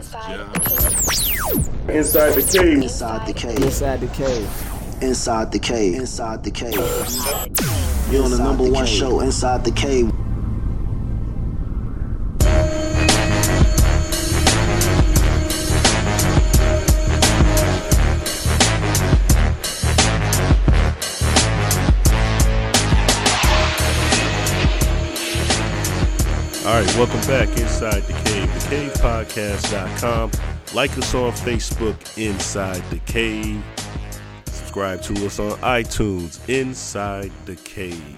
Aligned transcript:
Inside 0.00 0.38
the 0.54 0.60
cave. 0.60 1.90
Inside 1.90 2.32
the 2.32 2.42
cave. 2.42 2.82
Inside 2.82 3.26
the 3.26 3.34
cave. 3.34 3.62
Inside 3.62 4.00
the 4.00 4.08
cave. 4.08 5.02
Inside 5.02 5.52
the 5.52 5.58
cave. 5.58 5.94
Inside 5.94 6.42
the 6.42 6.50
cave. 6.50 6.74
You're 8.10 8.24
on 8.24 8.30
the 8.30 8.38
number 8.38 8.64
one 8.70 8.86
show, 8.86 9.20
Inside 9.20 9.62
the 9.62 9.72
Cave. 9.72 10.10
All 26.66 26.76
right, 26.76 26.96
welcome 26.96 27.20
back 27.26 27.48
inside 27.58 28.02
the 28.04 28.12
cave, 28.24 28.39
thecavepodcast.com. 28.70 30.30
Like 30.74 30.96
us 30.96 31.12
on 31.14 31.32
Facebook, 31.32 32.18
Inside 32.18 32.82
the 32.90 33.00
Cave. 33.00 33.60
Subscribe 34.44 35.02
to 35.02 35.26
us 35.26 35.40
on 35.40 35.58
iTunes, 35.58 36.48
Inside 36.48 37.32
the 37.46 37.56
Cave. 37.56 38.16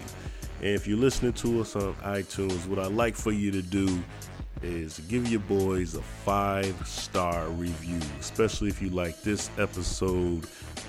And 0.59 0.69
if 0.69 0.87
you're 0.87 0.98
listening 0.98 1.33
to 1.34 1.62
us 1.62 1.74
on 1.74 1.95
iTunes, 2.05 2.66
what 2.66 2.79
I'd 2.79 2.93
like 2.93 3.16
for 3.16 3.33
you 3.33 3.51
to 3.51 3.62
do 3.62 3.98
is 4.60 4.98
give 5.09 5.27
your 5.29 5.41
boys 5.41 5.95
a 5.95 6.02
five 6.02 6.87
star 6.87 7.48
review, 7.48 7.98
especially 8.21 8.69
if 8.69 8.82
you 8.82 8.91
like 8.91 9.23
this 9.23 9.51
episode 9.57 10.46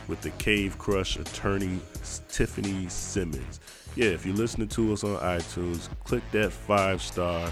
with 0.09 0.19
the 0.19 0.31
Cave 0.31 0.77
Crush 0.77 1.15
attorney 1.15 1.79
Tiffany 2.27 2.89
Simmons. 2.89 3.61
Yeah, 3.95 4.09
if 4.09 4.25
you're 4.25 4.35
listening 4.35 4.67
to 4.69 4.91
us 4.91 5.05
on 5.05 5.17
iTunes, 5.19 5.87
click 6.03 6.23
that 6.33 6.51
five 6.51 7.01
star. 7.01 7.49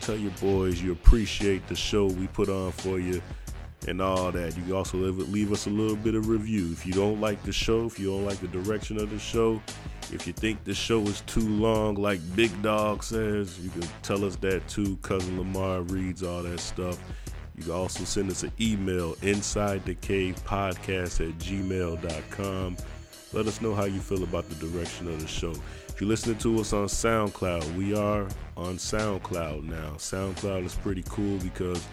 Tell 0.00 0.16
your 0.16 0.32
boys 0.40 0.80
you 0.80 0.92
appreciate 0.92 1.66
the 1.68 1.76
show 1.76 2.06
we 2.06 2.26
put 2.28 2.48
on 2.48 2.72
for 2.72 2.98
you 2.98 3.20
and 3.86 4.00
all 4.00 4.30
that. 4.32 4.56
You 4.56 4.62
can 4.62 4.72
also 4.72 4.96
leave, 4.98 5.52
us 5.52 5.66
a 5.66 5.70
little 5.70 5.96
bit 5.96 6.14
of 6.14 6.28
review. 6.28 6.70
If 6.72 6.86
you 6.86 6.92
don't 6.92 7.20
like 7.20 7.42
the 7.42 7.52
show, 7.52 7.86
if 7.86 7.98
you 7.98 8.10
don't 8.10 8.24
like 8.24 8.38
the 8.38 8.48
direction 8.48 8.98
of 8.98 9.10
the 9.10 9.18
show, 9.18 9.60
if 10.12 10.26
you 10.26 10.32
think 10.32 10.64
the 10.64 10.74
show 10.74 11.00
is 11.02 11.20
too 11.22 11.48
long, 11.48 11.94
like 11.94 12.20
Big 12.34 12.62
Dog 12.62 13.02
says, 13.02 13.58
you 13.60 13.70
can 13.70 13.82
tell 14.02 14.24
us 14.24 14.36
that 14.36 14.66
too. 14.68 14.96
Cousin 15.02 15.38
Lamar 15.38 15.82
reads 15.82 16.22
all 16.22 16.42
that 16.42 16.60
stuff. 16.60 16.98
You 17.56 17.64
can 17.64 17.72
also 17.72 18.04
send 18.04 18.30
us 18.30 18.42
an 18.42 18.52
email, 18.60 19.16
inside 19.22 19.84
the 19.84 19.94
cave 19.94 20.36
podcast 20.44 21.26
at 21.26 21.36
gmail.com. 21.38 22.76
Let 23.32 23.46
us 23.46 23.60
know 23.60 23.74
how 23.74 23.84
you 23.84 24.00
feel 24.00 24.24
about 24.24 24.48
the 24.48 24.66
direction 24.66 25.08
of 25.08 25.20
the 25.20 25.28
show. 25.28 25.54
If 26.00 26.04
you're 26.04 26.08
listening 26.12 26.38
to 26.38 26.58
us 26.60 26.72
on 26.72 26.86
SoundCloud, 26.86 27.76
we 27.76 27.94
are 27.94 28.26
on 28.56 28.78
SoundCloud 28.78 29.64
now. 29.64 29.96
SoundCloud 29.98 30.64
is 30.64 30.74
pretty 30.74 31.04
cool 31.10 31.36
because 31.40 31.84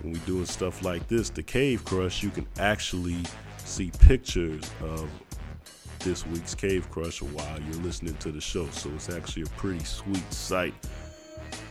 when 0.00 0.14
we're 0.14 0.24
doing 0.24 0.46
stuff 0.46 0.82
like 0.82 1.06
this, 1.06 1.28
the 1.28 1.42
Cave 1.42 1.84
Crush, 1.84 2.22
you 2.22 2.30
can 2.30 2.46
actually 2.58 3.18
see 3.58 3.92
pictures 4.00 4.62
of 4.80 5.10
this 5.98 6.26
week's 6.28 6.54
Cave 6.54 6.90
Crush 6.90 7.20
while 7.20 7.60
you're 7.60 7.82
listening 7.82 8.16
to 8.20 8.32
the 8.32 8.40
show. 8.40 8.70
So 8.70 8.88
it's 8.94 9.10
actually 9.10 9.42
a 9.42 9.58
pretty 9.58 9.84
sweet 9.84 10.32
sight, 10.32 10.72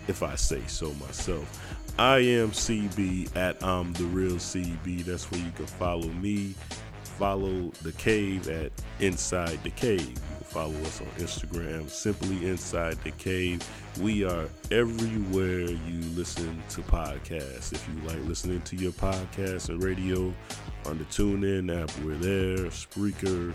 if 0.07 0.21
I 0.21 0.35
say 0.35 0.61
so 0.67 0.93
myself. 0.93 1.79
I 1.97 2.19
am 2.19 2.51
CB 2.51 3.35
at 3.35 3.63
I'm 3.63 3.91
the 3.93 4.03
real 4.03 4.35
CB. 4.35 5.03
That's 5.05 5.31
where 5.31 5.41
you 5.41 5.49
can 5.55 5.65
follow 5.65 6.09
me. 6.09 6.53
Follow 7.17 7.71
the 7.81 7.93
cave 7.93 8.49
at 8.49 8.71
Inside 8.99 9.63
the 9.63 9.71
Cave. 9.71 10.21
Follow 10.55 10.79
us 10.83 11.01
on 11.01 11.07
Instagram, 11.17 11.89
simply 11.89 12.47
Inside 12.47 12.97
the 13.03 13.11
Cave. 13.11 13.61
We 13.99 14.23
are 14.23 14.47
everywhere 14.71 15.63
you 15.63 15.99
listen 16.15 16.63
to 16.69 16.81
podcasts. 16.83 17.73
If 17.73 17.85
you 17.89 18.07
like 18.07 18.25
listening 18.25 18.61
to 18.61 18.77
your 18.77 18.93
podcast 18.93 19.67
and 19.67 19.83
radio 19.83 20.33
on 20.85 20.97
the 20.97 21.03
TuneIn 21.03 21.83
app, 21.83 21.91
we're 22.05 22.15
there. 22.15 22.69
Spreaker, 22.69 23.53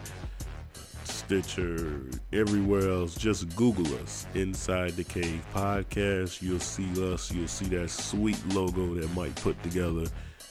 Stitcher, 1.05 2.03
everywhere 2.35 2.91
else. 2.91 3.15
Just 3.15 3.57
Google 3.57 3.87
us, 4.03 4.27
Inside 4.35 4.91
the 4.91 5.05
Cave 5.05 5.43
Podcast. 5.55 6.43
You'll 6.43 6.61
see 6.61 6.91
us. 7.15 7.33
You'll 7.33 7.49
see 7.49 7.65
that 7.69 7.89
sweet 7.89 8.39
logo 8.49 8.97
that 8.97 9.09
Mike 9.15 9.37
put 9.37 9.61
together. 9.63 10.05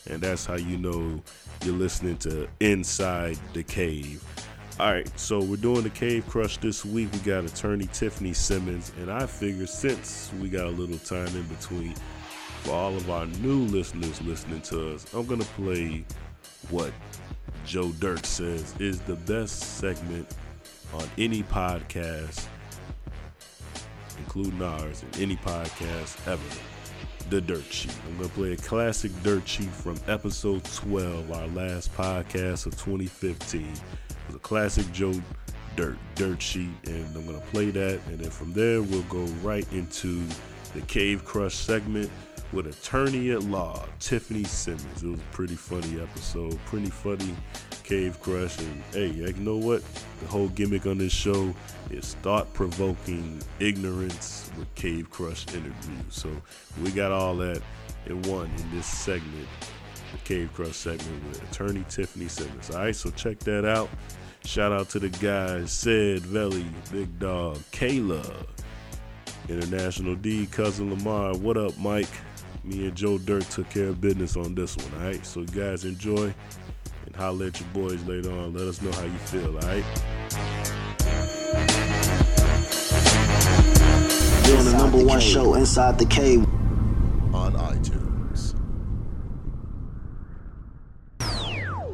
And 0.09 0.19
that's 0.19 0.47
how 0.47 0.55
you 0.55 0.77
know 0.77 1.21
you're 1.63 1.75
listening 1.75 2.17
to 2.17 2.47
Inside 2.59 3.37
the 3.53 3.61
Cave. 3.61 4.23
All 4.79 4.93
right, 4.93 5.19
so 5.19 5.43
we're 5.43 5.57
doing 5.57 5.83
the 5.83 5.89
Cave 5.89 6.25
Crush 6.29 6.55
this 6.55 6.85
week. 6.85 7.11
We 7.11 7.19
got 7.19 7.43
attorney 7.43 7.89
Tiffany 7.91 8.31
Simmons. 8.31 8.93
And 8.97 9.11
I 9.11 9.25
figured 9.25 9.67
since 9.67 10.31
we 10.39 10.47
got 10.47 10.67
a 10.67 10.69
little 10.69 10.99
time 10.99 11.27
in 11.35 11.45
between, 11.47 11.95
for 12.63 12.71
all 12.71 12.95
of 12.95 13.09
our 13.09 13.25
new 13.25 13.65
listeners 13.65 14.21
listening 14.21 14.61
to 14.61 14.93
us, 14.93 15.13
I'm 15.13 15.27
to 15.27 15.45
play 15.47 16.05
what 16.69 16.93
Joe 17.65 17.91
Dirt 17.99 18.25
says 18.25 18.73
is 18.79 19.01
the 19.01 19.15
best 19.15 19.79
segment 19.79 20.33
on 20.93 21.03
any 21.17 21.43
podcast, 21.43 22.47
including 24.17 24.61
ours, 24.61 25.03
and 25.03 25.21
any 25.21 25.35
podcast 25.35 26.25
ever. 26.25 26.41
The 27.29 27.41
Dirt 27.41 27.65
Sheet. 27.65 27.93
I'm 28.07 28.23
to 28.23 28.33
play 28.33 28.53
a 28.53 28.57
classic 28.57 29.11
Dirt 29.23 29.45
Sheet 29.45 29.69
from 29.71 29.97
episode 30.07 30.63
12, 30.63 31.31
our 31.33 31.47
last 31.47 31.93
podcast 31.95 32.65
of 32.65 32.77
2015. 32.77 33.73
Was 34.29 34.35
a 34.35 34.39
classic 34.39 34.91
Joe 34.91 35.13
Dirt 35.75 35.97
Dirt 36.13 36.39
Sheet, 36.39 36.69
and 36.85 37.03
I'm 37.15 37.25
to 37.25 37.41
play 37.47 37.71
that. 37.71 37.99
And 38.05 38.19
then 38.19 38.29
from 38.29 38.53
there, 38.53 38.79
we'll 38.83 39.01
go 39.03 39.23
right 39.41 39.65
into 39.73 40.23
the 40.75 40.81
Cave 40.81 41.25
Crush 41.25 41.55
segment 41.55 42.11
with 42.51 42.67
attorney 42.67 43.31
at 43.31 43.41
law 43.45 43.83
Tiffany 43.99 44.43
Simmons. 44.43 45.01
It 45.01 45.07
was 45.07 45.19
a 45.19 45.23
pretty 45.31 45.55
funny 45.55 45.99
episode, 45.99 46.59
pretty 46.67 46.91
funny 46.91 47.35
Cave 47.83 48.21
Crush. 48.21 48.59
And 48.59 48.83
hey, 48.91 49.07
you 49.07 49.33
know 49.33 49.57
what? 49.57 49.81
The 50.21 50.27
whole 50.27 50.49
gimmick 50.49 50.85
on 50.85 50.99
this 50.99 51.11
show 51.11 51.51
is 51.89 52.13
thought 52.21 52.53
provoking 52.53 53.41
ignorance 53.59 54.51
with 54.59 54.73
Cave 54.75 55.09
Crush 55.09 55.47
interviews. 55.47 56.03
So 56.09 56.29
we 56.83 56.91
got 56.91 57.11
all 57.11 57.35
that 57.37 57.63
in 58.05 58.21
one 58.23 58.51
in 58.59 58.71
this 58.77 58.85
segment, 58.85 59.47
the 60.11 60.19
Cave 60.19 60.51
Crush 60.53 60.75
segment 60.75 61.27
with 61.29 61.41
attorney 61.51 61.83
Tiffany 61.89 62.27
Simmons. 62.27 62.69
All 62.69 62.81
right, 62.81 62.95
so 62.95 63.09
check 63.09 63.39
that 63.39 63.65
out. 63.65 63.89
Shout 64.49 64.71
out 64.71 64.89
to 64.89 64.99
the 64.99 65.09
guys, 65.09 65.71
Sid, 65.71 66.21
Veli, 66.21 66.65
Big 66.91 67.19
Dog, 67.19 67.57
Kayla, 67.71 68.47
International 69.47 70.15
D, 70.15 70.47
Cousin 70.47 70.89
Lamar. 70.89 71.37
What 71.37 71.55
up, 71.55 71.77
Mike? 71.77 72.09
Me 72.63 72.87
and 72.87 72.95
Joe 72.95 73.19
Dirt 73.19 73.47
took 73.51 73.69
care 73.69 73.89
of 73.89 74.01
business 74.01 74.35
on 74.35 74.55
this 74.55 74.75
one, 74.75 74.91
all 74.97 75.05
right? 75.05 75.23
So, 75.23 75.41
you 75.41 75.45
guys, 75.45 75.85
enjoy 75.85 76.33
and 77.05 77.15
holler 77.15 77.45
at 77.45 77.59
your 77.59 77.69
boys 77.75 78.03
later 78.07 78.31
on. 78.31 78.55
Let 78.55 78.65
us 78.65 78.81
know 78.81 78.91
how 78.91 79.03
you 79.03 79.19
feel, 79.19 79.53
all 79.53 79.61
right? 79.61 79.85
You're 84.47 84.57
on 84.57 84.65
the 84.65 84.73
number 84.75 85.05
one 85.05 85.19
show, 85.19 85.53
Inside 85.53 85.99
the 85.99 86.07
Cave. 86.07 86.43
On 87.35 87.53
iTunes. 87.53 88.08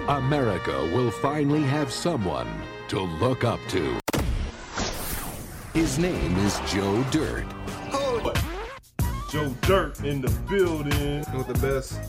America 0.07 0.87
will 0.93 1.09
finally 1.09 1.63
have 1.63 1.91
someone 1.91 2.47
to 2.89 2.99
look 2.99 3.43
up 3.43 3.59
to. 3.69 3.99
His 5.73 5.97
name 5.97 6.37
is 6.37 6.59
Joe 6.67 7.03
Dirt. 7.09 7.45
Joe 9.31 9.55
Dirt 9.61 10.03
in 10.03 10.21
the 10.21 10.29
building. 10.47 11.25
with 11.35 11.47
the 11.47 11.59
best 11.59 11.99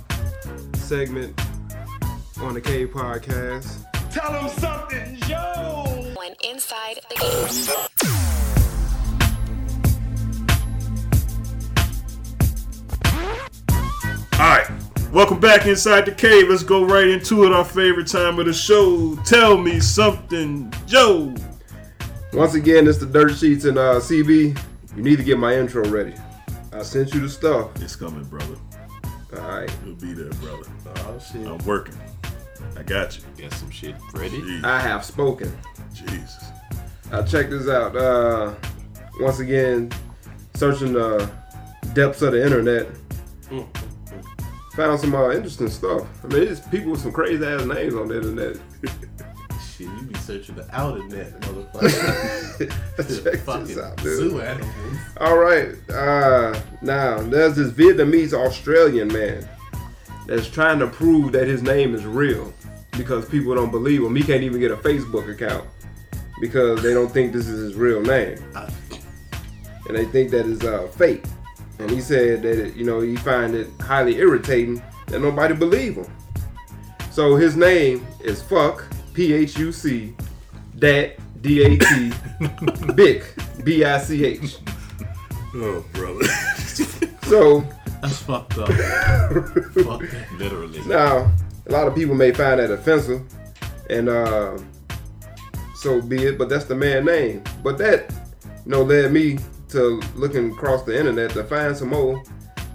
segment 0.76 1.40
on 2.42 2.52
the 2.52 2.60
Cave 2.60 2.90
podcast. 2.90 3.86
Tell 4.10 4.30
them 4.30 4.48
something, 4.50 5.16
Joe. 5.22 6.12
When 6.16 6.34
inside 6.44 7.00
the 7.08 7.14
cave. 7.14 7.96
All 14.38 14.46
right, 14.46 14.70
welcome 15.12 15.40
back 15.40 15.66
inside 15.66 16.06
the 16.06 16.12
cave. 16.12 16.48
Let's 16.48 16.62
go 16.62 16.84
right 16.84 17.08
into 17.08 17.44
it. 17.44 17.52
Our 17.52 17.64
favorite 17.64 18.06
time 18.06 18.38
of 18.38 18.46
the 18.46 18.52
show. 18.52 19.16
Tell 19.24 19.56
me 19.56 19.80
something, 19.80 20.72
Joe. 20.86 21.34
Once 22.32 22.54
again, 22.54 22.86
it's 22.86 22.98
the 22.98 23.06
Dirt 23.06 23.34
Sheets 23.34 23.64
and 23.64 23.78
uh, 23.78 24.00
CB. 24.00 24.58
You 24.96 25.02
need 25.02 25.16
to 25.16 25.24
get 25.24 25.38
my 25.38 25.54
intro 25.54 25.84
ready. 25.88 26.14
I 26.72 26.82
sent 26.82 27.14
you 27.14 27.20
the 27.20 27.28
stuff. 27.28 27.70
It's 27.80 27.96
coming, 27.96 28.24
brother. 28.24 28.56
All 29.36 29.48
right. 29.48 29.70
You'll 29.84 29.94
be 29.96 30.12
there, 30.12 30.30
brother. 30.40 30.68
Oh 30.96 31.18
shit. 31.18 31.46
I'm 31.46 31.58
working. 31.66 31.96
I 32.76 32.82
got 32.82 33.16
you. 33.16 33.22
Got 33.38 33.52
some 33.52 33.70
shit 33.70 33.94
ready. 34.14 34.40
Jeez, 34.40 34.64
I 34.64 34.80
have 34.80 35.04
spoken. 35.04 35.56
Jesus. 35.92 36.44
Uh, 37.10 37.22
check 37.22 37.48
this 37.48 37.68
out. 37.68 37.96
Uh, 37.96 38.54
once 39.20 39.38
again, 39.38 39.90
searching 40.54 40.92
the 40.92 41.30
depths 41.94 42.22
of 42.22 42.32
the 42.32 42.44
internet. 42.44 42.88
Found 44.76 45.00
some 45.00 45.14
uh, 45.14 45.30
interesting 45.30 45.68
stuff. 45.70 46.06
I 46.22 46.26
mean, 46.26 46.42
it's 46.48 46.60
people 46.60 46.90
with 46.92 47.00
some 47.00 47.12
crazy 47.12 47.44
ass 47.44 47.64
names 47.64 47.94
on 47.94 48.08
the 48.08 48.16
internet. 48.16 48.56
Shit, 49.74 49.86
you 49.88 50.02
be 50.02 50.14
searching 50.18 50.54
the 50.54 50.66
outer 50.76 51.02
net, 51.08 51.38
motherfucker. 51.40 52.58
Check 53.24 53.40
Fucking 53.40 53.66
this 53.66 53.78
out, 53.78 53.96
dude. 53.98 54.30
zoo 54.30 54.40
animals. 54.40 54.74
All 55.18 55.38
right. 55.38 55.68
Uh, 55.90 56.58
now 56.82 57.18
there's 57.22 57.56
this 57.56 57.70
Vietnamese 57.72 58.32
Australian 58.34 59.08
man. 59.08 59.48
that's 60.26 60.48
trying 60.48 60.78
to 60.80 60.86
prove 60.86 61.32
that 61.32 61.46
his 61.46 61.62
name 61.62 61.94
is 61.94 62.04
real 62.04 62.52
because 62.98 63.26
people 63.28 63.54
don't 63.54 63.70
believe 63.70 64.02
him. 64.02 64.14
He 64.14 64.22
can't 64.22 64.42
even 64.42 64.60
get 64.60 64.70
a 64.72 64.76
Facebook 64.76 65.30
account 65.30 65.64
because 66.40 66.82
they 66.82 66.92
don't 66.92 67.10
think 67.10 67.32
this 67.32 67.48
is 67.48 67.60
his 67.60 67.74
real 67.76 68.02
name, 68.02 68.36
and 69.88 69.96
they 69.96 70.04
think 70.06 70.30
that 70.32 70.44
is 70.46 70.62
uh, 70.64 70.86
fake. 70.88 71.24
And 71.78 71.90
he 71.90 72.00
said 72.00 72.42
that 72.42 72.74
you 72.76 72.84
know 72.84 73.00
he 73.00 73.16
find 73.16 73.54
it 73.54 73.68
highly 73.80 74.16
irritating 74.16 74.82
that 75.06 75.20
nobody 75.20 75.54
believe 75.54 75.96
him. 75.96 76.06
So 77.10 77.36
his 77.36 77.56
name 77.56 78.06
is 78.20 78.42
fuck 78.42 78.84
P 79.14 79.32
H 79.32 79.58
U 79.58 79.72
C 79.72 80.14
dat 80.78 81.16
D 81.42 81.62
A 81.64 81.78
T 81.78 82.12
Bic 82.94 83.34
B 83.64 83.84
I 83.84 83.98
C 83.98 84.24
H. 84.24 84.56
Oh, 85.54 85.84
brother. 85.92 86.26
So 87.26 87.62
That's 88.02 88.18
fucked 88.18 88.56
up. 88.58 88.68
Fuck 88.68 88.74
that. 90.02 90.26
Literally. 90.38 90.80
now 90.86 91.32
a 91.66 91.72
lot 91.72 91.88
of 91.88 91.94
people 91.96 92.14
may 92.14 92.30
find 92.30 92.60
that 92.60 92.70
offensive, 92.70 93.22
and 93.90 94.08
uh, 94.08 94.56
so 95.74 96.00
be 96.00 96.22
it. 96.24 96.38
But 96.38 96.48
that's 96.48 96.66
the 96.66 96.76
man 96.76 97.04
name. 97.06 97.42
But 97.64 97.78
that 97.78 98.14
you 98.64 98.70
know 98.70 98.82
led 98.82 99.12
me 99.12 99.38
to 99.76 100.00
looking 100.14 100.52
across 100.52 100.82
the 100.84 100.98
internet 100.98 101.30
to 101.32 101.44
find 101.44 101.76
some 101.76 101.88
more 101.90 102.22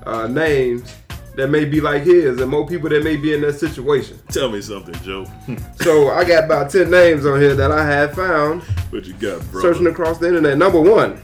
uh, 0.05 0.27
names 0.27 0.95
that 1.35 1.49
may 1.49 1.63
be 1.65 1.79
like 1.81 2.03
his, 2.03 2.39
and 2.41 2.51
more 2.51 2.67
people 2.67 2.89
that 2.89 3.03
may 3.03 3.15
be 3.15 3.33
in 3.33 3.41
that 3.41 3.53
situation. 3.53 4.19
Tell 4.29 4.49
me 4.51 4.61
something, 4.61 4.93
Joe. 5.03 5.25
So 5.81 6.09
I 6.09 6.23
got 6.25 6.43
about 6.45 6.69
ten 6.71 6.91
names 6.91 7.25
on 7.25 7.39
here 7.41 7.55
that 7.55 7.71
I 7.71 7.85
have 7.85 8.13
found 8.13 8.61
What 8.91 9.05
you 9.05 9.13
got, 9.13 9.41
bro? 9.51 9.61
searching 9.61 9.87
across 9.87 10.17
the 10.19 10.27
internet. 10.27 10.57
Number 10.57 10.79
one, 10.79 11.21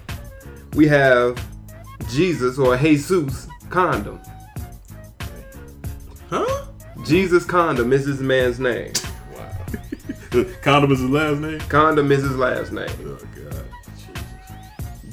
we 0.74 0.88
have 0.88 1.40
Jesus 2.10 2.58
or 2.58 2.76
Jesus 2.78 3.48
Condom. 3.70 4.20
Huh? 6.30 6.66
Jesus 7.04 7.46
Condom 7.46 7.94
is 7.94 8.06
his 8.06 8.22
man's 8.22 8.60
name. 8.60 8.94
Wow. 9.34 10.44
Condom 10.62 10.92
is 10.92 11.00
his 11.00 11.10
last 11.10 11.40
name? 11.40 11.60
Condom 11.70 12.12
is 12.12 12.24
his 12.24 12.36
last 12.38 12.72
name. 12.72 12.88
God. 13.04 13.24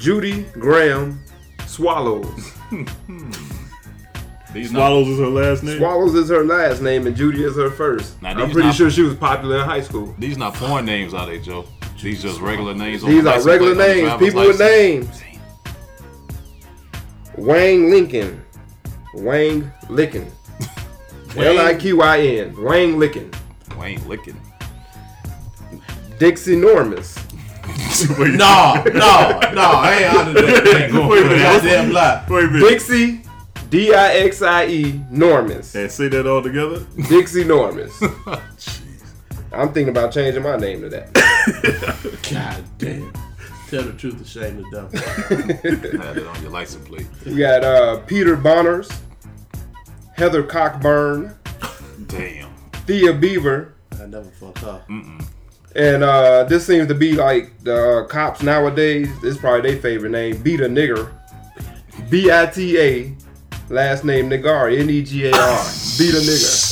Judy 0.05 0.43
Graham 0.53 1.19
Swallows. 1.65 2.53
These 4.53 4.71
not, 4.71 4.77
Swallows 4.79 5.07
is 5.07 5.17
her 5.19 5.25
last 5.25 5.63
name? 5.63 5.77
Swallows 5.79 6.13
is 6.13 6.29
her 6.29 6.43
last 6.45 6.79
name 6.83 7.07
and 7.07 7.15
Judy 7.15 7.43
is 7.43 7.55
her 7.55 7.71
first. 7.71 8.21
Now, 8.21 8.29
I'm 8.29 8.51
pretty 8.51 8.67
not- 8.67 8.75
sure 8.75 8.91
she 8.91 9.01
was 9.01 9.15
popular 9.15 9.57
in 9.57 9.65
high 9.65 9.81
school. 9.81 10.13
these 10.19 10.37
not 10.37 10.55
foreign 10.55 10.85
names, 10.85 11.15
are 11.15 11.25
they, 11.25 11.39
Joe? 11.39 11.65
These 11.99 12.21
just 12.21 12.39
regular 12.39 12.75
names. 12.75 13.03
on 13.03 13.09
These 13.09 13.23
the 13.23 13.31
are 13.33 13.41
regular 13.41 13.73
plate, 13.73 13.81
on 13.81 13.87
the 13.87 13.93
names, 13.95 14.01
driver's 14.07 14.27
people 14.27 14.41
with 14.47 14.59
names. 14.59 15.23
Wang 17.35 17.89
Lincoln. 17.89 18.45
Wang 19.15 19.71
Lickin. 19.87 20.29
L 21.35 21.57
I 21.65 21.73
Q 21.73 22.03
I 22.03 22.19
N. 22.19 22.61
Wang 22.63 22.97
Lickin. 22.99 23.33
Wayne 23.75 24.07
licking. 24.07 24.39
Dixie 26.19 26.55
Normus. 26.57 27.17
No, 28.09 28.83
no, 28.83 29.39
no. 29.53 29.61
I 29.61 29.95
ain't 29.97 30.13
out 30.13 30.27
of 30.27 30.33
that 30.33 30.63
thing. 30.63 31.07
Wait 31.07 31.21
a 31.21 31.25
minute. 31.25 31.41
Goddamn 31.41 31.91
lie. 31.91 32.25
Wait 32.29 32.43
a 32.43 32.47
minute. 32.47 32.69
Dixie 32.69 33.21
D 33.69 33.93
I 33.93 34.15
X 34.17 34.41
I 34.41 34.65
E 34.67 34.91
Normus. 35.11 35.75
And 35.75 35.91
say 35.91 36.07
that 36.09 36.27
all 36.27 36.41
together? 36.41 36.85
Dixie 37.09 37.43
Normus. 37.45 37.91
I'm 39.51 39.71
thinking 39.71 39.89
about 39.89 40.11
changing 40.11 40.43
my 40.43 40.57
name 40.57 40.81
to 40.81 40.89
that. 40.89 41.13
God 42.31 42.63
damn. 42.77 43.13
Tell 43.69 43.83
the 43.83 43.93
truth 43.93 44.17
to 44.19 44.25
shame 44.25 44.57
the 44.61 44.69
devil. 44.71 46.01
Had 46.03 46.17
it 46.17 46.27
on 46.27 46.41
your 46.41 46.51
license 46.51 46.87
plate. 46.87 47.07
We 47.25 47.35
got 47.37 47.63
uh, 47.63 47.99
Peter 48.01 48.35
Bonners, 48.35 48.91
Heather 50.13 50.43
Cockburn, 50.43 51.33
Damn. 52.07 52.53
Thea 52.85 53.13
Beaver, 53.13 53.73
I 53.99 54.05
never 54.05 54.29
fucked 54.29 54.63
up. 54.63 54.87
And 55.75 56.03
uh, 56.03 56.43
this 56.45 56.65
seems 56.65 56.87
to 56.87 56.95
be 56.95 57.13
like 57.13 57.51
the 57.63 57.99
uh, 58.03 58.07
cops 58.07 58.41
nowadays. 58.41 59.07
This 59.21 59.35
is 59.35 59.37
probably 59.37 59.71
their 59.71 59.81
favorite 59.81 60.11
name, 60.11 60.41
Beat 60.41 60.61
a 60.61 60.67
Nigger. 60.67 61.11
B 62.09 62.31
I 62.31 62.45
T 62.47 62.77
A, 62.79 63.15
last 63.69 64.03
name 64.03 64.29
Nigar, 64.29 64.77
N 64.77 64.89
E 64.89 65.01
G 65.03 65.27
A 65.27 65.31
R. 65.31 65.63
Beat 65.97 66.13
a 66.13 66.17
Nigger. 66.19 66.71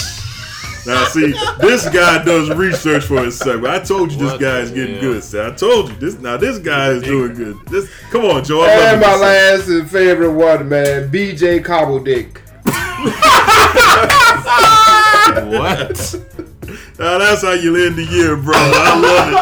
Now, 0.86 1.06
see, 1.06 1.32
this 1.62 1.88
guy 1.90 2.22
does 2.26 2.50
research 2.50 3.06
for 3.06 3.22
himself. 3.22 3.64
I 3.64 3.80
told 3.80 4.12
you 4.12 4.18
this 4.18 4.32
What 4.34 4.42
guy 4.42 4.60
is 4.60 4.72
getting 4.72 4.96
hell? 4.96 5.14
good. 5.14 5.24
Sir. 5.24 5.50
I 5.50 5.56
told 5.56 5.90
you 5.92 5.96
this. 5.96 6.16
Now 6.20 6.36
this 6.36 6.60
guy 6.60 6.90
is 6.90 7.04
doing 7.04 7.36
good. 7.36 7.58
This, 7.68 7.90
come 8.12 8.26
on, 8.26 8.44
Joe. 8.44 8.64
I 8.64 8.76
love 8.76 8.94
And 8.94 9.02
my 9.02 9.14
sir. 9.14 9.20
last 9.22 9.68
and 9.70 9.90
favorite 9.90 10.34
one, 10.34 10.68
man, 10.68 11.10
BJ 11.10 11.64
Cobbledick. 11.64 12.40
What? 15.54 16.16
Now 17.00 17.18
that's 17.18 17.42
how 17.42 17.54
you 17.54 17.76
end 17.76 17.96
the 17.96 18.04
year, 18.06 18.36
bro. 18.38 18.54
I 18.56 19.00
love 19.00 19.34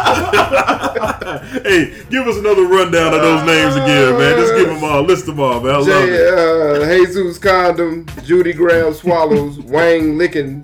it. 1.64 1.66
hey, 1.68 2.04
give 2.10 2.28
us 2.28 2.38
another 2.38 2.66
rundown 2.66 3.14
of 3.14 3.22
those 3.22 3.46
names 3.46 3.76
again, 3.76 4.18
man. 4.18 4.38
Just 4.38 4.56
give 4.56 4.68
them 4.68 4.84
all. 4.84 5.02
List 5.04 5.26
them 5.26 5.40
all, 5.40 5.60
man. 5.60 5.76
I 5.76 5.78
love 5.78 5.86
J, 5.86 6.10
it. 6.10 6.34
uh, 6.34 7.06
Jesus 7.06 7.38
Condom, 7.38 8.06
Judy 8.24 8.54
Graham 8.54 8.94
Swallows, 8.94 9.60
Wang 9.60 10.18
Licking, 10.18 10.64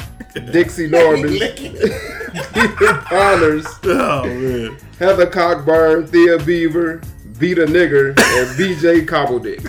Dixie 0.51 0.87
Norman, 0.87 1.29
Peter 1.29 2.93
Connors, 3.09 3.67
Oh 3.83 4.23
man. 4.25 4.77
Heather 4.99 5.27
Cockburn, 5.27 6.07
Thea 6.07 6.37
Beaver, 6.39 7.01
Beat 7.39 7.59
a 7.59 7.65
Nigger, 7.65 8.09
and 8.09 8.47
BJ 8.57 9.05
Cobbledick. 9.05 9.63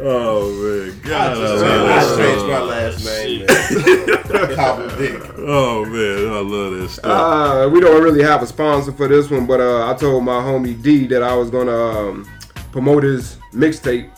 Oh 0.00 0.50
man. 0.50 1.00
God, 1.02 1.12
I 1.12 1.32
I 1.32 1.36
love 1.36 1.60
that. 1.60 2.16
changed 2.18 2.46
my 2.46 2.60
last 2.62 3.04
name, 3.04 3.46
man. 3.46 4.56
Cobble 4.56 4.88
Dick. 4.96 5.22
Oh 5.38 5.84
man, 5.84 6.32
I 6.32 6.40
love 6.40 6.78
that 6.78 6.88
stuff. 6.88 7.04
Uh, 7.04 7.68
we 7.68 7.80
don't 7.80 8.02
really 8.02 8.22
have 8.22 8.42
a 8.42 8.46
sponsor 8.46 8.92
for 8.92 9.08
this 9.08 9.30
one, 9.30 9.46
but 9.46 9.60
uh, 9.60 9.90
I 9.90 9.94
told 9.94 10.24
my 10.24 10.40
homie 10.40 10.80
D 10.80 11.06
that 11.08 11.22
I 11.22 11.34
was 11.34 11.50
gonna 11.50 11.70
um, 11.76 12.30
promote 12.72 13.02
his 13.02 13.36
mixtape. 13.52 14.10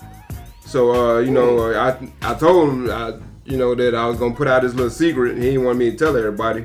So 0.64 0.92
uh, 0.94 1.18
you 1.20 1.30
know, 1.32 1.58
uh, 1.72 1.96
I 2.22 2.30
I 2.30 2.34
told 2.34 2.68
him 2.70 2.90
I, 2.90 3.14
you 3.44 3.56
know 3.56 3.74
that 3.74 3.94
I 3.94 4.06
was 4.06 4.18
gonna 4.18 4.34
put 4.34 4.46
out 4.48 4.62
his 4.62 4.74
little 4.74 4.90
secret. 4.90 5.36
He 5.36 5.42
didn't 5.42 5.64
want 5.64 5.78
me 5.78 5.90
to 5.90 5.96
tell 5.96 6.16
everybody. 6.16 6.64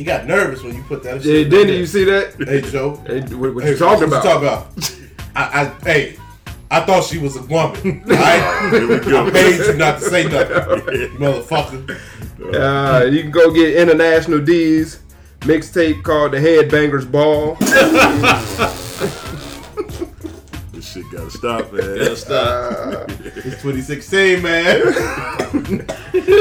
He 0.00 0.04
got 0.04 0.24
nervous 0.26 0.62
when 0.62 0.74
you 0.74 0.82
put 0.84 1.02
that 1.02 1.16
Yeah, 1.16 1.34
shit. 1.42 1.50
didn't 1.50 1.76
you 1.76 1.84
see 1.84 2.04
that? 2.04 2.32
Hey, 2.38 2.62
Joe. 2.62 2.96
Hey, 3.06 3.20
what, 3.34 3.54
what 3.54 3.64
Hey, 3.64 3.72
you 3.72 3.76
talking 3.76 4.08
what 4.08 4.24
about? 4.24 4.24
You 4.24 4.30
talking 4.30 4.48
about? 4.48 4.96
I, 5.36 5.60
I, 5.60 5.84
hey, 5.84 6.16
I 6.70 6.80
thought 6.80 7.04
she 7.04 7.18
was 7.18 7.36
a 7.36 7.42
woman. 7.42 8.02
Right? 8.06 8.70
Here 8.72 8.88
we 8.88 8.98
go. 8.98 9.26
I 9.26 9.30
paid 9.30 9.58
you 9.58 9.74
not 9.74 9.98
to 9.98 10.04
say 10.06 10.24
nothing, 10.26 10.56
motherfucker. 11.18 12.00
Uh, 12.54 13.04
you 13.08 13.20
can 13.20 13.30
go 13.30 13.52
get 13.52 13.76
International 13.76 14.40
D's 14.40 15.00
mixtape 15.40 16.02
called 16.02 16.32
The 16.32 16.38
Headbangers 16.38 17.04
Ball. 17.12 17.56
This 21.10 21.32
shit 21.32 21.42
gotta 21.42 21.64
stop, 21.66 21.72
man. 23.10 23.16
It's 23.42 23.62
2016, 23.62 24.42
man. 24.42 24.80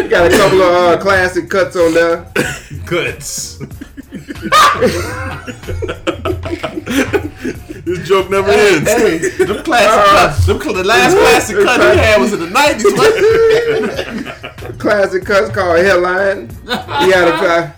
Got 0.09 0.31
a 0.31 0.38
couple 0.38 0.61
of 0.61 0.75
uh, 0.75 0.97
classic 0.99 1.49
cuts 1.49 1.75
on 1.75 1.93
there. 1.93 2.31
Goods. 2.85 3.59
This 7.85 8.07
joke 8.07 8.29
never 8.29 8.51
ends. 8.51 8.88
hey, 8.89 9.17
them 9.45 9.63
classic 9.63 10.09
cuts. 10.09 10.45
Them, 10.45 10.59
the 10.59 10.83
last 10.83 11.15
classic 11.15 11.57
cut 11.63 11.79
he 11.79 11.97
had 11.99 12.19
was 12.21 12.33
in 12.33 12.39
the 12.39 12.47
90s. 12.47 14.65
man. 14.67 14.77
classic 14.77 15.25
cuts 15.25 15.49
called 15.51 15.77
Headline. 15.79 16.49
He 16.49 17.11
had 17.11 17.73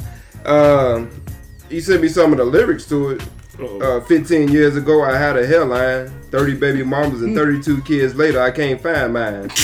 a 0.45 0.51
um, 0.51 1.10
he 1.69 1.79
sent 1.79 2.01
me 2.01 2.07
some 2.07 2.31
of 2.31 2.38
the 2.38 2.45
lyrics 2.45 2.86
to 2.88 3.12
it. 3.12 3.21
Uh, 3.62 4.00
15 4.01 4.50
years 4.50 4.75
ago, 4.75 5.03
I 5.03 5.15
had 5.18 5.38
a 5.38 5.46
headline. 5.46 6.10
30 6.32 6.56
baby 6.56 6.84
mamas 6.84 7.22
and 7.22 7.36
32 7.36 7.82
kids 7.84 8.15
later, 8.15 8.41
I 8.41 8.50
can't 8.50 8.82
find 8.82 9.13
mine. 9.13 9.51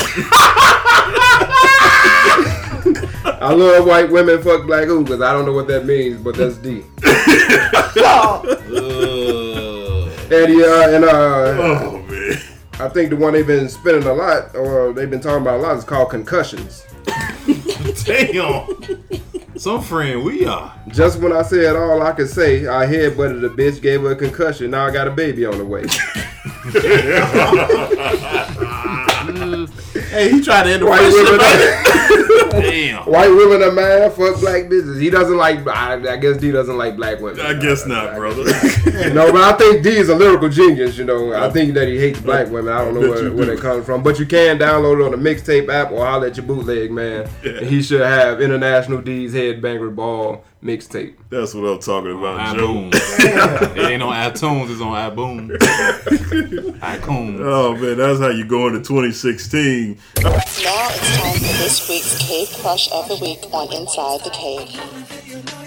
I 3.40 3.54
love 3.54 3.88
white 3.88 4.12
women, 4.12 4.42
fuck 4.44 4.68
black 4.68 4.86
hookers. 4.86 5.22
I 5.22 5.32
don't 5.32 5.46
know 5.46 5.54
what 5.54 5.68
that 5.68 5.86
means, 5.86 6.22
but 6.22 6.36
that's 6.36 6.58
D. 6.58 6.84
And 10.30 10.54
yeah, 10.54 10.90
and 10.90 11.06
uh, 11.06 11.56
Oh 11.58 12.04
man. 12.10 12.38
I 12.82 12.90
think 12.90 13.12
the 13.12 13.16
one 13.16 13.32
they've 13.32 13.48
been 13.48 13.70
spending 13.70 14.10
a 14.10 14.14
lot, 14.14 14.54
or 14.56 14.92
they've 14.92 15.10
been 15.10 15.22
talking 15.22 15.42
about 15.42 15.62
a 15.62 15.64
lot, 15.64 15.78
is 15.78 15.86
called 15.86 16.10
concussions. 16.10 16.86
Damn. 18.04 18.68
Some 19.58 19.82
friend 19.82 20.24
we 20.24 20.46
are. 20.46 20.72
Just 20.88 21.20
when 21.20 21.34
I 21.34 21.42
said 21.42 21.76
all 21.76 22.04
I 22.04 22.12
could 22.12 22.30
say, 22.30 22.68
I 22.68 22.86
headbutted 22.86 23.44
a 23.44 23.50
bitch, 23.50 23.82
gave 23.82 24.02
her 24.02 24.12
a 24.12 24.16
concussion. 24.16 24.70
Now 24.72 24.86
I 24.86 24.92
got 24.92 25.08
a 25.08 25.12
baby 25.12 25.46
on 25.46 25.58
the 25.58 25.66
way. 25.66 25.84
Hey, 30.10 30.32
he 30.32 30.42
tried 30.42 30.64
to 30.64 30.70
end 30.72 30.82
the 30.82 30.86
White 30.88 31.00
friendship. 31.00 31.24
women, 31.26 31.40
Damn. 31.40 32.62
Damn. 32.62 33.04
White 33.12 33.30
women 33.30 33.64
are 33.64 33.72
mad. 33.72 34.14
Fuck 34.14 34.40
black 34.40 34.70
business. 34.70 34.98
He 35.00 35.10
doesn't 35.10 35.38
like. 35.38 35.66
I, 35.68 36.14
I 36.14 36.18
guess 36.18 36.38
D 36.38 36.52
doesn't 36.52 36.78
like 36.78 36.96
black 36.96 37.20
women. 37.20 37.46
I 37.46 37.54
guess 37.54 37.86
not, 37.86 38.16
brother. 38.16 38.44
no, 39.14 39.32
but 39.32 39.42
I 39.42 39.54
think 39.58 39.84
D 39.84 39.90
is 39.90 40.10
a 40.10 40.16
lyrical 40.16 40.50
genius. 40.50 40.98
You 40.98 41.06
know, 41.06 41.34
I 41.34 41.50
think 41.50 41.74
that 41.76 41.88
he 41.88 41.98
hates 41.98 42.20
black 42.20 42.50
women. 42.50 42.74
I 42.74 42.84
don't 42.86 42.94
know 42.96 43.02
bet 43.02 43.10
where, 43.10 43.24
you 43.24 43.34
where 43.34 43.46
do. 43.46 43.56
that 43.56 43.62
comes 43.62 43.86
from, 43.86 44.04
but 44.04 44.20
you 44.20 44.26
can 44.26 44.58
download 44.60 45.02
it 45.02 45.06
on 45.06 45.12
the 45.12 45.30
mixtape 45.30 45.70
app 45.70 45.92
or 45.92 46.06
holler 46.06 46.28
at 46.28 46.38
your 46.38 46.46
bootleg 46.46 46.92
man. 46.92 47.30
And 47.44 47.66
he 47.66 47.82
should 47.82 48.02
have 48.02 48.42
International 48.42 49.02
D's 49.02 49.34
Headbanger 49.34 49.94
Ball 49.96 50.44
mixtape. 50.64 51.16
That's 51.30 51.54
what 51.54 51.66
I'm 51.66 51.80
talking 51.80 52.18
about, 52.18 52.56
Joe. 52.58 52.90
it 52.94 53.78
ain't 53.92 54.02
on 54.02 54.14
iTunes, 54.14 54.70
it's 54.72 54.82
on 54.82 55.12
iBoom. 55.12 55.58
iCoon. 56.80 57.40
Oh 57.42 57.76
man, 57.76 57.98
that's 57.98 58.20
how 58.20 58.30
you 58.30 58.46
go 58.46 58.68
into 58.68 58.80
2016. 58.80 59.98
Now 60.24 60.36
it's 60.36 60.64
time 60.64 60.92
for 60.92 61.40
this 61.40 61.88
week's 61.90 62.18
Cave 62.28 62.50
Crush 62.62 62.92
of 62.92 63.08
the 63.08 63.16
Week 63.22 63.40
on 63.54 63.72
Inside 63.74 64.22
the 64.24 64.30
Cave. 64.32 64.70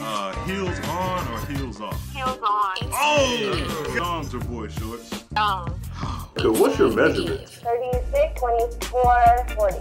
Uh, 0.02 0.32
heels 0.44 0.78
on 0.88 1.28
or 1.28 1.46
heels 1.46 1.80
off? 1.80 2.12
Heels 2.12 2.38
on. 2.38 2.76
Oh, 2.92 3.92
Dom's 3.96 4.34
or 4.34 4.40
boy 4.40 4.68
shorts. 4.68 5.24
Um, 5.36 5.80
So 6.38 6.52
what's 6.52 6.78
your 6.78 6.90
measurement? 6.92 7.48
36, 7.48 8.40
24, 8.40 9.46
40. 9.54 9.76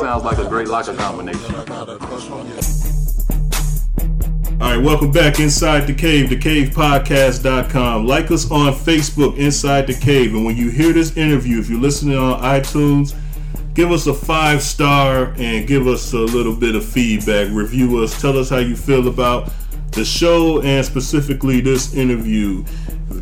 Sounds 0.00 0.24
like 0.24 0.38
a 0.38 0.48
great 0.48 0.68
locker 0.68 0.94
combination. 0.94 1.54
All 4.60 4.70
right, 4.70 4.78
welcome 4.78 5.10
back 5.10 5.40
inside 5.40 5.88
the 5.88 5.92
cave, 5.92 6.30
thecavepodcast.com. 6.30 8.06
Like 8.06 8.30
us 8.30 8.48
on 8.52 8.72
Facebook, 8.72 9.36
Inside 9.36 9.88
the 9.88 9.94
Cave. 9.94 10.32
And 10.32 10.44
when 10.44 10.56
you 10.56 10.70
hear 10.70 10.92
this 10.92 11.16
interview, 11.16 11.58
if 11.58 11.68
you're 11.68 11.80
listening 11.80 12.16
on 12.16 12.40
iTunes, 12.40 13.16
give 13.74 13.90
us 13.90 14.06
a 14.06 14.14
five 14.14 14.62
star 14.62 15.34
and 15.38 15.66
give 15.66 15.88
us 15.88 16.12
a 16.12 16.20
little 16.20 16.54
bit 16.54 16.76
of 16.76 16.84
feedback. 16.84 17.48
Review 17.50 18.00
us, 18.00 18.20
tell 18.20 18.38
us 18.38 18.48
how 18.48 18.58
you 18.58 18.76
feel 18.76 19.08
about 19.08 19.50
the 19.90 20.04
show 20.04 20.62
and 20.62 20.86
specifically 20.86 21.60
this 21.60 21.92
interview. 21.92 22.64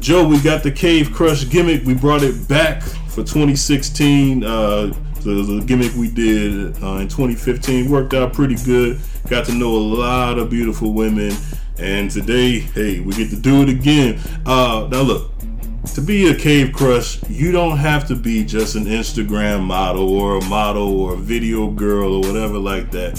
Joe, 0.00 0.28
we 0.28 0.38
got 0.38 0.62
the 0.62 0.70
Cave 0.70 1.12
Crush 1.14 1.48
gimmick. 1.48 1.82
We 1.84 1.94
brought 1.94 2.22
it 2.22 2.46
back 2.46 2.82
for 2.82 3.22
2016. 3.22 4.44
Uh, 4.44 4.92
the, 5.22 5.30
the 5.30 5.64
gimmick 5.66 5.94
we 5.94 6.10
did 6.10 6.76
uh, 6.82 6.96
in 6.96 7.08
2015 7.08 7.90
worked 7.90 8.12
out 8.12 8.34
pretty 8.34 8.56
good. 8.56 9.00
Got 9.32 9.46
to 9.46 9.54
know 9.54 9.74
a 9.74 9.80
lot 9.96 10.38
of 10.38 10.50
beautiful 10.50 10.92
women. 10.92 11.32
And 11.78 12.10
today, 12.10 12.58
hey, 12.58 13.00
we 13.00 13.14
get 13.14 13.30
to 13.30 13.40
do 13.40 13.62
it 13.62 13.70
again. 13.70 14.20
Uh, 14.44 14.86
now, 14.92 15.00
look, 15.00 15.32
to 15.94 16.02
be 16.02 16.30
a 16.30 16.34
cave 16.34 16.74
crush, 16.74 17.18
you 17.30 17.50
don't 17.50 17.78
have 17.78 18.06
to 18.08 18.14
be 18.14 18.44
just 18.44 18.76
an 18.76 18.84
Instagram 18.84 19.62
model 19.62 20.12
or 20.12 20.36
a 20.36 20.44
model 20.44 21.00
or 21.00 21.14
a 21.14 21.16
video 21.16 21.70
girl 21.70 22.16
or 22.16 22.20
whatever 22.20 22.58
like 22.58 22.90
that. 22.90 23.14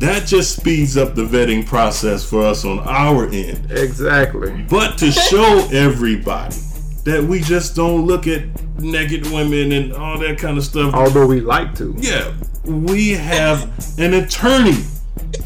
That 0.00 0.26
just 0.26 0.56
speeds 0.56 0.96
up 0.96 1.14
the 1.14 1.22
vetting 1.22 1.64
process 1.64 2.28
for 2.28 2.42
us 2.42 2.64
on 2.64 2.80
our 2.80 3.26
end. 3.26 3.70
Exactly. 3.70 4.66
But 4.68 4.98
to 4.98 5.12
show 5.12 5.68
everybody 5.70 6.56
that 7.04 7.22
we 7.22 7.42
just 7.42 7.76
don't 7.76 8.06
look 8.06 8.26
at 8.26 8.42
naked 8.80 9.30
women 9.30 9.70
and 9.70 9.92
all 9.92 10.18
that 10.18 10.36
kind 10.36 10.58
of 10.58 10.64
stuff. 10.64 10.94
Although 10.94 11.28
we 11.28 11.40
like 11.40 11.76
to. 11.76 11.94
Yeah, 11.96 12.34
we 12.64 13.10
have 13.12 13.70
an 14.00 14.14
attorney, 14.14 14.82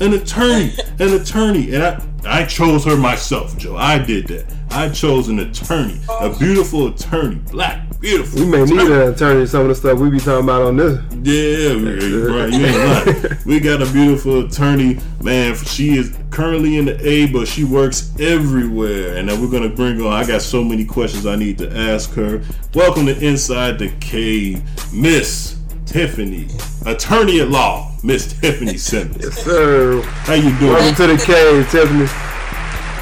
an 0.00 0.12
attorney, 0.14 0.73
an 0.99 1.14
attorney, 1.21 1.75
and 1.75 1.83
I 1.85 2.02
I 2.25 2.45
chose 2.47 2.85
her 2.85 2.97
myself, 2.97 3.57
Joe. 3.59 3.76
I 3.76 3.99
did 3.99 4.29
that. 4.29 4.45
I 4.71 4.88
chose 4.91 5.29
an 5.29 5.41
attorney, 5.41 6.00
a 6.21 6.31
beautiful 6.38 6.87
attorney, 6.87 7.41
black, 7.50 7.83
beautiful. 8.00 8.41
We 8.41 8.47
may 8.47 8.62
need 8.64 8.79
an 8.79 9.12
attorney. 9.12 9.45
Some 9.47 9.62
of 9.62 9.69
the 9.69 9.75
stuff 9.75 9.99
we 9.99 10.09
be 10.09 10.19
talking 10.21 10.45
about 10.45 10.62
on 10.62 10.76
this. 10.76 11.00
Yeah, 11.23 11.75
we- 11.75 12.23
right. 12.23 12.52
You 12.52 12.67
ain't 12.67 12.76
lying. 13.23 13.38
We 13.45 13.59
got 13.61 13.83
a 13.83 13.93
beautiful 13.93 14.47
attorney, 14.47 14.99
man. 15.21 15.57
She 15.57 15.97
is 15.99 16.17
currently 16.31 16.76
in 16.79 16.85
the 16.87 17.07
A, 17.07 17.26
but 17.26 17.49
she 17.49 17.64
works 17.64 18.12
everywhere. 18.21 19.17
And 19.17 19.29
then 19.29 19.41
we're 19.43 19.50
gonna 19.50 19.69
bring 19.75 20.00
on. 20.00 20.12
I 20.12 20.25
got 20.25 20.43
so 20.43 20.62
many 20.62 20.85
questions 20.85 21.26
I 21.26 21.35
need 21.37 21.59
to 21.59 21.76
ask 21.76 22.12
her. 22.14 22.41
Welcome 22.73 23.07
to 23.07 23.19
Inside 23.26 23.79
the 23.81 23.88
Cave, 24.00 24.62
Miss 24.93 25.59
Tiffany, 25.87 26.47
attorney 26.87 27.41
at 27.41 27.50
law, 27.50 27.92
Miss 28.04 28.32
Tiffany 28.40 28.76
Simmons. 28.76 29.23
Yes, 29.23 29.44
sir. 29.44 30.02
How 30.02 30.35
you 30.35 30.59
doing? 30.59 30.73
welcome 30.73 30.94
to 30.97 31.06
the 31.06 31.25
cave, 31.25 31.71
Tiffany. 31.71 32.06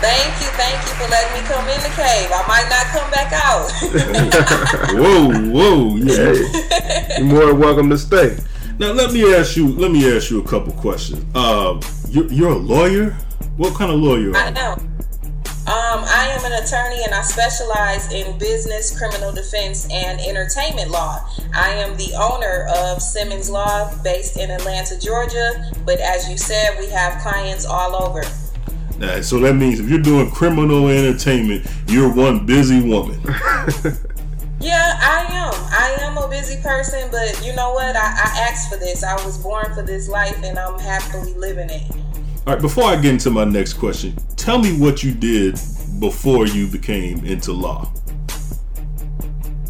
Thank 0.00 0.40
you, 0.40 0.49
thank 0.57 0.76
you 0.83 0.92
for 0.95 1.09
letting 1.09 1.40
me 1.40 1.49
come 1.49 1.66
in 1.69 1.80
the 1.80 1.88
cave. 1.97 2.28
I 2.30 2.45
might 2.47 2.69
not 2.69 2.87
come 2.92 3.11
back 3.11 3.33
out. 3.33 3.71
Whoa, 5.00 5.30
whoa, 5.50 5.97
yeah. 5.97 7.19
You're 7.19 7.26
more 7.26 7.47
than 7.47 7.59
welcome 7.59 7.88
to 7.90 7.97
stay. 7.99 8.37
Now 8.78 8.92
let 8.92 9.12
me 9.12 9.35
ask 9.35 9.57
you. 9.57 9.69
Let 9.69 9.90
me 9.90 10.14
ask 10.14 10.30
you 10.30 10.40
a 10.40 10.47
couple 10.47 10.73
questions. 10.75 11.25
Uh, 11.35 11.80
you're, 12.09 12.30
you're 12.30 12.52
a 12.52 12.59
lawyer. 12.59 13.12
What 13.57 13.75
kind 13.75 13.90
of 13.90 14.00
lawyer 14.00 14.37
I 14.37 14.49
are 14.49 14.50
you? 14.50 14.57
am. 14.57 14.90
Um, 15.67 16.05
I 16.05 16.29
am 16.37 16.45
an 16.45 16.64
attorney 16.64 17.05
and 17.05 17.14
I 17.14 17.23
specialize 17.23 18.12
in 18.12 18.37
business, 18.38 18.97
criminal 18.97 19.31
defense, 19.31 19.87
and 19.93 20.19
entertainment 20.21 20.90
law. 20.90 21.25
I 21.55 21.71
am 21.71 21.97
the 21.97 22.12
owner 22.19 22.67
of 22.76 23.02
Simmons 23.02 23.50
Law 23.50 23.95
based 24.02 24.38
in 24.38 24.50
Atlanta, 24.50 24.99
Georgia. 24.99 25.71
But 25.85 26.00
as 26.00 26.29
you 26.29 26.38
said, 26.38 26.79
we 26.79 26.87
have 26.88 27.23
clients 27.23 27.67
all 27.67 27.95
over. 27.95 28.23
Nah, 28.99 29.21
so 29.21 29.38
that 29.40 29.55
means 29.55 29.81
if 29.81 29.88
you're 29.88 29.99
doing 29.99 30.31
criminal 30.31 30.88
entertainment, 30.88 31.67
you're 31.88 32.12
one 32.12 32.47
busy 32.47 32.81
woman. 32.81 33.21
Yeah, 34.61 34.99
I 35.00 35.25
am. 35.33 35.55
I 35.73 35.97
am 36.02 36.19
a 36.19 36.29
busy 36.29 36.61
person, 36.61 37.09
but 37.11 37.43
you 37.43 37.55
know 37.55 37.73
what? 37.73 37.97
I, 37.97 38.00
I 38.00 38.47
asked 38.50 38.71
for 38.71 38.76
this. 38.76 39.02
I 39.02 39.14
was 39.25 39.38
born 39.38 39.73
for 39.73 39.81
this 39.83 40.07
life 40.07 40.37
and 40.45 40.59
I'm 40.59 40.79
happily 40.79 41.33
living 41.33 41.71
it. 41.71 41.83
All 42.50 42.57
right, 42.57 42.62
before 42.62 42.83
I 42.83 42.97
get 42.97 43.12
into 43.12 43.30
my 43.30 43.45
next 43.45 43.75
question, 43.75 44.16
tell 44.35 44.59
me 44.59 44.76
what 44.76 45.04
you 45.04 45.14
did 45.14 45.52
before 46.00 46.49
you 46.49 46.66
became 46.66 47.25
into 47.25 47.52
law. 47.52 47.92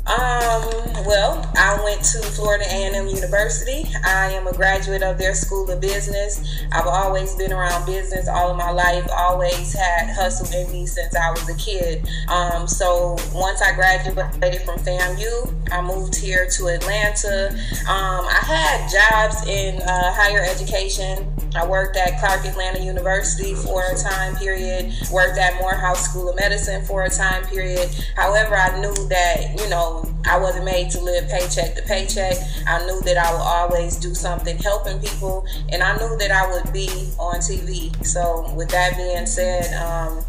Um, 0.06 0.89
well, 1.06 1.50
I 1.56 1.80
went 1.82 2.02
to 2.04 2.18
Florida 2.18 2.64
A&M 2.68 3.06
University. 3.06 3.84
I 4.04 4.32
am 4.32 4.46
a 4.46 4.52
graduate 4.52 5.02
of 5.02 5.18
their 5.18 5.34
School 5.34 5.70
of 5.70 5.80
Business. 5.80 6.64
I've 6.72 6.86
always 6.86 7.34
been 7.34 7.52
around 7.52 7.86
business 7.86 8.28
all 8.28 8.50
of 8.50 8.56
my 8.56 8.70
life, 8.70 9.08
always 9.16 9.72
had 9.72 10.10
hustle 10.10 10.48
in 10.58 10.70
me 10.72 10.86
since 10.86 11.14
I 11.14 11.30
was 11.30 11.48
a 11.48 11.56
kid. 11.56 12.08
Um, 12.28 12.66
so 12.66 13.16
once 13.34 13.62
I 13.62 13.74
graduated 13.74 14.64
from 14.64 14.78
FAMU, 14.78 15.72
I 15.72 15.82
moved 15.82 16.16
here 16.16 16.48
to 16.48 16.66
Atlanta. 16.66 17.48
Um, 17.88 18.26
I 18.26 18.40
had 18.44 18.90
jobs 18.90 19.46
in 19.46 19.80
uh, 19.82 20.12
higher 20.12 20.42
education. 20.42 21.26
I 21.54 21.66
worked 21.66 21.96
at 21.96 22.18
Clark 22.20 22.44
Atlanta 22.44 22.80
University 22.80 23.54
for 23.54 23.82
a 23.82 23.96
time 23.96 24.36
period, 24.36 24.92
worked 25.12 25.38
at 25.38 25.60
Morehouse 25.60 26.08
School 26.08 26.28
of 26.30 26.36
Medicine 26.36 26.84
for 26.84 27.04
a 27.04 27.10
time 27.10 27.44
period. 27.46 27.90
However, 28.16 28.56
I 28.56 28.80
knew 28.80 28.94
that, 29.08 29.58
you 29.58 29.68
know, 29.68 30.04
I 30.24 30.38
wasn't 30.38 30.64
made 30.64 30.89
to 30.90 31.00
live 31.00 31.28
paycheck 31.28 31.74
to 31.76 31.82
paycheck. 31.82 32.36
I 32.66 32.84
knew 32.86 33.00
that 33.02 33.16
I 33.16 33.32
would 33.32 33.40
always 33.40 33.96
do 33.96 34.14
something 34.14 34.58
helping 34.58 35.00
people, 35.00 35.44
and 35.70 35.82
I 35.82 35.96
knew 35.96 36.16
that 36.18 36.30
I 36.30 36.50
would 36.50 36.72
be 36.72 36.88
on 37.18 37.36
TV. 37.36 37.94
So, 38.04 38.52
with 38.54 38.68
that 38.70 38.96
being 38.96 39.26
said, 39.26 39.72
um, 39.82 40.24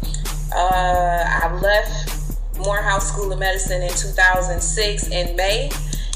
uh, 0.54 1.24
I 1.26 1.52
left 1.60 2.58
Morehouse 2.58 3.08
School 3.08 3.32
of 3.32 3.38
Medicine 3.38 3.82
in 3.82 3.90
2006 3.90 5.08
in 5.08 5.36
May. 5.36 5.70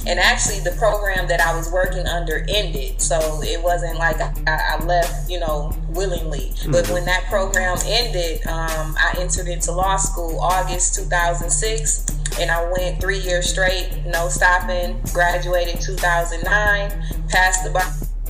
And 0.07 0.21
actually, 0.21 0.61
the 0.61 0.71
program 0.79 1.27
that 1.29 1.41
I 1.41 1.57
was 1.57 1.71
working 1.71 2.07
under 2.07 2.47
ended, 2.49 3.01
so 3.01 3.19
it 3.43 3.61
wasn't 3.61 3.99
like 3.99 4.21
I, 4.21 4.33
I 4.47 4.85
left, 4.85 5.29
you 5.29 5.41
know, 5.41 5.73
willingly. 5.89 6.53
But 6.71 6.89
when 6.91 7.05
that 7.07 7.25
program 7.25 7.77
ended, 7.85 8.47
um, 8.47 8.95
I 8.99 9.17
entered 9.19 9.49
into 9.49 9.73
law 9.73 9.97
school 9.97 10.39
August 10.41 10.95
2006, 10.95 12.07
and 12.39 12.51
I 12.51 12.71
went 12.71 13.01
three 13.01 13.19
years 13.19 13.51
straight, 13.51 13.91
no 14.07 14.29
stopping. 14.29 15.01
Graduated 15.13 15.81
2009, 15.81 17.27
passed 17.29 17.65
the 17.65 17.71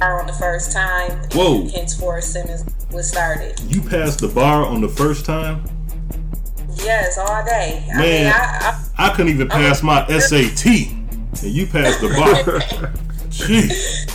bar 0.00 0.20
on 0.20 0.26
the 0.26 0.32
first 0.32 0.72
time. 0.72 1.10
and 1.10 1.32
Whoa. 1.34 1.68
Henceforth, 1.68 2.24
Simmons 2.24 2.64
was 2.92 3.06
started. 3.08 3.60
You 3.68 3.82
passed 3.82 4.20
the 4.20 4.28
bar 4.28 4.64
on 4.64 4.80
the 4.80 4.88
first 4.88 5.24
time? 5.26 5.64
Yes, 6.76 7.18
all 7.18 7.44
day. 7.44 7.86
I 7.92 7.96
Man. 7.96 8.00
mean, 8.02 8.26
I, 8.32 8.82
I 8.96 9.06
I 9.08 9.10
couldn't 9.14 9.32
even 9.32 9.48
pass 9.48 9.82
my 9.82 10.06
SAT, 10.08 10.64
and 11.42 11.52
you 11.52 11.66
passed 11.66 12.00
the 12.00 12.08
bar. 12.08 12.90
Jeez. 13.30 14.12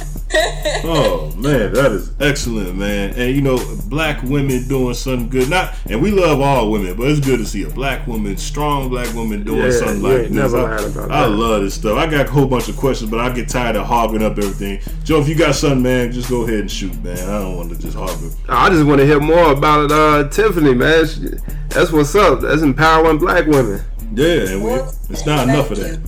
Oh 0.84 1.30
man, 1.36 1.74
that 1.74 1.92
is 1.92 2.14
excellent, 2.22 2.76
man. 2.78 3.14
And 3.16 3.36
you 3.36 3.42
know, 3.42 3.60
black 3.90 4.24
women 4.24 4.66
doing 4.68 4.94
something 4.94 5.28
good. 5.30 5.50
Not, 5.50 5.76
and 5.90 6.02
we 6.02 6.12
love 6.12 6.40
all 6.40 6.72
women, 6.72 6.96
but 6.96 7.08
it's 7.08 7.20
good 7.20 7.40
to 7.40 7.46
see 7.46 7.64
a 7.64 7.70
black 7.70 8.08
woman, 8.08 8.38
strong 8.38 8.88
black 8.90 9.14
woman 9.14 9.44
doing 9.44 9.64
Yeah, 9.64 9.72
something 9.72 10.02
like 10.02 10.30
this. 10.30 10.32
never 10.32 11.12
I, 11.12 11.24
I 11.24 11.26
love 11.26 11.64
this 11.64 11.76
stuff. 11.76 11.98
I 11.98 12.10
got 12.10 12.28
a 12.28 12.32
whole 12.32 12.48
bunch 12.48 12.70
of 12.70 12.78
questions, 12.78 13.12
but 13.12 13.20
I 13.20 13.30
get 13.34 13.50
tired 13.50 13.76
of 13.76 13.86
hogging 13.86 14.24
up 14.24 14.38
everything. 14.38 14.80
Joe, 15.04 15.20
if 15.20 15.28
you 15.28 15.36
got 15.36 15.54
something, 15.56 15.84
man, 15.84 16.12
just 16.14 16.30
go 16.30 16.44
ahead 16.44 16.62
and 16.62 16.72
shoot, 16.72 16.96
man. 17.04 17.18
I 17.18 17.40
don't 17.40 17.58
want 17.58 17.70
to 17.72 17.78
just 17.78 17.98
hog 17.98 18.18
it. 18.24 18.34
I 18.48 18.70
just 18.70 18.86
want 18.86 19.00
to 19.02 19.06
hear 19.06 19.20
more 19.20 19.52
about 19.52 19.86
it, 19.86 19.92
uh, 19.92 20.30
Tiffany, 20.30 20.74
man. 20.74 21.08
She, 21.08 21.28
that's 21.70 21.92
what's 21.92 22.16
up. 22.16 22.40
That's 22.40 22.62
empowering 22.62 23.18
black 23.18 23.48
women. 23.48 23.82
Yeah, 24.14 24.48
and 24.50 24.64
we, 24.64 24.72
it's 25.10 25.26
not 25.26 25.48
enough 25.50 25.72
of 25.72 25.78
that. 25.80 26.00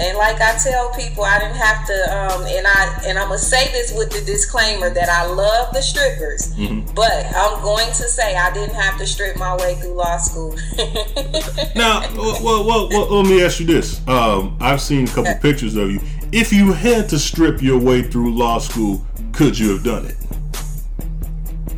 And 0.00 0.16
like 0.16 0.40
I 0.40 0.56
tell 0.56 0.90
people, 0.94 1.24
I 1.24 1.38
didn't 1.38 1.56
have 1.56 1.86
to. 1.86 2.16
Um, 2.16 2.42
and 2.46 2.66
I 2.66 3.02
and 3.06 3.18
I'm 3.18 3.26
gonna 3.28 3.38
say 3.38 3.70
this 3.72 3.92
with 3.94 4.10
the 4.10 4.20
disclaimer 4.24 4.88
that 4.88 5.08
I 5.10 5.26
love 5.26 5.72
the 5.74 5.82
strippers, 5.82 6.54
Mm-hmm. 6.54 6.94
but 6.94 7.12
I'm 7.36 7.60
going 7.62 7.86
to 7.88 8.04
say 8.08 8.34
I 8.36 8.50
didn't 8.52 8.74
have 8.74 8.96
to 8.98 9.06
strip 9.06 9.36
my 9.36 9.54
way 9.56 9.74
through 9.76 9.94
law 9.94 10.16
school. 10.18 10.56
Now, 11.76 12.00
well, 12.16 12.64
well, 12.66 12.88
well, 12.88 13.20
let 13.22 13.26
me 13.30 13.42
ask 13.44 13.60
you 13.60 13.66
this. 13.66 14.06
Um, 14.08 14.56
I've 14.60 14.80
seen 14.80 15.04
a 15.04 15.10
couple 15.10 15.34
pictures 15.36 15.76
of 15.76 15.90
you. 15.90 16.00
If 16.32 16.52
you 16.52 16.72
had 16.72 17.08
to 17.10 17.18
strip 17.18 17.62
your 17.62 17.78
way 17.78 18.02
through 18.02 18.34
law 18.34 18.58
school, 18.58 19.04
could 19.32 19.58
you 19.58 19.70
have 19.72 19.84
done 19.84 20.06
it? 20.06 20.16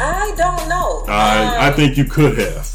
I 0.00 0.34
don't 0.36 0.68
know. 0.68 1.04
I, 1.08 1.56
I 1.58 1.68
Um, 1.68 1.74
think 1.74 1.96
you 1.96 2.04
could 2.04 2.38
have. 2.38 2.68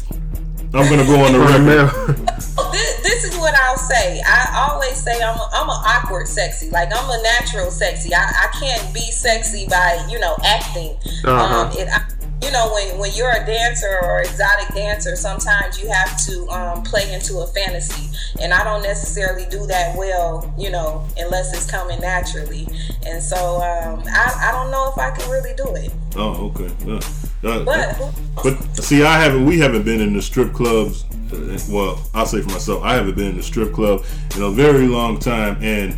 I'm 0.74 0.88
gonna 0.90 1.04
go 1.06 1.24
on 1.24 1.32
the 1.32 1.38
Right 1.38 1.60
record. 1.60 2.18
now. 2.18 2.32
this, 2.72 3.00
this 3.02 3.24
is 3.24 3.38
what 3.38 3.54
I'll 3.54 3.78
say. 3.78 4.20
I 4.26 4.68
always 4.70 5.02
say 5.02 5.22
I'm 5.22 5.36
a, 5.38 5.48
I'm 5.52 5.68
an 5.68 5.76
awkward 5.86 6.28
sexy. 6.28 6.70
Like 6.70 6.90
I'm 6.94 7.08
a 7.08 7.22
natural 7.22 7.70
sexy. 7.70 8.14
I, 8.14 8.20
I 8.20 8.48
can't 8.58 8.92
be 8.92 9.00
sexy 9.00 9.66
by 9.68 10.06
you 10.10 10.18
know 10.18 10.36
acting. 10.44 10.96
Uh-huh. 11.24 11.64
Um, 11.64 11.72
it, 11.72 11.88
I, 11.88 12.04
you 12.44 12.52
know 12.52 12.70
when 12.72 12.98
when 12.98 13.10
you're 13.14 13.30
a 13.32 13.44
dancer 13.46 13.98
or 14.02 14.20
exotic 14.20 14.74
dancer, 14.74 15.16
sometimes 15.16 15.80
you 15.82 15.88
have 15.88 16.16
to 16.26 16.48
um, 16.50 16.82
play 16.82 17.12
into 17.12 17.38
a 17.38 17.46
fantasy, 17.46 18.10
and 18.40 18.52
I 18.52 18.62
don't 18.62 18.82
necessarily 18.82 19.46
do 19.50 19.66
that 19.66 19.96
well. 19.96 20.52
You 20.58 20.70
know 20.70 21.06
unless 21.16 21.54
it's 21.54 21.68
coming 21.70 22.00
naturally. 22.00 22.68
And 23.06 23.22
so 23.22 23.56
um, 23.56 24.02
I 24.06 24.48
I 24.48 24.52
don't 24.52 24.70
know 24.70 24.90
if 24.92 24.98
I 24.98 25.10
can 25.16 25.30
really 25.30 25.54
do 25.54 25.74
it. 25.74 25.92
Oh, 26.16 26.52
okay. 26.54 26.70
Uh, 26.90 27.00
uh, 27.44 27.64
But 27.64 28.14
But 28.42 28.76
see, 28.84 29.02
I 29.04 29.18
haven't. 29.20 29.44
We 29.46 29.58
haven't 29.58 29.84
been 29.84 30.00
in 30.00 30.12
the 30.14 30.22
strip 30.22 30.52
clubs. 30.52 31.04
uh, 31.32 31.58
Well, 31.70 32.08
I'll 32.14 32.26
say 32.26 32.40
for 32.42 32.50
myself, 32.50 32.82
I 32.82 32.94
haven't 32.94 33.16
been 33.16 33.28
in 33.28 33.36
the 33.36 33.42
strip 33.42 33.72
club 33.72 34.04
in 34.36 34.42
a 34.42 34.50
very 34.50 34.86
long 34.86 35.18
time. 35.18 35.56
And 35.62 35.96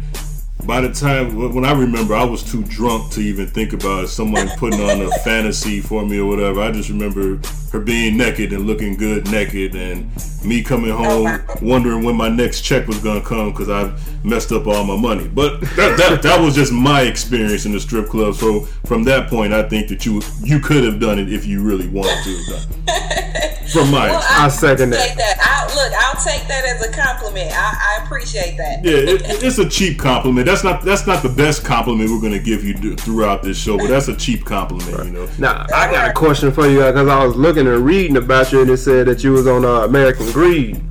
by 0.67 0.81
the 0.83 0.93
time 0.93 1.55
when 1.55 1.65
I 1.65 1.73
remember, 1.73 2.15
I 2.15 2.25
was 2.25 2.43
too 2.43 2.63
drunk 2.65 3.13
to 3.13 3.21
even 3.21 3.47
think 3.47 3.73
about 3.73 4.09
someone 4.09 4.49
putting 4.59 4.81
on 4.81 5.01
a 5.01 5.11
fantasy 5.25 5.81
for 5.81 6.05
me 6.05 6.19
or 6.19 6.27
whatever. 6.27 6.61
I 6.61 6.71
just 6.73 6.89
remember 6.91 7.39
her 7.73 7.81
being 7.81 8.17
naked 8.17 8.53
and 8.53 8.67
looking 8.67 8.97
good 8.97 9.31
naked, 9.31 9.75
and 9.75 10.11
me 10.45 10.63
coming 10.63 10.91
home 10.91 11.41
wondering 11.63 12.03
when 12.05 12.17
my 12.17 12.29
next 12.29 12.63
check 12.63 12.87
was 12.87 12.99
gonna 12.99 13.21
come 13.21 13.51
because 13.53 13.69
I 13.71 13.93
messed 14.25 14.53
up 14.53 14.67
all 14.67 14.85
my 14.85 14.97
money. 14.97 15.29
But 15.29 15.61
that, 15.61 15.97
that 15.99 16.23
that 16.23 16.41
was 16.41 16.55
just 16.55 16.73
my 16.73 17.03
experience 17.03 17.67
in 17.67 17.73
the 17.73 17.81
strip 17.81 18.09
club. 18.09 18.35
So 18.35 18.63
from 18.87 19.05
that 19.05 19.29
point, 19.29 19.53
I 19.53 19.63
think 19.69 19.89
that 19.89 20.05
you 20.05 20.21
you 20.43 20.59
could 20.61 20.85
have 20.85 20.99
done 21.01 21.19
it 21.19 21.33
if 21.33 21.47
you 21.47 21.63
really 21.63 21.89
wanted 21.89 22.23
to 22.25 22.37
have 22.37 22.47
done. 22.47 22.85
it. 22.89 23.47
From 23.71 23.89
my 23.93 24.09
Well, 24.11 24.21
I 24.29 24.49
second 24.49 24.91
that. 24.91 25.17
that. 25.17 25.39
I, 25.41 25.73
look, 25.77 25.93
I'll 25.95 26.21
take 26.25 26.49
that 26.49 26.65
as 26.65 26.85
a 26.85 26.91
compliment. 26.91 27.53
I, 27.55 27.99
I 28.01 28.05
appreciate 28.05 28.57
that. 28.57 28.85
Yeah, 28.85 28.95
it, 28.97 29.23
it's 29.45 29.59
a 29.59 29.69
cheap 29.69 29.97
compliment. 29.97 30.45
That's 30.47 30.65
not 30.65 30.83
that's 30.83 31.07
not 31.07 31.23
the 31.23 31.29
best 31.29 31.65
compliment 31.65 32.11
we're 32.11 32.21
gonna 32.21 32.41
give 32.41 32.65
you 32.65 32.97
throughout 32.97 33.45
this 33.45 33.57
show, 33.57 33.79
but 33.79 33.87
that's 33.87 34.09
a 34.09 34.17
cheap 34.17 34.45
compliment, 34.45 35.05
you 35.07 35.13
know. 35.13 35.29
Now 35.39 35.67
I 35.73 35.89
got 35.89 36.11
a 36.11 36.13
question 36.13 36.51
for 36.51 36.67
you 36.67 36.79
because 36.81 37.07
I 37.07 37.25
was 37.25 37.37
looking 37.37 37.60
and 37.67 37.85
reading 37.85 38.17
about 38.17 38.53
you 38.53 38.63
and 38.63 38.71
it 38.71 38.77
said 38.79 39.07
that 39.07 39.23
you 39.23 39.33
was 39.33 39.47
on 39.47 39.65
uh, 39.65 39.83
American 39.83 40.31
Greed. 40.33 40.83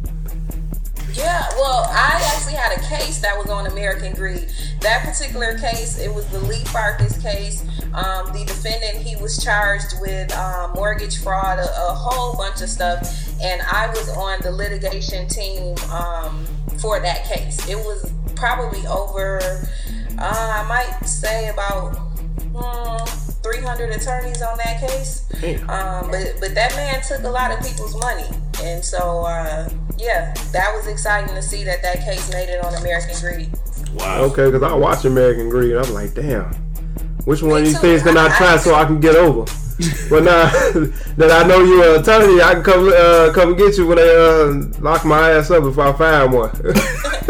Yeah, 1.13 1.47
well, 1.55 1.85
I 1.89 2.21
actually 2.33 2.53
had 2.53 2.77
a 2.77 2.81
case 2.81 3.19
that 3.19 3.37
was 3.37 3.49
on 3.49 3.67
American 3.67 4.13
Greed. 4.13 4.49
That 4.81 5.03
particular 5.03 5.57
case, 5.57 5.99
it 5.99 6.13
was 6.13 6.25
the 6.27 6.39
Lee 6.39 6.63
Farkas 6.65 7.21
case. 7.21 7.63
Um, 7.93 8.31
the 8.31 8.45
defendant, 8.45 9.05
he 9.05 9.15
was 9.15 9.43
charged 9.43 9.95
with 9.99 10.31
um, 10.37 10.71
mortgage 10.73 11.21
fraud, 11.21 11.59
a, 11.59 11.63
a 11.63 11.93
whole 11.93 12.35
bunch 12.37 12.61
of 12.61 12.69
stuff, 12.69 13.01
and 13.41 13.61
I 13.63 13.87
was 13.89 14.09
on 14.09 14.39
the 14.41 14.51
litigation 14.51 15.27
team 15.27 15.75
um, 15.91 16.45
for 16.79 16.99
that 16.99 17.25
case. 17.25 17.67
It 17.67 17.77
was 17.77 18.11
probably 18.35 18.85
over, 18.87 19.39
uh, 20.17 20.63
I 20.63 20.65
might 20.67 21.05
say 21.07 21.49
about 21.49 22.08
hmm, 22.61 23.31
300 23.43 23.89
attorneys 23.91 24.41
on 24.41 24.57
that 24.57 24.79
case. 24.79 25.25
Um, 25.69 26.11
but 26.11 26.35
but 26.39 26.53
that 26.55 26.73
man 26.75 27.01
took 27.01 27.23
a 27.23 27.29
lot 27.29 27.51
of 27.51 27.59
people's 27.65 27.97
money, 27.99 28.25
and 28.63 28.83
so 28.83 29.21
uh, 29.25 29.69
yeah, 29.97 30.33
that 30.51 30.73
was 30.75 30.87
exciting 30.87 31.33
to 31.35 31.41
see 31.41 31.63
that 31.63 31.81
that 31.81 32.03
case 32.03 32.29
made 32.31 32.49
it 32.49 32.63
on 32.63 32.73
American 32.75 33.15
Greed. 33.19 33.49
Wow. 33.95 34.21
Okay, 34.23 34.45
because 34.45 34.63
I 34.63 34.73
watch 34.73 35.05
American 35.05 35.49
Greed. 35.49 35.75
I'm 35.75 35.93
like, 35.93 36.13
damn, 36.13 36.53
which 37.25 37.41
one 37.41 37.59
of 37.59 37.65
these 37.65 37.75
too. 37.75 37.81
things 37.81 38.03
can 38.03 38.17
I 38.17 38.25
I- 38.25 38.37
try 38.37 38.57
so 38.57 38.75
I 38.75 38.85
can 38.85 38.99
get 38.99 39.15
over? 39.15 39.45
but 40.09 40.23
now 40.23 40.43
that 41.15 41.31
I 41.31 41.47
know 41.47 41.63
you're 41.63 41.95
an 41.95 42.01
attorney, 42.01 42.41
I 42.41 42.55
can 42.55 42.63
come 42.63 42.91
uh, 42.93 43.31
come 43.33 43.55
get 43.55 43.77
you 43.77 43.87
when 43.87 43.95
they 43.97 44.13
uh, 44.13 44.81
lock 44.81 45.05
my 45.05 45.31
ass 45.31 45.49
up 45.51 45.63
if 45.63 45.79
I 45.79 45.93
find 45.93 46.33
one. 46.33 46.51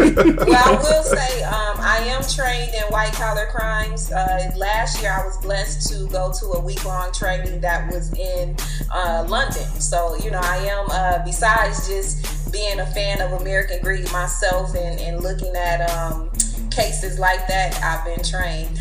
Well, 0.00 0.56
I 0.56 0.72
will 0.82 1.02
say 1.04 1.42
um, 1.44 1.69
I 2.00 2.04
am 2.04 2.22
trained 2.22 2.72
in 2.74 2.82
white 2.84 3.12
collar 3.12 3.46
crimes. 3.50 4.10
Uh, 4.10 4.50
last 4.56 5.02
year, 5.02 5.12
I 5.12 5.22
was 5.22 5.36
blessed 5.36 5.86
to 5.90 6.08
go 6.08 6.32
to 6.32 6.46
a 6.52 6.60
week 6.60 6.82
long 6.86 7.12
training 7.12 7.60
that 7.60 7.92
was 7.92 8.10
in 8.14 8.56
uh, 8.90 9.26
London. 9.28 9.66
So 9.78 10.16
you 10.24 10.30
know, 10.30 10.40
I 10.42 10.56
am 10.56 10.86
uh, 10.90 11.22
besides 11.26 11.86
just 11.86 12.50
being 12.50 12.80
a 12.80 12.86
fan 12.86 13.20
of 13.20 13.38
American 13.42 13.82
Greed 13.82 14.10
myself 14.12 14.74
and, 14.74 14.98
and 14.98 15.22
looking 15.22 15.54
at 15.54 15.90
um, 15.90 16.30
cases 16.70 17.18
like 17.18 17.46
that, 17.48 17.78
I've 17.84 18.02
been 18.06 18.24
trained. 18.24 18.80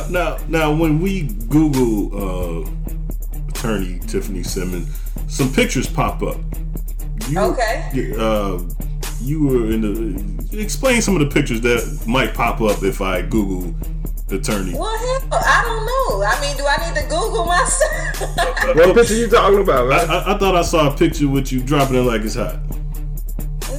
Now, 0.08 0.38
now, 0.48 0.72
when 0.72 1.00
we 1.00 1.24
Google 1.48 2.64
uh, 2.64 2.70
attorney 3.48 3.98
Tiffany 4.06 4.44
Simmons, 4.44 4.96
some 5.26 5.52
pictures 5.52 5.88
pop 5.88 6.22
up. 6.22 6.36
You, 7.28 7.40
Okay. 7.40 8.14
Uh, 8.16 8.60
you 9.20 9.44
were 9.46 9.70
in 9.70 9.80
the. 9.82 10.58
Explain 10.60 11.02
some 11.02 11.14
of 11.14 11.20
the 11.20 11.26
pictures 11.32 11.60
that 11.62 12.04
might 12.06 12.34
pop 12.34 12.60
up 12.60 12.82
if 12.82 13.00
I 13.00 13.22
Google 13.22 13.74
attorney. 14.30 14.74
well, 14.74 14.96
hell, 14.98 15.28
I 15.32 15.62
don't 15.64 15.86
know. 15.86 16.22
I 16.22 16.38
mean, 16.40 16.56
do 16.56 16.64
I 16.66 16.76
need 16.86 17.00
to 17.00 17.06
Google 17.08 17.44
myself? 17.46 18.20
what 18.76 18.94
picture 18.94 19.14
you 19.16 19.28
talking 19.28 19.60
about, 19.60 19.86
I, 19.86 19.88
man? 20.06 20.10
I, 20.10 20.34
I 20.34 20.38
thought 20.38 20.54
I 20.54 20.62
saw 20.62 20.92
a 20.92 20.96
picture 20.96 21.28
with 21.28 21.50
you 21.52 21.60
dropping 21.62 21.96
it 21.96 22.00
like 22.02 22.20
it's 22.22 22.34
hot. 22.34 22.56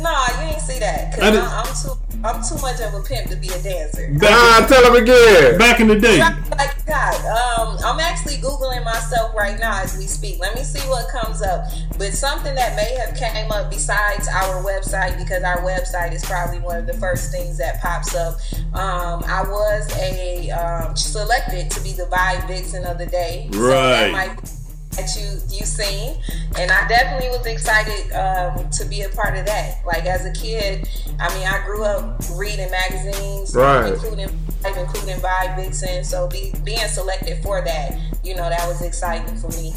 no, 0.01 0.25
you 0.41 0.49
didn't 0.49 0.61
see 0.61 0.79
that 0.79 1.13
I 1.13 1.15
because 1.15 1.31
didn't- 1.33 1.45
I'm 1.45 1.65
too 1.99 2.08
I'm 2.23 2.43
too 2.43 2.55
much 2.61 2.81
of 2.81 2.93
a 2.93 3.01
pimp 3.01 3.29
to 3.29 3.37
be 3.37 3.47
a 3.47 3.61
dancer. 3.61 4.13
Ah, 4.23 4.65
tell 4.67 4.83
him 4.93 5.01
again. 5.01 5.57
Back 5.57 5.79
in 5.79 5.87
the 5.87 5.97
day, 5.97 6.19
like 6.19 6.85
God, 6.85 7.15
um, 7.25 7.77
I'm 7.85 7.99
actually 7.99 8.35
googling 8.35 8.83
myself 8.83 9.33
right 9.35 9.57
now 9.59 9.81
as 9.81 9.97
we 9.97 10.03
speak. 10.05 10.39
Let 10.39 10.55
me 10.55 10.63
see 10.63 10.85
what 10.89 11.09
comes 11.09 11.41
up. 11.41 11.65
But 11.97 12.11
something 12.13 12.53
that 12.55 12.75
may 12.75 12.93
have 12.99 13.15
came 13.15 13.51
up 13.51 13.69
besides 13.69 14.27
our 14.27 14.61
website, 14.63 15.17
because 15.17 15.43
our 15.43 15.61
website 15.61 16.13
is 16.13 16.23
probably 16.25 16.59
one 16.59 16.77
of 16.77 16.87
the 16.87 16.93
first 16.95 17.31
things 17.31 17.57
that 17.59 17.79
pops 17.81 18.13
up. 18.15 18.35
Um, 18.73 19.23
I 19.25 19.43
was 19.47 19.89
a 19.97 20.49
um, 20.51 20.95
selected 20.97 21.71
to 21.71 21.81
be 21.81 21.93
the 21.93 22.03
Vibe 22.11 22.47
Vixen 22.47 22.83
of 22.85 22.97
the 22.97 23.05
day. 23.05 23.49
So 23.53 23.59
that 23.67 24.11
Right. 24.11 24.11
might 24.11 24.41
be 24.41 24.49
that 24.91 25.09
you 25.15 25.57
you 25.57 25.65
seen, 25.65 26.17
and 26.57 26.71
I 26.71 26.87
definitely 26.87 27.29
was 27.29 27.45
excited 27.45 28.11
um, 28.13 28.69
to 28.71 28.85
be 28.85 29.01
a 29.01 29.09
part 29.09 29.37
of 29.37 29.45
that. 29.45 29.85
Like 29.85 30.05
as 30.05 30.25
a 30.25 30.31
kid, 30.33 30.87
I 31.19 31.33
mean, 31.37 31.47
I 31.47 31.63
grew 31.65 31.83
up 31.83 32.21
reading 32.35 32.69
magazines, 32.71 33.55
Right. 33.55 33.93
including 33.93 34.29
including 34.65 35.17
Vibe 35.17 35.55
Vixen. 35.55 36.03
So 36.03 36.27
be, 36.27 36.53
being 36.63 36.79
selected 36.87 37.41
for 37.43 37.61
that, 37.61 37.97
you 38.23 38.35
know, 38.35 38.49
that 38.49 38.67
was 38.67 38.81
exciting 38.81 39.35
for 39.37 39.47
me. 39.57 39.73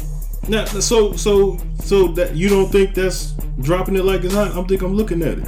now, 0.47 0.65
so 0.65 1.13
so 1.13 1.57
so 1.79 2.07
that 2.09 2.35
you 2.35 2.49
don't 2.49 2.69
think 2.71 2.95
that's 2.95 3.33
dropping 3.61 3.95
it 3.95 4.03
like 4.03 4.23
it's 4.23 4.33
hot? 4.33 4.51
I'm 4.57 4.65
think 4.67 4.81
I'm 4.81 4.95
looking 4.95 5.21
at 5.21 5.37
it. 5.39 5.47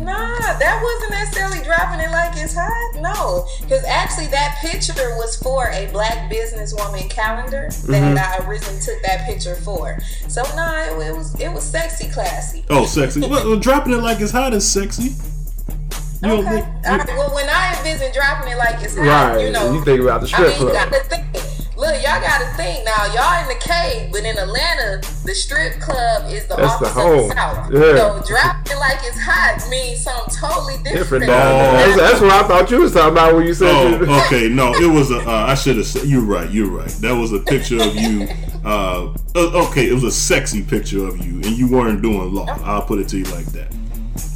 Nah, 0.00 0.58
that 0.58 0.80
wasn't 0.82 1.12
necessarily 1.12 1.62
dropping 1.62 2.00
it 2.00 2.10
like 2.10 2.32
it's 2.36 2.54
hot. 2.54 2.92
No, 3.00 3.46
because 3.60 3.84
actually 3.84 4.28
that 4.28 4.58
picture 4.60 4.94
was 5.16 5.36
for 5.36 5.68
a 5.68 5.90
black 5.92 6.30
businesswoman 6.30 7.08
calendar 7.10 7.68
that 7.68 7.70
mm-hmm. 7.70 8.16
I 8.16 8.48
originally 8.48 8.80
took 8.80 9.02
that 9.02 9.26
picture 9.26 9.56
for. 9.56 9.98
So 10.28 10.42
nah, 10.56 10.84
it, 10.84 11.08
it 11.08 11.14
was 11.14 11.38
it 11.38 11.52
was 11.52 11.64
sexy, 11.64 12.08
classy. 12.08 12.64
Oh, 12.70 12.86
sexy. 12.86 13.20
well, 13.20 13.30
well, 13.48 13.58
dropping 13.58 13.92
it 13.92 13.98
like 13.98 14.20
it's 14.20 14.32
hot 14.32 14.54
is 14.54 14.66
sexy. 14.66 15.10
You 16.22 16.28
don't 16.28 16.46
Okay. 16.46 16.60
think? 16.60 16.66
All 16.86 16.98
right, 16.98 17.00
uh, 17.00 17.14
well, 17.16 17.34
when 17.34 17.48
I 17.48 17.76
envision 17.78 18.12
dropping 18.12 18.52
it 18.52 18.56
like 18.56 18.82
it's 18.82 18.96
hot, 18.96 19.04
Right, 19.04 19.46
you 19.46 19.52
know, 19.52 19.72
you 19.72 19.84
think 19.84 20.00
about 20.00 20.20
the 20.22 20.26
I 20.26 20.30
strip 20.30 20.58
mean, 20.58 20.68
you 20.68 20.72
club. 20.72 21.59
Gotta 21.80 21.96
think. 21.96 21.96
Look, 21.96 22.02
y'all 22.02 22.20
gotta 22.20 22.56
think 22.56 22.84
now. 22.84 23.06
Y'all 23.14 23.42
in 23.42 23.48
the 23.48 23.60
cave, 23.60 24.12
but 24.12 24.24
in 24.24 24.36
Atlanta, 24.36 25.00
the 25.24 25.34
strip 25.34 25.80
club 25.80 26.30
is 26.30 26.46
the 26.46 26.56
That's 26.56 26.78
the 26.78 26.86
office 26.86 26.96
of 26.96 27.28
the 27.28 27.34
South. 27.34 27.72
Yeah. 27.72 27.96
So 27.96 28.22
dropping 28.26 28.72
it 28.72 28.78
like 28.78 28.98
it's 29.02 29.18
hot 29.20 29.66
means 29.70 30.00
something 30.00 30.34
totally 30.34 30.76
different. 30.82 31.24
Different 31.24 31.24
Oh. 31.24 31.72
That's, 31.72 31.96
that's 31.96 32.20
what 32.20 32.30
I 32.30 32.46
thought 32.46 32.70
you 32.70 32.80
was 32.80 32.92
talking 32.92 33.12
about 33.12 33.34
when 33.34 33.46
you 33.46 33.54
said. 33.54 33.70
Oh, 33.72 34.22
okay. 34.26 34.48
No, 34.48 34.74
it 34.74 34.92
was 34.92 35.10
a. 35.10 35.18
Uh, 35.18 35.46
I 35.48 35.54
should 35.54 35.76
have 35.76 35.86
said. 35.86 36.04
You're 36.04 36.22
right. 36.22 36.50
You're 36.50 36.70
right. 36.70 36.90
That 37.00 37.12
was 37.12 37.32
a 37.32 37.40
picture 37.40 37.80
of 37.80 37.94
you. 37.94 38.28
Uh, 38.64 39.14
uh, 39.34 39.66
okay, 39.68 39.88
it 39.88 39.94
was 39.94 40.04
a 40.04 40.10
sexy 40.10 40.62
picture 40.62 41.06
of 41.06 41.24
you, 41.24 41.36
and 41.36 41.46
you 41.46 41.68
weren't 41.68 42.02
doing 42.02 42.34
law. 42.34 42.46
I'll 42.62 42.82
put 42.82 42.98
it 42.98 43.08
to 43.08 43.18
you 43.18 43.24
like 43.24 43.46
that. 43.46 43.72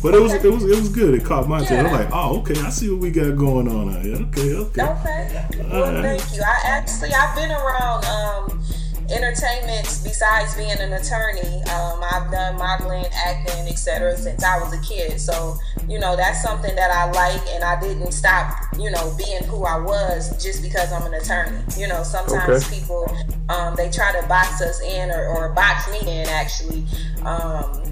But 0.02 0.14
it 0.14 0.20
was 0.20 0.32
it 0.34 0.52
was 0.52 0.64
it 0.64 0.76
was 0.76 0.88
good. 0.88 1.14
It 1.14 1.24
caught 1.24 1.48
my 1.48 1.60
attention. 1.60 1.86
I'm 1.86 1.92
like, 1.92 2.08
oh, 2.12 2.40
okay. 2.40 2.58
I 2.60 2.70
see 2.70 2.90
what 2.90 3.00
we 3.00 3.10
got 3.10 3.36
going 3.36 3.68
on 3.68 3.96
out 3.96 4.02
here. 4.04 4.16
Okay, 4.16 4.54
okay. 4.54 4.82
Okay. 4.82 5.68
Well, 5.70 5.84
Alright. 5.84 6.20
thank 6.20 6.36
you. 6.36 6.42
I 6.42 6.68
actually 6.68 7.12
I've 7.14 7.34
been 7.34 7.50
around 7.50 8.04
um 8.04 8.62
entertainment, 9.10 9.84
besides 10.02 10.54
being 10.56 10.70
an 10.70 10.92
attorney, 10.92 11.62
um, 11.64 12.00
I've 12.02 12.30
done 12.30 12.56
modeling, 12.56 13.04
acting, 13.14 13.68
etc. 13.68 14.16
since 14.16 14.42
I 14.42 14.58
was 14.58 14.72
a 14.72 14.80
kid. 14.80 15.20
So, 15.20 15.56
you 15.88 15.98
know, 15.98 16.16
that's 16.16 16.42
something 16.42 16.74
that 16.74 16.90
I 16.90 17.10
like, 17.10 17.42
and 17.48 17.62
I 17.64 17.78
didn't 17.80 18.12
stop, 18.12 18.54
you 18.78 18.90
know, 18.90 19.14
being 19.18 19.42
who 19.44 19.64
I 19.64 19.78
was 19.78 20.42
just 20.42 20.62
because 20.62 20.92
I'm 20.92 21.06
an 21.06 21.14
attorney. 21.14 21.58
You 21.76 21.88
know, 21.88 22.02
sometimes 22.02 22.66
Okay. 22.66 22.78
people 22.80 23.06
um, 23.48 23.74
they 23.76 23.90
try 23.90 24.18
to 24.18 24.26
box 24.26 24.62
us 24.62 24.80
in 24.82 25.10
or, 25.10 25.26
or 25.26 25.48
box 25.50 25.90
me 25.90 26.00
in 26.00 26.26
actually. 26.28 26.84
Um, 27.24 27.82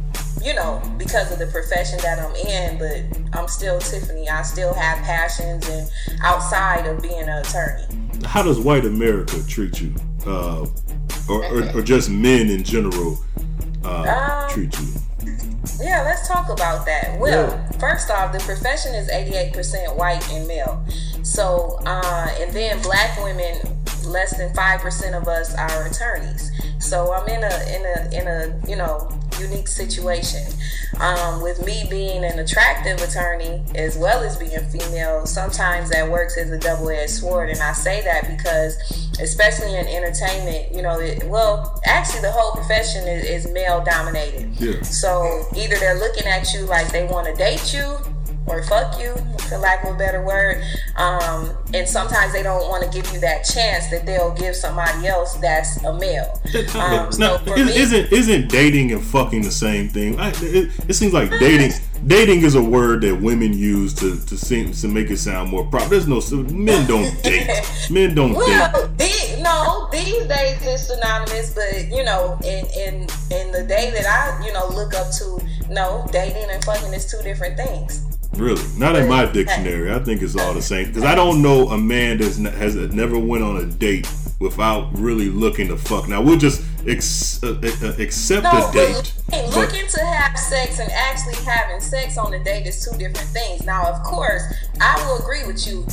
you 0.42 0.54
know, 0.54 0.82
because 0.98 1.32
of 1.32 1.38
the 1.38 1.46
profession 1.46 1.98
that 2.02 2.18
I'm 2.18 2.34
in, 2.34 2.78
but 2.78 3.38
I'm 3.38 3.48
still 3.48 3.78
Tiffany. 3.78 4.28
I 4.28 4.42
still 4.42 4.74
have 4.74 4.98
passions 4.98 5.68
and 5.68 5.90
outside 6.22 6.86
of 6.86 7.00
being 7.02 7.20
an 7.20 7.28
attorney. 7.28 7.84
How 8.24 8.42
does 8.42 8.58
white 8.58 8.84
America 8.84 9.36
treat 9.46 9.80
you, 9.80 9.94
uh, 10.26 10.66
or, 11.28 11.44
or, 11.44 11.78
or 11.78 11.82
just 11.82 12.10
men 12.10 12.48
in 12.48 12.62
general 12.62 13.18
uh, 13.84 14.44
Um, 14.44 14.50
treat 14.50 14.78
you? 14.80 14.88
Yeah, 15.80 16.02
let's 16.02 16.28
talk 16.28 16.48
about 16.48 16.86
that. 16.86 17.18
Well, 17.18 17.66
first 17.80 18.10
off, 18.10 18.32
the 18.32 18.38
profession 18.40 18.94
is 18.94 19.08
88% 19.10 19.96
white 19.96 20.28
and 20.30 20.46
male. 20.46 20.84
So, 21.22 21.78
uh, 21.86 22.28
and 22.38 22.52
then 22.52 22.80
black 22.82 23.16
women, 23.22 23.60
less 24.04 24.36
than 24.36 24.52
5% 24.54 25.20
of 25.20 25.28
us 25.28 25.54
are 25.54 25.86
attorneys. 25.86 26.50
So 26.78 27.12
I'm 27.12 27.28
in 27.28 27.44
a 27.44 27.76
in 27.76 27.86
a 27.86 28.20
in 28.20 28.26
a 28.26 28.68
you 28.68 28.76
know 28.76 29.08
unique 29.40 29.68
situation. 29.68 30.42
Um, 31.00 31.42
with 31.42 31.64
me 31.64 31.84
being 31.88 32.24
an 32.24 32.38
attractive 32.38 33.00
attorney 33.00 33.62
as 33.74 33.96
well 33.96 34.22
as 34.22 34.36
being 34.36 34.60
female, 34.66 35.26
sometimes 35.26 35.90
that 35.90 36.10
works 36.10 36.36
as 36.36 36.50
a 36.50 36.58
double-edged 36.58 37.10
sword, 37.10 37.48
and 37.48 37.60
I 37.60 37.72
say 37.72 38.02
that 38.02 38.28
because, 38.28 38.76
especially 39.20 39.74
in 39.74 39.86
entertainment, 39.86 40.74
you 40.74 40.82
know, 40.82 41.00
it, 41.00 41.24
well, 41.24 41.80
actually 41.86 42.20
the 42.20 42.32
whole 42.32 42.52
profession 42.52 43.08
is, 43.08 43.46
is 43.46 43.52
male-dominated. 43.52 44.60
Yeah. 44.60 44.82
So 44.82 45.46
either 45.56 45.76
they're 45.76 45.98
looking 45.98 46.26
at 46.26 46.52
you 46.52 46.66
like 46.66 46.92
they 46.92 47.06
want 47.06 47.26
to 47.26 47.34
date 47.34 47.72
you 47.72 47.96
or 48.46 48.62
fuck 48.64 48.98
you, 49.00 49.14
for 49.48 49.58
lack 49.58 49.84
of 49.84 49.94
a 49.94 49.98
better 49.98 50.24
word. 50.24 50.62
Um, 50.96 51.50
and 51.74 51.88
sometimes 51.88 52.32
they 52.32 52.42
don't 52.42 52.68
want 52.68 52.84
to 52.84 52.90
give 52.90 53.12
you 53.12 53.20
that 53.20 53.44
chance 53.44 53.88
that 53.90 54.04
they'll 54.06 54.34
give 54.34 54.56
somebody 54.56 55.06
else 55.06 55.34
that's 55.36 55.82
a 55.84 55.92
male. 55.92 56.40
Um, 56.74 57.10
now, 57.18 57.38
for 57.38 57.58
is, 57.58 57.66
me, 57.66 57.76
isn't 57.76 58.12
isn't 58.12 58.48
dating 58.48 58.92
and 58.92 59.02
fucking 59.02 59.42
the 59.42 59.50
same 59.50 59.88
thing? 59.88 60.18
I, 60.18 60.30
it, 60.36 60.70
it 60.88 60.94
seems 60.94 61.12
like 61.12 61.30
dating 61.30 61.72
dating 62.06 62.42
is 62.42 62.54
a 62.54 62.62
word 62.62 63.02
that 63.02 63.20
women 63.20 63.52
use 63.52 63.94
to 63.94 64.18
to 64.26 64.36
seem 64.36 64.72
to 64.72 64.88
make 64.88 65.10
it 65.10 65.18
sound 65.18 65.50
more 65.50 65.64
proper. 65.66 65.88
There's 65.88 66.08
no 66.08 66.20
men 66.52 66.86
don't 66.86 67.22
date. 67.22 67.48
Men 67.90 68.14
don't 68.14 68.34
well, 68.34 68.88
date. 68.96 69.36
the, 69.36 69.42
no, 69.42 69.88
these 69.92 70.26
days 70.26 70.58
it's 70.62 70.88
synonymous, 70.88 71.54
but 71.54 71.88
you 71.94 72.04
know, 72.04 72.38
in 72.44 72.66
in 72.66 72.94
in 73.30 73.52
the 73.52 73.64
day 73.68 73.90
that 73.90 74.06
I 74.06 74.44
you 74.46 74.52
know 74.52 74.68
look 74.68 74.94
up 74.94 75.10
to, 75.18 75.40
no, 75.70 76.06
dating 76.12 76.48
and 76.50 76.64
fucking 76.64 76.92
is 76.92 77.10
two 77.10 77.22
different 77.22 77.56
things. 77.56 78.11
Really, 78.34 78.62
not 78.78 78.96
in 78.96 79.08
my 79.08 79.26
dictionary. 79.26 79.92
I 79.92 79.98
think 79.98 80.22
it's 80.22 80.36
all 80.36 80.54
the 80.54 80.62
same 80.62 80.86
because 80.88 81.04
I 81.04 81.14
don't 81.14 81.42
know 81.42 81.68
a 81.68 81.78
man 81.78 82.16
that 82.18 82.54
has 82.54 82.74
never 82.76 83.18
went 83.18 83.44
on 83.44 83.58
a 83.58 83.66
date 83.66 84.08
without 84.40 84.88
really 84.98 85.28
looking 85.28 85.68
to 85.68 85.76
fuck. 85.76 86.08
Now 86.08 86.22
we'll 86.22 86.38
just 86.38 86.62
ex- 86.88 87.42
uh, 87.44 87.60
uh, 87.62 87.94
accept 88.02 88.44
No, 88.44 88.68
a 88.68 88.72
date. 88.72 89.12
but 89.28 89.50
but- 89.50 89.54
looking 89.56 89.86
to 89.86 90.00
have 90.04 90.36
sex 90.38 90.80
and 90.80 90.90
actually 90.90 91.36
having 91.44 91.80
sex 91.80 92.16
on 92.16 92.32
a 92.34 92.42
date 92.42 92.66
is 92.66 92.82
two 92.84 92.96
different 92.96 93.28
things. 93.28 93.64
Now, 93.64 93.84
of 93.84 94.02
course, 94.02 94.42
I 94.80 94.96
will 95.04 95.18
agree 95.22 95.44
with 95.46 95.66
you. 95.66 95.84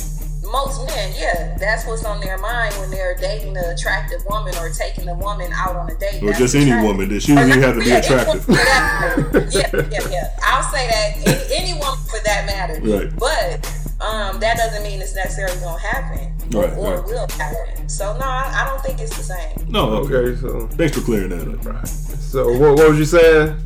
Most 0.50 0.84
men, 0.86 1.12
yeah, 1.16 1.56
that's 1.58 1.86
what's 1.86 2.04
on 2.04 2.20
their 2.20 2.36
mind 2.38 2.74
when 2.78 2.90
they're 2.90 3.16
dating 3.16 3.56
an 3.56 3.64
attractive 3.64 4.24
woman 4.28 4.54
or 4.56 4.70
taking 4.70 5.08
a 5.08 5.14
woman 5.14 5.52
out 5.54 5.76
on 5.76 5.90
a 5.90 5.94
date. 5.96 6.22
Or 6.22 6.26
that's 6.26 6.38
just 6.38 6.54
any 6.56 6.72
woman. 6.84 7.08
That 7.08 7.20
she 7.22 7.34
doesn't 7.34 7.58
Or 7.58 7.62
have 7.66 7.74
to 7.76 7.80
be 7.80 7.90
attractive. 7.90 8.26
woman 8.26 8.40
for 8.40 8.52
that 8.64 9.32
matter. 9.32 9.48
yeah, 9.52 9.70
yeah, 9.92 10.08
yeah. 10.10 10.38
I'll 10.42 10.62
say 10.72 10.88
that 10.88 11.16
any, 11.54 11.70
any 11.70 11.78
woman 11.78 11.98
for 12.08 12.18
that 12.24 12.46
matter. 12.46 12.80
Right. 12.82 13.16
But 13.16 13.64
um, 14.04 14.40
that 14.40 14.56
doesn't 14.56 14.82
mean 14.82 15.00
it's 15.00 15.14
necessarily 15.14 15.58
gonna 15.60 15.78
happen 15.78 16.32
or, 16.54 16.62
Right, 16.62 16.72
or 16.78 16.94
right. 16.96 17.04
will 17.04 17.28
happen. 17.38 17.88
So 17.88 18.16
no, 18.18 18.24
I, 18.24 18.62
I 18.62 18.68
don't 18.68 18.82
think 18.82 19.00
it's 19.00 19.16
the 19.16 19.22
same. 19.22 19.70
No, 19.70 19.90
okay. 20.04 20.14
Okay, 20.14 20.40
so 20.40 20.66
Thanks 20.68 20.96
for 20.98 21.04
clearing 21.04 21.28
that 21.30 21.68
up. 21.70 21.86
so 21.86 22.50
what, 22.58 22.76
what 22.76 22.88
was 22.90 22.98
you 22.98 23.04
saying? 23.04 23.56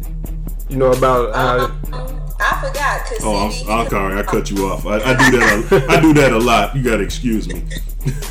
You 0.68 0.76
know 0.76 0.92
about 0.92 1.34
how? 1.34 2.23
I 2.46 2.60
forgot 2.60 3.06
Oh, 3.22 3.36
I'm, 3.36 3.70
I'm 3.70 3.88
sorry. 3.88 4.18
I 4.18 4.22
cut 4.22 4.50
you 4.50 4.66
off. 4.66 4.84
I, 4.86 4.96
I 4.96 5.30
do 5.30 5.38
that. 5.38 5.72
A, 5.72 5.92
I 5.92 6.00
do 6.00 6.12
that 6.12 6.32
a 6.32 6.38
lot. 6.38 6.76
You 6.76 6.82
gotta 6.82 7.02
excuse 7.02 7.48
me. 7.48 7.64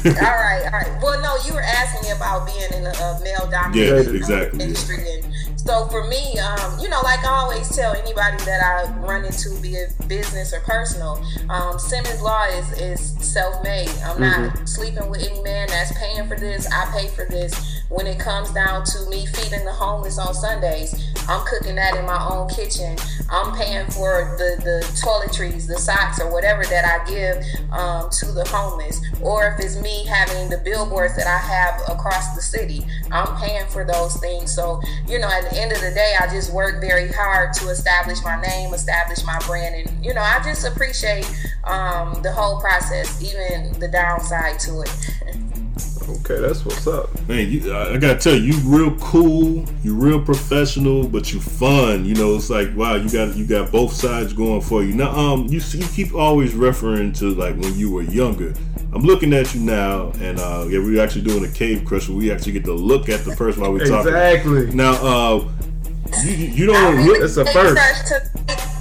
All 0.05 0.11
right, 0.13 0.63
all 0.65 0.79
right. 0.79 0.99
Well, 1.01 1.21
no, 1.21 1.35
you 1.45 1.53
were 1.53 1.61
asking 1.61 2.09
me 2.09 2.15
about 2.15 2.45
being 2.45 2.71
in 2.73 2.85
a, 2.85 3.19
male 3.23 3.47
Yeah, 3.49 3.61
dominated 3.63 4.15
exactly. 4.15 4.59
yeah. 4.59 4.65
industry, 4.65 4.97
and 5.11 5.33
so 5.57 5.87
for 5.87 6.05
me, 6.07 6.37
um, 6.39 6.79
you 6.79 6.89
know, 6.89 7.01
like 7.03 7.23
I 7.25 7.29
always 7.41 7.73
tell 7.73 7.93
anybody 7.95 8.37
that 8.43 8.61
I 8.61 8.91
run 8.99 9.23
into, 9.25 9.59
be 9.61 9.75
it 9.75 9.93
business 10.07 10.53
or 10.53 10.59
personal, 10.61 11.23
um, 11.49 11.79
Simmons 11.79 12.21
Law 12.21 12.45
is 12.47 12.71
is 12.79 12.99
self 13.23 13.63
made. 13.63 13.89
I'm 14.03 14.19
not 14.19 14.67
sleeping 14.67 15.09
with 15.09 15.23
any 15.23 15.41
man 15.41 15.67
that's 15.69 15.97
paying 15.97 16.27
for 16.27 16.35
this. 16.37 16.67
I 16.71 16.85
pay 16.97 17.07
for 17.07 17.25
this. 17.29 17.81
When 17.89 18.07
it 18.07 18.19
comes 18.19 18.51
down 18.51 18.83
to 18.85 19.09
me 19.09 19.25
feeding 19.27 19.63
the 19.65 19.71
homeless 19.71 20.17
on 20.17 20.33
Sundays, 20.33 20.93
I'm 21.29 21.45
cooking 21.45 21.75
that 21.75 21.95
in 21.95 22.05
my 22.05 22.27
own 22.29 22.49
kitchen. 22.49 22.97
I'm 23.31 23.55
paying 23.55 23.85
for 23.91 24.35
the 24.37 24.61
the 24.63 24.85
toiletries, 24.99 25.67
the 25.67 25.77
socks, 25.79 26.19
or 26.19 26.31
whatever 26.31 26.63
that 26.65 26.83
I 26.85 27.09
give 27.09 27.37
um, 27.71 28.09
to 28.19 28.31
the 28.31 28.43
homeless. 28.49 28.99
Or 29.21 29.47
if 29.47 29.62
it's 29.63 29.81
me 29.81 30.05
having 30.05 30.49
the 30.49 30.57
billboards 30.57 31.15
that 31.15 31.27
I 31.27 31.37
have 31.37 31.81
across 31.89 32.35
the 32.35 32.41
city, 32.41 32.85
I'm 33.11 33.35
paying 33.37 33.65
for 33.67 33.83
those 33.83 34.17
things. 34.17 34.53
So 34.53 34.81
you 35.07 35.19
know, 35.19 35.27
at 35.27 35.49
the 35.49 35.59
end 35.59 35.71
of 35.71 35.81
the 35.81 35.91
day, 35.91 36.13
I 36.19 36.27
just 36.27 36.53
work 36.53 36.81
very 36.81 37.11
hard 37.11 37.53
to 37.53 37.69
establish 37.69 38.23
my 38.23 38.41
name, 38.41 38.73
establish 38.73 39.23
my 39.25 39.39
brand, 39.47 39.75
and 39.75 40.05
you 40.05 40.13
know, 40.13 40.21
I 40.21 40.41
just 40.43 40.67
appreciate 40.67 41.25
um, 41.63 42.21
the 42.21 42.31
whole 42.31 42.59
process, 42.59 43.21
even 43.23 43.79
the 43.79 43.87
downside 43.87 44.59
to 44.59 44.81
it. 44.81 45.42
Okay, 46.09 46.39
that's 46.39 46.65
what's 46.65 46.85
up. 46.87 47.09
Man, 47.27 47.49
you, 47.49 47.71
I 47.73 47.93
I 47.93 47.97
gotta 47.97 48.19
tell 48.19 48.33
you, 48.35 48.53
you 48.53 48.59
real 48.65 48.95
cool, 48.99 49.65
you 49.83 49.95
real 49.95 50.19
professional, 50.21 51.07
but 51.07 51.31
you 51.33 51.39
fun. 51.39 52.05
You 52.05 52.15
know, 52.15 52.35
it's 52.35 52.49
like 52.49 52.75
wow, 52.75 52.95
you 52.95 53.09
got 53.09 53.35
you 53.35 53.45
got 53.45 53.71
both 53.71 53.93
sides 53.93 54.33
going 54.33 54.61
for 54.61 54.83
you. 54.83 54.93
Now, 54.95 55.11
um, 55.11 55.45
you 55.47 55.61
you 55.71 55.85
keep 55.87 56.13
always 56.13 56.53
referring 56.53 57.13
to 57.13 57.33
like 57.33 57.55
when 57.57 57.73
you 57.77 57.91
were 57.91 58.01
younger. 58.03 58.53
I'm 58.93 59.01
looking 59.03 59.33
at 59.33 59.55
you 59.55 59.61
now, 59.61 60.11
and 60.19 60.39
uh, 60.39 60.65
yeah, 60.69 60.79
we're 60.79 61.01
actually 61.01 61.23
doing 61.23 61.45
a 61.45 61.51
cave 61.51 61.83
crush 61.85 62.07
where 62.09 62.17
we 62.17 62.31
actually 62.31 62.51
get 62.51 62.65
to 62.65 62.73
look 62.73 63.09
at 63.09 63.21
the 63.25 63.35
person 63.35 63.61
while 63.61 63.71
we 63.71 63.79
talking. 63.79 64.07
Exactly. 64.13 64.75
Now, 64.75 64.91
uh, 65.01 65.49
you 66.23 66.31
you 66.31 66.47
you 66.47 66.65
don't 66.67 67.05
look. 67.05 67.21
It's 67.21 67.37
a 67.37 67.45
first. 67.45 68.11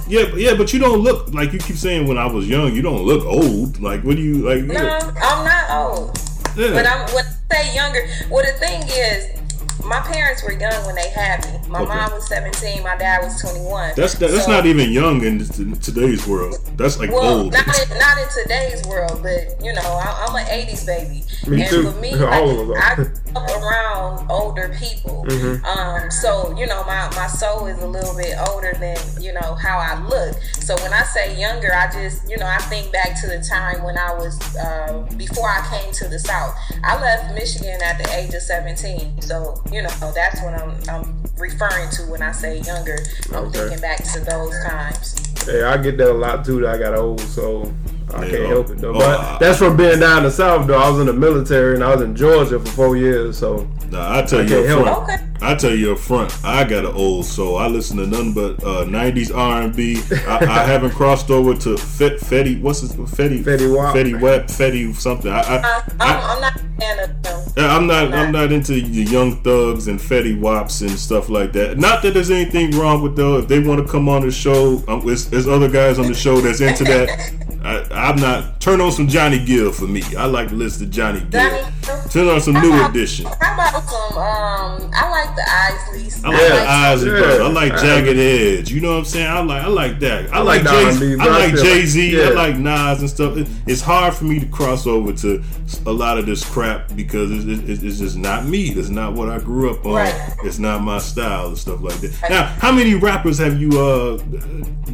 Yeah, 0.07 0.25
but- 0.29 0.39
yeah, 0.39 0.53
but 0.53 0.73
you 0.73 0.79
don't 0.79 0.99
look 0.99 1.33
like 1.33 1.53
you 1.53 1.59
keep 1.59 1.77
saying 1.77 2.05
when 2.07 2.17
I 2.17 2.25
was 2.25 2.47
young. 2.47 2.75
You 2.75 2.81
don't 2.81 3.03
look 3.03 3.23
old. 3.25 3.79
Like, 3.79 4.03
what 4.03 4.17
do 4.17 4.21
you 4.21 4.35
like? 4.47 4.65
No, 4.65 4.99
I'm 4.99 5.45
not 5.45 5.71
old. 5.97 6.19
But 6.55 6.85
I'm 6.85 7.07
when 7.13 7.25
I 7.25 7.55
say 7.55 7.75
younger. 7.75 8.07
Well, 8.29 8.45
the 8.45 8.57
thing 8.59 8.83
is, 8.87 9.42
my 9.85 9.99
parents 10.01 10.43
were 10.43 10.51
young 10.53 10.85
when 10.85 10.95
they 10.95 11.09
had 11.09 11.45
me. 11.45 11.59
My 11.69 11.81
Okay. 11.81 11.93
mom 11.95 12.11
was 12.11 12.27
17. 12.27 12.83
My 12.83 12.95
dad 12.97 13.21
was 13.23 13.39
21. 13.41 13.93
That's 13.95 14.13
that, 14.15 14.31
that's 14.31 14.45
So- 14.45 14.51
not 14.51 14.65
even 14.65 14.91
young 14.91 15.23
in 15.23 15.39
t- 15.47 15.73
today's 15.81 16.25
world. 16.27 16.57
That's 16.77 16.97
like 16.99 17.11
Well, 17.11 17.41
old. 17.41 17.53
not 17.53 17.67
in, 17.67 17.97
not 17.99 18.17
in 18.17 18.27
today's 18.43 18.83
world, 18.85 19.21
but 19.23 19.63
you 19.63 19.73
know, 19.73 19.81
I, 19.81 20.25
I'm 20.27 20.35
an 20.35 20.45
'80s 20.47 20.85
baby, 20.85 21.23
Me 21.47 21.61
and 21.61 21.69
too. 21.69 21.91
for 21.91 21.99
me, 21.99 22.13
All 22.23 22.47
like, 22.47 22.59
of 22.59 22.71
us 22.71 22.77
I 22.77 22.91
are. 22.91 22.95
grew 22.95 23.13
up 23.35 23.49
around 23.63 24.31
older 24.31 24.75
people. 24.79 25.25
Mm-hmm. 25.27 25.65
Um, 25.65 26.11
so 26.11 26.55
you 26.57 26.65
know, 26.67 26.83
my 26.85 27.09
my 27.15 27.27
soul 27.27 27.67
is 27.67 27.81
a 27.81 27.87
little 27.87 28.15
bit 28.15 28.35
older 28.49 28.73
than 28.79 28.97
you 29.21 29.33
know 29.33 29.55
how 29.55 29.77
I 29.79 29.99
look. 30.07 30.35
So 30.59 30.75
when 30.81 30.93
I 30.93 31.03
say 31.03 31.39
younger, 31.39 31.73
I 31.73 31.91
just 31.91 32.29
you 32.29 32.37
know 32.37 32.45
I 32.47 32.57
think 32.69 32.91
back 32.91 33.19
to 33.21 33.27
the 33.27 33.39
time 33.41 33.83
when 33.83 33.97
I 33.97 34.13
was 34.13 34.39
uh, 34.55 35.05
before 35.17 35.49
I 35.49 35.65
came 35.69 35.91
to 35.93 36.07
the 36.07 36.19
South. 36.19 36.55
I 36.83 36.99
left 37.01 37.33
Michigan 37.33 37.79
at 37.83 37.97
the 38.03 38.13
age 38.15 38.33
of 38.33 38.41
17. 38.41 39.21
So 39.21 39.61
you 39.73 39.81
know 39.81 40.11
that's 40.13 40.41
what 40.43 40.53
I'm 40.53 40.77
I'm 40.87 41.23
referring 41.37 41.89
to 41.91 42.03
when 42.03 42.21
I 42.21 42.31
say 42.31 42.59
younger. 42.61 42.99
I'm 43.31 43.47
Okay. 43.47 43.59
thinking 43.59 43.79
back 43.81 44.03
to 44.13 44.19
those 44.19 44.53
times. 44.65 45.15
Yeah, 45.47 45.71
I 45.73 45.77
get 45.77 45.97
that 45.97 46.11
a 46.11 46.13
lot 46.13 46.45
too. 46.45 46.61
That 46.61 46.75
I 46.75 46.77
got 46.77 46.95
old, 46.95 47.19
so 47.21 47.71
I 48.13 48.25
Yeah. 48.25 48.31
can't 48.31 48.45
help 48.47 48.69
it 48.69 48.77
though. 48.79 48.91
Oh, 48.95 48.99
But 48.99 49.19
I- 49.19 49.37
that's 49.39 49.57
from 49.59 49.75
being 49.77 49.99
down 49.99 50.19
in 50.19 50.23
the 50.25 50.31
south 50.31 50.67
though. 50.67 50.77
I 50.77 50.89
was 50.89 50.99
in 50.99 51.07
the 51.07 51.13
military 51.13 51.75
and 51.75 51.83
I 51.83 51.93
was 51.95 52.01
in 52.03 52.15
Georgia 52.15 52.59
for 52.59 52.65
four 52.67 52.97
years, 52.97 53.37
so 53.37 53.67
Nah, 53.91 54.17
I 54.19 54.21
tell 54.23 54.39
I 54.39 54.43
you 54.43 54.49
can't 54.49 54.65
up 54.65 54.67
help 54.85 55.05
front. 55.05 55.09
Okay. 55.21 55.23
I 55.43 55.55
tell 55.55 55.75
you 55.75 55.91
up 55.91 55.99
front. 55.99 56.35
I 56.43 56.63
got 56.63 56.85
an 56.85 56.93
old 56.95 57.25
soul. 57.25 57.57
I 57.57 57.67
listen 57.67 57.97
to 57.97 58.07
nothing 58.07 58.33
but 58.33 58.63
uh, 58.63 58.85
'90s 58.85 59.29
R&B. 59.35 60.01
I, 60.27 60.37
I 60.37 60.63
haven't 60.65 60.91
crossed 60.91 61.29
over 61.29 61.53
to 61.53 61.77
Fet, 61.77 62.13
Fetty. 62.13 62.59
What's 62.61 62.79
his 62.79 62.93
Fetty? 62.93 63.43
Fetty 63.43 63.75
Wap. 63.75 63.93
Fetty 63.95 64.19
Wap. 64.19 64.43
Fetty 64.47 64.95
something. 64.95 65.31
I, 65.31 65.41
I, 65.41 65.55
Uh, 65.57 65.81
I'm, 65.99 66.01
I, 66.01 66.33
I'm 66.33 66.41
not 66.41 66.55
a 66.55 66.59
fan 66.81 66.99
of 67.03 67.23
them. 67.23 67.39
Yeah, 67.57 67.75
I'm 67.75 67.85
not. 67.85 68.13
I'm 68.13 68.31
not 68.31 68.51
into 68.51 68.71
the 68.71 68.81
young 68.81 69.43
thugs 69.43 69.87
and 69.87 69.99
Fetty 69.99 70.39
Waps 70.39 70.81
and 70.81 70.91
stuff 70.91 71.29
like 71.29 71.51
that. 71.53 71.77
Not 71.77 72.01
that 72.03 72.13
there's 72.15 72.31
anything 72.31 72.71
wrong 72.71 73.03
with 73.03 73.15
though. 73.15 73.37
If 73.37 73.47
they 73.47 73.59
want 73.59 73.85
to 73.85 73.91
come 73.91 74.07
on 74.09 74.21
the 74.23 74.31
show, 74.31 74.81
um, 74.87 75.05
there's, 75.05 75.27
there's 75.33 75.47
other 75.47 75.67
guys 75.67 75.97
on 75.97 76.05
the 76.07 76.13
show 76.13 76.39
that's 76.41 76.61
into 76.61 76.83
that. 76.83 77.33
I, 77.63 78.09
I'm 78.09 78.17
not. 78.17 78.59
Turn 78.61 78.79
on 78.81 78.91
some 78.91 79.07
Johnny 79.07 79.43
Gill 79.43 79.71
for 79.71 79.85
me. 79.85 80.03
I 80.17 80.25
like 80.25 80.49
to 80.49 80.55
listen 80.55 80.85
to 80.85 80.91
Johnny 80.91 81.21
Gill. 81.21 81.31
Johnny 81.49 82.09
Turn 82.11 82.27
on 82.27 82.39
some 82.41 82.53
How 82.55 82.61
New 82.61 82.73
about- 82.73 82.89
Edition. 82.91 83.25
How 83.25 83.53
about 83.55 83.83
some? 83.89 84.17
Um, 84.17 84.91
I 84.93 85.09
like 85.09 85.35
the 85.35 85.43
Isley's. 85.49 86.23
I 86.23 86.29
like 86.29 86.41
Yeah. 86.41 86.65
Eyes 86.67 87.01
and 87.03 87.11
Yeah. 87.11 87.19
Brothers. 87.19 87.39
I 87.41 87.47
like 87.47 87.71
Jagged 87.77 88.17
Edge. 88.19 88.71
You 88.71 88.81
know 88.81 88.91
what 88.91 88.97
I'm 88.99 89.05
saying? 89.05 89.27
I 89.27 89.39
like 89.41 89.63
I 89.63 89.67
like 89.67 89.99
that. 90.01 90.33
I, 90.33 90.37
I 90.37 90.41
like, 90.41 90.63
like 90.63 90.73
Jay. 90.73 90.85
R&B, 90.85 91.13
I 91.13 91.17
but 91.17 91.27
I 91.27 91.29
like 91.39 91.53
feel 91.55 91.63
like- 91.63 91.73
Jay 91.73 91.85
Z. 91.85 92.23
I 92.23 92.29
like 92.29 92.57
Nas 92.57 92.99
and 92.99 93.09
stuff. 93.09 93.37
It- 93.37 93.47
it's 93.65 93.81
hard 93.81 94.13
for 94.13 94.25
me 94.25 94.39
to 94.39 94.45
cross 94.47 94.85
over 94.85 95.11
to 95.13 95.41
a 95.85 95.91
lot 95.91 96.17
of 96.17 96.25
this 96.25 96.47
crap 96.47 96.93
because 96.95 97.31
it's, 97.31 97.69
it's, 97.69 97.81
it's 97.83 97.97
just 97.99 98.17
not 98.17 98.45
me. 98.45 98.67
It's 98.67 98.89
not 98.89 99.13
what 99.13 99.29
I 99.29 99.39
grew 99.39 99.71
up 99.71 99.85
on. 99.85 99.93
Right. 99.95 100.33
It's 100.43 100.59
not 100.59 100.81
my 100.83 100.99
style 100.99 101.47
and 101.47 101.57
stuff 101.57 101.81
like 101.81 101.95
that. 102.01 102.29
Now, 102.29 102.45
how 102.45 102.71
many 102.71 102.93
rappers 102.95 103.37
have 103.39 103.59
you 103.59 103.79
uh 103.79 104.17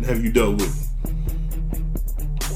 have 0.06 0.19
you 0.24 0.32
dealt 0.32 0.58
with? 0.58 0.76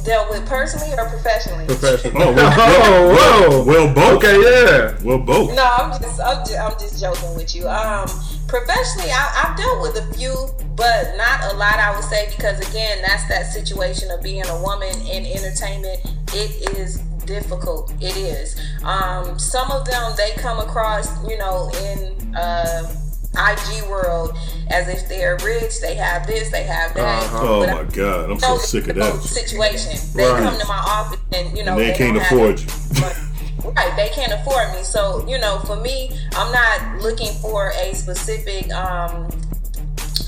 Dealt 0.06 0.30
with 0.32 0.45
personally 0.47 0.91
or 0.97 1.08
professionally? 1.08 1.65
Professional. 1.65 2.21
Oh, 2.23 2.34
well, 2.34 2.54
Oh, 2.60 3.15
whoa. 3.15 3.63
well, 3.65 3.93
both. 3.93 4.23
Okay, 4.23 4.36
yeah. 4.41 4.97
Well, 5.02 5.17
both. 5.17 5.56
No, 5.56 5.63
I'm 5.63 5.91
just, 6.02 6.19
I'm 6.19 6.45
just, 6.45 6.60
I'm 6.60 6.71
just 6.80 6.99
joking 7.02 7.36
with 7.36 7.56
you. 7.56 7.69
Um, 7.69 8.06
professionally, 8.49 9.12
I, 9.12 9.45
I've 9.45 9.58
dealt 9.58 9.82
with 9.82 9.95
a 9.95 10.13
few, 10.13 10.34
but 10.76 11.15
not 11.15 11.54
a 11.54 11.56
lot. 11.58 11.76
I 11.80 11.93
would 11.95 12.04
say 12.04 12.28
because 12.36 12.60
again, 12.69 13.02
that's 13.02 13.28
that 13.30 13.45
situation 13.54 14.12
of 14.12 14.21
being 14.21 14.45
a 14.45 14.62
woman 14.62 14.93
in 15.08 15.26
entertainment. 15.26 15.99
It 16.34 16.78
is 16.78 16.97
difficult. 17.26 17.93
It 18.02 18.17
is. 18.17 18.60
Um, 18.84 19.39
some 19.39 19.71
of 19.71 19.86
them 19.86 20.12
they 20.17 20.32
come 20.41 20.60
across, 20.60 21.08
you 21.30 21.38
know, 21.38 21.71
in 21.82 22.36
uh, 22.36 22.93
IG 23.36 23.88
world 23.89 24.38
as 24.69 24.88
if 24.88 25.08
they're 25.10 25.38
rich. 25.43 25.80
They 25.82 25.96
have 25.96 26.28
this. 26.28 26.50
They 26.52 26.63
have 26.63 26.93
that. 26.96 27.30
Oh 27.34 27.62
But 27.62 27.69
I- 27.69 27.74
my 27.84 27.84
god, 27.89 28.32
I'm 28.32 28.39
so 28.39 28.58
sick 28.58 28.88
of 28.88 28.96
that. 28.96 29.22
situation. 29.22 29.93
They 30.15 30.26
Right. 30.26 30.43
come 30.43 30.58
to 30.60 30.65
my 30.67 30.78
office 30.78 31.19
and 31.34 31.58
you 31.58 31.63
know 31.63 31.74
And 31.78 31.82
they 31.82 31.93
can't 31.93 32.17
afford 32.17 32.60
it. 32.60 32.62
you. 32.62 33.72
Right, 33.72 33.96
they 33.96 34.10
can't 34.10 34.34
afford 34.34 34.72
me. 34.74 34.84
So 34.84 35.26
you 35.28 35.38
know, 35.39 35.60
for 35.60 35.76
me, 35.78 36.12
I'm 36.36 36.52
not 36.52 37.02
looking 37.02 37.32
for 37.39 37.72
a 37.72 37.93
specific 37.96 38.72
um, 38.74 39.30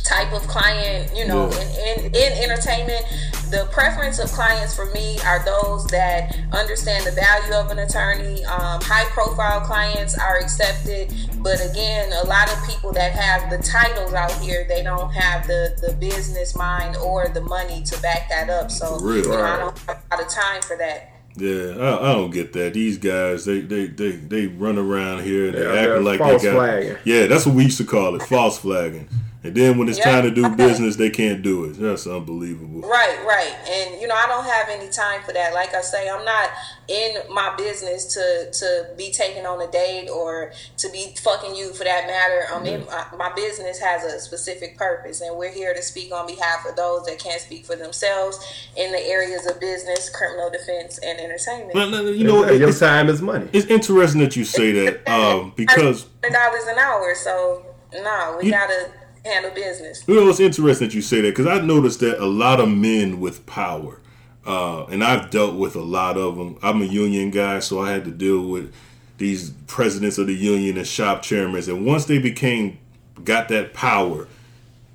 type 0.06 0.32
of 0.34 0.42
client. 0.48 1.12
You 1.16 1.28
know, 1.28 1.50
Yeah. 1.52 1.96
in, 1.96 2.06
in 2.06 2.16
in 2.16 2.44
entertainment. 2.52 3.06
The 3.52 3.70
preference 3.72 4.18
of 4.18 4.32
clients 4.32 4.76
for 4.76 4.88
me 4.88 5.20
are 5.24 5.44
those 5.46 5.86
that 5.88 6.36
understand 6.52 7.06
the 7.06 7.12
value 7.12 7.54
of 7.54 7.70
an 7.70 7.78
attorney. 7.78 8.44
Um, 8.46 8.82
high 8.82 9.06
profile 9.12 9.62
clients 9.62 10.18
are 10.18 10.38
accepted, 10.40 11.14
but 11.42 11.64
again, 11.64 12.12
a 12.24 12.28
lot 12.28 12.52
of 12.52 12.58
people 12.68 12.92
that 12.94 13.12
have 13.14 13.52
the 13.52 13.60
titles 13.60 14.14
out 14.14 14.32
here, 14.42 14.66
they 14.68 14.82
don't 14.82 15.12
have 15.14 15.46
the, 15.46 15.78
the 15.80 15.94
business 15.94 16.56
mind 16.56 16.98
or 16.98 17.28
the 17.30 17.42
money 17.42 17.84
to 17.84 18.02
back 18.02 18.28
that 18.30 18.50
up. 18.50 18.72
So, 18.72 18.98
For 18.98 19.06
real. 19.06 19.18
you 19.24 19.30
know, 19.30 19.44
I 19.44 19.58
don't 19.58 19.78
have 19.88 20.04
a 20.12 20.16
lot 20.16 20.26
of 20.26 20.32
time 20.32 20.62
for 20.64 20.76
that. 20.78 21.12
Yeah, 21.38 21.76
I, 21.78 22.10
I 22.10 22.14
don't 22.14 22.32
get 22.32 22.52
that. 22.54 22.74
These 22.74 22.98
guys, 22.98 23.46
they 23.46 23.60
they 23.62 23.86
they, 23.88 24.12
they 24.14 24.48
run 24.48 24.80
around 24.80 25.22
here 25.24 25.50
and 25.50 25.56
Yeah, 25.56 25.64
they 25.72 25.78
acting 25.92 26.04
like 26.04 26.20
false 26.20 26.42
they 26.42 26.48
got. 26.50 26.56
flagging. 26.56 26.98
Yeah, 27.06 27.28
that's 27.28 27.46
what 27.46 27.54
we 27.56 27.66
used 27.66 27.78
to 27.78 27.86
call 27.86 28.16
it, 28.16 28.24
false 28.24 28.58
flagging. 28.58 29.08
And 29.46 29.54
then 29.56 29.78
when 29.78 29.88
it's 29.88 30.00
Yeah. 30.00 30.06
time 30.06 30.24
to 30.24 30.32
do 30.32 30.50
business, 30.50 30.96
they 30.96 31.12
can't 31.12 31.42
do 31.44 31.66
it. 31.66 31.80
That's 31.80 32.08
unbelievable. 32.08 32.82
Right, 32.88 33.24
right. 33.26 33.54
And 33.70 34.02
you 34.02 34.08
know, 34.08 34.16
I 34.16 34.26
don't 34.28 34.44
have 34.46 34.70
any 34.70 34.90
time 34.90 35.22
for 35.24 35.34
that. 35.34 35.54
Like 35.54 35.76
I 35.76 35.82
say, 35.82 36.10
I'm 36.10 36.26
not 36.26 36.50
in 36.88 37.18
my 37.30 37.54
business 37.56 38.06
to 38.16 38.50
to 38.52 38.88
be 38.98 39.12
taken 39.12 39.46
on 39.46 39.62
a 39.62 39.68
date 39.72 40.10
or 40.10 40.52
to 40.78 40.90
be 40.90 41.14
fucking 41.22 41.56
you 41.56 41.74
for 41.74 41.84
that 41.84 42.08
matter. 42.08 42.48
I'm 42.54 42.66
in 42.66 42.86
my, 42.86 43.06
my 43.30 43.34
business 43.36 43.80
has 43.80 44.04
a 44.04 44.20
specific 44.20 44.78
purpose 44.78 45.22
and 45.22 45.38
we're 45.38 45.52
here 45.52 45.74
to 45.76 45.82
speak 45.82 46.12
on 46.12 46.26
behalf 46.26 46.66
of 46.68 46.76
those 46.76 47.06
that 47.06 47.20
can't 47.20 47.42
speak 47.42 47.66
for 47.66 47.76
themselves 47.76 48.40
in 48.76 48.92
the 48.92 49.08
areas 49.08 49.46
of 49.46 49.60
business, 49.60 50.10
criminal 50.10 50.50
defense 50.50 50.98
and 51.00 51.20
entertainment. 51.20 51.74
But, 51.74 51.90
you 52.16 52.24
know, 52.24 52.50
your 52.50 52.74
time 52.74 53.10
is 53.10 53.22
money. 53.22 53.48
it's 53.54 53.68
interesting 53.68 54.22
that 54.22 54.36
you 54.36 54.44
say 54.46 54.72
that 54.72 55.08
um, 55.08 55.54
because 55.56 56.04
dollars 56.32 56.66
an 56.68 56.80
hour, 56.80 57.14
so 57.16 57.64
no, 57.94 58.38
we 58.40 58.48
You- 58.48 58.52
gotta 58.52 58.90
handle 59.26 59.52
business. 59.52 60.04
You 60.08 60.16
know, 60.16 60.30
it's 60.30 60.40
interesting 60.40 60.88
that 60.88 60.94
you 60.94 61.02
say 61.02 61.22
that 61.22 61.36
because 61.36 61.48
I 61.48 61.60
noticed 61.60 62.00
that 62.02 62.22
a 62.22 62.26
lot 62.26 62.60
of 62.60 62.70
men 62.70 63.20
with 63.20 63.46
power, 63.46 64.00
uh, 64.46 64.86
and 64.86 65.04
I've 65.04 65.32
dealt 65.32 65.56
with 65.56 65.76
a 65.76 65.82
lot 65.82 66.18
of 66.18 66.38
them. 66.38 66.58
I'm 66.62 66.82
a 66.82 66.86
union 66.86 67.32
guy, 67.32 67.60
so 67.60 67.82
I 67.82 67.92
had 67.92 68.06
to 68.06 68.12
deal 68.12 68.42
with 68.42 68.74
these 69.18 69.52
presidents 69.68 70.18
of 70.18 70.28
the 70.28 70.36
union 70.36 70.78
and 70.78 70.88
shop 70.88 71.24
chairmen. 71.24 71.68
And 71.70 71.86
once 71.86 72.06
they 72.06 72.20
became, 72.20 72.78
got 73.24 73.50
that 73.50 73.74
power, 73.74 74.28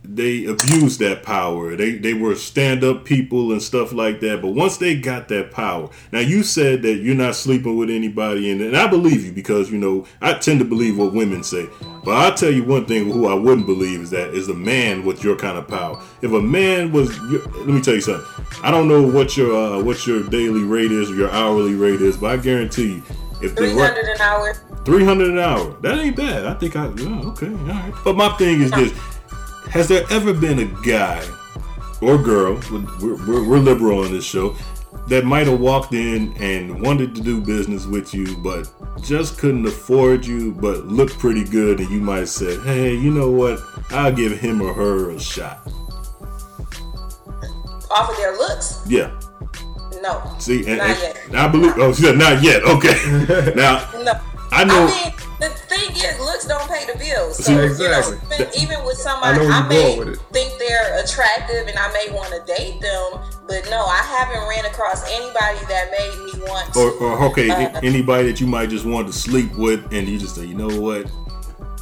they 0.03 0.47
abused 0.47 0.99
that 1.01 1.23
power. 1.23 1.77
They 1.77 1.93
they 1.93 2.15
were 2.15 2.35
stand 2.35 2.83
up 2.83 3.05
people 3.05 3.53
and 3.53 3.63
stuff 3.63 3.93
like 3.93 4.21
that. 4.21 4.41
But 4.41 4.49
once 4.49 4.79
they 4.79 4.99
got 4.99 5.29
that 5.29 5.51
power, 5.51 5.91
now 6.11 6.21
you 6.21 6.43
said 6.43 6.83
that 6.83 6.97
you're 6.97 7.15
not 7.15 7.35
sleeping 7.35 7.77
with 7.77 7.91
anybody, 7.91 8.51
and, 8.51 8.61
and 8.61 8.77
I 8.77 8.87
believe 8.87 9.25
you 9.25 9.33
because 9.33 9.71
you 9.71 9.79
know 9.79 10.07
I 10.21 10.35
tend 10.35 10.59
to 10.61 10.65
believe 10.65 10.97
what 10.97 11.13
women 11.13 11.43
say. 11.43 11.69
But 12.03 12.13
I'll 12.13 12.35
tell 12.35 12.51
you 12.51 12.65
one 12.65 12.87
thing: 12.87 13.11
who 13.11 13.29
I 13.29 13.35
wouldn't 13.35 13.67
believe 13.67 14.01
is 14.01 14.11
that 14.11 14.31
is 14.35 14.49
a 14.49 14.55
man 14.55 15.05
with 15.05 15.23
your 15.23 15.37
kind 15.37 15.59
of 15.59 15.69
power. 15.69 16.03
If 16.23 16.33
a 16.33 16.41
man 16.41 16.93
was, 16.93 17.17
let 17.21 17.67
me 17.67 17.81
tell 17.81 17.95
you 17.95 18.01
something. 18.01 18.27
I 18.63 18.71
don't 18.71 18.89
know 18.89 19.03
what 19.03 19.37
your 19.37 19.55
uh, 19.55 19.83
what 19.83 20.07
your 20.07 20.23
daily 20.29 20.63
rate 20.63 20.93
is 20.93 21.11
or 21.11 21.15
your 21.15 21.31
hourly 21.31 21.75
rate 21.75 22.01
is, 22.01 22.17
but 22.17 22.31
I 22.31 22.37
guarantee 22.39 22.95
you, 22.95 23.03
if 23.43 23.55
the 23.55 23.67
Three 23.69 23.75
right- 23.75 23.97
an 23.97 24.21
hour. 24.21 24.55
Three 24.83 25.05
hundred 25.05 25.29
an 25.29 25.39
hour. 25.39 25.77
That 25.83 25.99
ain't 25.99 26.17
bad. 26.17 26.47
I 26.47 26.55
think 26.55 26.75
I. 26.75 26.87
Yeah, 26.95 27.21
okay, 27.27 27.49
all 27.49 27.55
right. 27.55 27.93
But 28.03 28.17
my 28.17 28.31
thing 28.39 28.63
is 28.63 28.71
this: 28.71 28.93
Has 29.71 29.87
there 29.87 30.05
ever 30.11 30.33
been 30.33 30.59
a 30.59 30.65
guy 30.83 31.25
or 32.01 32.19
girl? 32.19 32.61
We're, 32.71 33.15
we're, 33.25 33.49
we're 33.49 33.59
liberal 33.59 34.05
on 34.05 34.13
this 34.13 34.25
show 34.25 34.57
that 35.07 35.25
might 35.25 35.47
have 35.47 35.61
walked 35.61 35.95
in 35.95 36.33
and 36.39 36.83
wanted 36.83 37.15
to 37.15 37.21
do 37.21 37.41
business 37.41 37.87
with 37.87 38.13
you, 38.13 38.37
but 38.39 38.69
just 39.01 39.39
couldn't 39.39 39.67
afford 39.67 40.27
you, 40.27 40.53
but 40.53 40.87
looked 40.87 41.19
pretty 41.19 41.45
good, 41.45 41.79
and 41.79 41.89
you 41.89 42.01
might 42.01 42.19
have 42.19 42.29
said, 42.29 42.61
"Hey, 42.65 42.95
you 42.95 43.13
know 43.13 43.31
what? 43.31 43.61
I'll 43.91 44.13
give 44.13 44.39
him 44.39 44.61
or 44.61 44.75
her 44.75 45.11
a 45.11 45.21
shot." 45.21 45.61
Off 47.91 48.11
of 48.11 48.17
their 48.17 48.37
looks? 48.37 48.83
Yeah. 48.89 49.19
No. 50.03 50.35
See, 50.39 50.67
and, 50.67 50.79
Not 50.79 50.91
and 50.91 50.99
yet. 50.99 51.35
I 51.35 51.49
believe. 51.49 51.75
Oh, 51.77 52.13
not 52.17 52.43
yet. 52.43 52.63
Okay. 52.65 53.53
now 53.57 53.89
No. 54.03 54.21
I 54.51 54.65
know. 54.65 54.89
I 54.91 55.05
mean, 55.11 55.30
the 56.03 56.23
looks 56.25 56.47
don't 56.47 56.69
pay 56.69 56.85
the 56.91 56.99
bills. 56.99 57.45
So, 57.45 57.59
Exactly. 57.59 58.17
you 58.17 58.45
know, 58.45 58.51
even, 58.53 58.63
even 58.79 58.85
with 58.85 58.97
somebody, 58.97 59.41
I 59.47 59.61
I, 59.61 59.69
may 59.69 60.15
think 60.33 60.59
they're 60.59 61.03
attractive 61.03 61.67
and 61.69 61.79
I 61.79 61.93
may 61.93 62.11
want 62.13 62.31
to 62.35 62.41
date 62.55 62.81
them, 62.81 63.21
but 63.47 63.69
no, 63.71 63.85
I 63.85 64.03
haven't 64.03 64.49
ran 64.49 64.65
across 64.67 65.05
anybody 65.11 65.65
that 65.69 65.91
made 65.91 66.25
me 66.25 66.41
want 66.49 66.73
to. 66.75 66.79
or, 66.81 66.91
or 67.19 67.25
okay, 67.31 67.51
Uh, 67.51 67.81
anybody 67.83 68.31
that 68.31 68.41
you 68.41 68.47
might 68.47 68.71
just 68.71 68.85
want 68.85 69.07
to 69.07 69.13
sleep 69.13 69.55
with, 69.57 69.93
and 69.93 70.09
you 70.09 70.19
just 70.19 70.35
say, 70.35 70.45
you 70.45 70.55
know 70.55 70.81
what? 70.81 71.11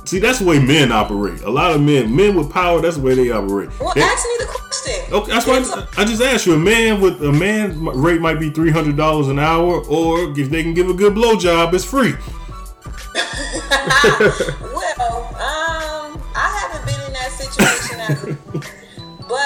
See, 0.04 0.18
that's 0.18 0.38
the 0.38 0.46
way 0.46 0.58
men 0.58 0.90
operate. 0.90 1.42
A 1.42 1.50
lot 1.50 1.72
of 1.72 1.82
men, 1.82 2.14
men 2.16 2.34
with 2.34 2.50
power, 2.50 2.80
that's 2.80 2.96
the 2.96 3.02
way 3.02 3.14
they 3.14 3.30
operate. 3.30 3.68
well, 3.78 3.92
They- 3.94 4.00
ask 4.00 4.24
me 4.24 4.36
the 4.38 4.46
question. 4.46 5.12
okay, 5.12 5.32
that's 5.32 5.46
why 5.46 5.58
I, 5.58 6.02
I 6.02 6.04
just 6.06 6.22
asked 6.22 6.46
you. 6.46 6.54
A 6.54 6.58
man 6.58 7.02
with 7.02 7.22
a 7.22 7.30
man 7.32 7.84
rate 7.84 8.20
might 8.20 8.40
be 8.40 8.48
three 8.48 8.70
hundred 8.70 8.96
dollars 8.96 9.28
an 9.28 9.38
hour, 9.38 9.84
or 9.86 10.32
if 10.38 10.48
they 10.48 10.62
can 10.62 10.72
give 10.72 10.88
a 10.88 10.94
good 10.94 11.12
blowjob, 11.14 11.74
it's 11.74 11.84
free. 11.84 12.14
well, 14.60 14.87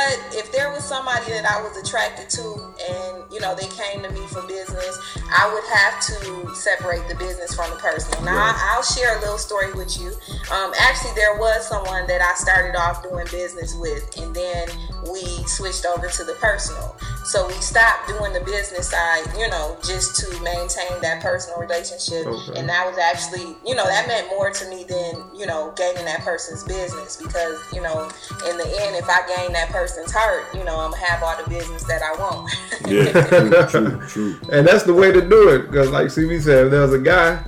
but 0.03 0.35
if 0.35 0.51
there 0.53 0.71
was 0.71 0.85
somebody 0.85 1.31
that 1.31 1.45
I 1.45 1.63
was 1.63 1.77
attracted 1.77 2.29
to 2.31 2.75
and 2.91 3.23
you 3.33 3.41
know 3.41 3.55
they 3.55 3.69
came 3.69 4.03
to 4.03 4.11
me 4.11 4.27
for 4.29 4.43
business, 4.47 4.99
I 5.31 5.47
would 5.53 5.65
have 5.71 6.01
to 6.11 6.55
separate 6.55 7.07
the 7.09 7.15
business 7.15 7.55
from 7.55 7.71
the 7.71 7.77
personal. 7.77 8.23
Now 8.25 8.37
I, 8.37 8.75
I'll 8.75 8.83
share 8.83 9.17
a 9.17 9.21
little 9.21 9.39
story 9.39 9.73
with 9.73 9.99
you. 10.01 10.09
Um, 10.51 10.73
actually, 10.79 11.15
there 11.15 11.39
was 11.39 11.67
someone 11.67 12.07
that 12.09 12.21
I 12.21 12.35
started 12.35 12.77
off 12.77 13.03
doing 13.03 13.27
business 13.31 13.75
with, 13.77 14.03
and 14.19 14.35
then 14.35 14.69
we 15.11 15.23
switched 15.47 15.87
over 15.87 16.09
to 16.09 16.25
the 16.25 16.35
personal. 16.41 16.97
So 17.25 17.47
we 17.47 17.55
stopped 17.55 18.09
doing 18.09 18.33
the 18.33 18.41
business 18.41 18.91
side, 18.91 19.23
you 19.39 19.49
know, 19.49 19.79
just 19.85 20.17
to 20.21 20.27
maintain 20.43 21.01
that 21.03 21.23
personal 21.23 21.59
relationship, 21.61 22.27
Okay. 22.27 22.59
and 22.59 22.69
that 22.69 22.87
was 22.87 22.99
actually, 22.99 23.57
you 23.65 23.75
know, 23.75 23.87
that 23.87 24.09
meant 24.09 24.29
more 24.29 24.51
to 24.51 24.69
me 24.69 24.85
than, 24.85 25.23
you 25.35 25.47
know, 25.47 25.73
gaining 25.77 26.05
that 26.05 26.21
person's 26.23 26.65
business 26.65 27.17
because, 27.17 27.59
you 27.73 27.81
know, 27.81 28.11
in 28.51 28.59
the 28.59 28.67
end, 28.83 28.97
if 28.97 29.09
I 29.09 29.23
gain 29.37 29.53
that 29.53 29.71
person's 29.95 30.13
heart, 30.13 30.45
you 30.55 30.65
know, 30.65 30.79
I'm 30.79 30.91
gonna 30.91 31.05
have 31.05 31.23
all 31.23 31.43
the 31.43 31.49
business 31.49 31.83
that 31.85 32.03
I 32.03 32.19
want. 32.21 32.51
Yeah, 32.89 33.13
true, 33.29 33.51
true, 33.69 34.07
true. 34.09 34.41
And 34.51 34.67
that's 34.67 34.83
the 34.83 34.93
way 34.93 35.13
to 35.13 35.21
do 35.27 35.51
it. 35.51 35.71
Because, 35.71 35.91
like 35.91 36.07
CB 36.09 36.43
said, 36.43 36.65
if 36.67 36.71
there's 36.73 36.93
a 36.93 36.99
guy, 36.99 37.43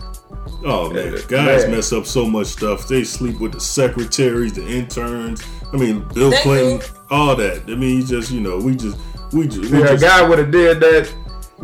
Oh 0.64 0.90
man, 0.90 1.12
guys 1.28 1.62
man. 1.64 1.72
mess 1.72 1.92
up 1.92 2.07
so 2.07 2.24
much 2.26 2.46
stuff. 2.46 2.87
They 2.87 3.02
sleep 3.04 3.40
with 3.40 3.52
the 3.52 3.61
secretaries, 3.61 4.52
the 4.52 4.64
interns. 4.66 5.42
I 5.72 5.76
mean, 5.76 6.07
Bill 6.14 6.30
They 6.30 6.37
Clinton, 6.42 6.78
do. 6.78 6.87
all 7.11 7.35
that. 7.37 7.62
I 7.68 7.74
mean, 7.74 8.00
you 8.00 8.07
just 8.07 8.30
you 8.30 8.40
know, 8.40 8.59
we 8.59 8.76
just 8.76 8.96
we 9.33 9.48
just 9.48 9.72
we 9.72 9.83
if 9.83 9.90
a 9.90 9.96
guy 9.98 10.22
would 10.26 10.38
have 10.38 10.52
did 10.52 10.78
that, 10.80 11.12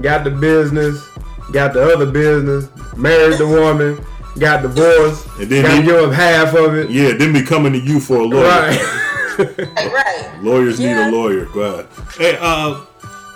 got 0.01 0.25
the 0.25 0.31
business, 0.31 1.07
got 1.53 1.73
the 1.73 1.95
other 1.95 2.11
business, 2.11 2.69
married 2.97 3.39
the 3.39 3.47
woman, 3.47 4.05
got 4.39 4.63
divorced, 4.63 5.27
And 5.39 5.49
then 5.49 5.63
got 5.65 5.79
he- 5.79 5.83
give 5.85 5.97
up 6.09 6.13
half 6.13 6.55
of 6.55 6.75
it. 6.75 6.91
yeah, 6.91 7.13
then 7.13 7.33
be 7.33 7.43
coming 7.43 7.73
to 7.73 7.79
you 7.79 8.01
for 8.01 8.17
a 8.17 8.25
lawyer. 8.25 8.43
Right. 8.49 9.07
right. 9.77 10.39
Lawyers 10.43 10.79
Yeah. 10.81 11.07
need 11.07 11.15
a 11.15 11.17
lawyer. 11.17 11.47
Go 11.47 11.61
ahead. 11.61 11.87
Hey, 12.17 12.37
uh, 12.41 12.81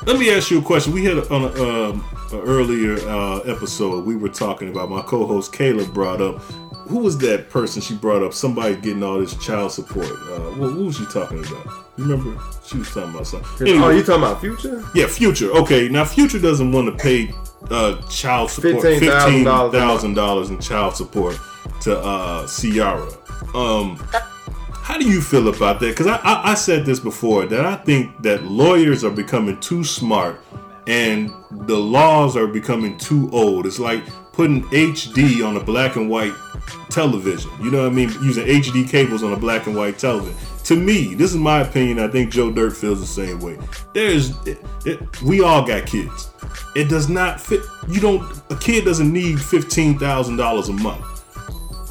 Let 0.06 0.18
me 0.18 0.30
ask 0.34 0.50
you 0.50 0.58
a 0.58 0.62
question. 0.62 0.92
We 0.92 1.04
had 1.04 1.16
on 1.30 1.44
a, 1.44 1.48
um, 1.90 2.04
an 2.32 2.40
earlier 2.40 2.96
uh, 3.08 3.38
episode, 3.40 4.04
we 4.04 4.16
were 4.16 4.28
talking 4.28 4.68
about 4.68 4.90
my 4.90 5.00
co-host 5.02 5.52
Kayla 5.52 5.92
brought 5.94 6.20
up. 6.20 6.40
Who 6.88 6.98
was 6.98 7.16
that 7.18 7.48
person 7.48 7.80
she 7.80 7.94
brought 7.94 8.22
up? 8.22 8.34
Somebody 8.34 8.76
getting 8.76 9.02
all 9.02 9.18
this 9.18 9.34
child 9.42 9.72
support. 9.72 10.04
Uh, 10.06 10.50
what, 10.58 10.74
what 10.74 10.84
was 10.84 10.96
she 10.98 11.06
talking 11.06 11.38
about? 11.38 11.64
You 11.96 12.04
remember? 12.04 12.38
She 12.66 12.76
was 12.76 12.88
talking 12.92 13.10
about 13.14 13.26
something. 13.26 13.68
Oh, 13.82 13.88
you 13.88 14.02
talking 14.02 14.22
about 14.22 14.40
Future? 14.42 14.84
yeah, 14.94 15.06
Future. 15.06 15.50
Okay, 15.52 15.88
now 15.88 16.04
Future 16.04 16.38
doesn't 16.38 16.70
want 16.72 16.86
to 16.88 17.02
pay 17.02 17.32
uh, 17.70 18.02
child 18.08 18.50
support 18.50 18.84
$15,000 18.84 18.98
fifteen 19.00 19.40
a 19.40 19.44
month. 19.50 19.72
thousand 19.72 20.12
dollars 20.14 20.50
in 20.50 20.58
child 20.60 20.94
support 20.94 21.38
to 21.80 21.98
uh, 21.98 22.46
Ciara. 22.46 23.08
Um, 23.54 23.96
how 24.84 24.98
do 24.98 25.08
you 25.08 25.22
feel 25.22 25.48
about 25.48 25.80
that? 25.80 25.96
Because 25.96 26.06
I, 26.06 26.16
I, 26.16 26.50
I 26.50 26.54
said 26.54 26.84
this 26.84 27.00
before 27.00 27.46
that 27.46 27.64
I 27.64 27.74
think 27.74 28.20
that 28.22 28.44
lawyers 28.44 29.02
are 29.02 29.10
becoming 29.10 29.58
too 29.60 29.82
smart 29.82 30.42
and 30.86 31.32
the 31.50 31.76
laws 31.76 32.36
are 32.36 32.46
becoming 32.46 32.98
too 32.98 33.30
old. 33.32 33.64
It's 33.64 33.78
like 33.78 34.04
putting 34.32 34.62
HD 34.64 35.42
on 35.42 35.56
a 35.56 35.60
black 35.64 35.96
and 35.96 36.10
white 36.10 36.34
television. 36.90 37.50
You 37.62 37.70
know 37.70 37.84
what 37.84 37.92
I 37.92 37.94
mean? 37.94 38.10
Using 38.22 38.46
HD 38.46 38.86
cables 38.86 39.22
on 39.22 39.32
a 39.32 39.38
black 39.38 39.66
and 39.66 39.74
white 39.74 39.98
television. 39.98 40.36
To 40.64 40.76
me, 40.76 41.14
this 41.14 41.30
is 41.30 41.38
my 41.38 41.62
opinion. 41.62 41.98
I 41.98 42.08
think 42.08 42.30
Joe 42.30 42.52
Dirt 42.52 42.76
feels 42.76 43.00
the 43.00 43.06
same 43.06 43.40
way. 43.40 43.58
There's, 43.94 44.36
it, 44.46 44.62
it, 44.84 45.22
we 45.22 45.40
all 45.42 45.66
got 45.66 45.86
kids. 45.86 46.28
It 46.76 46.90
does 46.90 47.08
not 47.08 47.40
fit. 47.40 47.62
You 47.88 48.00
don't. 48.00 48.22
A 48.50 48.56
kid 48.56 48.84
doesn't 48.84 49.10
need 49.10 49.40
fifteen 49.40 49.98
thousand 49.98 50.36
dollars 50.36 50.68
a 50.68 50.74
month. 50.74 51.04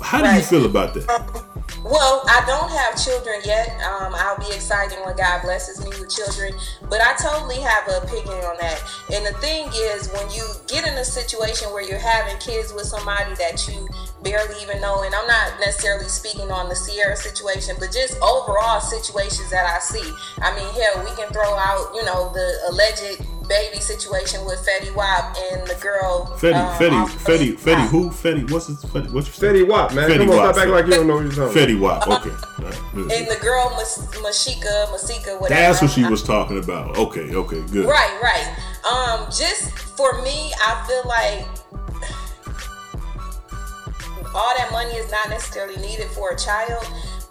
How 0.01 0.21
do 0.21 0.29
you 0.35 0.43
feel 0.43 0.65
about 0.65 0.93
that? 0.93 1.09
Um, 1.09 1.52
Well, 1.83 2.23
I 2.29 2.41
don't 2.47 2.71
have 2.71 2.95
children 2.95 3.41
yet. 3.43 3.67
Um, 3.83 4.15
I'll 4.15 4.39
be 4.39 4.55
excited 4.55 4.97
when 5.03 5.17
God 5.17 5.41
blesses 5.41 5.83
me 5.83 5.91
with 5.99 6.09
children, 6.09 6.53
but 6.89 7.01
I 7.01 7.13
totally 7.19 7.59
have 7.59 7.85
an 7.89 8.03
opinion 8.03 8.39
on 8.47 8.55
that. 8.61 8.79
And 9.11 9.25
the 9.25 9.33
thing 9.39 9.67
is, 9.67 10.07
when 10.13 10.31
you 10.31 10.47
get 10.67 10.87
in 10.87 10.93
a 10.95 11.03
situation 11.03 11.67
where 11.73 11.83
you're 11.83 11.99
having 11.99 12.37
kids 12.39 12.71
with 12.73 12.85
somebody 12.85 13.35
that 13.35 13.67
you 13.67 13.89
barely 14.23 14.55
even 14.61 14.79
know, 14.79 15.03
and 15.03 15.13
I'm 15.13 15.27
not 15.27 15.59
necessarily 15.59 16.07
speaking 16.07 16.51
on 16.51 16.69
the 16.69 16.75
Ciara 16.75 17.17
situation, 17.17 17.75
but 17.77 17.91
just 17.91 18.15
overall 18.23 18.79
situations 18.79 19.51
that 19.51 19.67
I 19.67 19.79
see. 19.79 20.07
I 20.39 20.55
mean, 20.55 20.71
hell, 20.79 21.03
we 21.03 21.11
can 21.19 21.27
throw 21.33 21.51
out, 21.51 21.91
you 21.93 22.05
know, 22.05 22.31
the 22.31 22.71
alleged 22.71 23.27
baby 23.47 23.79
situation 23.79 24.45
with 24.45 24.65
Fetty 24.65 24.93
Wap 24.95 25.35
and 25.51 25.67
the 25.67 25.75
girl. 25.75 26.35
Fetty, 26.37 26.53
um, 26.55 26.79
Fetty, 26.79 27.01
off 27.01 27.25
Fetty, 27.25 27.53
Fetty, 27.53 27.87
who? 27.87 28.09
Fetty, 28.09 28.51
what's 28.51 28.67
his? 28.67 28.77
Fetty, 28.83 29.11
what's 29.11 29.41
your 29.41 29.53
Fetty 29.53 29.67
Wap, 29.67 29.93
man. 29.93 30.09
Fetty 30.09 30.17
Come 30.19 30.29
on, 30.31 30.37
Wap, 30.37 30.55
stop 30.55 30.57
acting 30.57 30.73
like 30.73 30.85
you 30.85 30.91
don't 30.91 31.07
know 31.07 31.15
what 31.15 31.23
you're 31.23 31.31
talking 31.33 31.61
Fetty 31.61 31.79
Wap. 31.79 32.07
Okay. 32.07 32.29
All 32.29 32.65
right. 32.65 33.11
And 33.11 33.27
the 33.27 33.39
girl 33.41 33.69
Mas- 33.71 34.07
Mashika, 34.17 34.91
Masika, 34.91 35.37
whatever. 35.37 35.59
That's 35.61 35.81
what 35.81 35.91
she 35.91 36.03
was 36.05 36.23
talking 36.23 36.57
about. 36.63 36.97
Okay. 36.97 37.33
Okay. 37.33 37.61
Good. 37.71 37.85
Right, 37.85 38.19
right. 38.21 38.55
Um, 38.85 39.25
just 39.25 39.71
for 39.71 40.21
me, 40.21 40.51
I 40.61 40.85
feel 40.87 41.03
like 41.05 41.47
all 44.35 44.53
that 44.57 44.69
money 44.71 44.93
is 44.95 45.09
not 45.11 45.29
necessarily 45.29 45.77
needed 45.77 46.07
for 46.07 46.31
a 46.31 46.37
child. 46.37 46.83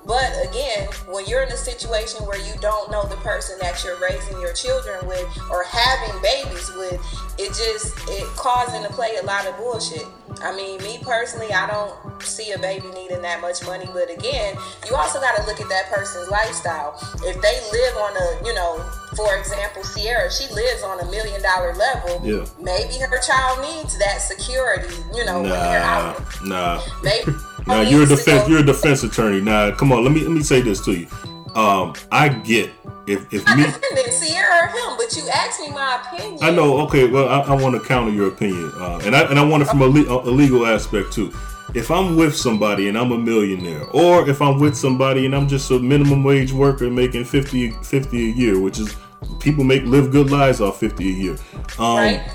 But 0.05 0.33
again, 0.49 0.89
when 1.09 1.27
you're 1.27 1.43
in 1.43 1.51
a 1.53 1.57
situation 1.57 2.27
where 2.27 2.39
you 2.39 2.55
don't 2.61 2.91
know 2.91 3.07
the 3.07 3.17
person 3.17 3.57
that 3.61 3.85
you're 3.85 3.99
raising 4.01 4.41
your 4.41 4.53
children 4.53 5.07
with 5.07 5.27
or 5.51 5.63
having 5.65 6.21
babies 6.21 6.71
with, 6.77 6.99
it 7.39 7.49
just 7.55 7.95
it 8.09 8.27
calls 8.37 8.75
into 8.75 8.89
play 8.91 9.17
a 9.23 9.25
lot 9.25 9.47
of 9.47 9.57
bullshit. 9.57 10.07
I 10.43 10.57
mean, 10.57 10.83
me 10.83 10.99
personally, 11.03 11.53
I 11.53 11.69
don't 11.71 12.21
see 12.23 12.51
a 12.51 12.59
baby 12.59 12.89
needing 12.95 13.23
that 13.23 13.41
much 13.41 13.65
money. 13.65 13.87
But 13.93 14.11
again, 14.11 14.57
you 14.89 14.97
also 14.97 15.21
got 15.21 15.37
to 15.37 15.47
look 15.47 15.61
at 15.61 15.69
that 15.69 15.93
person's 15.93 16.29
lifestyle. 16.31 16.99
If 17.23 17.41
they 17.41 17.61
live 17.71 17.97
on 17.97 18.17
a, 18.17 18.47
you 18.47 18.55
know, 18.55 18.79
for 19.15 19.37
example, 19.37 19.83
Ciara, 19.95 20.33
she 20.33 20.53
lives 20.53 20.83
on 20.83 20.99
a 21.01 21.05
million 21.11 21.43
dollar 21.43 21.75
level. 21.75 22.21
Yeah. 22.25 22.45
Maybe 22.61 22.99
her 22.99 23.21
child 23.21 23.61
needs 23.61 23.97
that 23.99 24.21
security, 24.21 24.95
you 25.15 25.25
know, 25.25 25.43
when 25.43 25.51
they're 25.51 25.81
Nah. 25.81 26.17
out. 26.17 26.45
Nah. 26.45 26.83
Maybe. 27.05 27.31
Now 27.67 27.81
you're 27.81 28.03
a 28.03 28.07
defense. 28.07 28.49
You're 28.49 28.61
a 28.61 28.65
defense 28.65 29.03
attorney. 29.03 29.41
Now, 29.41 29.71
come 29.73 29.93
on. 29.93 30.05
Let 30.05 30.13
me 30.13 30.21
let 30.21 30.31
me 30.31 30.43
say 30.43 30.61
this 30.61 30.85
to 30.85 30.93
you. 30.93 31.07
Um, 31.55 31.95
I 32.11 32.29
get 32.29 32.71
if 33.07 33.33
if 33.33 33.47
me. 33.57 33.65
defending 33.65 34.13
Ciara 34.21 34.65
or 34.65 34.69
him, 34.69 34.97
but 34.97 35.15
you 35.17 35.29
asked 35.29 35.61
me 35.61 35.71
my 35.71 36.01
opinion. 36.01 36.39
I 36.43 36.51
know. 36.51 36.81
Okay. 36.83 37.07
Well, 37.09 37.29
I, 37.29 37.41
I 37.41 37.55
want 37.55 37.81
to 37.81 37.87
counter 37.87 38.13
your 38.13 38.29
opinion, 38.29 38.73
uh, 38.77 39.01
and 39.05 39.15
I 39.15 39.23
and 39.23 39.39
I 39.39 39.45
want 39.45 39.63
it 39.63 39.67
from 39.67 39.83
a, 39.83 39.87
le- 39.87 40.23
a 40.23 40.31
legal 40.31 40.67
aspect 40.67 41.13
too. 41.13 41.33
If 41.75 41.91
I'm 41.91 42.17
with 42.17 42.37
somebody 42.37 42.89
and 42.89 42.99
I'm 42.99 43.13
a 43.13 43.19
millionaire, 43.19 43.85
or 43.93 44.29
if 44.29 44.43
I'm 44.43 44.59
with 44.59 44.77
somebody 44.77 45.25
and 45.25 45.35
I'm 45.35 45.49
just 45.49 45.71
a 45.71 45.79
minimum 45.79 46.23
wage 46.23 46.53
worker 46.53 46.91
making 46.91 47.25
50, 47.25 47.71
50 47.71 48.17
a 48.19 48.35
year, 48.35 48.61
which 48.61 48.79
is 48.79 48.95
people 49.41 49.65
make 49.65 49.83
live 49.85 50.11
good 50.11 50.31
lives 50.31 50.61
off 50.61 50.81
fifty 50.81 51.09
a 51.09 51.13
year. 51.13 51.37
Um, 51.79 51.97
right? 51.97 52.33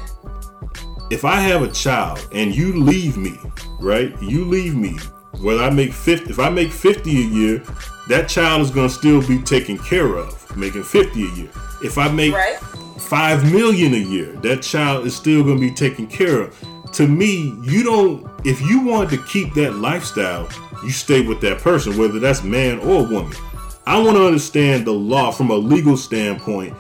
if 1.09 1.23
I 1.23 1.39
have 1.39 1.61
a 1.61 1.71
child 1.71 2.27
and 2.33 2.55
you 2.55 2.73
leave 2.73 3.17
me, 3.17 3.37
right? 3.79 4.13
You 4.21 4.45
leave 4.45 4.75
me, 4.75 4.97
whether 5.41 5.63
I 5.63 5.69
make 5.69 5.93
50, 5.93 6.29
if 6.29 6.39
I 6.39 6.49
make 6.49 6.71
50 6.71 7.09
a 7.09 7.27
year, 7.27 7.63
that 8.07 8.29
child 8.29 8.61
is 8.61 8.71
going 8.71 8.87
to 8.87 8.93
still 8.93 9.25
be 9.27 9.39
taken 9.39 9.77
care 9.77 10.15
of, 10.15 10.55
making 10.57 10.83
50 10.83 11.23
a 11.23 11.31
year. 11.33 11.49
If 11.83 11.97
I 11.97 12.09
make 12.09 12.33
Right. 12.33 12.57
5 12.57 13.51
million 13.51 13.93
a 13.93 13.97
year, 13.97 14.33
that 14.41 14.61
child 14.61 15.05
is 15.05 15.15
still 15.15 15.43
going 15.43 15.57
to 15.57 15.61
be 15.61 15.71
taken 15.71 16.07
care 16.07 16.41
of. 16.41 16.91
To 16.93 17.07
me, 17.07 17.53
you 17.61 17.83
don't, 17.83 18.27
if 18.45 18.61
you 18.61 18.81
want 18.81 19.09
to 19.11 19.17
keep 19.23 19.53
that 19.53 19.75
lifestyle, 19.75 20.49
you 20.83 20.89
stay 20.89 21.25
with 21.25 21.39
that 21.41 21.59
person, 21.59 21.97
whether 21.97 22.19
that's 22.19 22.43
man 22.43 22.79
or 22.79 23.07
woman. 23.07 23.33
I 23.85 23.97
want 24.01 24.17
to 24.17 24.25
understand 24.25 24.85
the 24.85 24.91
law 24.91 25.31
from 25.31 25.49
a 25.49 25.55
legal 25.55 25.95
standpoint. 25.95 26.75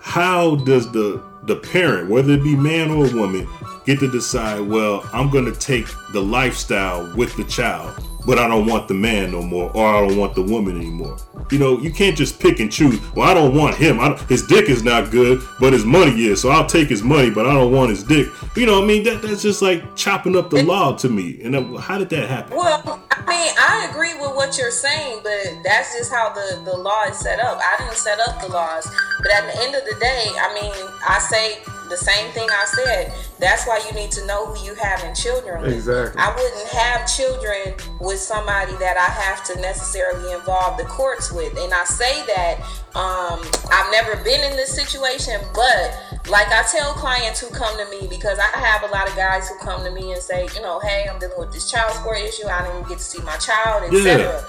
How 0.00 0.56
does 0.56 0.90
the 0.92 1.22
the 1.46 1.56
parent, 1.56 2.08
whether 2.08 2.34
it 2.34 2.42
be 2.42 2.56
man 2.56 2.90
or 2.90 3.12
woman, 3.14 3.46
get 3.84 4.00
to 4.00 4.10
decide? 4.10 4.60
Well, 4.60 5.08
I'm 5.12 5.30
going 5.30 5.44
to 5.44 5.52
take 5.52 5.86
the 6.12 6.20
lifestyle 6.20 7.14
with 7.16 7.36
the 7.36 7.44
child, 7.44 8.02
but 8.26 8.38
I 8.38 8.48
don't 8.48 8.66
want 8.66 8.88
the 8.88 8.94
man 8.94 9.32
no 9.32 9.42
more, 9.42 9.70
or 9.74 9.86
I 9.86 10.06
don't 10.06 10.16
want 10.16 10.34
the 10.34 10.42
woman 10.42 10.76
anymore. 10.76 11.16
You 11.50 11.58
know, 11.58 11.78
you 11.78 11.92
can't 11.92 12.16
just 12.16 12.40
pick 12.40 12.58
and 12.60 12.72
choose. 12.72 12.98
Well, 13.14 13.28
I 13.28 13.34
don't 13.34 13.54
want 13.54 13.76
him. 13.76 14.00
I 14.00 14.08
don't, 14.08 14.20
his 14.28 14.46
dick 14.46 14.68
is 14.70 14.82
not 14.82 15.10
good, 15.10 15.42
but 15.60 15.72
his 15.72 15.84
money 15.84 16.24
is. 16.24 16.40
So 16.40 16.48
I'll 16.48 16.66
take 16.66 16.88
his 16.88 17.02
money, 17.02 17.30
but 17.30 17.46
I 17.46 17.52
don't 17.52 17.72
want 17.72 17.90
his 17.90 18.02
dick. 18.02 18.28
You 18.56 18.66
know, 18.66 18.82
I 18.82 18.86
mean, 18.86 19.02
that 19.04 19.20
that's 19.20 19.42
just 19.42 19.60
like 19.60 19.94
chopping 19.94 20.36
up 20.36 20.48
the 20.50 20.62
law 20.62 20.96
to 20.96 21.08
me. 21.08 21.42
And 21.42 21.54
uh, 21.54 21.76
how 21.76 21.98
did 21.98 22.08
that 22.10 22.28
happen? 22.28 22.56
Well, 22.56 23.02
I 23.10 23.20
mean, 23.26 23.54
I 23.58 23.88
agree 23.90 24.14
with 24.14 24.34
what 24.34 24.56
you're 24.56 24.70
saying, 24.70 25.20
but 25.22 25.62
that's 25.62 25.94
just 25.94 26.10
how 26.10 26.32
the, 26.32 26.62
the 26.64 26.76
law 26.76 27.04
is 27.04 27.18
set 27.18 27.40
up. 27.40 27.58
I 27.58 27.76
didn't 27.78 27.96
set 27.96 28.18
up 28.20 28.40
the 28.40 28.48
laws. 28.48 28.88
But 29.18 29.32
at 29.32 29.52
the 29.52 29.62
end 29.62 29.74
of 29.74 29.84
the 29.84 29.96
day, 30.00 30.26
I 30.38 30.54
mean, 30.54 30.72
I 31.06 31.18
say 31.18 31.58
the 31.88 31.96
same 31.96 32.30
thing 32.32 32.48
I 32.50 32.64
said. 32.66 33.12
That's 33.38 33.66
why 33.66 33.80
you 33.86 33.92
need 33.94 34.10
to 34.12 34.26
know 34.26 34.46
who 34.46 34.64
you 34.64 34.74
have 34.74 35.02
in 35.04 35.14
children 35.14 35.62
with. 35.62 35.72
Exactly. 35.72 36.20
I 36.20 36.34
wouldn't 36.34 36.68
have 36.68 37.06
children 37.06 37.74
with 38.00 38.18
somebody 38.18 38.72
that 38.76 38.96
I 38.96 39.10
have 39.22 39.44
to 39.44 39.60
necessarily 39.60 40.32
involve 40.32 40.78
the 40.78 40.84
courts 40.84 41.32
with. 41.32 41.56
And 41.58 41.72
I 41.74 41.84
say 41.84 42.24
that 42.26 42.60
um, 42.94 43.42
I've 43.70 43.90
never 43.90 44.22
been 44.22 44.40
in 44.50 44.56
this 44.56 44.74
situation, 44.74 45.40
but 45.54 45.98
like 46.28 46.48
I 46.48 46.62
tell 46.70 46.92
clients 46.94 47.40
who 47.40 47.50
come 47.50 47.76
to 47.76 47.90
me, 47.90 48.06
because 48.08 48.38
I 48.38 48.56
have 48.58 48.82
a 48.88 48.92
lot 48.92 49.08
of 49.08 49.16
guys 49.16 49.48
who 49.48 49.58
come 49.58 49.84
to 49.84 49.90
me 49.90 50.12
and 50.12 50.22
say, 50.22 50.48
you 50.54 50.62
know, 50.62 50.80
hey, 50.80 51.06
I'm 51.10 51.18
dealing 51.18 51.38
with 51.38 51.52
this 51.52 51.70
child 51.70 51.92
support 51.92 52.18
issue. 52.18 52.46
I 52.46 52.62
didn't 52.62 52.76
even 52.78 52.88
get 52.88 52.98
to 52.98 53.04
see 53.04 53.22
my 53.22 53.36
child, 53.36 53.84
etc. 53.92 54.44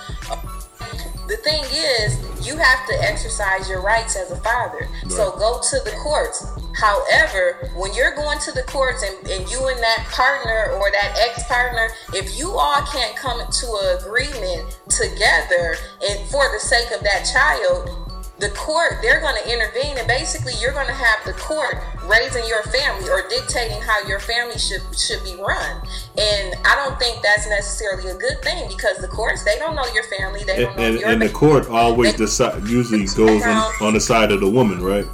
The 1.28 1.38
thing 1.38 1.64
is, 1.74 2.48
you 2.48 2.56
have 2.58 2.88
to 2.88 2.94
exercise 3.02 3.68
your 3.68 3.82
rights 3.82 4.16
as 4.16 4.30
a 4.30 4.36
father. 4.38 4.88
So 5.10 5.32
go 5.38 5.60
to 5.60 5.80
the 5.84 5.92
courts. 6.04 6.46
However, 6.76 7.70
when 7.76 7.94
you're 7.94 8.16
going 8.16 8.40
to 8.40 8.52
the 8.52 8.64
courts 8.64 9.04
and, 9.04 9.16
and 9.30 9.50
you 9.50 9.68
and 9.68 9.80
that 9.80 10.08
partner 10.12 10.72
or 10.76 10.92
that 10.92 11.18
ex 11.18 11.44
partner, 11.48 11.90
if 12.14 12.38
you 12.38 12.52
all 12.52 12.82
can't 12.84 13.16
come 13.16 13.40
to 13.40 13.68
an 13.82 13.98
agreement 14.00 14.80
together 14.90 15.78
and 16.04 16.30
for 16.30 16.44
the 16.52 16.60
sake 16.60 16.92
of 16.92 17.02
that 17.04 17.24
child, 17.32 18.06
the 18.40 18.50
court 18.50 19.00
they're 19.02 19.22
going 19.22 19.36
to 19.42 19.52
intervene 19.52 19.98
and 19.98 20.08
basically 20.08 20.52
you're 20.60 20.74
going 20.74 20.88
to 20.88 20.94
have 20.94 21.24
the 21.26 21.32
court 21.40 21.78
raising 22.04 22.46
your 22.48 22.64
family 22.64 23.10
or 23.10 23.24
dictating 23.30 23.80
how 23.82 24.06
your 24.08 24.20
family 24.20 24.58
should 24.58 24.82
should 24.94 25.24
be 25.24 25.36
run 25.42 25.82
and 26.18 26.54
i 26.66 26.76
don't 26.76 27.00
think 27.00 27.22
that's 27.24 27.48
necessarily 27.48 28.10
a 28.10 28.16
good 28.16 28.38
thing 28.44 28.68
because 28.68 28.98
the 28.98 29.08
courts 29.08 29.46
they 29.46 29.58
don't 29.58 29.74
know 29.74 29.86
your 29.94 30.04
family 30.04 30.44
they 30.44 30.66
And, 30.66 30.80
and, 30.80 31.04
and 31.04 31.22
the 31.22 31.30
court 31.30 31.70
always 31.70 32.14
decide 32.14 32.62
usually 32.68 33.06
goes 33.06 33.42
on, 33.44 33.74
on 33.82 33.94
the 33.94 34.02
side 34.02 34.32
of 34.32 34.42
the 34.42 34.50
woman, 34.50 34.82
right? 34.82 35.06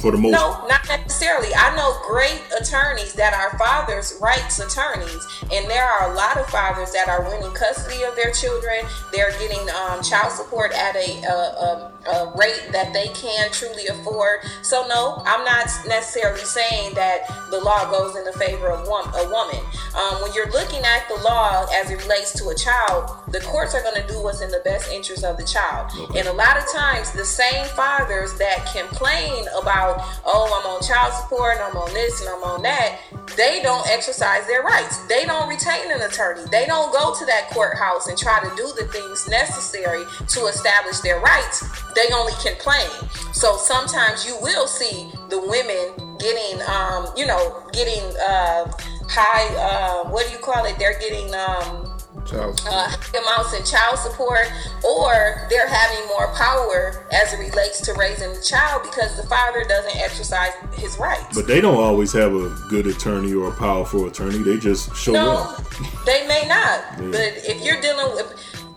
For 0.00 0.10
the 0.10 0.16
most 0.16 0.32
No, 0.32 0.66
not 0.66 0.88
necessarily. 0.88 1.48
I 1.54 1.76
know 1.76 1.94
great 2.08 2.40
attorneys 2.58 3.12
that 3.14 3.34
are 3.34 3.58
fathers' 3.58 4.16
rights 4.20 4.58
attorneys, 4.58 5.26
and 5.52 5.68
there 5.68 5.84
are 5.84 6.10
a 6.10 6.14
lot 6.14 6.38
of 6.38 6.46
fathers 6.46 6.90
that 6.92 7.08
are 7.08 7.22
winning 7.28 7.52
custody 7.52 8.02
of 8.04 8.16
their 8.16 8.32
children. 8.32 8.86
They're 9.12 9.32
getting 9.32 9.60
um, 9.68 10.02
child 10.02 10.32
support 10.32 10.72
at 10.72 10.96
a, 10.96 11.20
a, 11.22 11.36
a, 11.36 11.92
a 12.06 12.32
rate 12.36 12.68
that 12.72 12.92
they 12.92 13.08
can 13.08 13.50
truly 13.52 13.86
afford. 13.88 14.40
So, 14.62 14.86
no, 14.86 15.22
I'm 15.26 15.44
not 15.44 15.66
necessarily 15.86 16.44
saying 16.44 16.94
that 16.94 17.26
the 17.50 17.58
law 17.58 17.90
goes 17.90 18.16
in 18.16 18.24
the 18.24 18.32
favor 18.32 18.70
of 18.70 18.86
wom- 18.86 19.12
a 19.14 19.28
woman. 19.30 19.60
Um, 19.96 20.22
when 20.22 20.32
you're 20.34 20.50
looking 20.52 20.84
at 20.84 21.08
the 21.08 21.22
law 21.22 21.66
as 21.74 21.90
it 21.90 22.00
relates 22.02 22.32
to 22.40 22.48
a 22.48 22.54
child, 22.54 23.10
the 23.28 23.40
courts 23.40 23.74
are 23.74 23.82
going 23.82 24.00
to 24.00 24.06
do 24.06 24.22
what's 24.22 24.40
in 24.40 24.50
the 24.50 24.62
best 24.64 24.90
interest 24.92 25.24
of 25.24 25.36
the 25.36 25.44
child. 25.44 25.90
And 26.16 26.28
a 26.28 26.32
lot 26.32 26.56
of 26.56 26.64
times, 26.72 27.12
the 27.12 27.24
same 27.24 27.66
fathers 27.76 28.34
that 28.38 28.66
complain 28.72 29.46
about 29.60 29.70
about, 29.70 30.04
oh, 30.24 30.60
I'm 30.60 30.66
on 30.74 30.82
child 30.82 31.12
support, 31.14 31.54
and 31.54 31.62
I'm 31.62 31.76
on 31.76 31.92
this, 31.94 32.20
and 32.20 32.30
I'm 32.30 32.42
on 32.42 32.62
that, 32.62 32.98
they 33.36 33.62
don't 33.62 33.86
exercise 33.88 34.46
their 34.46 34.62
rights. 34.62 34.98
They 35.06 35.24
don't 35.24 35.48
retain 35.48 35.90
an 35.90 36.02
attorney. 36.02 36.42
They 36.50 36.66
don't 36.66 36.92
go 36.92 37.14
to 37.14 37.24
that 37.26 37.50
courthouse 37.50 38.08
and 38.08 38.18
try 38.18 38.40
to 38.40 38.50
do 38.56 38.72
the 38.76 38.86
things 38.92 39.28
necessary 39.28 40.04
to 40.28 40.46
establish 40.46 41.00
their 41.00 41.20
rights. 41.20 41.64
They 41.94 42.12
only 42.14 42.32
complain. 42.42 42.88
So 43.32 43.56
sometimes 43.56 44.26
you 44.26 44.36
will 44.40 44.66
see 44.66 45.10
the 45.28 45.38
women 45.38 46.16
getting, 46.18 46.60
um, 46.68 47.06
you 47.16 47.26
know, 47.26 47.62
getting 47.72 48.02
uh, 48.20 48.70
high. 49.08 49.46
Uh, 49.56 50.10
what 50.10 50.26
do 50.26 50.32
you 50.32 50.38
call 50.38 50.64
it? 50.64 50.78
They're 50.78 50.98
getting. 50.98 51.34
Um, 51.34 51.86
Child. 52.26 52.60
uh, 52.68 52.94
amounts 53.18 53.54
in 53.58 53.64
child 53.64 53.98
support, 53.98 54.46
or 54.84 55.46
they're 55.48 55.66
having 55.66 56.06
more 56.08 56.28
power 56.34 57.06
as 57.10 57.32
it 57.32 57.38
relates 57.38 57.80
to 57.80 57.94
raising 57.94 58.32
the 58.32 58.40
child 58.42 58.82
because 58.82 59.16
the 59.16 59.26
father 59.26 59.64
doesn't 59.64 59.96
exercise 59.96 60.50
his 60.74 60.96
rights. 60.98 61.34
But 61.34 61.46
they 61.48 61.60
don't 61.62 61.82
always 61.82 62.12
have 62.12 62.32
a 62.34 62.50
good 62.68 62.86
attorney 62.86 63.32
or 63.32 63.48
a 63.48 63.56
powerful 63.56 64.06
attorney. 64.06 64.38
They 64.42 64.58
just 64.58 64.94
show 64.94 65.12
No, 65.12 65.38
up. 65.38 65.64
they 66.04 66.26
may 66.28 66.46
not. 66.46 66.84
Yeah. 67.00 67.06
But 67.10 67.32
if 67.48 67.64
you're 67.64 67.80
dealing 67.80 68.14
with, 68.14 68.26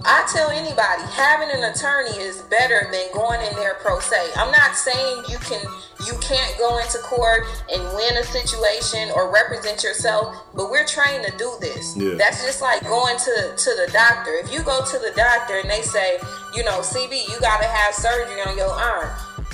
I 0.05 0.27
tell 0.33 0.49
anybody, 0.49 1.03
having 1.11 1.49
an 1.49 1.63
attorney 1.71 2.17
is 2.19 2.41
better 2.43 2.87
than 2.91 3.07
going 3.13 3.41
in 3.41 3.55
there 3.55 3.75
pro 3.75 3.99
se. 3.99 4.31
I'm 4.35 4.51
not 4.51 4.75
saying 4.75 5.23
you 5.29 5.37
can, 5.39 5.63
you 6.05 6.13
can't 6.19 6.57
go 6.57 6.77
into 6.79 6.97
court 6.99 7.43
and 7.71 7.81
win 7.95 8.17
a 8.17 8.23
situation 8.23 9.11
or 9.15 9.31
represent 9.31 9.83
yourself, 9.83 10.35
but 10.53 10.69
we're 10.69 10.85
trained 10.85 11.25
to 11.25 11.31
do 11.37 11.55
this. 11.61 11.95
Yeah. 11.95 12.15
That's 12.15 12.43
just 12.43 12.61
like 12.61 12.83
going 12.83 13.17
to 13.17 13.53
to 13.55 13.69
the 13.79 13.89
doctor. 13.93 14.31
If 14.33 14.51
you 14.51 14.61
go 14.63 14.83
to 14.83 14.99
the 14.99 15.13
doctor 15.15 15.59
and 15.59 15.69
they 15.69 15.81
say, 15.81 16.17
you 16.55 16.63
know, 16.63 16.79
CB, 16.81 17.29
you 17.29 17.39
got 17.39 17.61
to 17.61 17.67
have 17.67 17.93
surgery 17.93 18.41
on 18.41 18.57
your 18.57 18.71
arm. 18.71 19.09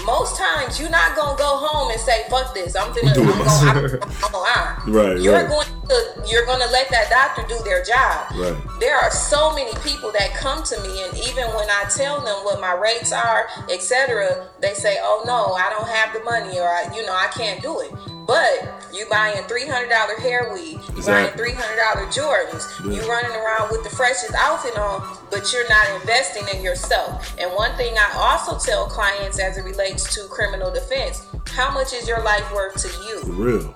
Most 0.06 0.38
times 0.38 0.80
you're 0.80 0.90
not 0.90 1.16
gonna 1.16 1.38
go 1.38 1.58
home 1.58 1.92
and 1.92 2.00
say, 2.00 2.24
"Fuck 2.30 2.54
this." 2.54 2.76
I'm 2.76 2.94
gonna, 2.96 3.12
I'm 3.12 3.26
gonna, 3.26 4.00
I'm 4.24 4.32
gonna. 4.32 4.76
Right, 4.88 5.20
You're 5.20 5.34
right. 5.34 5.48
going 5.48 5.68
to, 5.90 6.24
you're 6.28 6.46
gonna 6.46 6.66
let 6.72 6.90
that 6.90 7.10
doctor 7.10 7.44
do 7.48 7.62
their 7.64 7.84
job. 7.84 8.32
Right. 8.36 8.56
There 8.80 8.98
are 8.98 9.12
so 9.12 9.54
many 9.54 9.72
people 9.84 10.12
that 10.14 10.34
come 10.34 10.64
to 10.64 10.82
me, 10.82 11.04
and 11.04 11.14
even 11.18 11.46
when 11.54 11.70
I 11.70 11.86
tell 11.96 12.22
them 12.22 12.44
what 12.46 12.60
my 12.62 12.74
rates 12.74 13.12
are, 13.12 13.48
etc., 13.70 14.48
they 14.62 14.74
say, 14.74 14.98
"Oh 15.02 15.24
no, 15.26 15.54
I 15.54 15.70
don't 15.70 15.88
have 15.88 16.14
the 16.14 16.22
money, 16.24 16.60
or 16.60 16.68
I, 16.68 16.90
you 16.96 17.06
know, 17.06 17.14
I 17.14 17.28
can't 17.28 17.62
do 17.62 17.80
it." 17.82 17.92
But 18.26 18.86
you 18.94 19.06
buying 19.10 19.44
three 19.46 19.66
hundred 19.68 19.90
dollar 19.90 20.16
hair 20.20 20.52
weave, 20.54 20.80
you 20.96 21.02
buying 21.04 21.32
three 21.34 21.54
hundred 21.54 21.78
dollar 21.78 22.06
Jordans, 22.14 22.64
you 22.86 23.02
running 23.10 23.32
around 23.36 23.72
with 23.72 23.84
the 23.84 23.90
freshest 23.90 24.34
outfit 24.38 24.78
on, 24.78 25.18
but 25.32 25.52
you're 25.52 25.68
not 25.68 25.90
investing 26.02 26.46
in 26.56 26.62
yourself. 26.64 27.36
And 27.40 27.52
one 27.56 27.76
thing 27.76 27.96
I 27.98 28.12
also 28.16 28.58
tell 28.64 28.86
clients 28.86 29.40
as 29.40 29.58
it 29.58 29.64
relates 29.66 29.89
to 29.98 30.28
criminal 30.30 30.72
defense: 30.72 31.26
how 31.48 31.72
much 31.72 31.94
is 31.94 32.08
your 32.08 32.24
life 32.24 32.52
worth 32.54 32.76
to 32.82 32.88
you? 33.04 33.20
For 33.22 33.32
real. 33.32 33.72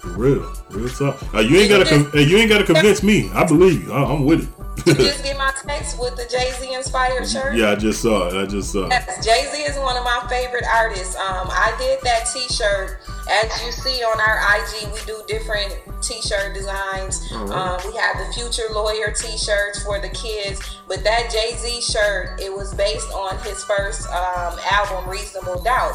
For 0.00 0.08
real. 0.10 0.52
Real 0.70 0.88
talk. 0.88 1.34
Uh, 1.34 1.40
you 1.40 1.58
ain't 1.58 1.70
gotta 1.70 1.84
con- 1.84 2.10
hey, 2.12 2.22
you 2.22 2.36
ain't 2.36 2.48
gotta 2.50 2.64
convince 2.64 3.02
me. 3.02 3.30
I 3.32 3.44
believe 3.44 3.84
you. 3.84 3.92
I- 3.92 4.04
I'm 4.04 4.24
with 4.24 4.42
it. 4.42 4.86
You 4.86 4.94
just 4.94 5.22
get 5.24 5.36
my 5.38 5.52
text 5.66 5.98
with 5.98 6.16
the 6.16 6.26
Jay 6.30 6.52
Z 6.52 6.72
inspired 6.72 7.26
shirt. 7.28 7.56
yeah, 7.56 7.70
I 7.70 7.74
just 7.76 8.02
saw 8.02 8.28
it. 8.28 8.34
I 8.40 8.46
just 8.46 8.72
saw 8.72 8.84
it. 8.86 8.90
Yes, 8.90 9.24
Jay 9.24 9.46
Z 9.52 9.62
is 9.62 9.76
one 9.78 9.96
of 9.96 10.04
my 10.04 10.24
favorite 10.28 10.64
artists. 10.72 11.16
Um, 11.16 11.48
I 11.50 11.74
did 11.78 11.98
that 12.02 12.28
T-shirt. 12.32 12.98
As 13.28 13.64
you 13.64 13.72
see 13.72 14.02
on 14.04 14.20
our 14.20 14.38
IG, 14.56 14.92
we 14.92 15.00
do 15.04 15.20
different 15.26 15.76
T-shirt 16.02 16.54
designs. 16.54 17.20
Um, 17.32 17.78
we 17.84 17.96
have 17.98 18.18
the 18.18 18.32
Future 18.34 18.72
Lawyer 18.72 19.10
T-shirts 19.12 19.82
for 19.82 19.98
the 19.98 20.08
kids, 20.10 20.60
but 20.86 21.02
that 21.02 21.30
Jay 21.32 21.56
Z 21.56 21.80
shirt 21.80 22.40
it 22.40 22.52
was 22.52 22.72
based 22.74 23.10
on 23.12 23.36
his 23.38 23.64
first 23.64 24.06
um, 24.10 24.56
album, 24.70 25.08
Reasonable 25.10 25.60
Doubt, 25.62 25.94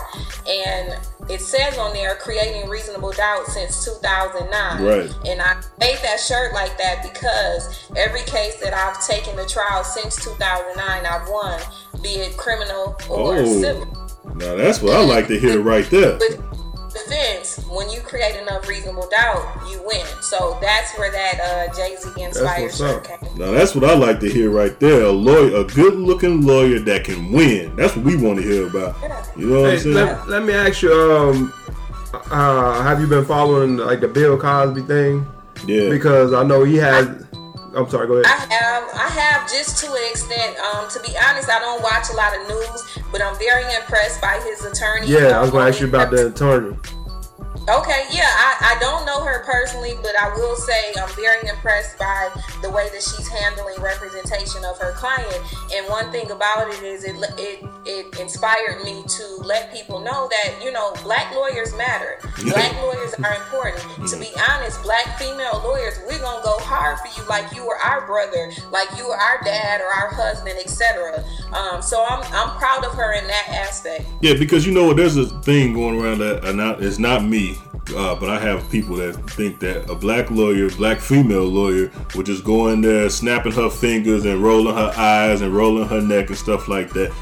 and 0.49 0.97
it 1.29 1.39
says 1.39 1.77
on 1.77 1.93
there 1.93 2.15
creating 2.15 2.67
reasonable 2.69 3.11
doubt 3.11 3.45
since 3.45 3.85
2009 3.85 4.83
Right. 4.83 5.13
and 5.27 5.39
i 5.39 5.61
made 5.79 5.97
that 6.01 6.19
shirt 6.19 6.51
like 6.51 6.77
that 6.79 7.03
because 7.03 7.87
every 7.95 8.21
case 8.23 8.55
that 8.59 8.73
i've 8.73 9.05
taken 9.05 9.37
to 9.37 9.45
trial 9.45 9.83
since 9.83 10.15
2009 10.25 11.05
i've 11.05 11.29
won 11.29 11.61
be 12.01 12.09
it 12.15 12.35
criminal 12.37 12.97
or 13.07 13.35
Oh. 13.37 13.61
civil 13.61 13.85
Now 14.35 14.55
that's 14.55 14.81
what 14.81 14.95
I 14.95 15.03
like 15.05 15.27
to 15.27 15.39
hear 15.39 15.61
right 15.61 15.87
there. 15.91 16.17
Defense 16.91 17.57
when 17.69 17.89
you 17.89 17.99
create 18.01 18.35
enough 18.35 18.67
reasonable 18.67 19.07
doubt 19.09 19.43
you 19.69 19.81
win 19.85 20.05
so 20.21 20.57
that's 20.61 20.97
where 20.97 21.11
that 21.11 21.39
uh, 21.39 21.73
jay-z 21.75 22.09
inspired 22.21 22.73
shirt 22.73 23.03
came 23.03 23.37
Now 23.37 23.51
that's 23.51 23.73
what 23.75 23.83
I 23.83 23.93
like 23.95 24.19
to 24.21 24.29
hear 24.29 24.49
right 24.51 24.77
there. 24.79 25.03
A 25.03 25.11
lawyer, 25.11 25.55
a 25.57 25.63
good-looking 25.63 26.41
lawyer 26.45 26.79
that 26.79 27.03
can 27.05 27.31
win. 27.31 27.75
That's 27.75 27.95
what 27.95 28.05
we 28.05 28.15
want 28.17 28.39
to 28.39 28.43
hear 28.43 28.67
about. 28.67 28.95
You 29.37 29.47
know 29.47 29.61
what 29.61 29.69
Hey, 29.69 29.75
I'm 29.75 29.79
saying? 29.81 29.95
let, 29.95 30.27
let 30.29 30.43
me 30.43 30.53
ask 30.53 30.81
you, 30.81 30.91
um, 30.93 31.53
uh, 32.13 32.83
have 32.83 32.99
you 32.99 33.07
been 33.07 33.25
following 33.25 33.77
like 33.77 34.01
the 34.01 34.07
Bill 34.07 34.37
Cosby 34.37 34.81
thing? 34.83 35.25
yeah. 35.65 35.89
Because 35.89 36.33
I 36.33 36.43
know 36.43 36.63
he 36.63 36.75
has. 36.77 37.07
I'm 37.73 37.89
sorry. 37.89 38.07
Go 38.07 38.15
ahead. 38.15 38.25
I 38.25 38.53
have, 38.53 38.83
I 38.93 39.07
have 39.09 39.49
just 39.49 39.77
to 39.83 39.91
an 39.91 40.09
extent. 40.09 40.57
Um, 40.59 40.89
to 40.89 40.99
be 40.99 41.15
honest, 41.17 41.49
I 41.49 41.59
don't 41.59 41.81
watch 41.81 42.09
a 42.11 42.15
lot 42.15 42.35
of 42.35 42.47
news, 42.47 42.99
but 43.11 43.21
I'm 43.21 43.37
very 43.37 43.63
impressed 43.75 44.21
by 44.21 44.41
his 44.43 44.63
attorney. 44.65 45.07
Yeah, 45.07 45.37
I 45.37 45.41
was 45.41 45.51
going 45.51 45.63
to 45.65 45.69
ask 45.69 45.79
you 45.79 45.87
about 45.87 46.11
the 46.11 46.27
attorney. 46.27 46.75
Okay, 47.69 48.07
yeah, 48.11 48.25
I, 48.25 48.75
I 48.75 48.79
don't 48.79 49.05
know 49.05 49.23
her 49.23 49.43
personally, 49.43 49.93
but 50.01 50.17
I 50.19 50.33
will 50.35 50.55
say 50.55 50.93
I'm 50.99 51.09
very 51.15 51.47
impressed 51.47 51.97
by 51.99 52.29
the 52.61 52.69
way 52.69 52.89
that 52.89 53.03
she's 53.03 53.27
handling 53.27 53.79
representation 53.81 54.65
of 54.65 54.77
her 54.79 54.93
client. 54.93 55.41
And 55.73 55.87
one 55.87 56.11
thing 56.11 56.31
about 56.31 56.69
it 56.73 56.81
is 56.81 57.03
it 57.03 57.15
it 57.37 57.63
it 57.85 58.19
inspired 58.19 58.83
me 58.83 59.03
to 59.07 59.25
let 59.43 59.73
people 59.73 59.99
know 59.99 60.29
that 60.29 60.63
you 60.63 60.71
know 60.71 60.93
black 61.03 61.33
lawyers 61.35 61.75
matter. 61.75 62.17
Black 62.43 62.73
lawyers 62.81 63.13
are 63.15 63.35
important. 63.35 64.07
To 64.09 64.17
be 64.17 64.29
honest, 64.49 64.81
black 64.81 65.19
female 65.19 65.61
lawyers, 65.63 65.99
we're 66.07 66.19
gonna 66.19 66.43
go 66.43 66.57
hard 66.59 66.97
for 66.99 67.09
you 67.19 67.27
like 67.27 67.53
you 67.53 67.65
were 67.65 67.77
our 67.77 68.05
brother, 68.05 68.51
like 68.71 68.87
you 68.97 69.07
were 69.07 69.17
our 69.17 69.39
dad 69.43 69.81
or 69.81 69.87
our 69.87 70.13
husband, 70.13 70.57
etc. 70.59 71.23
Um, 71.53 71.81
so 71.81 72.03
I'm 72.07 72.23
I'm 72.33 72.57
proud 72.57 72.85
of 72.85 72.93
her 72.93 73.13
in 73.13 73.27
that 73.27 73.49
aspect. 73.49 74.05
Yeah, 74.21 74.33
because 74.33 74.65
you 74.65 74.73
know 74.73 74.85
what? 74.85 74.97
There's 74.97 75.17
a 75.17 75.27
thing 75.41 75.73
going 75.73 75.99
around 75.99 76.19
that 76.19 76.41
not, 76.61 76.83
it's 76.83 76.99
not 76.99 77.23
me, 77.23 77.50
uh, 77.93 78.15
but 78.15 78.29
I 78.29 78.39
have 78.39 78.69
people 78.69 78.95
that 78.97 79.13
think 79.31 79.59
that 79.59 79.89
a 79.89 79.95
black 79.95 80.31
lawyer, 80.31 80.69
black 80.71 80.99
female 80.99 81.45
lawyer, 81.45 81.91
would 82.15 82.25
just 82.25 82.43
go 82.43 82.67
in 82.69 82.81
there 82.81 83.09
snapping 83.09 83.51
her 83.53 83.69
fingers 83.69 84.25
and 84.25 84.41
rolling 84.43 84.75
her 84.75 84.93
eyes 84.95 85.41
and 85.41 85.55
rolling 85.55 85.87
her 85.87 86.01
neck 86.01 86.29
and 86.29 86.37
stuff 86.37 86.67
like 86.67 86.91
that. 86.93 87.13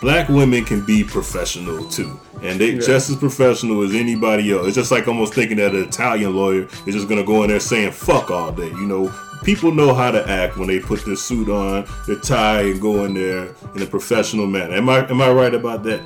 Black 0.00 0.28
women 0.28 0.64
can 0.64 0.84
be 0.84 1.02
professional 1.02 1.88
too, 1.88 2.18
and 2.42 2.60
they 2.60 2.74
just 2.74 3.08
as 3.08 3.16
professional 3.16 3.82
as 3.82 3.94
anybody 3.94 4.52
else. 4.52 4.66
It's 4.66 4.76
just 4.76 4.90
like 4.90 5.08
almost 5.08 5.34
thinking 5.34 5.56
that 5.58 5.74
an 5.74 5.84
Italian 5.84 6.34
lawyer 6.36 6.68
is 6.86 6.94
just 6.94 7.08
gonna 7.08 7.24
go 7.24 7.42
in 7.42 7.48
there 7.48 7.60
saying 7.60 7.92
"fuck" 7.92 8.30
all 8.30 8.52
day. 8.52 8.68
You 8.68 8.86
know, 8.86 9.14
people 9.44 9.72
know 9.72 9.94
how 9.94 10.10
to 10.10 10.28
act 10.28 10.58
when 10.58 10.68
they 10.68 10.80
put 10.80 11.04
their 11.06 11.16
suit 11.16 11.48
on, 11.48 11.86
their 12.06 12.18
tie, 12.18 12.62
and 12.62 12.80
go 12.80 13.04
in 13.04 13.14
there 13.14 13.54
in 13.74 13.82
a 13.82 13.86
professional 13.86 14.46
manner. 14.46 14.74
Am 14.74 14.88
I 14.88 15.08
am 15.08 15.22
I 15.22 15.30
right 15.30 15.54
about 15.54 15.84
that? 15.84 16.02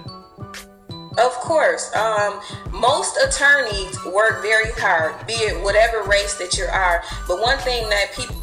Of 1.19 1.33
course. 1.35 1.95
Um, 1.95 2.41
most 2.71 3.19
attorneys 3.19 4.03
work 4.05 4.41
very 4.41 4.71
hard, 4.73 5.27
be 5.27 5.35
it 5.35 5.62
whatever 5.62 6.03
race 6.05 6.35
that 6.39 6.57
you 6.57 6.64
are. 6.64 7.03
But 7.27 7.41
one 7.41 7.59
thing 7.59 7.89
that 7.89 8.12
people 8.14 8.39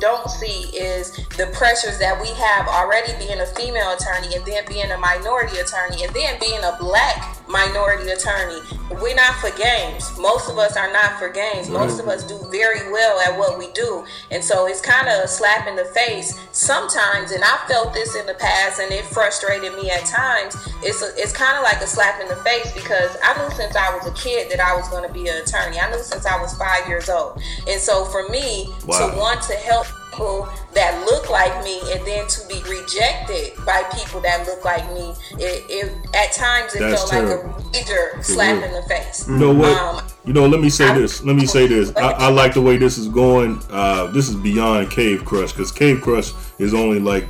don't 0.00 0.28
see 0.30 0.76
is 0.76 1.12
the 1.36 1.50
pressures 1.52 1.98
that 1.98 2.20
we 2.20 2.28
have 2.28 2.66
already 2.66 3.12
being 3.24 3.40
a 3.40 3.46
female 3.46 3.92
attorney 3.92 4.34
and 4.34 4.44
then 4.44 4.64
being 4.66 4.90
a 4.90 4.98
minority 4.98 5.58
attorney 5.58 6.02
and 6.02 6.14
then 6.14 6.38
being 6.40 6.60
a 6.64 6.76
black 6.80 7.37
minority 7.48 8.10
attorney. 8.10 8.60
We're 9.00 9.14
not 9.14 9.34
for 9.36 9.50
games. 9.56 10.16
Most 10.18 10.50
of 10.50 10.58
us 10.58 10.76
are 10.76 10.92
not 10.92 11.18
for 11.18 11.28
games. 11.28 11.68
Most 11.68 12.00
of 12.00 12.08
us 12.08 12.24
do 12.24 12.38
very 12.50 12.90
well 12.92 13.20
at 13.20 13.38
what 13.38 13.58
we 13.58 13.70
do. 13.72 14.04
And 14.30 14.42
so 14.42 14.66
it's 14.66 14.80
kind 14.80 15.08
of 15.08 15.24
a 15.24 15.28
slap 15.28 15.66
in 15.66 15.76
the 15.76 15.84
face 15.86 16.38
sometimes. 16.52 17.32
And 17.32 17.42
I 17.44 17.58
felt 17.68 17.92
this 17.92 18.14
in 18.16 18.26
the 18.26 18.34
past 18.34 18.80
and 18.80 18.90
it 18.92 19.04
frustrated 19.06 19.74
me 19.74 19.90
at 19.90 20.04
times. 20.06 20.56
It's, 20.82 21.02
a, 21.02 21.10
it's 21.16 21.32
kind 21.32 21.56
of 21.56 21.62
like 21.62 21.80
a 21.82 21.86
slap 21.86 22.20
in 22.20 22.28
the 22.28 22.36
face 22.36 22.72
because 22.72 23.16
I 23.22 23.36
knew 23.42 23.54
since 23.54 23.76
I 23.76 23.94
was 23.94 24.06
a 24.06 24.12
kid 24.12 24.50
that 24.50 24.60
I 24.60 24.74
was 24.76 24.88
going 24.88 25.06
to 25.06 25.12
be 25.12 25.28
an 25.28 25.36
attorney. 25.42 25.78
I 25.78 25.90
knew 25.90 26.02
since 26.02 26.26
I 26.26 26.40
was 26.40 26.54
five 26.56 26.86
years 26.88 27.08
old. 27.08 27.40
And 27.68 27.80
so 27.80 28.04
for 28.06 28.28
me 28.28 28.72
Wow. 28.86 29.10
to 29.10 29.16
want 29.18 29.42
to 29.42 29.54
help 29.54 29.86
people 30.18 30.48
that 30.74 31.00
look 31.06 31.30
like 31.30 31.62
me 31.64 31.80
and 31.92 32.04
then 32.06 32.26
to 32.26 32.40
be 32.48 32.60
rejected 32.68 33.52
by 33.64 33.82
people 33.96 34.20
that 34.20 34.44
look 34.46 34.64
like 34.64 34.84
me 34.92 35.14
it, 35.38 35.64
it 35.68 35.92
at 36.14 36.32
times 36.32 36.74
it 36.74 36.80
That's 36.80 37.00
felt 37.08 37.10
terrible. 37.10 37.50
like 37.52 37.64
a 37.64 37.70
major 37.70 38.22
slap 38.22 38.56
real. 38.56 38.64
in 38.64 38.72
the 38.72 38.82
face 38.88 39.28
You 39.28 39.36
know 39.38 39.54
what? 39.54 39.76
Um, 39.76 40.04
you 40.24 40.32
know, 40.32 40.46
let 40.46 40.60
me 40.60 40.68
say 40.70 40.88
I- 40.88 40.98
this. 40.98 41.22
Let 41.24 41.36
me 41.36 41.46
say 41.46 41.66
this. 41.66 41.94
I, 41.96 42.10
I 42.12 42.28
like 42.28 42.52
the 42.52 42.60
way 42.60 42.76
this 42.76 42.98
is 42.98 43.08
going. 43.08 43.62
Uh, 43.70 44.08
this 44.08 44.28
is 44.28 44.34
beyond 44.36 44.90
Cave 44.90 45.24
Crush 45.24 45.52
because 45.52 45.72
Cave 45.72 46.02
Crush 46.02 46.32
is 46.58 46.74
only 46.74 46.98
like 47.00 47.24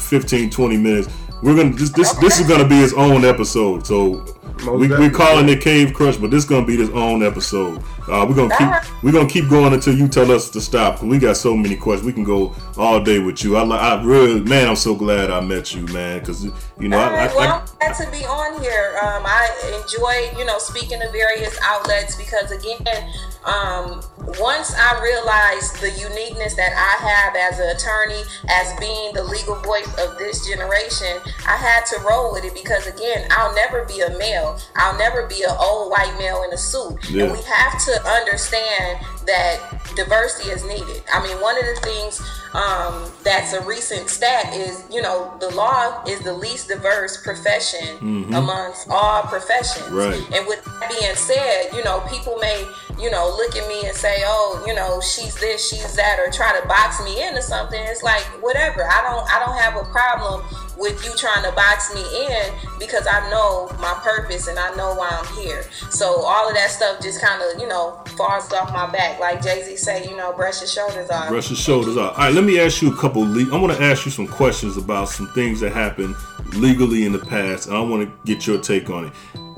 15, 0.00 0.48
20 0.48 0.76
minutes. 0.78 1.08
We're 1.42 1.54
gonna 1.56 1.74
this 1.74 1.90
this, 1.90 2.12
this 2.14 2.40
is 2.40 2.48
gonna 2.48 2.66
be 2.66 2.76
his 2.76 2.94
own 2.94 3.24
episode. 3.24 3.86
So 3.86 4.24
Most 4.64 4.64
we 4.64 4.72
we 4.72 4.88
definitely. 4.88 5.10
calling 5.10 5.48
it 5.50 5.60
Cave 5.60 5.92
Crush, 5.92 6.16
but 6.16 6.30
this 6.30 6.44
gonna 6.44 6.64
be 6.66 6.76
his 6.76 6.90
own 6.90 7.22
episode. 7.22 7.82
Uh, 8.08 8.26
we're 8.28 8.34
gonna 8.34 8.56
keep 8.56 9.02
we're 9.02 9.12
gonna 9.12 9.28
keep 9.28 9.48
going 9.48 9.72
until 9.72 9.96
you 9.96 10.08
tell 10.08 10.30
us 10.30 10.50
to 10.50 10.60
stop. 10.60 10.96
Cause 10.96 11.04
we 11.04 11.18
got 11.18 11.36
so 11.36 11.56
many 11.56 11.76
questions. 11.76 12.06
We 12.06 12.12
can 12.12 12.24
go 12.24 12.54
all 12.76 13.02
day 13.02 13.18
with 13.18 13.44
you. 13.44 13.56
I 13.56 13.62
I 13.64 14.02
really 14.02 14.40
man, 14.40 14.68
I'm 14.68 14.76
so 14.76 14.94
glad 14.94 15.30
I 15.30 15.40
met 15.40 15.74
you, 15.74 15.82
man. 15.88 16.24
Cause 16.24 16.44
you 16.80 16.88
know 16.88 16.98
All 16.98 17.08
I, 17.08 17.12
right, 17.12 17.30
I, 17.30 17.34
well, 17.36 17.52
I, 17.52 17.58
I'm 17.58 17.94
glad 17.94 18.04
to 18.04 18.10
be 18.10 18.24
on 18.24 18.60
here. 18.62 18.98
Um, 19.02 19.22
I 19.26 19.50
enjoy, 19.82 20.38
you 20.38 20.44
know, 20.44 20.58
speaking 20.58 21.00
to 21.00 21.10
various 21.10 21.58
outlets 21.62 22.16
because, 22.16 22.50
again, 22.50 23.10
um, 23.44 24.02
once 24.38 24.74
I 24.76 25.00
realized 25.02 25.80
the 25.80 25.90
uniqueness 25.90 26.54
that 26.54 26.72
I 26.74 27.06
have 27.06 27.36
as 27.36 27.58
an 27.58 27.68
attorney, 27.74 28.22
as 28.48 28.78
being 28.78 29.12
the 29.14 29.24
legal 29.24 29.56
voice 29.62 29.88
of 29.98 30.18
this 30.18 30.46
generation, 30.46 31.18
I 31.46 31.56
had 31.56 31.86
to 31.86 32.00
roll 32.08 32.32
with 32.32 32.44
it 32.44 32.54
because, 32.54 32.86
again, 32.86 33.26
I'll 33.30 33.54
never 33.54 33.84
be 33.84 34.00
a 34.00 34.16
male. 34.18 34.58
I'll 34.76 34.98
never 34.98 35.26
be 35.26 35.42
an 35.42 35.56
old 35.58 35.90
white 35.90 36.14
male 36.18 36.42
in 36.42 36.52
a 36.52 36.58
suit. 36.58 36.98
Yeah. 37.10 37.24
And 37.24 37.32
we 37.32 37.42
have 37.42 37.78
to 37.84 37.97
understand 38.06 38.98
that 39.28 39.92
diversity 39.94 40.50
is 40.50 40.64
needed. 40.64 41.02
I 41.12 41.22
mean, 41.22 41.40
one 41.40 41.56
of 41.56 41.64
the 41.64 41.80
things 41.82 42.20
um, 42.54 43.12
that's 43.22 43.52
a 43.52 43.62
recent 43.62 44.08
stat 44.08 44.54
is, 44.54 44.84
you 44.90 45.02
know, 45.02 45.36
the 45.38 45.50
law 45.50 46.02
is 46.04 46.20
the 46.20 46.32
least 46.32 46.68
diverse 46.68 47.22
profession 47.22 47.98
amongst 48.34 48.88
all 48.90 49.22
professions. 49.22 49.88
Right. 49.90 50.22
And 50.32 50.46
with 50.46 50.64
that 50.64 50.88
being 50.88 51.14
said, 51.14 51.68
you 51.74 51.84
know, 51.84 52.00
people 52.08 52.36
may, 52.40 52.66
you 52.98 53.10
know, 53.10 53.28
look 53.36 53.54
at 53.54 53.68
me 53.68 53.86
and 53.86 53.96
say, 53.96 54.22
oh, 54.24 54.64
you 54.66 54.74
know, 54.74 55.00
she's 55.00 55.34
this, 55.36 55.68
she's 55.68 55.94
that, 55.96 56.18
or 56.18 56.30
try 56.32 56.58
to 56.58 56.66
box 56.66 57.02
me 57.04 57.22
into 57.22 57.42
something. 57.42 57.80
It's 57.80 58.02
like 58.02 58.22
whatever. 58.42 58.84
I 58.84 59.02
don't, 59.02 59.28
I 59.30 59.44
don't 59.44 59.58
have 59.58 59.76
a 59.76 59.84
problem 59.90 60.42
with 60.78 61.04
you 61.04 61.12
trying 61.16 61.42
to 61.42 61.52
box 61.52 61.92
me 61.94 62.02
in 62.26 62.54
because 62.78 63.06
I 63.06 63.28
know 63.30 63.68
my 63.80 63.98
purpose 64.02 64.46
and 64.46 64.58
I 64.58 64.74
know 64.76 64.94
why 64.94 65.08
I'm 65.10 65.36
here. 65.36 65.64
So 65.90 66.22
all 66.22 66.48
of 66.48 66.54
that 66.54 66.70
stuff 66.70 67.02
just 67.02 67.20
kind 67.20 67.42
of, 67.42 67.60
you 67.60 67.68
know, 67.68 68.00
falls 68.16 68.52
off 68.52 68.72
my 68.72 68.90
back. 68.90 69.17
Like 69.20 69.42
Jay 69.42 69.62
Z 69.64 69.76
say, 69.76 70.08
you 70.08 70.16
know, 70.16 70.32
brush 70.32 70.60
your 70.60 70.68
shoulders 70.68 71.10
off. 71.10 71.28
brush 71.28 71.50
your 71.50 71.56
shoulders 71.56 71.96
off. 71.96 72.12
All 72.18 72.24
right, 72.24 72.34
let 72.34 72.44
me 72.44 72.58
ask 72.60 72.80
you 72.82 72.92
a 72.92 72.96
couple. 72.96 73.22
Le- 73.22 73.54
I 73.54 73.60
want 73.60 73.76
to 73.76 73.82
ask 73.82 74.04
you 74.04 74.10
some 74.12 74.26
questions 74.26 74.76
about 74.76 75.08
some 75.08 75.28
things 75.32 75.60
that 75.60 75.72
happened 75.72 76.14
legally 76.54 77.04
in 77.04 77.12
the 77.12 77.18
past, 77.18 77.66
and 77.68 77.76
I 77.76 77.80
want 77.80 78.08
to 78.08 78.12
get 78.26 78.46
your 78.46 78.58
take 78.60 78.90
on 78.90 79.06
it. 79.06 79.12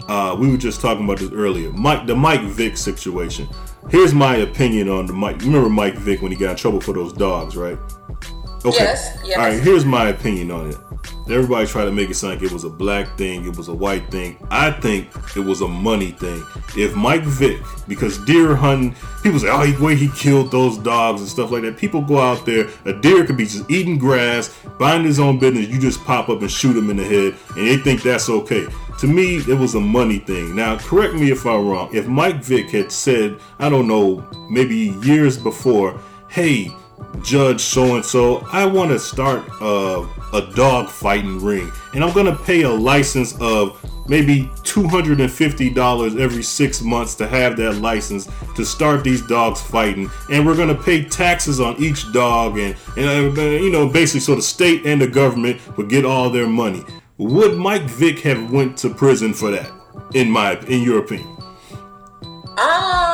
Uh, 0.09 0.35
we 0.39 0.51
were 0.51 0.57
just 0.57 0.81
talking 0.81 1.05
about 1.05 1.19
this 1.19 1.31
earlier. 1.33 1.71
Mike, 1.73 2.07
the 2.07 2.17
Mike 2.17 2.43
Vick 2.43 2.77
situation. 2.77 3.49
Here's 3.91 4.13
my 4.15 4.37
opinion 4.37 4.89
on 4.89 5.07
the 5.07 5.13
Mike. 5.13 5.41
Remember 5.41 5.69
Mike 5.69 5.95
Vick 5.95 6.21
when 6.23 6.33
he 6.33 6.39
got 6.39 6.51
in 6.53 6.57
trouble 6.57 6.81
for 6.81 6.93
those 6.93 7.13
dogs, 7.13 7.57
right? 7.57 7.79
Okay. 8.65 8.85
Yes, 8.85 9.19
yes. 9.25 9.39
All 9.39 9.45
right. 9.45 9.63
Here's 9.63 9.85
my 9.85 10.09
opinion 10.09 10.51
on 10.51 10.71
it. 10.71 10.77
Everybody 11.29 11.67
tried 11.67 11.85
to 11.85 11.93
make 11.93 12.11
it 12.11 12.15
sound 12.15 12.35
like 12.35 12.43
it 12.43 12.53
was 12.53 12.65
a 12.65 12.71
black 12.71 13.17
thing, 13.17 13.45
it 13.45 13.57
was 13.57 13.69
a 13.69 13.75
white 13.75 14.11
thing. 14.11 14.37
I 14.51 14.73
think 14.73 15.09
it 15.37 15.41
was 15.41 15.61
a 15.61 15.69
money 15.69 16.11
thing. 16.11 16.45
If 16.77 16.97
Mike 16.97 17.23
Vick, 17.23 17.61
because 17.87 18.19
deer 18.25 18.57
hunting, 18.57 18.97
people 19.23 19.39
say, 19.39 19.49
oh, 19.49 19.63
he 19.63 19.81
way 19.81 19.95
he 19.95 20.09
killed 20.09 20.51
those 20.51 20.77
dogs 20.79 21.21
and 21.21 21.31
stuff 21.31 21.53
like 21.53 21.63
that. 21.63 21.77
People 21.77 22.03
go 22.03 22.19
out 22.19 22.45
there, 22.47 22.69
a 22.85 22.93
deer 22.93 23.25
could 23.25 23.37
be 23.37 23.45
just 23.45 23.71
eating 23.71 23.97
grass, 23.97 24.57
buying 24.79 25.05
his 25.05 25.21
own 25.21 25.39
business. 25.39 25.69
You 25.69 25.79
just 25.79 26.05
pop 26.05 26.29
up 26.29 26.41
and 26.41 26.51
shoot 26.51 26.77
him 26.77 26.91
in 26.91 26.97
the 26.97 27.05
head, 27.05 27.37
and 27.57 27.67
they 27.69 27.77
think 27.77 28.03
that's 28.03 28.29
okay. 28.29 28.67
To 28.99 29.07
me, 29.07 29.37
it 29.37 29.59
was 29.59 29.77
a 29.77 29.81
money 29.81 30.19
thing. 30.19 30.55
Now, 30.57 30.79
correct 30.79 31.15
me 31.15 31.31
if 31.31 31.47
I'm 31.47 31.69
wrong. 31.69 31.95
If 31.95 32.09
Mike 32.09 32.43
Vick 32.43 32.71
had 32.71 32.91
said, 32.91 33.39
I 33.59 33.69
don't 33.69 33.87
know, 33.87 34.29
maybe 34.51 34.95
years 35.03 35.39
before, 35.39 35.99
hey, 36.29 36.75
Judge 37.23 37.61
so 37.61 37.97
and 37.97 38.05
so, 38.05 38.47
I 38.53 38.65
want 38.65 38.91
to 38.91 38.99
start 38.99 39.45
a, 39.61 40.07
a 40.33 40.51
dog 40.55 40.89
fighting 40.89 41.43
ring, 41.43 41.71
and 41.95 42.03
I'm 42.03 42.15
gonna 42.15 42.37
pay 42.37 42.63
a 42.63 42.71
license 42.71 43.39
of 43.41 43.79
maybe 44.09 44.45
$250 44.63 46.21
every 46.21 46.43
six 46.43 46.83
months 46.83 47.15
to 47.17 47.29
have 47.29 47.57
that 47.59 47.75
license 47.75 48.29
to 48.57 48.65
start 48.65 49.05
these 49.05 49.23
dogs 49.27 49.61
fighting, 49.61 50.11
and 50.31 50.47
we're 50.47 50.57
gonna 50.57 50.75
pay 50.75 51.05
taxes 51.05 51.61
on 51.61 51.77
each 51.79 52.11
dog, 52.13 52.59
and 52.59 52.75
and 52.97 53.39
uh, 53.39 53.43
you 53.43 53.71
know 53.71 53.89
basically 53.89 54.21
so 54.21 54.35
the 54.35 54.43
state 54.43 54.87
and 54.87 55.01
the 55.01 55.07
government 55.07 55.61
would 55.77 55.89
get 55.89 56.05
all 56.05 56.31
their 56.31 56.49
money. 56.49 56.85
Would 57.19 57.59
Mike 57.59 57.83
Vick 57.83 58.21
have 58.21 58.51
went 58.51 58.79
to 58.79 58.89
prison 58.89 59.35
for 59.35 59.51
that? 59.51 59.71
In 60.15 60.31
my, 60.31 60.59
in 60.61 60.83
your 60.83 61.01
opinion? 61.01 61.29
Um, 62.23 63.10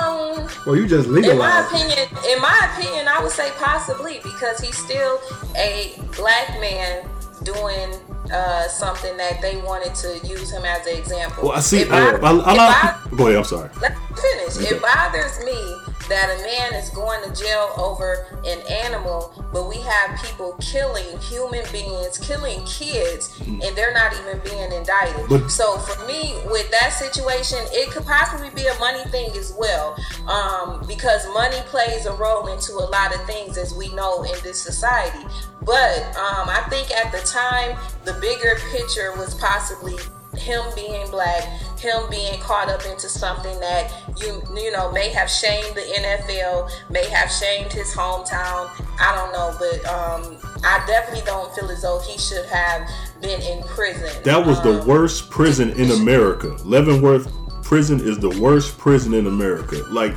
Well, 0.66 0.76
you 0.76 0.86
just 0.86 1.08
in 1.08 1.38
my 1.38 1.66
opinion, 1.66 2.08
in 2.28 2.40
my 2.42 2.70
opinion, 2.72 3.08
I 3.08 3.20
would 3.22 3.32
say 3.32 3.50
possibly 3.58 4.20
because 4.22 4.58
he's 4.60 4.76
still 4.76 5.20
a 5.56 5.98
black 6.16 6.48
man 6.60 7.08
doing 7.42 7.92
uh, 8.32 8.66
something 8.68 9.16
that 9.16 9.40
they 9.40 9.56
wanted 9.58 9.94
to 9.94 10.18
use 10.26 10.50
him 10.50 10.64
as 10.64 10.86
an 10.86 10.96
example. 10.96 11.44
Well, 11.44 11.52
I 11.52 11.60
see. 11.60 11.80
It 11.82 11.90
I, 11.92 12.16
bothers- 12.18 12.44
I, 12.44 12.52
I, 12.52 12.56
bothers- 12.56 13.18
go 13.18 13.26
ahead. 13.26 13.36
I'm 13.38 13.44
sorry. 13.44 13.70
Let 13.80 13.92
me 13.92 14.16
finish. 14.16 14.70
It 14.72 14.82
bothers 14.82 15.38
me 15.44 15.76
that 16.08 16.30
a 16.38 16.42
man 16.42 16.74
is 16.74 16.90
going 16.90 17.22
to 17.24 17.34
jail 17.42 17.72
over 17.76 18.26
an 18.46 18.60
animal, 18.70 19.32
but 19.52 19.68
we 19.68 19.76
have 19.76 20.20
people 20.22 20.56
killing 20.60 21.18
human 21.18 21.64
beings, 21.72 22.18
killing 22.18 22.64
kids, 22.64 23.38
and 23.46 23.62
they're 23.76 23.92
not 23.92 24.12
even 24.20 24.38
being 24.40 24.72
indicted. 24.72 25.28
But- 25.28 25.50
so 25.50 25.78
for 25.78 26.06
me, 26.06 26.36
with 26.46 26.70
that 26.70 26.92
situation, 26.92 27.58
it 27.72 27.90
could 27.90 28.04
possibly 28.04 28.50
be 28.50 28.66
a 28.66 28.78
money 28.78 29.04
thing 29.10 29.30
as 29.36 29.52
well, 29.58 29.96
um, 30.28 30.84
because 30.86 31.26
money 31.32 31.60
plays 31.66 32.06
a 32.06 32.12
role 32.12 32.46
into 32.48 32.72
a 32.72 32.86
lot 32.90 33.14
of 33.14 33.24
things, 33.26 33.56
as 33.56 33.74
we 33.74 33.88
know 33.94 34.22
in 34.22 34.34
this 34.42 34.60
society. 34.60 35.24
But 35.62 36.02
um, 36.16 36.48
I 36.48 36.64
think 36.68 36.90
at 36.92 37.10
the 37.12 37.18
time, 37.26 37.76
the 38.04 38.14
bigger 38.20 38.56
picture 38.70 39.12
was 39.16 39.34
possibly 39.34 39.96
him 40.36 40.62
being 40.74 41.10
black, 41.10 41.42
him 41.86 42.10
being 42.10 42.38
caught 42.40 42.68
up 42.68 42.84
into 42.84 43.08
something 43.08 43.58
that 43.60 43.92
you 44.20 44.42
you 44.56 44.72
know 44.72 44.90
may 44.92 45.08
have 45.10 45.30
shamed 45.30 45.74
the 45.74 45.82
NFL, 45.82 46.68
may 46.90 47.08
have 47.10 47.30
shamed 47.30 47.72
his 47.72 47.94
hometown. 47.94 48.68
I 48.98 49.14
don't 49.14 49.32
know, 49.32 49.54
but 49.58 49.86
um, 49.86 50.38
I 50.64 50.82
definitely 50.86 51.24
don't 51.24 51.54
feel 51.54 51.70
as 51.70 51.82
though 51.82 52.00
he 52.00 52.18
should 52.18 52.46
have 52.46 52.88
been 53.22 53.40
in 53.40 53.62
prison. 53.68 54.10
That 54.24 54.44
was 54.44 54.60
the 54.62 54.80
Um, 54.80 54.86
worst 54.88 55.30
prison 55.30 55.70
in 55.70 55.90
America. 55.92 56.56
Leavenworth 56.64 57.30
prison 57.62 58.00
is 58.00 58.18
the 58.18 58.30
worst 58.40 58.78
prison 58.78 59.14
in 59.14 59.26
America. 59.26 59.76
Like, 59.90 60.14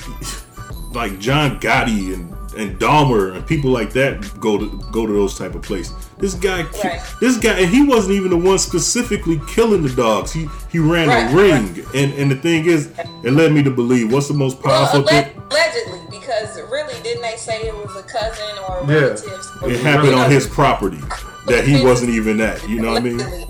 like 0.92 1.18
John 1.18 1.60
Gotti 1.60 2.14
and 2.14 2.41
and 2.56 2.78
Dahmer 2.78 3.34
and 3.34 3.46
people 3.46 3.70
like 3.70 3.92
that 3.94 4.38
go 4.40 4.58
to 4.58 4.66
go 4.90 5.06
to 5.06 5.12
those 5.12 5.36
type 5.36 5.54
of 5.54 5.62
places. 5.62 5.94
This 6.18 6.34
guy, 6.34 6.62
ki- 6.64 6.88
Right. 6.88 7.00
this 7.20 7.36
guy, 7.36 7.52
and 7.60 7.68
he 7.68 7.82
wasn't 7.82 8.14
even 8.14 8.30
the 8.30 8.36
one 8.36 8.58
specifically 8.58 9.40
killing 9.48 9.82
the 9.82 9.90
dogs. 9.90 10.32
He 10.32 10.48
he 10.70 10.78
ran 10.78 11.08
Right, 11.08 11.30
a 11.30 11.34
ring, 11.36 11.84
and 11.94 12.12
and 12.14 12.30
the 12.30 12.36
thing 12.36 12.66
is, 12.66 12.90
it 13.22 13.32
led 13.32 13.52
me 13.52 13.62
to 13.62 13.70
believe 13.70 14.12
what's 14.12 14.28
the 14.28 14.34
most 14.34 14.62
Well, 14.62 14.86
powerful 14.86 15.02
thing. 15.08 15.26
allegedly, 15.50 16.00
because 16.10 16.56
really, 16.70 16.94
didn't 17.02 17.22
they 17.22 17.36
say 17.36 17.62
it 17.62 17.74
was 17.74 17.94
a 17.96 18.02
cousin 18.02 18.58
or 18.68 18.78
a 18.80 18.86
Yeah. 18.86 19.00
relatives? 19.00 19.50
It 19.66 19.80
happened 19.80 20.14
on 20.14 20.30
his 20.30 20.46
property 20.46 21.00
that 21.46 21.64
he 21.64 21.82
wasn't 21.84 22.10
even 22.10 22.40
at. 22.40 22.68
You 22.68 22.80
know 22.80 22.92
what 22.92 23.02
I 23.02 23.04
mean? 23.04 23.20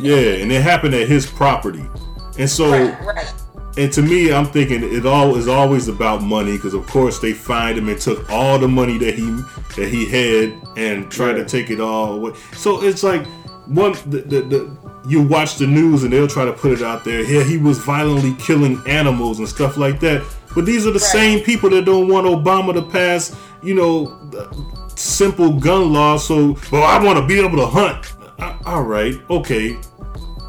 Yeah, 0.00 0.16
and 0.42 0.52
it 0.52 0.60
happened 0.60 0.94
at 0.94 1.08
his 1.08 1.24
property, 1.24 1.82
and 2.38 2.50
so. 2.50 2.94
Right, 3.76 3.76
right. 3.76 3.84
And 3.84 3.92
to 3.92 4.02
me, 4.02 4.32
I'm 4.32 4.46
thinking 4.46 4.82
it 4.82 5.06
all 5.06 5.36
is 5.36 5.48
always 5.48 5.88
about 5.88 6.22
money 6.22 6.56
because, 6.56 6.74
of 6.74 6.86
course, 6.86 7.18
they 7.18 7.32
find 7.32 7.78
him 7.78 7.88
and 7.88 8.00
took 8.00 8.28
all 8.30 8.58
the 8.58 8.68
money 8.68 8.98
that 8.98 9.14
he 9.14 9.30
that 9.76 9.88
he 9.88 10.06
had 10.06 10.60
and 10.76 11.10
tried 11.10 11.34
to 11.34 11.44
take 11.44 11.70
it 11.70 11.80
all 11.80 12.14
away. 12.14 12.32
So 12.52 12.82
it's 12.82 13.02
like 13.02 13.26
one 13.66 13.92
the, 14.06 14.22
the, 14.22 14.40
the 14.42 14.78
you 15.08 15.22
watch 15.22 15.56
the 15.56 15.66
news 15.66 16.04
and 16.04 16.12
they'll 16.12 16.28
try 16.28 16.44
to 16.44 16.52
put 16.52 16.72
it 16.72 16.82
out 16.82 17.04
there. 17.04 17.22
Yeah, 17.22 17.44
he 17.44 17.58
was 17.58 17.78
violently 17.78 18.34
killing 18.34 18.82
animals 18.86 19.38
and 19.38 19.48
stuff 19.48 19.76
like 19.76 20.00
that. 20.00 20.24
But 20.54 20.66
these 20.66 20.86
are 20.86 20.90
the 20.90 21.00
same 21.00 21.40
people 21.44 21.70
that 21.70 21.84
don't 21.84 22.08
want 22.08 22.26
Obama 22.26 22.74
to 22.74 22.82
pass, 22.82 23.36
you 23.62 23.74
know, 23.74 24.18
simple 24.96 25.52
gun 25.52 25.92
laws. 25.92 26.26
So, 26.26 26.58
well, 26.72 26.82
I 26.82 27.02
want 27.02 27.18
to 27.18 27.26
be 27.26 27.38
able 27.38 27.58
to 27.58 27.66
hunt. 27.66 28.12
Uh, 28.38 28.56
All 28.66 28.82
right, 28.82 29.14
okay, 29.30 29.78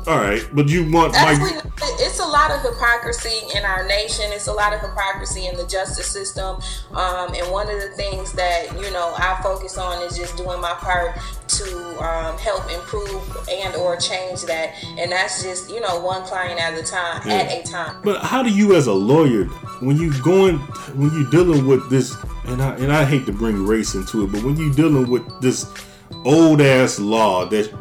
all 0.09 0.17
right, 0.17 0.43
but 0.53 0.67
you 0.67 0.91
want 0.91 1.13
That's 1.13 1.39
Mike. 1.39 1.63
it's 1.99 2.19
a 2.19 2.25
lot 2.25 2.49
of 2.49 2.61
hypocrisy 2.61 3.45
in 3.55 3.63
our 3.63 3.85
nation. 3.85 4.25
It's 4.29 4.47
a 4.47 4.51
lot 4.51 4.73
of 4.73 4.81
hypocrisy 4.81 5.45
in 5.45 5.55
the 5.55 5.67
justice 5.67 6.07
system. 6.07 6.59
Um, 6.93 7.35
and 7.35 7.51
one 7.51 7.69
of 7.69 7.79
the 7.79 7.89
things 7.89 8.33
that 8.33 8.73
you 8.73 8.89
know 8.91 9.13
I 9.17 9.39
focus 9.43 9.77
on 9.77 10.01
is 10.01 10.17
just 10.17 10.35
doing 10.35 10.59
my 10.61 10.73
part 10.73 11.15
to 11.49 12.03
um, 12.03 12.39
help 12.39 12.71
improve 12.71 13.21
and 13.51 13.75
or 13.75 13.97
change 13.97 14.41
that. 14.45 14.73
And 14.97 15.11
that's 15.11 15.43
just 15.43 15.69
you 15.69 15.79
know 15.79 15.99
one 15.99 16.23
client 16.23 16.59
at 16.59 16.73
a 16.73 16.81
time. 16.81 17.29
At 17.29 17.51
a 17.51 17.61
time. 17.61 18.01
But 18.03 18.23
how 18.23 18.41
do 18.41 18.49
you, 18.49 18.75
as 18.75 18.87
a 18.87 18.93
lawyer, 18.93 19.45
when 19.79 19.95
you 19.95 20.11
going, 20.23 20.57
when 20.97 21.11
you 21.11 21.29
dealing 21.29 21.67
with 21.67 21.87
this, 21.91 22.17
and 22.45 22.63
I 22.63 22.73
and 22.77 22.91
I 22.91 23.05
hate 23.05 23.27
to 23.27 23.31
bring 23.31 23.63
race 23.63 23.93
into 23.93 24.23
it, 24.23 24.31
but 24.31 24.41
when 24.41 24.57
you 24.57 24.73
dealing 24.73 25.07
with 25.07 25.39
this 25.39 25.71
old 26.25 26.61
ass 26.61 26.97
law 26.97 27.45
that 27.45 27.71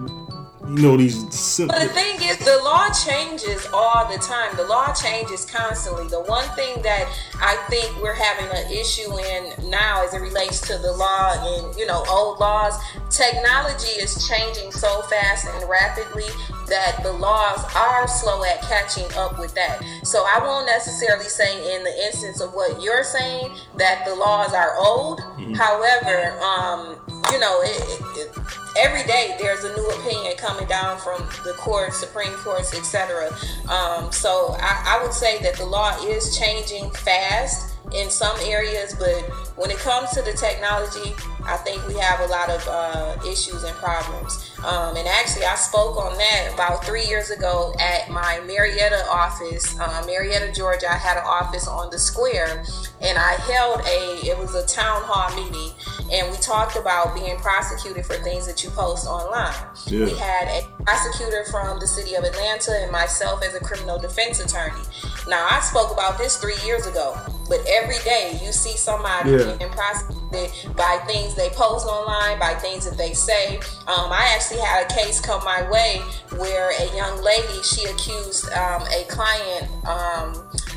you 0.68 0.82
know 0.82 0.96
these 0.96 1.32
simple. 1.34 1.76
But 1.76 1.88
the 1.88 1.94
thing 1.94 2.16
is, 2.22 2.38
the 2.38 2.60
law 2.62 2.88
changes 2.90 3.66
all 3.72 4.06
the 4.10 4.18
time. 4.18 4.54
The 4.56 4.64
law 4.64 4.92
changes 4.92 5.44
constantly. 5.44 6.08
The 6.08 6.22
one 6.22 6.48
thing 6.50 6.82
that 6.82 7.08
I 7.36 7.56
think 7.70 8.02
we're 8.02 8.14
having 8.14 8.46
an 8.56 8.70
issue 8.70 9.18
in 9.18 9.70
now, 9.70 10.04
as 10.04 10.14
it 10.14 10.20
relates 10.20 10.60
to 10.62 10.78
the 10.78 10.92
law 10.92 11.32
and 11.36 11.74
you 11.76 11.86
know 11.86 12.04
old 12.08 12.38
laws, 12.38 12.74
technology 13.10 13.98
is 14.00 14.28
changing 14.28 14.72
so 14.72 15.02
fast 15.02 15.46
and 15.46 15.68
rapidly 15.68 16.28
that 16.68 17.00
the 17.02 17.12
laws 17.12 17.64
are 17.74 18.06
slow 18.06 18.44
at 18.44 18.60
catching 18.62 19.10
up 19.16 19.38
with 19.38 19.54
that. 19.54 19.82
So 20.02 20.24
I 20.26 20.38
won't 20.42 20.66
necessarily 20.66 21.24
say 21.24 21.74
in 21.74 21.82
the 21.82 22.04
instance 22.04 22.40
of 22.40 22.52
what 22.52 22.82
you're 22.82 23.04
saying 23.04 23.50
that 23.76 24.04
the 24.04 24.14
laws 24.14 24.52
are 24.52 24.76
old. 24.76 25.20
However, 25.56 26.38
um, 26.40 27.17
you 27.32 27.38
know, 27.38 27.60
it, 27.62 27.82
it, 27.82 28.28
it, 28.28 28.38
every 28.76 29.02
day 29.04 29.36
there's 29.40 29.64
a 29.64 29.74
new 29.76 29.88
opinion 29.90 30.36
coming 30.36 30.66
down 30.66 30.98
from 30.98 31.20
the 31.44 31.52
courts, 31.56 31.98
Supreme 31.98 32.32
Courts, 32.34 32.74
etc. 32.74 33.28
Um, 33.68 34.10
so 34.12 34.56
I, 34.58 34.98
I 34.98 35.02
would 35.02 35.12
say 35.12 35.42
that 35.42 35.56
the 35.56 35.66
law 35.66 35.96
is 36.06 36.38
changing 36.38 36.90
fast 36.90 37.74
in 37.92 38.10
some 38.10 38.36
areas, 38.42 38.94
but 38.98 39.14
when 39.56 39.70
it 39.70 39.78
comes 39.78 40.10
to 40.10 40.22
the 40.22 40.32
technology, 40.32 41.14
I 41.48 41.56
think 41.56 41.86
we 41.88 41.94
have 41.94 42.20
a 42.20 42.26
lot 42.26 42.50
of 42.50 42.68
uh, 42.68 43.16
issues 43.26 43.64
and 43.64 43.74
problems. 43.76 44.52
Um, 44.64 44.96
and 44.96 45.08
actually, 45.08 45.44
I 45.46 45.54
spoke 45.54 45.96
on 45.96 46.16
that 46.18 46.50
about 46.52 46.84
three 46.84 47.04
years 47.06 47.30
ago 47.30 47.74
at 47.80 48.10
my 48.10 48.40
Marietta 48.46 49.06
office, 49.08 49.78
uh, 49.80 50.02
Marietta, 50.06 50.52
Georgia. 50.52 50.90
I 50.90 50.96
had 50.96 51.16
an 51.16 51.24
office 51.26 51.66
on 51.66 51.90
the 51.90 51.98
square, 51.98 52.64
and 53.00 53.16
I 53.18 53.32
held 53.48 53.80
a. 53.80 54.26
It 54.28 54.36
was 54.36 54.54
a 54.54 54.66
town 54.66 55.02
hall 55.04 55.30
meeting, 55.34 55.72
and 56.12 56.30
we 56.30 56.36
talked 56.38 56.76
about 56.76 57.14
being 57.14 57.36
prosecuted 57.38 58.04
for 58.04 58.14
things 58.16 58.46
that 58.46 58.62
you 58.62 58.70
post 58.70 59.06
online. 59.06 59.54
Yeah. 59.86 60.04
We 60.04 60.14
had 60.18 60.48
a 60.48 60.66
prosecutor 60.84 61.44
from 61.50 61.78
the 61.80 61.86
city 61.86 62.14
of 62.14 62.24
Atlanta 62.24 62.72
and 62.82 62.92
myself 62.92 63.42
as 63.42 63.54
a 63.54 63.60
criminal 63.60 63.98
defense 63.98 64.40
attorney. 64.40 64.82
Now, 65.28 65.46
I 65.50 65.60
spoke 65.60 65.92
about 65.92 66.18
this 66.18 66.36
three 66.36 66.56
years 66.66 66.86
ago, 66.86 67.16
but 67.48 67.60
every 67.68 67.98
day 68.04 68.38
you 68.42 68.52
see 68.52 68.76
somebody 68.76 69.30
Yeah. 69.30 69.54
being 69.56 69.70
prosecuted 69.70 70.76
by 70.76 70.98
things 71.06 71.34
they 71.38 71.50
post 71.50 71.86
online, 71.86 72.38
by 72.38 72.54
things 72.54 72.84
that 72.88 72.98
they 72.98 73.14
say. 73.14 73.56
Um, 73.86 74.10
I 74.12 74.32
actually 74.34 74.60
had 74.60 74.84
a 74.84 74.94
case 74.94 75.20
come 75.20 75.42
my 75.44 75.68
way 75.70 76.02
where 76.36 76.70
a 76.70 76.96
young 76.96 77.22
lady 77.22 77.62
she 77.62 77.84
accused 77.86 78.50
um, 78.52 78.82
a 78.82 79.04
client 79.08 79.70
um, 79.86 80.34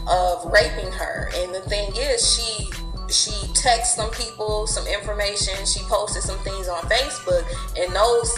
of 0.07 0.51
raping 0.51 0.91
her, 0.93 1.31
and 1.35 1.53
the 1.53 1.61
thing 1.61 1.91
is, 1.95 2.21
she 2.21 2.69
she 3.09 3.31
texted 3.53 3.95
some 3.97 4.11
people 4.11 4.67
some 4.67 4.87
information. 4.87 5.65
She 5.65 5.81
posted 5.85 6.23
some 6.23 6.39
things 6.39 6.69
on 6.69 6.81
Facebook, 6.83 7.45
and 7.77 7.93
those 7.93 8.37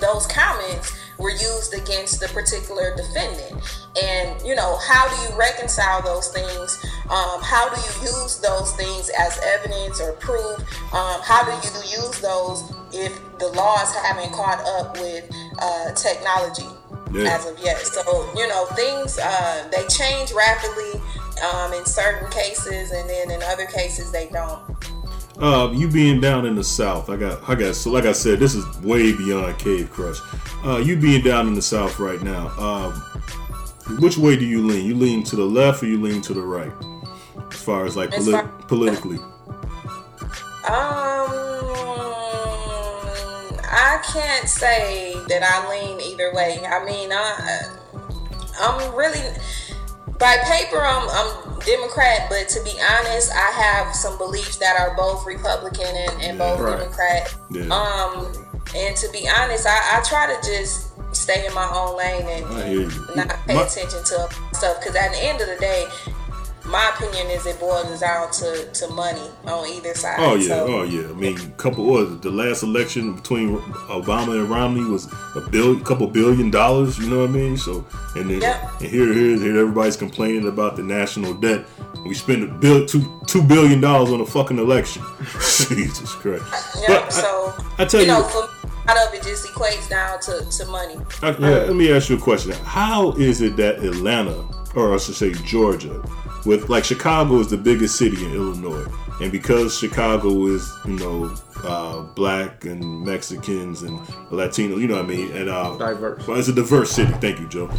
those 0.00 0.26
comments 0.26 0.96
were 1.18 1.30
used 1.30 1.74
against 1.74 2.20
the 2.20 2.28
particular 2.28 2.94
defendant. 2.96 3.62
And 4.00 4.40
you 4.46 4.54
know, 4.54 4.78
how 4.78 5.08
do 5.08 5.16
you 5.22 5.38
reconcile 5.38 6.02
those 6.02 6.28
things? 6.28 6.78
Um, 7.10 7.42
how 7.42 7.68
do 7.68 7.80
you 7.80 8.10
use 8.10 8.40
those 8.40 8.72
things 8.74 9.10
as 9.18 9.38
evidence 9.42 10.00
or 10.00 10.12
proof? 10.12 10.58
Um, 10.94 11.20
how 11.22 11.44
do 11.44 11.50
you 11.50 12.02
use 12.02 12.20
those 12.20 12.72
if 12.92 13.18
the 13.38 13.48
laws 13.48 13.94
haven't 13.94 14.32
caught 14.32 14.60
up 14.78 14.98
with 14.98 15.30
uh, 15.60 15.92
technology? 15.94 16.66
Yeah. 17.10 17.30
As 17.30 17.46
of 17.46 17.58
yet, 17.64 17.78
so 17.78 18.30
you 18.36 18.46
know 18.48 18.66
things 18.76 19.18
uh, 19.18 19.66
they 19.72 19.86
change 19.86 20.30
rapidly 20.32 21.00
um, 21.42 21.72
in 21.72 21.86
certain 21.86 22.30
cases, 22.30 22.90
and 22.90 23.08
then 23.08 23.30
in 23.30 23.42
other 23.44 23.64
cases 23.64 24.12
they 24.12 24.28
don't. 24.28 24.60
Uh, 25.40 25.70
you 25.72 25.88
being 25.88 26.20
down 26.20 26.44
in 26.46 26.54
the 26.56 26.64
south, 26.64 27.08
I 27.10 27.16
got, 27.16 27.48
I 27.48 27.54
got. 27.54 27.74
So, 27.76 27.90
like 27.90 28.04
I 28.04 28.12
said, 28.12 28.40
this 28.40 28.54
is 28.54 28.64
way 28.78 29.12
beyond 29.12 29.58
Cave 29.58 29.90
Crush. 29.90 30.18
Uh, 30.64 30.78
you 30.78 30.96
being 30.96 31.22
down 31.22 31.46
in 31.46 31.54
the 31.54 31.62
south 31.62 32.00
right 32.00 32.20
now, 32.22 32.48
um, 32.58 32.92
which 34.00 34.18
way 34.18 34.36
do 34.36 34.44
you 34.44 34.66
lean? 34.66 34.84
You 34.84 34.94
lean 34.96 35.22
to 35.24 35.36
the 35.36 35.44
left 35.44 35.82
or 35.82 35.86
you 35.86 36.00
lean 36.00 36.20
to 36.22 36.34
the 36.34 36.40
right? 36.42 36.72
As 37.52 37.62
far 37.62 37.86
as 37.86 37.96
like 37.96 38.12
As 38.12 38.28
far- 38.28 38.48
politically, 38.66 39.18
Um, 40.68 41.28
I 43.70 44.00
can't 44.12 44.48
say 44.48 45.14
that 45.28 45.42
I 45.42 45.68
lean 45.70 46.00
either 46.00 46.32
way. 46.34 46.60
I 46.66 46.84
mean, 46.84 47.10
I, 47.12 47.62
I'm 48.60 48.94
really 48.94 49.20
by 50.18 50.36
paper 50.44 50.80
I'm, 50.80 51.08
I'm 51.10 51.58
Democrat, 51.60 52.26
but 52.28 52.48
to 52.50 52.62
be 52.64 52.72
honest, 52.80 53.32
I 53.32 53.50
have 53.52 53.94
some 53.94 54.16
beliefs 54.18 54.56
that 54.56 54.78
are 54.78 54.96
both 54.96 55.26
Republican 55.26 55.86
and, 55.86 56.22
and 56.22 56.38
both 56.38 56.60
Right. 56.60 56.78
Democrat. 56.78 57.34
Yeah. 57.50 57.62
Um, 57.68 58.26
and 58.74 58.96
to 58.96 59.08
be 59.12 59.28
honest, 59.28 59.66
I, 59.66 59.98
I 59.98 60.02
try 60.02 60.26
to 60.34 60.40
just 60.48 60.88
stay 61.14 61.46
in 61.46 61.54
my 61.54 61.68
own 61.74 61.96
lane 61.96 62.26
and, 62.26 63.16
not 63.16 63.28
pay 63.46 63.54
My- 63.54 63.62
attention 63.62 64.00
to 64.04 64.28
stuff. 64.52 64.78
Because 64.80 64.94
at 64.96 65.12
the 65.12 65.18
end 65.22 65.40
of 65.40 65.48
the 65.48 65.56
day, 65.56 65.86
my 66.68 66.92
opinion 66.94 67.26
is 67.28 67.46
it 67.46 67.58
boils 67.58 68.00
down 68.00 68.30
to, 68.32 68.70
to 68.72 68.88
money 68.88 69.22
on 69.46 69.66
either 69.68 69.94
side. 69.94 70.16
Oh 70.18 70.34
yeah, 70.34 70.48
So- 70.48 70.66
oh 70.66 70.82
yeah. 70.82 71.08
I 71.08 71.12
mean, 71.12 71.36
couple 71.52 71.84
what 71.84 72.08
was? 72.08 72.20
The 72.20 72.30
last 72.30 72.62
election 72.62 73.14
between 73.14 73.58
Obama 73.88 74.38
and 74.40 74.48
Romney 74.50 74.84
was 74.84 75.10
a 75.34 75.40
bill, 75.50 75.78
couple 75.80 76.06
billion 76.08 76.50
dollars. 76.50 76.98
You 76.98 77.08
know 77.08 77.20
what 77.20 77.30
I 77.30 77.32
mean? 77.32 77.56
So, 77.56 77.84
and 78.16 78.30
then 78.30 78.40
Yep. 78.42 78.70
and 78.80 78.88
here, 78.90 79.12
here, 79.12 79.36
here, 79.38 79.58
everybody's 79.58 79.96
complaining 79.96 80.46
about 80.48 80.76
the 80.76 80.82
national 80.82 81.34
debt. 81.34 81.64
We 82.04 82.14
spend 82.14 82.44
a 82.44 82.46
bill 82.54 82.86
two 82.86 83.20
two 83.26 83.42
billion 83.42 83.80
dollars 83.80 84.10
on 84.12 84.20
a 84.20 84.26
fucking 84.26 84.58
election. 84.58 85.02
Jesus 85.68 86.12
Christ! 86.14 86.44
Uh, 86.52 86.80
yeah, 86.80 87.00
But 87.00 87.12
so 87.12 87.54
I 87.78 87.84
tell 87.84 88.00
you 88.00 88.06
know, 88.06 88.22
for 88.24 88.42
me, 88.42 88.70
a 88.88 88.94
lot 88.94 89.08
of 89.08 89.14
it 89.14 89.22
just 89.22 89.46
equates 89.46 89.88
down 89.88 90.20
to, 90.20 90.44
to 90.58 90.66
money. 90.66 90.96
I- 91.22 91.28
I- 91.28 91.66
let 91.66 91.74
me 91.76 91.92
ask 91.92 92.08
you 92.08 92.16
a 92.16 92.20
question. 92.20 92.52
How 92.64 93.12
is 93.12 93.40
it 93.40 93.56
that 93.56 93.78
Atlanta, 93.84 94.44
or 94.74 94.94
I 94.94 94.98
should 94.98 95.14
say 95.16 95.32
Georgia, 95.32 96.02
with 96.48 96.70
like 96.70 96.82
Chicago 96.82 97.38
is 97.40 97.50
the 97.50 97.58
biggest 97.58 97.96
city 97.96 98.24
in 98.24 98.32
Illinois, 98.32 98.90
and 99.20 99.30
because 99.30 99.78
Chicago 99.78 100.46
is 100.46 100.66
you 100.86 100.96
know 100.98 101.36
uh, 101.62 102.00
black 102.14 102.64
and 102.64 103.04
Mexicans 103.04 103.82
and 103.82 104.00
Latino, 104.30 104.78
you 104.78 104.88
know 104.88 104.96
what 104.96 105.04
I 105.04 105.08
mean, 105.08 105.30
and 105.36 105.50
uh, 105.50 105.76
Diverse. 105.76 106.26
Well, 106.26 106.38
it's 106.38 106.48
a 106.48 106.54
diverse 106.54 106.90
city. 106.90 107.12
Thank 107.20 107.38
you, 107.38 107.48
Joe. 107.48 107.70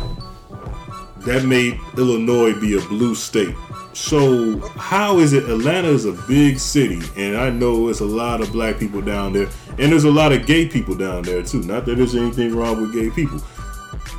That 1.26 1.44
made 1.46 1.80
Illinois 1.98 2.58
be 2.60 2.78
a 2.78 2.82
blue 2.82 3.16
state. 3.16 3.56
So 3.94 4.60
how 4.78 5.18
is 5.18 5.34
it 5.34 5.50
Atlanta 5.50 5.90
is 5.90 6.06
a 6.06 6.14
big 6.14 6.60
city 6.60 7.02
and 7.18 7.36
I 7.36 7.50
know 7.50 7.90
it's 7.90 8.00
a 8.00 8.06
lot 8.06 8.40
of 8.40 8.52
black 8.52 8.80
people 8.80 9.02
down 9.02 9.34
there 9.34 9.50
and 9.78 9.92
there's 9.92 10.06
a 10.06 10.12
lot 10.12 10.32
of 10.32 10.46
gay 10.46 10.68
people 10.68 10.96
down 10.96 11.24
there 11.24 11.44
too. 11.44 11.62
Not 11.64 11.86
that 11.86 11.96
there's 11.98 12.16
anything 12.16 12.56
wrong 12.56 12.82
with 12.82 12.94
gay 12.94 13.10
people. 13.10 13.42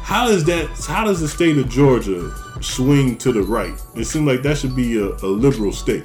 How 0.03 0.29
is 0.29 0.45
that 0.45 0.69
how 0.87 1.05
does 1.05 1.21
the 1.21 1.29
state 1.29 1.59
of 1.59 1.69
Georgia 1.69 2.33
swing 2.61 3.17
to 3.19 3.33
the 3.33 3.43
right? 3.43 3.75
It 3.95 4.05
seems 4.05 4.27
like 4.27 4.43
that 4.43 4.59
should 4.59 4.77
be 4.77 4.99
a, 4.99 5.07
a 5.07 5.27
liberal 5.27 5.73
state. 5.73 6.05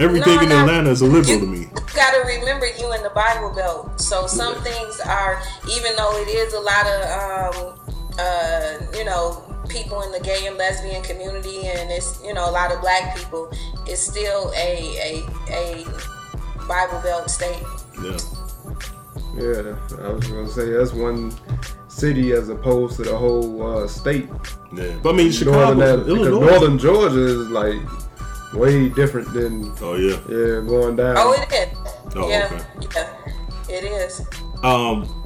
Everything 0.00 0.36
No, 0.36 0.42
in 0.42 0.48
no. 0.48 0.60
Atlanta 0.60 0.90
is 0.90 1.02
a 1.02 1.06
liberal 1.06 1.34
You 1.34 1.40
to 1.40 1.46
me. 1.46 1.58
You 1.60 1.70
gotta 1.94 2.26
remember 2.26 2.66
you 2.66 2.92
in 2.94 3.02
the 3.02 3.12
Bible 3.14 3.50
Belt. 3.54 4.00
So 4.00 4.26
some 4.26 4.54
things 4.62 5.00
are, 5.00 5.40
even 5.70 5.94
though 5.96 6.16
it 6.16 6.28
is 6.28 6.52
a 6.52 6.60
lot 6.60 6.86
of, 6.86 7.54
um, 7.54 7.94
uh, 8.18 8.78
you 8.96 9.04
know, 9.04 9.42
people 9.68 10.02
in 10.02 10.10
the 10.12 10.20
gay 10.20 10.46
and 10.46 10.56
lesbian 10.56 11.02
community, 11.02 11.66
and 11.66 11.90
it's 11.90 12.20
you 12.24 12.34
know 12.34 12.48
a 12.48 12.50
lot 12.50 12.72
of 12.72 12.80
black 12.80 13.16
people, 13.16 13.48
it's 13.86 14.00
still 14.00 14.52
a 14.56 14.96
a 14.98 15.26
a 15.52 15.84
Bible 16.66 17.00
Belt 17.02 17.30
state. 17.30 17.62
Yeah. 18.02 18.16
Yeah, 19.36 19.76
I 20.02 20.08
was 20.10 20.26
gonna 20.28 20.48
say 20.48 20.70
that's 20.70 20.92
one 20.92 21.32
city 21.94 22.32
as 22.32 22.48
opposed 22.48 22.96
to 22.96 23.02
the 23.02 23.16
whole 23.16 23.62
uh, 23.66 23.88
state. 23.88 24.28
Yeah. 24.74 24.98
But 25.02 25.14
I 25.14 25.16
mean 25.16 25.32
Chicago, 25.32 25.74
Northern, 25.74 26.00
because 26.00 26.26
Illinois. 26.26 26.50
Northern 26.50 26.78
Georgia 26.78 27.24
is 27.24 27.48
like 27.50 27.80
way 28.52 28.88
different 28.88 29.32
than 29.32 29.72
Oh 29.80 29.94
yeah. 29.94 30.18
yeah 30.28 30.60
going 30.66 30.96
down. 30.96 31.16
Oh, 31.18 31.32
it 31.32 31.52
is. 31.52 31.78
Oh, 32.16 32.28
yeah, 32.28 32.64
okay. 32.78 33.08
yeah, 33.68 33.76
it 33.76 33.84
is. 33.84 34.20
Um, 34.62 35.24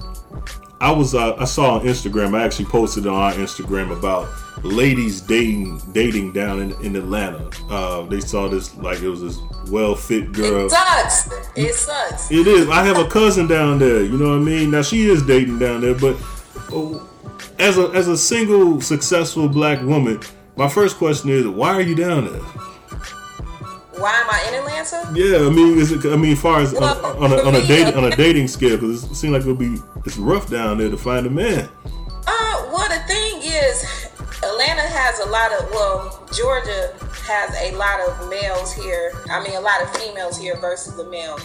I 0.80 0.92
was 0.92 1.14
uh, 1.14 1.34
I 1.36 1.44
saw 1.44 1.74
on 1.78 1.86
Instagram. 1.86 2.38
I 2.38 2.44
actually 2.44 2.66
posted 2.66 3.06
on 3.06 3.14
our 3.14 3.32
Instagram 3.32 3.96
about 3.96 4.28
ladies 4.64 5.20
dating 5.20 5.80
dating 5.92 6.32
down 6.32 6.60
in, 6.60 6.72
in 6.84 6.96
Atlanta. 6.96 7.50
Uh, 7.68 8.02
they 8.02 8.20
saw 8.20 8.48
this 8.48 8.74
like 8.76 9.00
it 9.00 9.08
was 9.08 9.20
this 9.22 9.38
well 9.70 9.94
fit 9.94 10.32
girl. 10.32 10.66
It 10.66 10.70
sucks. 10.70 11.28
It 11.56 11.74
sucks. 11.74 12.30
It 12.30 12.46
is. 12.46 12.68
I 12.68 12.84
have 12.84 12.98
a 12.98 13.08
cousin 13.08 13.46
down 13.46 13.78
there. 13.78 14.02
You 14.02 14.16
know 14.16 14.30
what 14.30 14.36
I 14.36 14.44
mean? 14.44 14.70
Now 14.70 14.82
she 14.82 15.08
is 15.08 15.22
dating 15.26 15.58
down 15.58 15.80
there, 15.80 15.94
but 15.94 16.16
as 17.58 17.78
a 17.78 17.90
as 17.94 18.08
a 18.08 18.16
single 18.16 18.80
successful 18.80 19.48
black 19.48 19.80
woman, 19.82 20.20
my 20.56 20.68
first 20.68 20.96
question 20.96 21.30
is, 21.30 21.46
why 21.46 21.74
are 21.74 21.80
you 21.80 21.94
down 21.94 22.24
there? 22.24 22.42
Why 23.98 24.12
am 24.12 24.30
I 24.30 24.44
in 24.48 24.54
Atlanta? 24.54 25.12
Yeah, 25.12 25.46
I 25.46 25.50
mean, 25.50 25.78
is 25.78 25.90
it? 25.90 26.04
I 26.06 26.16
mean, 26.16 26.32
as 26.32 26.40
far 26.40 26.60
as 26.60 26.74
on, 26.74 26.80
Well, 26.80 27.24
on, 27.24 27.32
a, 27.32 27.42
on 27.42 27.54
a 27.56 27.66
dating 27.66 27.94
on 27.94 28.04
a 28.12 28.16
dating 28.16 28.48
scale, 28.48 28.76
because 28.76 29.04
it 29.04 29.14
seems 29.14 29.32
like 29.32 29.42
it'll 29.42 29.54
be 29.54 29.76
it's 30.04 30.16
rough 30.16 30.48
down 30.48 30.78
there 30.78 30.90
to 30.90 30.96
find 30.96 31.26
a 31.26 31.30
man. 31.30 31.68
Uh, 32.26 32.70
well, 32.72 32.88
the 32.88 33.02
thing 33.08 33.40
is, 33.42 34.08
Atlanta 34.42 34.82
has 34.82 35.18
a 35.20 35.26
lot 35.30 35.50
of, 35.52 35.70
well, 35.70 36.24
Georgia 36.32 36.94
has 37.26 37.54
a 37.60 37.74
lot 37.76 38.00
of 38.00 38.30
males 38.30 38.72
here. 38.72 39.12
I 39.30 39.42
mean, 39.42 39.56
a 39.56 39.60
lot 39.60 39.82
of 39.82 39.90
females 39.96 40.38
here 40.38 40.56
versus 40.56 40.94
the 40.96 41.08
male. 41.10 41.38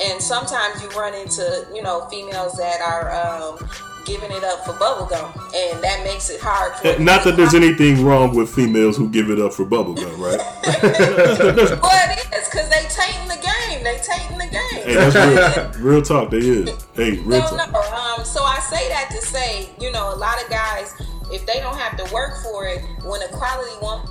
And 0.00 0.20
sometimes 0.20 0.82
you 0.82 0.88
run 0.90 1.14
into, 1.14 1.66
you 1.72 1.82
know, 1.82 2.06
females 2.06 2.54
that 2.56 2.80
are 2.80 3.12
um, 3.12 3.68
giving 4.04 4.30
it 4.30 4.44
up 4.44 4.64
for 4.64 4.72
bubblegum, 4.72 5.34
and 5.54 5.82
that 5.82 6.02
makes 6.04 6.30
it 6.30 6.40
hard 6.40 6.74
for. 6.74 7.02
Not 7.02 7.24
that 7.24 7.36
there's 7.36 7.54
anything 7.54 8.04
wrong 8.04 8.34
with 8.34 8.48
females 8.48 8.96
who 8.96 9.08
give 9.08 9.30
it 9.30 9.38
up 9.38 9.52
for 9.52 9.64
bubblegum, 9.64 10.18
right? 10.18 10.38
well, 11.82 12.10
it 12.10 12.34
is 12.34 12.48
because 12.48 12.68
they 12.70 12.84
tainting 12.88 13.28
the 13.28 13.40
game. 13.40 13.84
They 13.84 13.98
tainting 14.02 14.38
the 14.38 14.46
game. 14.50 14.84
Hey, 14.84 14.94
that's 14.94 15.76
real. 15.78 15.92
Real 15.92 16.02
talk, 16.02 16.30
they 16.30 16.38
is. 16.38 16.70
Hey, 16.94 17.18
real 17.20 17.40
No, 17.40 17.56
talk. 17.56 17.72
no. 17.72 17.80
Um, 17.80 18.24
so 18.24 18.42
I 18.44 18.58
say 18.60 18.88
that 18.88 19.08
to 19.10 19.18
say, 19.18 19.70
you 19.80 19.90
know, 19.92 20.14
a 20.14 20.16
lot 20.16 20.42
of 20.42 20.48
guys, 20.50 20.94
if 21.32 21.46
they 21.46 21.60
don't 21.60 21.76
have 21.76 21.96
to 21.96 22.14
work 22.14 22.42
for 22.42 22.66
it, 22.66 22.82
when 23.04 23.22
a 23.22 23.28
quality 23.28 23.76
woman 23.80 24.06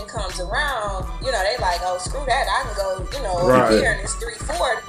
comes 0.00 0.40
around, 0.40 1.04
you 1.20 1.30
know, 1.30 1.42
they 1.42 1.56
like, 1.60 1.80
oh, 1.82 1.98
screw 1.98 2.24
that. 2.26 2.46
I 2.48 2.66
can 2.66 2.76
go, 2.76 3.06
you 3.16 3.22
know, 3.22 3.38
over 3.38 3.52
Right. 3.52 3.72
here 3.72 3.92
and 3.92 4.00
it's 4.00 4.14
three, 4.14 4.34
four, 4.34 4.82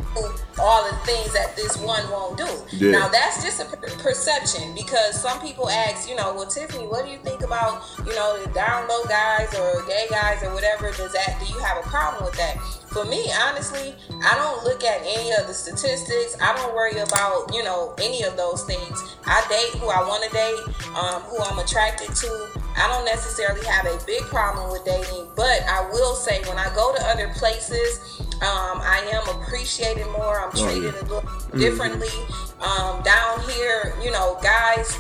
all 0.60 0.90
the 0.90 0.96
things 1.06 1.34
that 1.34 1.56
this 1.56 1.76
one 1.78 2.10
won't 2.10 2.38
do. 2.38 2.48
Yeah. 2.72 2.92
Now 2.92 3.08
that's 3.10 3.44
just 3.44 3.62
a 3.62 3.66
per- 3.66 3.90
perception 4.02 4.74
because 4.74 5.22
some 5.22 5.40
people 5.42 5.70
ask, 5.70 6.08
you 6.10 6.16
know, 6.16 6.34
well, 6.34 6.48
Tiffany, 6.48 6.88
what 6.88 7.06
do 7.06 7.12
you 7.12 7.18
think 7.20 7.42
about, 7.42 7.84
you 8.06 8.16
know, 8.16 8.42
the 8.44 8.50
down 8.52 8.88
low 8.88 9.04
guys 9.06 9.54
or 9.56 9.84
gay 9.88 10.08
guys 10.10 10.42
or 10.44 10.54
whatever? 10.54 10.92
Does 10.92 11.12
that 11.14 11.38
do 11.40 11.52
you 11.54 11.60
have 11.60 11.78
a 11.84 11.88
problem 11.90 12.24
with 12.24 12.36
that? 12.38 12.56
For 12.94 13.06
me, 13.06 13.26
honestly, 13.42 13.96
I 14.22 14.36
don't 14.36 14.64
look 14.64 14.84
at 14.84 15.02
any 15.02 15.32
of 15.32 15.48
the 15.48 15.54
statistics. 15.54 16.38
I 16.40 16.56
don't 16.56 16.76
worry 16.76 17.00
about, 17.00 17.52
you 17.52 17.64
know, 17.64 17.96
any 18.00 18.22
of 18.22 18.38
those 18.38 18.64
things. 18.66 19.18
I 19.26 19.44
date 19.50 19.82
who 19.82 19.90
I 19.90 20.08
want 20.08 20.24
to 20.24 20.30
date, 20.30 20.62
um, 20.96 21.24
who 21.24 21.42
I'm 21.42 21.58
attracted 21.58 22.16
to. 22.16 22.50
I 22.78 22.88
don't 22.94 23.04
necessarily 23.04 23.66
have 23.66 23.88
a 23.88 23.98
big 24.06 24.22
problem 24.24 24.72
with 24.72 24.86
dating, 24.86 25.28
but 25.36 25.64
I 25.64 25.90
will 25.92 26.14
say 26.14 26.44
when 26.48 26.60
I 26.60 26.72
go 26.76 26.94
to 26.94 27.02
other 27.06 27.34
places, 27.34 28.22
um, 28.36 28.78
I 28.86 29.02
am 29.12 29.42
appreciated 29.42 30.06
more. 30.12 30.40
I'm 30.40 30.52
treated 30.52 30.94
a 30.94 31.02
little 31.02 31.24
differently. 31.58 32.14
Um, 32.62 33.02
down 33.02 33.42
here, 33.50 33.96
you 34.04 34.12
know, 34.12 34.38
guys 34.44 34.96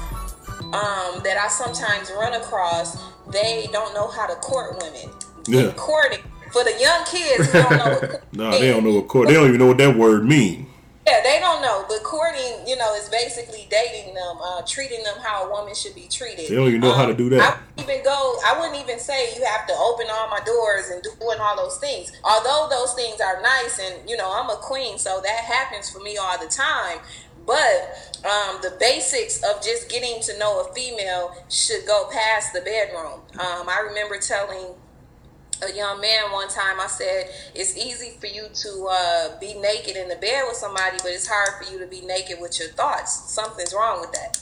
um, 0.74 1.22
that 1.22 1.38
I 1.39 1.48
sometimes 1.48 2.12
run 2.18 2.34
across, 2.34 2.98
they 3.30 3.68
don't 3.72 3.94
know 3.94 4.08
how 4.08 4.26
to 4.26 4.34
court 4.36 4.82
women. 4.82 5.14
Yeah. 5.46 5.72
Courting 5.74 6.24
for 6.54 6.64
the 6.64 6.76
young 6.80 7.04
kids 7.06 7.51
who 7.51 7.62
don't 7.64 7.72
know 7.72 7.89
what 7.89 8.01
courting 8.10 8.30
Nah, 8.32 8.51
they 8.51 8.70
don't 8.70 8.84
know 8.84 8.93
what 8.93 9.08
court. 9.08 9.28
They 9.28 9.34
don't 9.34 9.47
even 9.47 9.60
know 9.60 9.68
what 9.68 9.78
that 9.80 9.97
word 9.97 10.24
mean. 10.26 10.68
Yeah, 11.06 11.22
they 11.22 11.39
don't 11.41 11.62
know. 11.62 11.84
But 11.89 12.01
courting, 12.04 12.66
you 12.66 12.78
know, 12.78 12.95
is 12.95 13.10
basically 13.10 13.68
dating 13.70 14.14
them, 14.14 14.38
uh, 14.41 14.62
treating 14.66 15.04
them 15.04 15.16
how 15.22 15.47
a 15.47 15.49
woman 15.49 15.76
should 15.76 15.95
be 15.95 16.08
treated. 16.08 16.47
They 16.47 16.56
don't 16.56 16.70
even 16.70 16.80
know 16.80 16.93
how 16.93 17.06
to 17.06 17.14
do 17.14 17.28
that. 17.32 17.41
I 17.41 17.60
wouldn't 17.76 17.89
even 17.89 18.06
go. 18.06 18.38
I 18.45 18.58
wouldn't 18.58 18.82
even 18.82 18.99
say 18.99 19.36
you 19.36 19.43
have 19.43 19.68
to 19.68 19.74
open 19.74 20.06
all 20.10 20.30
my 20.30 20.39
doors 20.45 20.89
and 20.91 21.04
doing 21.04 21.39
all 21.41 21.58
those 21.58 21.78
things. 21.78 22.14
Although 22.24 22.68
those 22.70 22.93
things 22.93 23.20
are 23.20 23.41
nice, 23.41 23.80
and 23.80 24.10
you 24.10 24.16
know, 24.16 24.32
I'm 24.32 24.49
a 24.49 24.56
queen, 24.62 24.97
so 24.97 25.20
that 25.22 25.43
happens 25.43 25.89
for 25.89 25.99
me 25.99 26.16
all 26.16 26.38
the 26.39 26.47
time. 26.47 26.99
But 27.45 28.22
um, 28.24 28.60
the 28.62 28.78
basics 28.80 29.43
of 29.43 29.62
just 29.62 29.89
getting 29.89 30.22
to 30.22 30.39
know 30.39 30.62
a 30.62 30.74
female 30.74 31.36
should 31.49 31.86
go 31.86 32.08
past 32.14 32.54
the 32.54 32.62
bedroom. 32.62 33.20
Um, 33.34 33.68
I 33.68 33.84
remember 33.86 34.18
telling 34.20 34.76
a 35.62 35.72
young 35.76 36.01
man 36.01 36.32
one 36.32 36.47
time 36.49 36.80
i 36.80 36.88
said 36.88 37.30
it's 37.56 37.78
easy 37.78 38.18
for 38.20 38.28
you 38.28 38.47
to 38.54 38.88
uh, 38.89 39.39
be 39.39 39.54
naked 39.56 39.95
in 39.95 40.08
the 40.10 40.16
bed 40.16 40.43
with 40.47 40.58
somebody 40.58 40.97
but 40.97 41.08
it's 41.12 41.28
hard 41.28 41.49
for 41.64 41.72
you 41.72 41.80
to 41.80 41.86
be 41.88 42.01
naked 42.01 42.38
with 42.41 42.60
your 42.60 42.70
thoughts 42.70 43.32
something's 43.32 43.74
wrong 43.74 44.01
with 44.01 44.12
that 44.12 44.41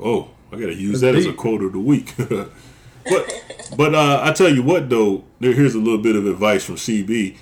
Oh, 0.00 0.28
I 0.52 0.56
gotta 0.56 0.74
use 0.74 1.00
that 1.00 1.14
as 1.14 1.26
a 1.26 1.32
quote 1.32 1.62
of 1.62 1.72
the 1.72 1.78
week. 1.80 2.14
but 3.04 3.44
but 3.76 3.94
uh, 3.94 4.20
I 4.22 4.32
tell 4.32 4.48
you 4.48 4.62
what 4.62 4.88
though, 4.88 5.24
there, 5.40 5.52
here's 5.52 5.74
a 5.74 5.78
little 5.80 5.98
bit 6.00 6.14
of 6.16 6.26
advice 6.26 6.64
from 6.64 6.76
CB. 6.76 7.36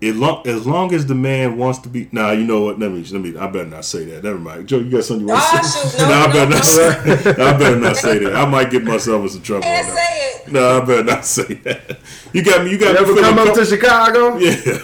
It 0.00 0.14
long, 0.14 0.46
as 0.46 0.66
long 0.66 0.92
as 0.94 1.06
the 1.06 1.14
man 1.14 1.56
wants 1.56 1.78
to 1.80 1.88
be, 1.88 2.08
nah, 2.12 2.30
you 2.30 2.44
know 2.44 2.60
what? 2.62 2.78
Let 2.78 2.92
me, 2.92 3.02
let 3.10 3.20
me. 3.22 3.36
I 3.36 3.46
better 3.48 3.66
not 3.66 3.84
say 3.86 4.04
that. 4.04 4.22
Never 4.22 4.38
mind. 4.38 4.68
Joe, 4.68 4.78
you 4.78 4.90
got 4.90 5.04
something 5.04 5.26
you 5.26 5.32
want 5.32 5.42
to 5.42 5.58
Oh, 5.58 5.62
say? 5.62 5.88
shoot, 5.88 5.98
no, 6.02 6.08
Nah, 6.10 6.14
I 6.14 6.26
no, 6.26 6.32
better 6.32 6.50
no. 6.50 6.56
not 6.56 6.64
say. 6.64 6.88
I 7.30 7.58
better 7.58 7.80
not 7.80 7.96
say 7.96 8.18
that. 8.18 8.36
I 8.36 8.44
might 8.46 8.70
get 8.70 8.84
myself 8.84 9.22
in 9.22 9.28
some 9.30 9.42
trouble. 9.42 9.64
on 9.66 9.72
can't 9.74 9.86
say 9.86 9.94
it 10.20 10.25
No, 10.48 10.80
I 10.82 10.84
better 10.84 11.04
not 11.04 11.24
say 11.24 11.54
that. 11.54 11.98
You 12.32 12.42
got 12.42 12.64
me. 12.64 12.70
You 12.72 12.78
got 12.78 12.88
You 12.88 12.92
me 12.94 12.98
ever 13.00 13.06
feeling 13.14 13.24
come 13.24 13.38
up 13.38 13.46
com- 13.48 13.56
to 13.56 13.64
Chicago? 13.64 14.36
Yeah. 14.38 14.78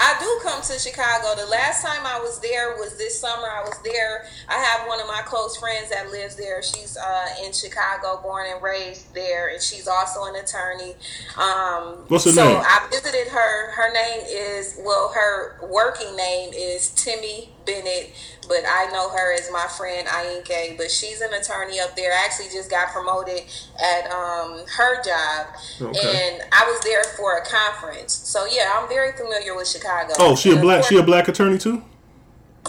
I 0.00 0.14
do 0.20 0.38
come 0.48 0.62
to 0.62 0.78
Chicago. 0.78 1.34
The 1.34 1.50
last 1.50 1.84
time 1.84 2.06
I 2.06 2.20
was 2.20 2.38
there 2.38 2.76
was 2.76 2.96
this 2.96 3.18
summer. 3.18 3.48
I 3.48 3.62
was 3.62 3.74
there. 3.82 4.26
I 4.48 4.54
have 4.54 4.86
one 4.86 5.00
of 5.00 5.08
my 5.08 5.22
close 5.26 5.56
friends 5.56 5.90
that 5.90 6.12
lives 6.12 6.36
there. 6.36 6.62
She's 6.62 6.96
uh, 6.96 7.26
in 7.44 7.52
Chicago, 7.52 8.20
born 8.22 8.46
and 8.48 8.62
raised 8.62 9.12
there, 9.12 9.48
and 9.48 9.60
she's 9.60 9.88
also 9.88 10.26
an 10.26 10.36
attorney. 10.36 10.94
Um, 11.36 12.04
What's 12.06 12.26
her 12.26 12.30
so 12.30 12.44
name? 12.46 12.62
I 12.64 12.86
visited 12.92 13.26
her. 13.32 13.72
Her 13.72 13.92
name 13.92 14.20
is 14.28 14.78
well, 14.84 15.10
her 15.14 15.58
working 15.68 16.14
name 16.14 16.52
is 16.54 16.90
Timmy 16.90 17.50
Bennett, 17.68 18.12
but 18.48 18.60
I 18.66 18.90
know 18.92 19.10
her 19.10 19.34
as 19.34 19.50
my 19.52 19.66
friend 19.76 20.08
Ainke. 20.08 20.76
But 20.78 20.90
she's 20.90 21.20
an 21.20 21.32
attorney 21.34 21.78
up 21.80 21.94
there. 21.96 22.12
I 22.12 22.24
actually 22.24 22.48
just 22.48 22.70
got 22.70 22.88
promoted 22.88 23.42
at 23.78 24.10
um, 24.10 24.64
her 24.76 25.02
job, 25.02 25.46
Okay. 25.80 26.00
and 26.32 26.42
I 26.50 26.64
was 26.64 26.80
there 26.80 27.04
for 27.16 27.36
a 27.36 27.44
conference. 27.44 28.14
So 28.14 28.46
yeah, 28.50 28.72
I'm 28.74 28.88
very 28.88 29.12
familiar 29.12 29.54
with 29.54 29.68
Chicago. 29.68 30.14
Oh, 30.18 30.34
she 30.34 30.56
a 30.56 30.60
black. 30.60 30.84
She 30.84 30.96
a 30.96 31.02
black 31.02 31.28
attorney 31.28 31.58
too. 31.58 31.82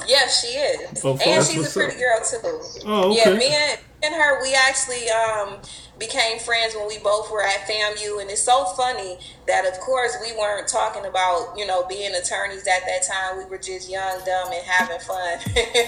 Yes, 0.08 0.42
she 0.42 0.48
is, 0.58 1.04
Oh, 1.04 1.18
and 1.26 1.44
she's 1.46 1.70
a 1.76 1.80
pretty 1.80 1.96
up. 1.96 2.00
girl 2.00 2.20
too. 2.42 2.84
Oh, 2.88 3.14
Yeah, 3.16 3.30
okay. 3.30 3.38
me 3.38 3.48
and, 3.48 3.80
and 4.02 4.16
her, 4.16 4.42
we 4.42 4.54
actually 4.56 5.10
um, 5.10 5.58
became 5.98 6.40
friends 6.40 6.74
when 6.76 6.88
we 6.88 7.00
both 7.00 7.30
were 7.32 7.44
at 7.44 7.68
FAMU, 7.68 8.22
and 8.22 8.30
it's 8.30 8.42
so 8.42 8.66
funny 8.78 9.20
that, 9.48 9.66
of 9.66 9.80
course, 9.82 10.18
we 10.22 10.38
weren't 10.38 10.68
talking 10.68 11.06
about 11.06 11.54
you 11.58 11.68
know 11.68 11.86
being 11.88 12.14
attorneys 12.16 12.68
at 12.68 12.86
that 12.86 13.04
time. 13.04 13.38
We 13.38 13.46
were 13.46 13.58
just 13.58 13.90
young, 13.90 14.20
dumb, 14.26 14.52
and 14.54 14.64
having 14.66 15.00
fun. 15.00 15.40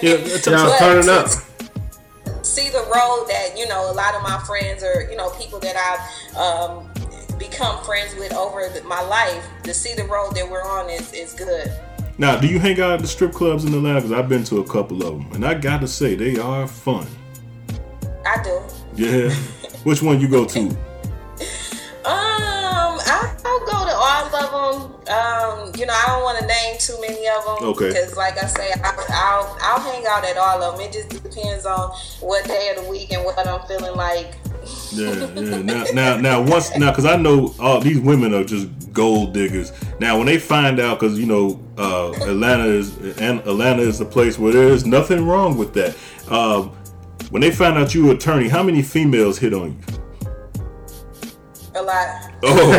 Yeah, 0.02 0.16
Y'all 0.46 0.78
turning 0.78 1.10
up. 1.10 1.28
See 2.44 2.70
the 2.70 2.84
road 2.94 3.28
that 3.30 3.54
you 3.56 3.68
know 3.68 3.90
a 3.90 3.94
lot 3.94 4.16
of 4.16 4.24
my 4.24 4.42
friends 4.46 4.84
or 4.84 5.10
you 5.10 5.16
know 5.16 5.30
people 5.32 5.60
that 5.60 5.78
I've 5.78 6.36
um, 6.36 6.92
become 7.38 7.84
friends 7.86 8.16
with 8.16 8.34
over 8.34 8.68
the, 8.70 8.84
my 8.84 9.02
life. 9.02 9.46
To 9.64 9.74
see 9.74 9.94
the 9.94 10.04
road 10.06 10.36
that 10.36 10.50
we're 10.50 10.64
on 10.64 10.90
is 10.90 11.14
is 11.14 11.34
good. 11.34 11.72
Now, 12.18 12.36
do 12.38 12.48
you 12.48 12.60
hang 12.60 12.80
out 12.82 12.92
at 12.92 13.00
the 13.00 13.08
strip 13.08 13.32
clubs 13.32 13.64
in 13.64 13.72
the 13.72 13.80
lab? 13.80 14.04
Because 14.04 14.12
I've 14.12 14.28
been 14.28 14.44
to 14.46 14.60
a 14.60 14.68
couple 14.68 15.02
of 15.02 15.18
them, 15.18 15.32
and 15.34 15.46
I 15.46 15.54
got 15.54 15.80
to 15.82 15.88
say 15.88 16.14
they 16.16 16.38
are 16.38 16.68
fun. 16.68 17.08
I 18.26 18.44
do. 18.44 18.62
Yeah. 18.96 19.34
Which 19.84 20.02
one 20.02 20.20
you 20.20 20.28
go 20.28 20.46
to? 20.46 20.78
Um, 22.04 22.98
I, 22.98 23.36
I'll 23.46 23.60
go 23.60 23.86
to 23.86 23.94
all 23.94 24.26
of 24.26 24.32
them. 24.32 25.14
Um, 25.14 25.72
you 25.78 25.86
know, 25.86 25.94
I 25.94 26.06
don't 26.08 26.24
want 26.24 26.40
to 26.40 26.48
name 26.48 26.76
too 26.80 27.00
many 27.00 27.28
of 27.28 27.46
them. 27.46 27.70
Okay. 27.70 27.90
Because, 27.90 28.18
like 28.18 28.42
I 28.42 28.48
say, 28.48 28.72
I, 28.84 29.06
I'll 29.10 29.58
I'll 29.62 29.80
hang 29.80 30.04
out 30.08 30.26
at 30.26 30.36
all 30.36 30.64
of 30.64 30.78
them. 30.78 30.88
It 30.88 30.94
just 30.94 31.10
depends 31.10 31.68
on 31.68 31.92
what 32.20 32.44
day 32.46 32.74
of 32.76 32.84
the 32.84 32.90
week 32.90 33.14
and 33.14 33.24
what 33.24 33.38
I'm 33.48 33.62
feeling 33.68 33.96
like. 33.96 34.36
Yeah, 34.92 35.14
yeah. 35.14 35.58
Now, 35.62 35.84
now, 35.94 36.18
now, 36.18 36.42
once 36.42 36.76
now, 36.76 36.90
because 36.90 37.06
I 37.06 37.18
know 37.18 37.54
all 37.60 37.80
these 37.80 38.00
women 38.00 38.34
are 38.34 38.44
just 38.44 38.68
gold 38.94 39.34
diggers. 39.34 39.72
Now, 40.00 40.18
when 40.18 40.26
they 40.26 40.40
find 40.40 40.80
out, 40.80 41.00
because 41.00 41.20
you 41.20 41.28
know, 41.28 41.60
uh, 41.78 42.14
Atlanta 42.14 42.66
is 42.66 42.98
and 43.20 43.42
Atlanta 43.42 43.84
is 43.84 44.00
the 44.00 44.06
place 44.06 44.40
where 44.40 44.54
there 44.54 44.70
is 44.70 44.88
nothing 44.88 45.28
wrong 45.28 45.56
with 45.56 45.76
that. 45.76 45.96
Um, 46.32 46.76
when 47.32 47.42
they 47.42 47.52
find 47.52 47.78
out 47.78 47.94
you 47.96 48.10
an 48.12 48.18
attorney, 48.18 48.48
how 48.50 48.62
many 48.62 48.82
females 48.82 49.40
hit 49.40 49.54
on 49.54 49.72
you? 49.72 49.78
A 51.76 51.82
lot. 51.82 52.32
Oh 52.44 52.72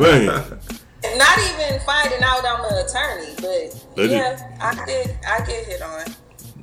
man, 0.00 0.58
Not 1.16 1.38
even 1.38 1.80
finding 1.86 2.22
out 2.22 2.44
I'm 2.44 2.64
an 2.64 2.84
attorney, 2.84 3.34
but 3.36 3.96
They 3.96 4.10
yeah, 4.10 4.56
I 4.60 4.74
get 4.86 5.16
I 5.26 5.38
get 5.46 5.64
hit 5.66 5.82
on. 5.82 6.04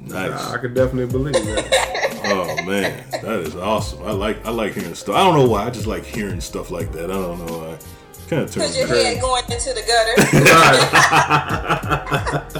nice. 0.01 0.47
I 0.51 0.57
could 0.57 0.73
definitely 0.75 1.11
believe 1.11 1.33
that. 1.33 2.03
Oh 2.29 2.47
man, 2.65 3.05
that 3.11 3.39
is 3.39 3.55
awesome. 3.55 4.03
I 4.03 4.11
like 4.11 4.45
I 4.45 4.49
like 4.49 4.73
hearing 4.73 4.95
stuff. 4.95 5.15
I 5.15 5.23
don't 5.23 5.35
know 5.35 5.47
why. 5.47 5.63
I 5.65 5.69
just 5.69 5.87
like 5.87 6.03
hearing 6.03 6.41
stuff 6.41 6.71
like 6.71 6.91
that. 6.91 7.05
I 7.05 7.13
don't 7.13 7.45
know 7.45 7.57
why. 7.57 7.77
Kind 8.29 8.43
of 8.43 8.53
Cause 8.53 8.77
your 8.77 8.87
me 8.87 9.03
head 9.03 9.05
crazy. 9.05 9.21
going 9.21 9.43
into 9.45 9.73
the 9.73 9.81
gutter. 9.87 10.15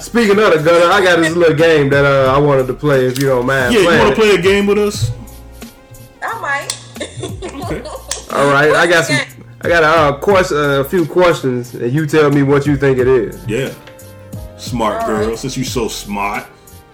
Speaking 0.00 0.38
of 0.38 0.52
the 0.52 0.62
gutter, 0.64 0.90
I 0.90 1.02
got 1.04 1.16
this 1.20 1.36
little 1.36 1.56
game 1.56 1.88
that 1.90 2.04
uh, 2.04 2.32
I 2.34 2.38
wanted 2.38 2.66
to 2.68 2.74
play. 2.74 3.06
If 3.06 3.18
you 3.18 3.26
don't 3.26 3.46
mind 3.46 3.74
Yeah, 3.74 3.80
you 3.80 3.86
want 3.98 4.14
to 4.14 4.20
play 4.20 4.30
a 4.34 4.40
game 4.40 4.66
with 4.66 4.78
us? 4.78 5.10
I 6.22 6.40
might. 6.40 6.74
All 8.32 8.50
right, 8.50 8.72
I 8.72 8.86
got 8.86 9.04
some. 9.04 9.18
I 9.60 9.68
got 9.68 9.82
a 9.82 9.86
uh, 9.86 10.12
quest, 10.20 10.52
uh, 10.52 10.80
a 10.80 10.84
few 10.84 11.04
questions, 11.04 11.74
and 11.74 11.92
you 11.92 12.06
tell 12.06 12.30
me 12.30 12.42
what 12.44 12.64
you 12.64 12.76
think 12.76 12.98
it 12.98 13.08
is. 13.08 13.44
Yeah. 13.46 13.74
Smart 14.56 15.02
All 15.02 15.08
girl. 15.08 15.28
right. 15.30 15.38
Since 15.38 15.56
you 15.56 15.64
so 15.64 15.88
smart, 15.88 16.46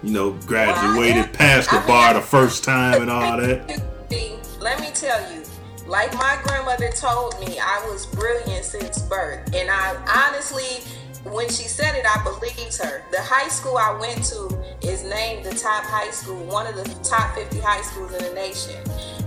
you 0.03 0.09
know, 0.11 0.31
graduated, 0.45 1.25
am- 1.25 1.31
passed 1.31 1.69
the 1.69 1.77
I 1.77 1.85
bar 1.87 2.13
the 2.15 2.21
first 2.21 2.63
time 2.63 3.01
and 3.03 3.11
all 3.11 3.37
that. 3.37 3.83
Let 4.59 4.79
me 4.79 4.89
tell 4.95 5.31
you, 5.31 5.43
like 5.87 6.13
my 6.15 6.37
grandmother 6.43 6.89
told 6.91 7.39
me, 7.39 7.59
I 7.59 7.87
was 7.89 8.05
brilliant 8.07 8.65
since 8.65 8.99
birth. 9.03 9.53
And 9.53 9.69
I 9.69 9.95
honestly, 10.29 10.83
when 11.31 11.47
she 11.47 11.63
said 11.63 11.95
it, 11.95 12.05
I 12.05 12.23
believed 12.23 12.77
her. 12.77 13.03
The 13.11 13.21
high 13.21 13.47
school 13.49 13.77
I 13.77 13.97
went 13.99 14.23
to 14.25 14.63
is 14.81 15.03
named 15.03 15.45
the 15.45 15.55
top 15.55 15.83
high 15.83 16.11
school, 16.11 16.43
one 16.45 16.67
of 16.67 16.75
the 16.75 16.83
top 17.03 17.35
50 17.35 17.59
high 17.59 17.81
schools 17.81 18.13
in 18.13 18.23
the 18.23 18.33
nation. 18.33 18.75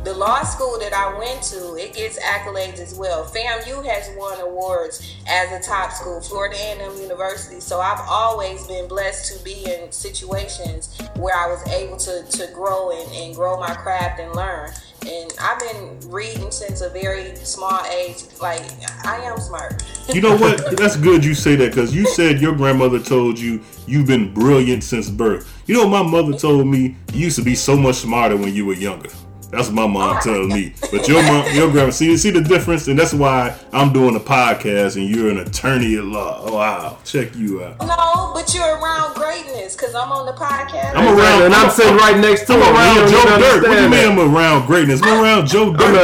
the 0.05 0.15
law 0.15 0.43
school 0.43 0.79
that 0.79 0.95
I 0.95 1.19
went 1.19 1.43
to, 1.45 1.75
it 1.75 1.95
gets 1.95 2.19
accolades 2.21 2.79
as 2.79 2.95
well. 2.95 3.25
FAMU 3.25 3.85
has 3.85 4.11
won 4.17 4.41
awards 4.41 5.17
as 5.29 5.53
a 5.53 5.61
top 5.61 5.93
school, 5.93 6.21
Florida 6.21 6.57
A&M 6.57 6.97
University. 7.03 7.61
So 7.61 7.81
I've 7.81 8.01
always 8.09 8.67
been 8.67 8.89
blessed 8.89 9.37
to 9.37 9.45
be 9.45 9.65
in 9.67 9.91
situations 9.91 10.97
where 11.17 11.37
I 11.37 11.49
was 11.49 11.67
able 11.69 11.97
to, 11.99 12.25
to 12.31 12.53
grow 12.55 12.91
and, 12.91 13.13
and 13.13 13.35
grow 13.35 13.59
my 13.59 13.75
craft 13.75 14.21
and 14.21 14.35
learn. 14.35 14.71
And 15.07 15.33
I've 15.41 15.59
been 15.61 16.11
reading 16.11 16.51
since 16.51 16.81
a 16.81 16.91
very 16.91 17.35
small 17.37 17.85
age. 17.87 18.25
Like, 18.41 18.63
I 19.05 19.21
am 19.23 19.39
smart. 19.39 19.83
You 20.09 20.23
know 20.23 20.39
what? 20.39 20.71
That's 20.79 20.97
good 20.97 21.23
you 21.23 21.35
say 21.35 21.55
that 21.57 21.71
because 21.71 21.95
you 21.95 22.07
said 22.07 22.41
your 22.41 22.55
grandmother 22.55 22.99
told 22.99 23.39
you 23.39 23.61
you've 23.87 24.07
been 24.07 24.33
brilliant 24.33 24.83
since 24.83 25.11
birth. 25.11 25.47
You 25.67 25.75
know, 25.75 25.87
my 25.87 26.03
mother 26.03 26.33
told 26.33 26.67
me 26.67 26.97
you 27.13 27.25
used 27.25 27.37
to 27.37 27.43
be 27.43 27.55
so 27.55 27.77
much 27.77 27.97
smarter 27.97 28.35
when 28.35 28.55
you 28.55 28.65
were 28.65 28.73
younger. 28.73 29.11
That's 29.51 29.69
what 29.69 29.75
my 29.75 29.87
mom 29.87 30.21
telling 30.21 30.49
me. 30.49 30.75
But 30.93 31.09
your 31.09 31.23
mom, 31.23 31.47
your 31.55 31.71
grandma, 31.71 31.91
see, 31.91 32.15
see 32.19 32.31
the 32.31 32.43
difference, 32.43 32.87
and 32.87 32.99
that's 32.99 33.15
why 33.15 33.57
I'm 33.73 33.93
doing 33.95 34.15
a 34.15 34.21
podcast, 34.21 34.97
and 34.97 35.09
you're 35.09 35.31
an 35.31 35.39
attorney 35.39 35.97
at 35.97 36.05
law. 36.05 36.43
Oh, 36.45 36.55
wow, 36.55 36.99
check 37.05 37.35
you 37.35 37.65
out. 37.65 37.79
No, 37.81 38.33
but 38.35 38.53
you're 38.55 38.63
around 38.79 39.15
greatness 39.15 39.75
because 39.75 39.95
I'm 39.95 40.13
on 40.13 40.27
the 40.27 40.33
podcast. 40.33 40.95
I'm 40.95 41.17
around, 41.19 41.43
and 41.45 41.55
I'm 41.55 41.71
sitting 41.71 41.97
right 41.97 42.19
next 42.19 42.45
to 42.47 42.53
I'm 42.55 42.61
him. 42.61 42.75
Around 42.77 43.11
Joe 43.11 43.23
even 43.23 43.41
Dirt. 43.41 43.63
What 43.69 43.77
do 43.77 43.83
you 43.85 43.89
mean 43.89 44.09
I'm 44.19 44.35
around 44.37 44.67
greatness? 44.67 45.01
I'm 45.03 45.23
around 45.25 45.47
Joe 45.47 45.73
Dirt. 45.75 45.95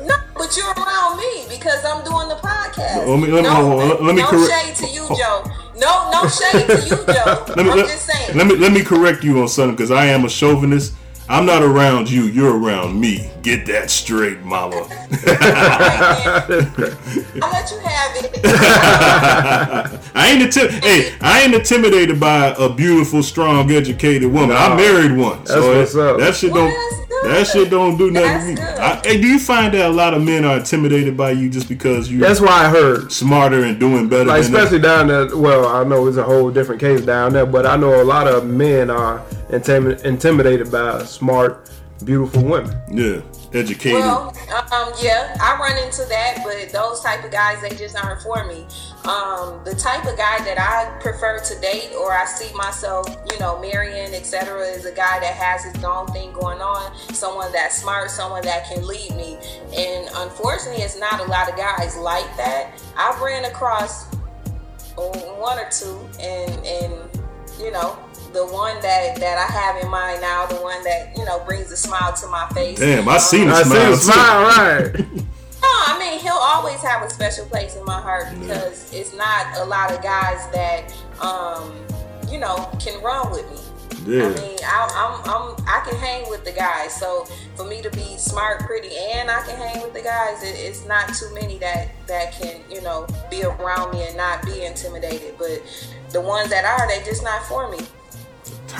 a- 0.00 0.04
No, 0.06 0.14
but 0.34 0.56
you're 0.56 0.72
around 0.72 1.18
me 1.18 1.44
because 1.50 1.84
I'm 1.84 2.02
doing 2.04 2.28
the 2.28 2.36
podcast. 2.36 3.06
Let 3.06 3.18
me- 3.20 3.26
let 3.28 3.42
me- 3.42 3.42
no, 3.42 3.54
hold 3.54 3.82
on, 3.82 3.88
let- 3.90 4.02
let 4.02 4.14
me 4.14 4.22
no 4.22 4.28
correct- 4.28 4.50
shade 4.50 4.74
to 4.76 4.92
you, 4.94 5.06
Joe. 5.14 5.44
No, 5.76 6.10
no 6.10 6.26
shade 6.28 6.66
to 6.68 6.80
you, 6.88 6.96
Joe. 7.12 7.44
Let 7.54 7.56
me, 7.66 7.70
I'm 7.70 7.76
let, 7.78 7.86
just 7.88 8.06
saying. 8.06 8.38
let 8.38 8.46
me 8.46 8.54
let 8.54 8.72
me 8.72 8.82
correct 8.82 9.24
you 9.24 9.40
on 9.42 9.48
something 9.48 9.74
because 9.74 9.90
I 9.90 10.06
am 10.06 10.24
a 10.24 10.28
chauvinist. 10.28 10.94
I'm 11.28 11.46
not 11.46 11.62
around 11.62 12.10
you. 12.10 12.24
You're 12.24 12.58
around 12.60 13.00
me. 13.00 13.30
Get 13.42 13.64
that 13.66 13.90
straight, 13.90 14.42
mama. 14.42 14.76
I'll 14.76 14.88
let 17.50 17.70
you 17.70 17.78
have 17.78 18.16
it. 18.16 18.40
I 20.14 20.30
ain't 20.30 20.42
inti- 20.42 20.70
Hey, 20.82 21.14
I 21.20 21.42
ain't 21.42 21.54
intimidated 21.54 22.20
by 22.20 22.54
a 22.58 22.68
beautiful, 22.72 23.22
strong, 23.22 23.70
educated 23.70 24.30
woman. 24.30 24.56
I 24.56 24.76
married 24.76 25.16
one. 25.16 25.46
So 25.46 25.74
That's 25.74 25.94
what's 25.94 25.96
up. 25.96 26.18
that 26.18 26.34
shit 26.34 26.52
Well, 26.52 26.66
don't. 26.68 27.03
That's 27.24 27.52
good. 27.52 27.64
That 27.64 27.64
shit 27.64 27.70
don't 27.70 27.96
do 27.96 28.10
nothing 28.10 28.56
to 28.56 28.62
me. 28.62 28.68
I, 28.68 29.00
hey, 29.04 29.20
do 29.20 29.26
you 29.28 29.38
find 29.38 29.72
that 29.74 29.86
a 29.86 29.92
lot 29.92 30.14
of 30.14 30.22
men 30.22 30.44
are 30.44 30.58
intimidated 30.58 31.16
by 31.16 31.32
you 31.32 31.48
just 31.50 31.68
because 31.68 32.10
you're 32.10 32.20
That's 32.20 32.40
why 32.40 32.48
I 32.66 32.68
heard. 32.70 33.10
smarter 33.12 33.64
and 33.64 33.78
doing 33.80 34.08
better 34.08 34.24
Like 34.26 34.42
than 34.44 34.52
them? 34.52 34.60
especially 34.62 34.80
down 34.80 35.06
there. 35.08 35.36
Well, 35.36 35.66
I 35.66 35.84
know 35.84 36.06
it's 36.06 36.16
a 36.16 36.22
whole 36.22 36.50
different 36.50 36.80
case 36.80 37.00
down 37.02 37.32
there, 37.32 37.46
but 37.46 37.66
I 37.66 37.76
know 37.76 38.00
a 38.00 38.04
lot 38.04 38.26
of 38.28 38.46
men 38.46 38.90
are 38.90 39.20
intimi- 39.50 40.02
intimidated 40.04 40.70
by 40.70 41.02
smart, 41.04 41.70
beautiful 42.04 42.42
women. 42.44 42.76
Yeah, 42.90 43.20
educated. 43.54 44.00
Well, 44.00 44.28
um, 44.72 44.92
yeah, 45.00 45.36
I 45.40 45.56
run 45.58 45.82
into 45.84 46.04
that, 46.08 46.42
but 46.44 46.70
those 46.72 47.00
type 47.00 47.24
of 47.24 47.30
guys, 47.30 47.60
they 47.60 47.74
just 47.76 47.96
aren't 47.96 48.22
for 48.22 48.44
me. 48.46 48.66
Um, 49.04 49.60
the 49.64 49.74
type 49.74 50.04
of 50.04 50.16
guy 50.16 50.38
that 50.44 50.58
I 50.58 50.98
prefer 51.00 51.38
to 51.38 51.60
date 51.60 51.92
or 51.98 52.12
I 52.12 52.24
see 52.24 52.54
myself, 52.54 53.08
you 53.30 53.38
know, 53.38 53.60
marrying, 53.60 54.14
etc., 54.14 54.66
is 54.66 54.84
a 54.86 54.92
guy 54.92 55.20
that 55.20 55.34
has 55.34 55.64
his 55.64 55.84
own 55.84 56.06
thing 56.08 56.32
going 56.32 56.60
on, 56.60 56.96
someone 57.12 57.52
that's 57.52 57.80
smart, 57.80 58.10
someone 58.10 58.42
that 58.42 58.66
can 58.66 58.86
lead 58.86 59.14
me. 59.14 59.38
And 59.76 60.08
unfortunately, 60.14 60.82
it's 60.82 60.98
not 60.98 61.20
a 61.20 61.24
lot 61.24 61.48
of 61.50 61.56
guys 61.56 61.96
like 61.96 62.36
that. 62.36 62.82
I've 62.96 63.20
ran 63.20 63.44
across 63.44 64.12
one 64.96 65.58
or 65.58 65.68
two, 65.70 65.98
and 66.20 66.52
and 66.64 66.94
you 67.58 67.70
know. 67.70 67.98
The 68.34 68.44
one 68.46 68.74
that, 68.82 69.14
that 69.20 69.38
I 69.38 69.52
have 69.52 69.82
in 69.82 69.88
mind 69.88 70.20
now, 70.20 70.44
the 70.46 70.56
one 70.56 70.82
that 70.82 71.16
you 71.16 71.24
know 71.24 71.38
brings 71.44 71.70
a 71.70 71.76
smile 71.76 72.12
to 72.14 72.26
my 72.26 72.48
face. 72.48 72.80
Damn, 72.80 73.08
I 73.08 73.18
seen 73.18 73.48
I 73.48 73.62
the 73.62 73.64
see 73.64 73.70
the 73.70 73.96
smile. 73.96 74.50
smile, 74.50 74.90
too. 74.92 75.02
right? 75.02 75.24
No, 75.64 75.70
I 75.70 75.98
mean 75.98 76.18
he'll 76.20 76.32
always 76.34 76.82
have 76.82 77.02
a 77.02 77.08
special 77.08 77.46
place 77.46 77.74
in 77.74 77.86
my 77.86 77.98
heart 77.98 78.26
because 78.38 78.92
it's 78.92 79.14
not 79.14 79.56
a 79.56 79.64
lot 79.64 79.90
of 79.92 80.02
guys 80.02 80.46
that 80.52 80.94
um, 81.22 81.72
you 82.30 82.38
know 82.38 82.68
can 82.78 83.02
run 83.02 83.30
with 83.30 83.50
me. 83.50 83.64
Yeah. 84.06 84.26
I 84.26 84.28
mean, 84.34 84.58
I, 84.62 85.22
I'm, 85.24 85.30
I'm, 85.30 85.56
I 85.66 85.82
can 85.88 85.96
hang 85.98 86.28
with 86.28 86.44
the 86.44 86.52
guys. 86.52 86.94
So 86.94 87.24
for 87.56 87.64
me 87.64 87.80
to 87.80 87.90
be 87.90 88.18
smart, 88.18 88.60
pretty, 88.60 88.94
and 88.94 89.30
I 89.30 89.40
can 89.46 89.56
hang 89.56 89.82
with 89.82 89.94
the 89.94 90.02
guys, 90.02 90.42
it, 90.42 90.56
it's 90.58 90.84
not 90.86 91.14
too 91.14 91.32
many 91.32 91.56
that 91.58 91.88
that 92.06 92.32
can, 92.32 92.60
you 92.70 92.82
know, 92.82 93.06
be 93.30 93.42
around 93.44 93.92
me 93.94 94.02
and 94.02 94.14
not 94.14 94.44
be 94.44 94.62
intimidated. 94.64 95.36
But 95.38 95.62
the 96.10 96.20
ones 96.20 96.50
that 96.50 96.66
are, 96.66 96.86
they 96.86 97.02
just 97.04 97.22
not 97.22 97.46
for 97.46 97.70
me. 97.70 97.78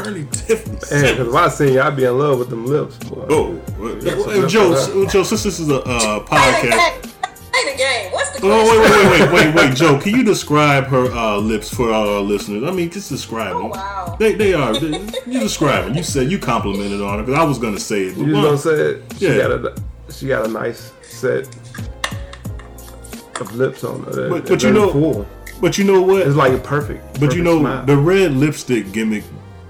Attorney 0.01 0.27
Tiffany. 0.31 0.73
Man, 0.91 1.17
because 1.17 1.29
if 1.29 1.35
I 1.35 1.49
seen 1.49 1.73
you, 1.75 1.81
I'd 1.81 1.97
be 1.97 2.05
in 2.05 2.19
love 2.19 2.39
with 2.39 2.51
them 2.51 2.67
lips. 2.67 2.97
Boy. 2.99 3.27
Oh, 3.31 3.61
well, 3.79 3.95
hey, 4.01 4.47
Joe, 4.49 4.73
s- 4.73 5.13
Joe, 5.13 5.23
since 5.23 5.43
this 5.43 5.59
is 5.61 5.69
a 5.71 5.81
uh, 5.83 6.21
podcast. 6.27 7.11
Play 7.53 7.73
the 7.73 7.79
game. 7.79 8.13
What's 8.13 8.31
the 8.31 8.41
Oh, 8.47 8.69
wait, 8.69 8.81
wait, 8.81 9.21
wait, 9.21 9.33
wait, 9.33 9.55
wait, 9.55 9.69
wait, 9.69 9.77
Joe. 9.77 9.99
Can 10.01 10.15
you 10.15 10.25
describe 10.25 10.85
her 10.87 11.05
uh, 11.13 11.37
lips 11.39 11.73
for 11.73 11.93
our 11.93 12.21
listeners? 12.21 12.65
I 12.65 12.73
mean, 12.73 12.91
just 12.91 13.09
describe 13.09 13.55
them. 13.57 13.67
Oh, 13.67 13.69
wow. 13.69 14.17
They, 14.19 14.35
they 14.35 14.53
are. 14.55 14.73
They, 14.79 14.99
you 15.27 15.41
describe 15.41 15.85
them. 15.87 15.95
You 15.95 16.03
said 16.03 16.31
you 16.31 16.39
complimented 16.39 17.01
on 17.01 17.19
her 17.21 17.25
because 17.25 17.39
I 17.41 17.45
was 17.45 17.59
gonna 17.59 17.79
say 17.81 18.07
it. 18.07 18.17
But 18.19 18.27
You 18.27 18.33
one- 18.35 18.43
was 18.45 18.65
gonna 18.65 18.77
say 18.77 18.83
it. 18.85 19.03
She 19.19 19.27
Yeah. 19.29 19.37
got 19.39 19.51
a 19.53 19.83
she 20.13 20.27
got 20.29 20.45
a 20.47 20.49
nice 20.49 20.93
set 21.03 21.47
of 23.41 23.55
lips 23.57 23.85
on 23.85 24.03
her. 24.05 24.11
They're- 24.13 24.29
But- 24.31 24.47
but 24.47 24.63
you 24.63 24.73
know- 24.73 24.93
full. 24.93 25.27
but 25.61 25.79
you 25.79 25.85
know 25.85 26.03
what? 26.03 26.27
it's 26.27 26.37
like 26.37 26.53
a 26.53 26.59
perfect. 26.59 27.21
But 27.21 27.35
you 27.35 27.43
know, 27.43 27.61
smile. 27.61 27.85
the 27.87 27.97
red 27.97 28.33
lipstick 28.33 28.93
gimmick 28.93 29.25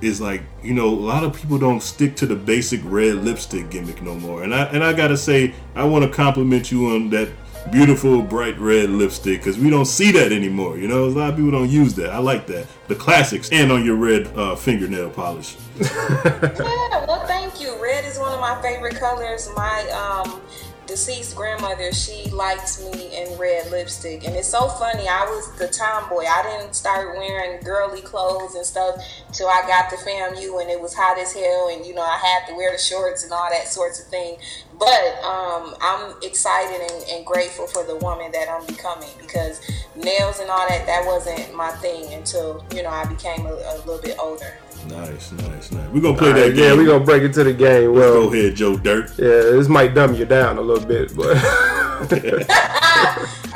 is 0.04 0.20
like, 0.20 0.42
you 0.62 0.74
know, 0.74 0.88
a 0.88 0.94
lot 0.94 1.24
of 1.24 1.34
people 1.34 1.58
don't 1.58 1.82
stick 1.82 2.16
to 2.16 2.26
the 2.26 2.36
basic 2.36 2.80
red 2.84 3.16
lipstick 3.16 3.70
gimmick 3.70 4.02
no 4.02 4.14
more. 4.14 4.42
And 4.42 4.54
I 4.54 4.64
and 4.64 4.84
I 4.84 4.92
gotta 4.92 5.16
say, 5.16 5.54
I 5.74 5.84
want 5.84 6.04
to 6.04 6.10
compliment 6.10 6.70
you 6.70 6.90
on 6.90 7.10
that 7.10 7.28
beautiful 7.70 8.22
bright 8.22 8.58
red 8.58 8.90
lipstick 8.90 9.40
because 9.40 9.58
we 9.58 9.70
don't 9.70 9.86
see 9.86 10.12
that 10.12 10.32
anymore. 10.32 10.78
You 10.78 10.88
know, 10.88 11.04
a 11.04 11.06
lot 11.06 11.30
of 11.30 11.36
people 11.36 11.50
don't 11.50 11.70
use 11.70 11.94
that. 11.94 12.10
I 12.10 12.18
like 12.18 12.46
that, 12.48 12.66
the 12.88 12.94
classics, 12.94 13.48
and 13.52 13.72
on 13.72 13.84
your 13.84 13.96
red 13.96 14.26
uh, 14.36 14.56
fingernail 14.56 15.10
polish. 15.10 15.56
Yeah, 15.84 17.04
well, 17.06 17.26
thank 17.26 17.60
you. 17.60 17.82
Red 17.82 18.04
is 18.04 18.18
one 18.18 18.32
of 18.32 18.40
my 18.40 18.60
favorite 18.62 18.94
colors. 18.94 19.50
My 19.56 19.80
um, 19.90 20.40
deceased 20.86 21.36
grandmother, 21.36 21.92
she 21.92 22.30
likes 22.30 22.80
me 22.80 23.16
in 23.16 23.36
red 23.38 23.70
lipstick. 23.70 24.24
And 24.24 24.34
it's 24.36 24.48
so 24.48 24.68
funny. 24.68 25.08
I 25.08 25.24
was 25.24 25.52
the 25.58 25.68
tomboy. 25.68 26.24
I 26.24 26.42
didn't 26.42 26.74
start 26.74 27.16
wearing 27.16 27.60
girly 27.62 28.00
clothes 28.00 28.54
and 28.54 28.64
stuff 28.64 28.96
till 29.34 29.48
I 29.48 29.62
got 29.66 29.90
to 29.90 29.96
FAMU 29.96 30.60
and 30.62 30.70
it 30.70 30.80
was 30.80 30.94
hot 30.94 31.18
as 31.18 31.32
hell. 31.32 31.68
And, 31.72 31.84
you 31.84 31.92
know, 31.94 32.02
I 32.02 32.16
had 32.16 32.46
to 32.48 32.54
wear 32.54 32.72
the 32.72 32.78
shorts 32.78 33.24
and 33.24 33.32
all 33.32 33.48
that 33.50 33.66
sorts 33.68 34.00
of 34.00 34.06
thing. 34.06 34.36
But 34.78 35.22
um, 35.24 35.74
I'm 35.80 36.14
excited 36.22 36.80
and, 36.90 37.04
and 37.10 37.26
grateful 37.26 37.66
for 37.66 37.84
the 37.84 37.96
woman 37.96 38.30
that 38.32 38.48
I'm 38.48 38.64
becoming 38.66 39.08
because 39.20 39.60
nails 39.96 40.38
and 40.40 40.48
all 40.50 40.66
that, 40.68 40.86
that 40.86 41.04
wasn't 41.04 41.54
my 41.54 41.70
thing 41.72 42.12
until, 42.14 42.64
you 42.74 42.82
know, 42.82 42.90
I 42.90 43.04
became 43.06 43.44
a, 43.46 43.52
a 43.52 43.76
little 43.84 44.00
bit 44.00 44.16
older. 44.18 44.54
Nice, 44.88 45.32
nice, 45.32 45.72
nice. 45.72 45.88
We're 45.90 46.00
gonna 46.02 46.18
play 46.18 46.28
All 46.28 46.34
that 46.34 46.42
right, 46.42 46.54
game. 46.54 46.64
yeah, 46.70 46.74
we're 46.76 46.84
gonna 46.86 47.04
break 47.04 47.22
into 47.22 47.42
the 47.42 47.54
game. 47.54 47.94
Let's 47.94 47.98
Well, 48.10 48.28
go 48.28 48.34
ahead, 48.34 48.54
Joe 48.54 48.76
Dirt. 48.76 49.10
yeah, 49.18 49.26
this 49.56 49.66
might 49.68 49.94
dumb 49.94 50.14
you 50.14 50.26
down 50.26 50.58
a 50.58 50.60
little 50.60 50.86
bit, 50.86 51.16
but 51.16 51.36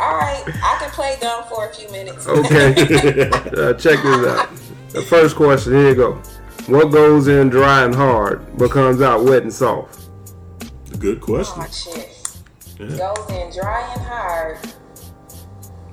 All 0.00 0.16
right, 0.16 0.42
I 0.46 0.76
can 0.80 0.90
play 0.90 1.16
dumb 1.20 1.44
for 1.50 1.68
a 1.68 1.74
few 1.74 1.90
minutes. 1.90 2.26
okay. 2.26 2.72
uh, 3.30 3.74
check 3.74 4.02
this 4.02 4.26
out. 4.26 4.48
The 4.90 5.02
first 5.02 5.36
question. 5.36 5.74
Here 5.74 5.90
you 5.90 5.94
go. 5.94 6.14
What 6.66 6.90
goes 6.90 7.28
in 7.28 7.48
dry 7.50 7.84
and 7.84 7.94
hard 7.94 8.46
but 8.58 8.70
comes 8.70 9.00
out 9.00 9.24
wet 9.24 9.42
and 9.42 9.52
soft? 9.52 10.08
Good 10.98 11.20
question. 11.20 11.62
Oh 11.62 11.70
shit. 11.70 12.14
Yeah. 12.78 12.96
Goes 12.96 13.30
in 13.30 13.52
dry 13.52 13.92
and 13.92 14.00
hard. 14.00 14.58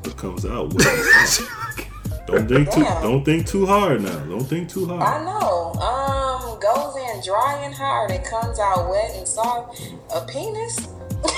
It 0.05 0.15
comes 0.17 0.45
out 0.45 0.73
well. 0.73 1.47
don't 2.27 2.47
think 2.47 2.71
too. 2.71 2.83
Don't 2.83 3.23
think 3.23 3.47
too 3.47 3.65
hard 3.65 4.01
now. 4.01 4.19
Don't 4.25 4.45
think 4.45 4.69
too 4.69 4.85
hard. 4.85 5.01
I 5.01 5.23
know. 5.23 5.73
Um, 5.73 6.59
goes 6.59 6.95
in 6.95 7.21
dry 7.23 7.61
and 7.63 7.73
hard. 7.73 8.11
It 8.11 8.23
comes 8.23 8.59
out 8.59 8.89
wet 8.89 9.11
and 9.15 9.27
soft. 9.27 9.81
A 10.13 10.21
penis. 10.25 10.87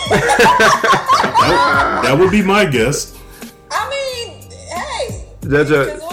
That, 0.10 2.02
that 2.04 2.18
would 2.18 2.32
be 2.32 2.42
my 2.42 2.66
guess. 2.66 3.18
I 3.72 3.90
mean, 3.90 4.52
hey. 4.52 5.26
That's 5.42 5.70
Because 5.70 6.07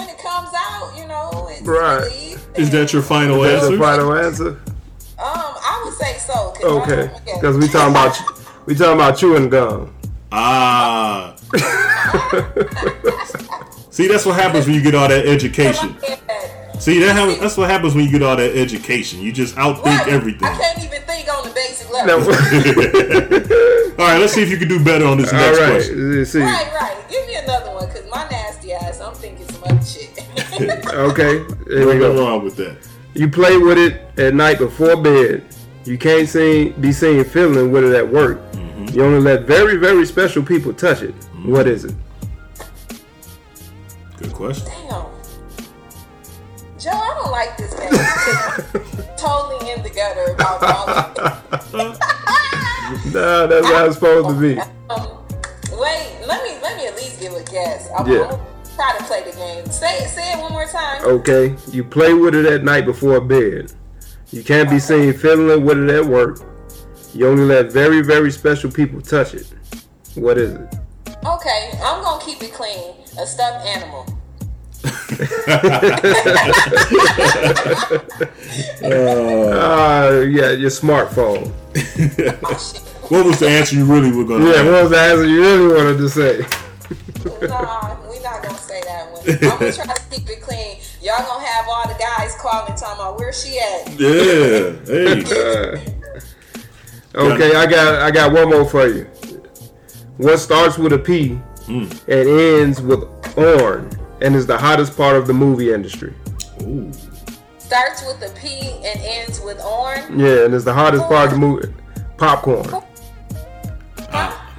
Right. 1.65 2.37
Is 2.55 2.69
that 2.71 2.93
your 2.93 3.01
final 3.01 3.41
that's 3.41 3.63
answer? 3.63 3.75
the 3.77 3.83
final 3.83 4.13
answer. 4.13 4.49
Um, 4.49 4.55
I 5.17 5.81
would 5.85 5.93
say 5.93 6.17
so. 6.17 6.33
'cause 6.51 6.63
I 6.63 6.67
Okay, 6.67 7.09
because 7.33 7.57
we 7.57 7.67
talking 7.67 7.91
about 7.91 8.17
we 8.65 8.75
talking 8.75 8.93
about 8.93 9.17
chewing 9.17 9.49
gum. 9.49 9.93
Ah. 10.31 11.35
See, 13.91 14.07
that's 14.07 14.25
what 14.25 14.35
happens 14.35 14.65
when 14.65 14.75
you 14.75 14.81
get 14.81 14.93
all 14.95 15.07
that 15.07 15.25
education. 15.25 15.95
See, 16.79 16.99
that 16.99 17.15
happens, 17.15 17.39
that's 17.39 17.55
what 17.55 17.69
happens 17.69 17.95
when 17.95 18.03
you 18.05 18.11
get 18.11 18.21
all 18.21 18.35
that 18.35 18.55
education. 18.57 19.21
You 19.21 19.31
just 19.31 19.55
outthink 19.55 19.85
Right. 19.85 20.07
everything. 20.09 20.43
I 20.49 20.57
can't 20.57 20.79
even 20.83 21.01
think 21.03 21.29
on 21.33 21.45
the 21.47 21.51
basic 21.51 21.89
Now, 21.91 22.05
level. 22.05 22.33
All 23.97 24.05
right, 24.05 24.19
let's 24.19 24.33
see 24.33 24.41
if 24.43 24.49
you 24.49 24.57
can 24.57 24.67
do 24.67 24.83
better 24.83 25.05
on 25.05 25.17
this 25.17 25.31
all 25.31 25.39
next 25.39 25.57
right, 25.59 25.69
question. 25.71 26.17
let's 26.19 26.31
see. 26.31 26.39
Right, 26.41 26.67
right. 26.73 26.95
Okay, 30.93 31.33
here 31.67 31.79
we 31.79 31.85
Nothing 31.85 31.99
go. 31.99 32.19
wrong 32.29 32.43
with 32.43 32.55
that. 32.57 32.77
You 33.13 33.27
play 33.29 33.57
with 33.57 33.77
it 33.77 34.17
at 34.19 34.33
night 34.33 34.57
before 34.59 34.95
bed. 35.01 35.43
You 35.85 35.97
can't 35.97 36.27
see, 36.27 36.69
be 36.79 36.91
seen 36.91 37.23
fiddling 37.23 37.71
with 37.71 37.83
it 37.85 37.95
at 37.95 38.07
work. 38.07 38.39
You 38.91 39.03
only 39.03 39.19
let 39.19 39.41
very, 39.43 39.77
very 39.77 40.05
special 40.05 40.41
people 40.43 40.73
touch 40.73 41.01
it. 41.01 41.13
What 41.43 41.67
is 41.67 41.85
it? 41.85 41.93
Good 44.17 44.31
question. 44.33 44.65
Damn. 44.67 45.05
Joe, 46.79 46.91
I 46.91 47.13
don't 47.21 47.31
like 47.31 47.57
this 47.57 47.73
game. 47.73 47.91
Totally 49.17 49.71
in 49.71 49.83
the 49.83 49.89
gutter 49.89 50.31
about 50.33 50.63
all 50.63 50.89
of 50.89 51.73
it. 51.73 51.99
Nah, 53.13 53.47
that's 53.47 53.65
how 53.67 53.85
it's 53.85 53.95
supposed 53.95 54.29
to 54.29 54.39
be. 54.39 54.59
Um, 54.89 55.17
wait, 55.79 56.21
let 56.27 56.43
me 56.43 56.57
let 56.61 56.77
me 56.77 56.85
at 56.87 56.95
least 56.95 57.19
give 57.19 57.33
a 57.33 57.43
guess. 57.43 57.89
I'm, 57.97 58.07
Yeah. 58.07 58.23
I'm 58.23 58.29
gonna 58.29 58.43
try 58.75 58.97
to 58.97 59.03
play 59.05 59.23
the 59.23 59.35
game. 59.35 59.65
Say 59.71 59.97
it, 59.99 60.09
say 60.09 60.33
it 60.33 60.39
one 60.39 60.51
more 60.51 60.65
time. 60.65 61.03
Okay, 61.05 61.55
you 61.71 61.83
play 61.83 62.13
with 62.13 62.35
it 62.35 62.45
at 62.45 62.63
night 62.63 62.85
before 62.85 63.21
bed. 63.21 63.71
You 64.31 64.43
can't 64.43 64.69
be 64.69 64.79
seen 64.79 65.13
fiddling 65.13 65.65
with 65.65 65.77
it 65.77 65.89
at 65.89 66.05
work. 66.05 66.39
You 67.13 67.27
only 67.27 67.45
let 67.45 67.71
very, 67.71 68.01
very 68.01 68.31
special 68.31 68.69
people 68.69 69.01
touch 69.01 69.33
it. 69.33 69.47
What 70.15 70.37
is 70.37 70.53
it? 70.53 70.75
Okay, 71.25 71.71
I'm 71.81 72.03
gonna 72.03 72.23
keep 72.23 72.43
it 72.43 72.53
clean. 72.53 72.95
A 73.17 73.25
stuffed 73.25 73.65
animal. 73.65 74.05
Ah, 78.87 80.09
yeah, 80.09 80.51
your 80.51 80.69
smartphone. 80.69 81.49
What 83.09 83.25
was 83.25 83.39
the 83.39 83.47
answer 83.47 83.75
you 83.75 83.85
really 83.85 84.11
were 84.11 84.25
gonna? 84.25 84.45
Yeah, 84.45 84.57
have? 84.57 84.65
what 84.65 84.81
was 84.83 84.91
the 84.91 84.99
answer 84.99 85.25
you 85.25 85.41
really 85.41 85.75
wanted 85.75 85.97
to 85.97 86.09
say? 86.09 86.45
Nah, 87.47 87.95
I'm 89.41 89.59
gonna 89.59 89.71
try 89.73 89.85
to 89.85 90.01
keep 90.09 90.29
it 90.29 90.41
clean. 90.41 90.77
Y'all 91.01 91.17
gonna 91.25 91.45
have 91.45 91.65
all 91.67 91.87
the 91.87 91.95
guys 91.99 92.35
calling 92.39 92.75
talking 92.75 92.99
about 93.01 93.17
where 93.19 93.33
she 93.33 93.59
at. 93.59 93.99
Yeah. 93.99 94.75
Hey. 94.85 95.91
Okay, 97.15 97.55
I 97.55 97.65
got 97.65 98.01
I 98.01 98.11
got 98.11 98.33
one 98.33 98.49
more 98.49 98.65
for 98.65 98.87
you. 98.87 99.05
What 100.17 100.37
starts 100.37 100.77
with 100.77 100.91
a 100.91 100.97
P 100.99 101.35
Hmm. 101.65 101.83
and 102.09 102.27
ends 102.29 102.81
with 102.81 103.05
orn 103.37 103.89
and 104.21 104.35
is 104.35 104.45
the 104.45 104.57
hottest 104.57 104.97
part 104.97 105.15
of 105.15 105.25
the 105.25 105.33
movie 105.33 105.71
industry? 105.71 106.13
Ooh. 106.63 106.91
Starts 107.57 108.05
with 108.05 108.21
a 108.21 108.33
P 108.37 108.59
and 108.83 108.99
ends 109.01 109.39
with 109.39 109.63
orange. 109.63 110.19
Yeah, 110.19 110.43
and 110.43 110.53
it's 110.53 110.65
the 110.65 110.73
hottest 110.73 111.05
part 111.05 111.27
of 111.27 111.31
the 111.31 111.37
movie. 111.39 111.73
Popcorn. 112.17 112.83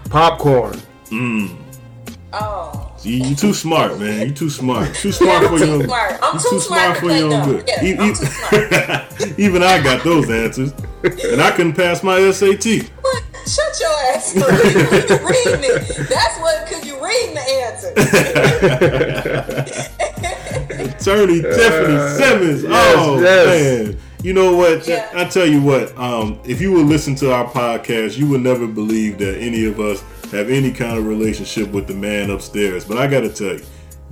Popcorn. 0.09 0.81
Mm. 1.11 1.57
Oh. 2.33 2.96
You, 3.07 3.25
you 3.29 3.35
too 3.37 3.55
smart, 3.55 3.99
man. 4.01 4.29
You 4.29 4.35
too 4.35 4.51
smart. 4.51 4.93
Too 4.97 5.13
smart 5.13 5.45
I'm 5.45 5.49
for 5.57 5.65
your 5.65 5.75
own. 5.77 5.85
smart. 5.85 6.13
I'm 6.23 6.35
you 6.35 6.51
too 6.51 6.61
smart 6.61 6.95
to 6.97 7.01
for 7.01 7.11
your 7.13 7.33
own 7.33 7.45
good. 7.49 7.65
Yeah, 7.69 7.85
E- 7.85 7.97
I'm 7.97 8.11
e- 8.11 8.15
too 8.15 8.27
smart. 8.27 9.39
Even 9.39 9.63
I 9.63 9.81
got 9.83 10.03
those 10.03 10.29
answers, 10.29 10.73
and 11.05 11.41
I 11.41 11.53
couldn't 11.53 11.75
pass 11.75 12.03
my 12.03 12.19
SAT. 12.33 12.91
What? 13.01 13.23
Shut 13.47 13.81
your 13.81 13.93
ass. 14.13 14.37
up. 14.37 14.43
you 14.51 15.29
reading 15.29 15.63
it. 15.71 16.09
That's 16.09 16.39
what, 16.41 16.65
because 16.69 16.85
you 16.85 16.95
reading 17.05 17.35
the 17.37 17.47
answer. 17.63 17.93
Attorney 20.97 21.41
Tiffany 21.43 21.99
Simmons. 22.19 22.65
Uh, 22.65 22.69
yes, 22.69 22.97
oh 22.99 23.21
yes. 23.21 23.47
man. 23.89 24.01
You 24.23 24.33
know 24.33 24.57
what? 24.57 24.87
Yeah. 24.89 25.09
I 25.15 25.25
tell 25.27 25.47
you 25.47 25.63
what. 25.63 25.97
Um, 25.97 26.41
if 26.45 26.61
you 26.61 26.73
would 26.73 26.87
listen 26.87 27.15
to 27.17 27.33
our 27.33 27.45
podcast, 27.47 28.17
you 28.19 28.27
would 28.31 28.41
never 28.41 28.67
believe 28.67 29.19
that 29.19 29.39
any 29.39 29.65
of 29.67 29.79
us 29.79 30.03
have 30.37 30.51
any 30.51 30.73
kind 30.73 30.99
of 30.99 31.07
relationship 31.07 31.71
with 31.71 31.87
the 31.87 31.95
man 31.95 32.31
upstairs. 32.31 32.85
But 32.85 32.99
I 32.99 33.07
got 33.07 33.21
to 33.21 33.33
tell 33.33 33.55
you, 33.55 33.65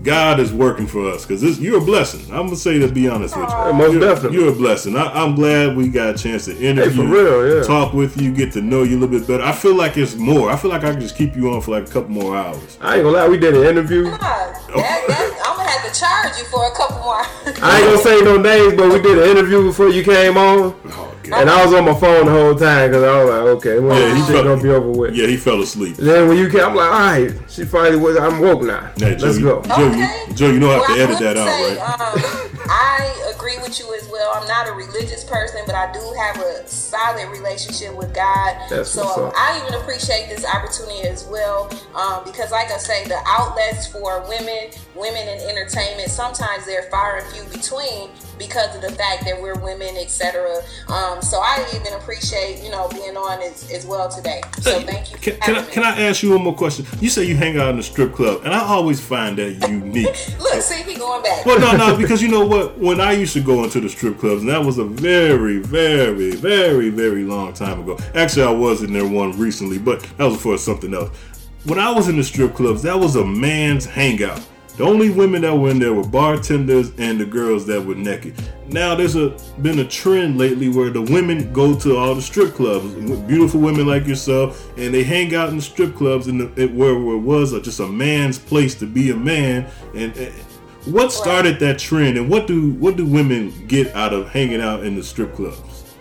God 0.03 0.41
is 0.41 0.53
working 0.53 0.89
for 0.89 1.09
us 1.09 1.25
because 1.25 1.61
you're 1.61 1.79
a 1.79 1.85
blessing. 1.85 2.21
I'm 2.33 2.47
gonna 2.47 2.57
say 2.57 2.81
to 2.81 2.89
be 2.89 3.09
honest 3.09 3.37
with 3.37 3.49
you. 3.49 3.55
Yeah, 3.55 3.73
most 3.73 3.93
you're, 3.93 4.01
definitely. 4.01 4.39
You're 4.39 4.53
a 4.53 4.57
blessing. 4.57 4.97
I, 4.97 5.05
I'm 5.05 5.37
glad 5.37 5.77
we 5.77 5.89
got 5.89 6.17
a 6.17 6.19
chance 6.19 6.47
to 6.47 6.59
interview, 6.59 7.07
real, 7.07 7.59
yeah. 7.59 7.63
talk 7.63 7.93
with 7.93 8.21
you, 8.21 8.35
get 8.35 8.53
to 8.55 8.61
know 8.61 8.83
you 8.83 8.99
a 8.99 9.01
little 9.01 9.21
bit 9.21 9.29
better. 9.29 9.45
I 9.45 9.53
feel 9.53 9.77
like 9.77 9.97
it's 9.97 10.17
more. 10.17 10.51
I 10.51 10.57
feel 10.57 10.73
like 10.73 10.83
I 10.83 10.91
can 10.91 11.01
just 11.01 11.17
keep 11.17 11.37
you 11.37 11.53
on 11.53 11.61
for 11.61 11.71
like 11.71 11.89
a 11.89 11.93
couple 11.93 12.11
more 12.11 12.37
hours. 12.37 12.77
I 12.81 12.97
ain't 12.97 13.05
gonna 13.05 13.17
lie, 13.17 13.29
we 13.29 13.39
did 13.39 13.55
an 13.55 13.63
interview. 13.63 14.05
God, 14.05 14.19
that, 14.19 15.05
that, 15.07 15.43
I'm 15.47 15.55
going 15.55 15.69
to 15.69 15.73
have 15.73 15.93
to 15.93 16.01
charge 16.01 16.39
you 16.39 16.45
for 16.47 16.67
a 16.67 16.75
couple 16.75 16.99
more. 16.99 17.23
I 17.63 17.79
ain't 17.79 17.87
gonna 17.87 17.99
say 17.99 18.21
no 18.23 18.37
names, 18.37 18.75
but 18.75 18.93
we 18.93 19.01
did 19.01 19.17
an 19.17 19.31
interview 19.31 19.63
before 19.63 19.91
you 19.91 20.03
came 20.03 20.37
on. 20.37 20.75
Oh, 20.87 21.04
God. 21.25 21.41
And 21.41 21.51
I 21.51 21.65
was 21.65 21.75
on 21.75 21.85
my 21.85 21.95
phone 21.95 22.27
the 22.27 22.33
whole 22.33 22.55
time 22.55 22.91
because 22.91 23.03
I 23.03 23.23
was 23.25 23.31
like, 23.31 23.41
okay, 23.59 23.79
well, 23.81 23.99
Yeah, 23.99 24.09
he 24.09 24.15
this 24.15 24.27
shit 24.27 24.35
felt- 24.35 24.45
gonna 24.47 24.63
be 24.63 24.69
over 24.71 24.91
with. 24.91 25.15
Yeah, 25.15 25.27
he 25.27 25.37
fell 25.37 25.61
asleep. 25.63 25.97
Then 25.97 26.29
when 26.29 26.37
you 26.39 26.49
came, 26.49 26.61
I'm 26.61 26.75
like, 26.75 26.91
all 26.93 26.99
right, 26.99 27.33
she 27.51 27.65
finally 27.65 27.97
was. 27.97 28.17
I'm 28.17 28.41
woke 28.41 28.63
now. 28.63 28.91
Hey, 28.97 29.17
Joe, 29.17 29.27
Let's 29.27 29.39
you- 29.39 29.45
go. 29.45 29.63
Joe, 29.63 29.73
Okay. 29.75 29.99
you, 30.29 30.35
Joe, 30.35 30.51
you 30.51 30.59
know 30.61 30.71
I 30.71 30.73
have 30.75 30.81
Well, 30.81 30.97
to 30.97 31.03
edit 31.03 31.09
would 31.11 31.25
that 31.25 31.37
out, 31.37 31.49
say, 31.49 31.77
right? 31.79 32.01
Um, 32.01 32.51
I 32.69 33.33
agree 33.35 33.57
with 33.63 33.79
you 33.79 33.93
as 33.95 34.09
well. 34.11 34.33
I'm 34.35 34.47
not 34.49 34.69
a 34.69 34.73
religious 34.73 35.23
person, 35.25 35.61
but 35.67 35.75
I 35.75 35.93
do 35.93 36.01
have 36.19 36.41
a 36.41 36.67
solid 36.67 37.29
relationship 37.31 37.95
with 37.95 38.15
God. 38.15 38.57
That's 38.71 38.91
so 38.91 39.05
what's 39.05 39.19
up. 39.19 39.33
I 39.37 39.61
even 39.63 39.75
appreciate 39.81 40.29
this 40.29 40.45
opportunity 40.47 41.07
as 41.07 41.25
well, 41.25 41.71
um, 41.95 42.23
because, 42.25 42.51
like 42.51 42.71
I 42.71 42.79
say, 42.79 43.05
the 43.05 43.19
outlets 43.27 43.87
for 43.87 44.25
women, 44.29 44.71
women 44.95 45.29
in 45.29 45.41
entertainment, 45.49 46.11
sometimes 46.11 46.65
they're 46.67 46.85
far 46.91 47.17
and 47.19 47.27
few 47.27 47.45
between 47.45 48.11
because 48.39 48.75
of 48.75 48.83
the 48.83 48.93
fact 48.93 49.25
that 49.25 49.41
we're 49.41 49.59
women, 49.59 49.97
etc. 49.97 50.57
Um, 50.89 51.23
so 51.23 51.41
I 51.41 51.65
even 51.75 51.93
appreciate, 51.95 52.63
you 52.63 52.71
know, 52.71 52.89
being 52.89 53.17
on 53.17 53.41
as, 53.43 53.71
as 53.71 53.87
well 53.87 54.09
today. 54.09 54.41
So 54.61 54.81
thank 54.81 55.11
you. 55.11 55.17
For 55.17 55.23
Can, 55.23 55.41
can, 55.41 55.57
I, 55.57 55.63
can. 55.65 55.83
I 55.85 56.01
ask 56.03 56.23
you 56.23 56.31
one 56.31 56.43
more 56.43 56.55
question? 56.55 56.87
You 57.01 57.11
say 57.11 57.25
you 57.25 57.37
hang 57.37 57.59
out 57.59 57.71
in 57.71 57.77
the 57.77 57.83
strip 57.83 58.15
club, 58.15 58.43
and 58.45 58.53
I 58.53 58.61
always 58.61 59.01
find 59.01 59.39
that 59.39 59.69
unique. 59.69 60.07
Look, 60.39 60.63
see, 60.63 60.83
he 60.83 60.97
going 60.97 61.23
back. 61.23 61.45
well, 61.47 61.59
no, 61.59 61.77
no, 61.77 61.97
because 61.97 62.23
you 62.23 62.29
know 62.29 62.45
what? 62.47 62.79
When 62.79 63.01
I 63.01 63.13
used 63.13 63.33
to 63.35 63.41
go 63.41 63.65
into 63.65 63.81
the 63.81 63.89
strip 63.89 64.19
clubs, 64.19 64.43
and 64.43 64.51
that 64.51 64.65
was 64.65 64.79
a 64.79 64.85
very, 64.85 65.59
very, 65.59 66.33
very, 66.33 66.91
very 66.91 67.25
long 67.25 67.53
time 67.53 67.81
ago. 67.81 67.99
Actually, 68.15 68.47
I 68.47 68.53
was 68.53 68.83
in 68.83 68.93
there 68.93 69.07
one 69.07 69.39
recently, 69.39 69.79
but 69.79 70.03
that 70.19 70.25
was 70.25 70.41
for 70.41 70.59
something 70.59 70.95
else. 70.95 71.11
When 71.65 71.79
I 71.79 71.91
was 71.91 72.09
in 72.09 72.17
the 72.17 72.25
strip 72.25 72.55
clubs, 72.55 72.83
that 72.83 72.99
was 72.99 73.17
a 73.17 73.25
man's 73.25 73.87
hangout. 73.87 74.47
The 74.77 74.83
only 74.83 75.09
women 75.09 75.43
that 75.43 75.55
were 75.55 75.71
in 75.71 75.79
there 75.79 75.95
were 75.95 76.03
bartenders 76.03 76.91
and 76.99 77.21
the 77.21 77.25
girls 77.25 77.65
that 77.67 77.85
were 77.85 77.95
naked. 77.95 78.35
Now 78.67 78.97
there's 78.97 79.15
a 79.15 79.39
been 79.63 79.79
a 79.79 79.87
trend 79.87 80.37
lately 80.37 80.69
where 80.69 80.91
the 80.91 81.03
women 81.03 81.53
go 81.53 81.79
to 81.79 81.97
all 81.97 82.15
the 82.17 82.23
strip 82.23 82.55
clubs, 82.55 82.93
beautiful 83.23 83.61
women 83.61 83.87
like 83.87 84.05
yourself, 84.05 84.77
and 84.77 84.93
they 84.93 85.05
hang 85.05 85.33
out 85.33 85.51
in 85.51 85.57
the 85.57 85.63
strip 85.63 85.95
clubs 85.95 86.27
and 86.27 86.41
the, 86.41 86.63
it, 86.63 86.73
where, 86.73 86.99
where 86.99 87.15
it 87.15 87.21
was 87.21 87.53
a, 87.53 87.63
just 87.63 87.79
a 87.79 87.87
man's 87.87 88.37
place 88.37 88.75
to 88.77 88.87
be 88.87 89.11
a 89.11 89.17
man. 89.17 89.71
And, 89.95 90.17
and 90.17 90.35
what 90.87 91.13
started 91.13 91.61
that 91.61 91.79
trend, 91.79 92.19
and 92.19 92.29
what 92.29 92.49
do 92.49 92.73
what 92.73 92.97
do 92.97 93.07
women 93.07 93.67
get 93.69 93.95
out 93.95 94.13
of 94.13 94.29
hanging 94.29 94.61
out 94.61 94.85
in 94.85 94.97
the 94.97 95.05
strip 95.05 95.35
clubs, 95.37 95.95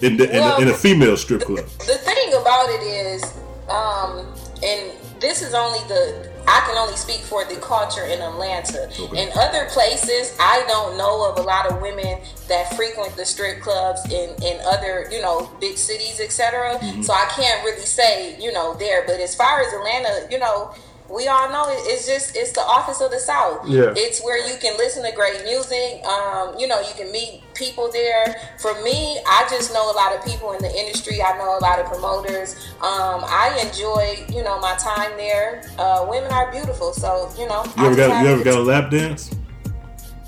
in 0.00 0.16
the, 0.16 0.30
in, 0.30 0.42
a, 0.42 0.60
in 0.60 0.68
a 0.68 0.74
female 0.74 1.16
strip 1.16 1.42
club? 1.42 1.66
the 1.66 1.98
thing 1.98 2.28
about 2.40 2.70
it 2.70 2.82
is, 2.82 3.24
um, 3.68 4.26
and 4.62 4.92
this 5.20 5.42
is 5.42 5.54
only 5.54 5.80
the 5.88 6.31
I 6.46 6.60
can 6.66 6.76
only 6.76 6.96
speak 6.96 7.20
for 7.20 7.44
the 7.44 7.56
culture 7.56 8.04
in 8.04 8.20
Atlanta. 8.20 8.90
Okay. 8.98 9.22
In 9.22 9.30
other 9.38 9.66
places, 9.70 10.36
I 10.40 10.64
don't 10.68 10.96
know 10.96 11.30
of 11.30 11.38
a 11.38 11.42
lot 11.42 11.70
of 11.70 11.80
women 11.80 12.20
that 12.48 12.74
frequent 12.74 13.16
the 13.16 13.24
strip 13.24 13.60
clubs 13.60 14.04
in 14.10 14.34
in 14.42 14.60
other 14.66 15.08
you 15.10 15.20
know 15.20 15.50
big 15.60 15.78
cities, 15.78 16.20
etc. 16.20 16.78
Mm-hmm. 16.78 17.02
So 17.02 17.12
I 17.12 17.26
can't 17.36 17.64
really 17.64 17.86
say 17.86 18.40
you 18.40 18.52
know 18.52 18.74
there. 18.74 19.04
But 19.06 19.20
as 19.20 19.34
far 19.34 19.60
as 19.60 19.72
Atlanta, 19.72 20.28
you 20.30 20.38
know. 20.38 20.74
We 21.12 21.28
all 21.28 21.50
know 21.50 21.68
it, 21.68 21.78
it's 21.84 22.06
just 22.06 22.34
it's 22.34 22.52
the 22.52 22.62
office 22.62 23.02
of 23.02 23.10
the 23.10 23.18
South. 23.18 23.68
Yeah. 23.68 23.92
It's 23.94 24.24
where 24.24 24.38
you 24.48 24.56
can 24.58 24.78
listen 24.78 25.04
to 25.04 25.12
great 25.12 25.44
music. 25.44 26.02
Um, 26.06 26.58
you 26.58 26.66
know, 26.66 26.80
you 26.80 26.94
can 26.96 27.12
meet 27.12 27.42
people 27.52 27.92
there. 27.92 28.34
For 28.58 28.72
me, 28.82 29.20
I 29.26 29.46
just 29.50 29.74
know 29.74 29.90
a 29.90 29.94
lot 29.94 30.16
of 30.16 30.24
people 30.24 30.52
in 30.52 30.62
the 30.62 30.74
industry. 30.74 31.22
I 31.22 31.36
know 31.36 31.58
a 31.58 31.60
lot 31.60 31.78
of 31.78 31.86
promoters. 31.86 32.72
Um, 32.76 33.20
I 33.28 33.62
enjoy, 33.62 34.24
you 34.34 34.42
know, 34.42 34.58
my 34.60 34.74
time 34.76 35.14
there. 35.18 35.70
Uh, 35.78 36.06
women 36.08 36.32
are 36.32 36.50
beautiful, 36.50 36.94
so 36.94 37.30
you 37.38 37.46
know. 37.46 37.62
You 37.76 37.86
ever 37.86 37.96
got 37.96 38.24
you 38.24 38.30
ever 38.30 38.44
got 38.44 38.54
a 38.54 38.62
lap 38.62 38.90
dance? 38.90 39.34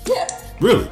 Yeah. 0.05 0.27
Really? 0.59 0.89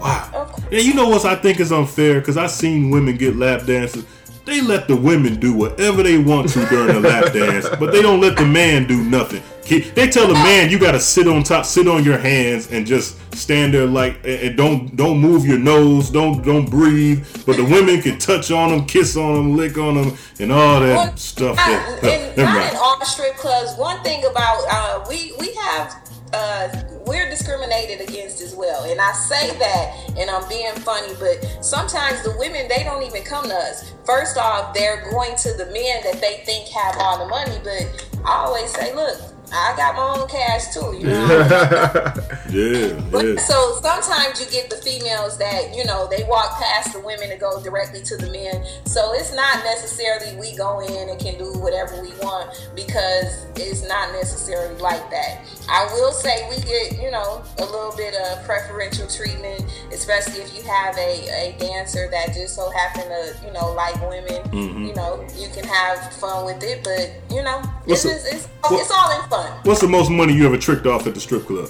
Wow. 0.00 0.54
Yeah, 0.70 0.80
you 0.80 0.94
know 0.94 1.08
what 1.08 1.24
I 1.24 1.36
think 1.36 1.60
is 1.60 1.72
unfair? 1.72 2.20
Because 2.20 2.36
I've 2.36 2.50
seen 2.50 2.90
women 2.90 3.16
get 3.16 3.36
lap 3.36 3.66
dances. 3.66 4.04
They 4.46 4.60
let 4.60 4.86
the 4.86 4.96
women 4.96 5.40
do 5.40 5.52
whatever 5.52 6.02
they 6.04 6.18
want 6.18 6.48
to 6.50 6.64
during 6.66 6.94
the 6.94 7.00
lap 7.00 7.32
dance, 7.32 7.68
but 7.80 7.90
they 7.92 8.00
don't 8.00 8.20
let 8.20 8.36
the 8.36 8.46
man 8.46 8.86
do 8.86 9.02
nothing. 9.02 9.42
They 9.68 10.08
tell 10.08 10.28
the 10.28 10.34
man 10.34 10.70
you 10.70 10.78
gotta 10.78 11.00
sit 11.00 11.26
on 11.26 11.42
top, 11.42 11.64
sit 11.64 11.88
on 11.88 12.04
your 12.04 12.16
hands, 12.18 12.70
and 12.70 12.86
just 12.86 13.16
stand 13.34 13.74
there 13.74 13.84
like 13.86 14.18
and 14.24 14.40
and 14.42 14.56
don't 14.56 14.94
don't 14.94 15.18
move 15.18 15.44
your 15.44 15.58
nose, 15.58 16.08
don't 16.08 16.44
don't 16.44 16.70
breathe. 16.70 17.26
But 17.44 17.56
the 17.56 17.64
women 17.64 18.00
can 18.00 18.18
touch 18.20 18.52
on 18.52 18.70
them, 18.70 18.86
kiss 18.86 19.16
on 19.16 19.34
them, 19.34 19.56
lick 19.56 19.76
on 19.76 19.96
them, 19.96 20.16
and 20.38 20.52
all 20.52 20.78
that 20.78 20.94
Well, 20.96 21.16
stuff. 21.16 21.56
not, 21.56 22.00
That, 22.02 22.20
in, 22.30 22.36
Never 22.36 22.42
not 22.44 22.54
mind. 22.60 22.70
in 22.70 22.76
all 22.80 23.04
strip 23.04 23.34
clubs. 23.36 23.74
One 23.76 24.00
thing 24.04 24.24
about 24.24 24.64
uh, 24.70 25.04
we 25.08 25.34
we 25.40 25.52
have 25.54 25.96
uh, 26.36 26.68
we're 27.06 27.30
discriminated 27.30 28.06
against 28.06 28.42
as 28.42 28.54
well, 28.54 28.84
and 28.84 29.00
I 29.00 29.12
say 29.12 29.56
that, 29.58 30.12
and 30.18 30.28
I'm 30.28 30.46
being 30.48 30.74
funny, 30.74 31.14
but 31.18 31.64
sometimes 31.64 32.22
the 32.22 32.36
women 32.38 32.68
they 32.68 32.84
don't 32.84 33.02
even 33.02 33.22
come 33.22 33.48
to 33.48 33.54
us. 33.54 33.92
First 34.04 34.36
off, 34.36 34.74
they're 34.74 35.08
going 35.10 35.34
to 35.36 35.54
the 35.54 35.66
men 35.66 36.02
that 36.04 36.20
they 36.20 36.42
think 36.44 36.68
have 36.68 36.96
all 36.98 37.18
the 37.24 37.28
money, 37.28 37.58
but 37.64 38.06
I 38.24 38.44
always 38.44 38.70
say, 38.74 38.94
look. 38.94 39.18
I 39.52 39.74
got 39.76 39.94
my 39.96 40.20
own 40.20 40.28
cash 40.28 40.74
too, 40.74 40.96
you 40.98 41.06
know. 41.06 42.12
Yeah, 42.48 42.94
yeah. 43.12 43.36
So 43.40 43.78
sometimes 43.82 44.38
you 44.40 44.46
get 44.46 44.70
the 44.70 44.76
females 44.76 45.36
that 45.38 45.74
you 45.74 45.84
know 45.84 46.06
they 46.08 46.22
walk 46.24 46.58
past 46.60 46.92
the 46.92 47.00
women 47.00 47.32
and 47.32 47.40
go 47.40 47.60
directly 47.60 48.02
to 48.02 48.16
the 48.16 48.30
men. 48.30 48.64
So 48.86 49.12
it's 49.14 49.34
not 49.34 49.64
necessarily 49.64 50.36
we 50.36 50.56
go 50.56 50.78
in 50.78 51.08
and 51.08 51.18
can 51.18 51.36
do 51.38 51.52
whatever 51.58 52.00
we 52.00 52.12
want 52.22 52.54
because 52.76 53.44
it's 53.56 53.82
not 53.88 54.12
necessarily 54.12 54.76
like 54.80 55.10
that. 55.10 55.40
I 55.68 55.86
will 55.94 56.12
say 56.12 56.48
we 56.48 56.56
get 56.62 57.02
you 57.02 57.10
know 57.10 57.42
a 57.58 57.64
little 57.64 57.92
bit 57.96 58.14
of 58.14 58.44
preferential 58.44 59.08
treatment, 59.08 59.64
especially 59.92 60.40
if 60.42 60.54
you 60.56 60.62
have 60.62 60.96
a, 60.96 61.26
a 61.50 61.56
dancer 61.58 62.08
that 62.12 62.32
just 62.32 62.54
so 62.54 62.70
happen 62.70 63.02
to 63.08 63.34
you 63.44 63.52
know 63.52 63.72
like 63.72 64.00
women. 64.08 64.40
Mhm. 64.54 64.86
You 64.86 64.94
know 64.94 65.26
you 65.36 65.48
can 65.48 65.64
have 65.64 66.12
fun 66.14 66.44
with 66.46 66.62
it, 66.62 66.84
but 66.84 67.10
you 67.34 67.42
know 67.42 67.60
What's 67.86 68.04
it's, 68.04 68.22
just, 68.22 68.34
it's, 68.34 68.48
it's 68.70 68.90
all 68.92 69.10
in 69.20 69.28
fun. 69.28 69.35
What's 69.64 69.80
the 69.80 69.88
most 69.88 70.10
money 70.10 70.34
you 70.34 70.44
ever 70.46 70.58
tricked 70.58 70.86
off 70.86 71.06
at 71.06 71.14
the 71.14 71.20
strip 71.20 71.46
club? 71.46 71.68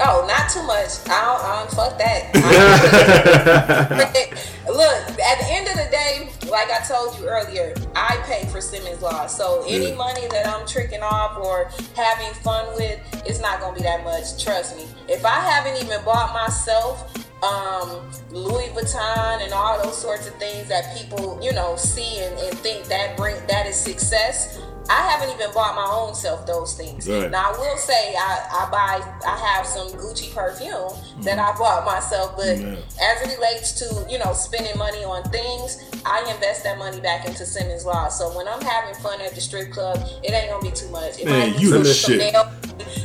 Oh, 0.00 0.24
not 0.26 0.50
too 0.50 0.62
much. 0.64 0.90
I 1.08 1.24
don't, 1.24 1.44
I 1.44 1.60
don't 1.60 1.70
fuck 1.70 1.96
that. 1.98 2.34
Look, 4.66 5.20
at 5.20 5.38
the 5.38 5.46
end 5.50 5.68
of 5.68 5.74
the 5.74 5.88
day, 5.90 6.30
like 6.50 6.68
I 6.70 6.80
told 6.88 7.16
you 7.18 7.26
earlier, 7.28 7.74
I 7.94 8.16
pay 8.26 8.46
for 8.46 8.60
Simmons 8.60 9.02
Law. 9.02 9.26
So 9.26 9.62
any 9.68 9.90
Yeah. 9.90 9.94
money 9.94 10.26
that 10.28 10.48
I'm 10.48 10.66
tricking 10.66 11.02
off 11.02 11.36
or 11.38 11.70
having 11.94 12.32
fun 12.42 12.66
with, 12.74 12.98
it's 13.24 13.38
not 13.40 13.60
gonna 13.60 13.76
be 13.76 13.82
that 13.82 14.02
much. 14.02 14.42
Trust 14.42 14.76
me. 14.76 14.88
If 15.08 15.24
I 15.24 15.38
haven't 15.38 15.76
even 15.84 16.02
bought 16.04 16.32
myself 16.32 17.12
um, 17.44 18.10
Louis 18.30 18.68
Vuitton 18.70 19.42
and 19.44 19.52
all 19.52 19.80
those 19.82 19.98
sorts 20.00 20.26
of 20.26 20.34
things 20.36 20.66
that 20.68 20.96
people, 20.96 21.38
you 21.42 21.52
know, 21.52 21.76
see 21.76 22.20
and, 22.20 22.36
and 22.38 22.58
think 22.58 22.86
that 22.86 23.16
bring 23.16 23.36
that 23.46 23.66
is 23.66 23.76
success. 23.76 24.58
I 24.90 25.00
haven't 25.10 25.34
even 25.34 25.52
bought 25.54 25.74
my 25.74 25.88
own 25.90 26.14
self 26.14 26.46
those 26.46 26.74
things. 26.74 27.08
Right. 27.08 27.30
Now 27.30 27.52
I 27.52 27.58
will 27.58 27.76
say 27.76 28.14
I, 28.16 28.66
I 28.66 28.70
buy 28.70 29.26
I 29.26 29.36
have 29.36 29.66
some 29.66 29.88
Gucci 29.92 30.34
perfume 30.34 30.92
that 31.24 31.38
mm-hmm. 31.38 31.40
I 31.40 31.58
bought 31.58 31.84
myself, 31.84 32.36
but 32.36 32.58
Yeah. 32.58 32.76
as 33.00 33.22
it 33.22 33.34
relates 33.36 33.72
to 33.80 34.06
you 34.10 34.18
know 34.18 34.32
spending 34.32 34.76
money 34.78 35.04
on 35.04 35.22
things, 35.30 35.82
I 36.04 36.20
invest 36.32 36.64
that 36.64 36.78
money 36.78 37.00
back 37.00 37.26
into 37.26 37.46
Simmons 37.46 37.84
Law. 37.84 38.08
So 38.08 38.36
when 38.36 38.46
I'm 38.48 38.60
having 38.60 38.94
fun 39.02 39.20
at 39.20 39.34
the 39.34 39.40
strip 39.40 39.70
club, 39.72 39.98
it 40.22 40.32
ain't 40.32 40.50
gonna 40.50 40.62
be 40.62 40.70
too 40.70 40.88
much. 40.90 41.18
It 41.18 41.24
Man, 41.26 41.50
might 41.50 41.56
be 41.56 41.62
you 41.62 41.70
some, 41.70 41.82
the 41.82 41.94
some 41.94 42.10
shit. 42.12 42.32
nail. 42.32 42.50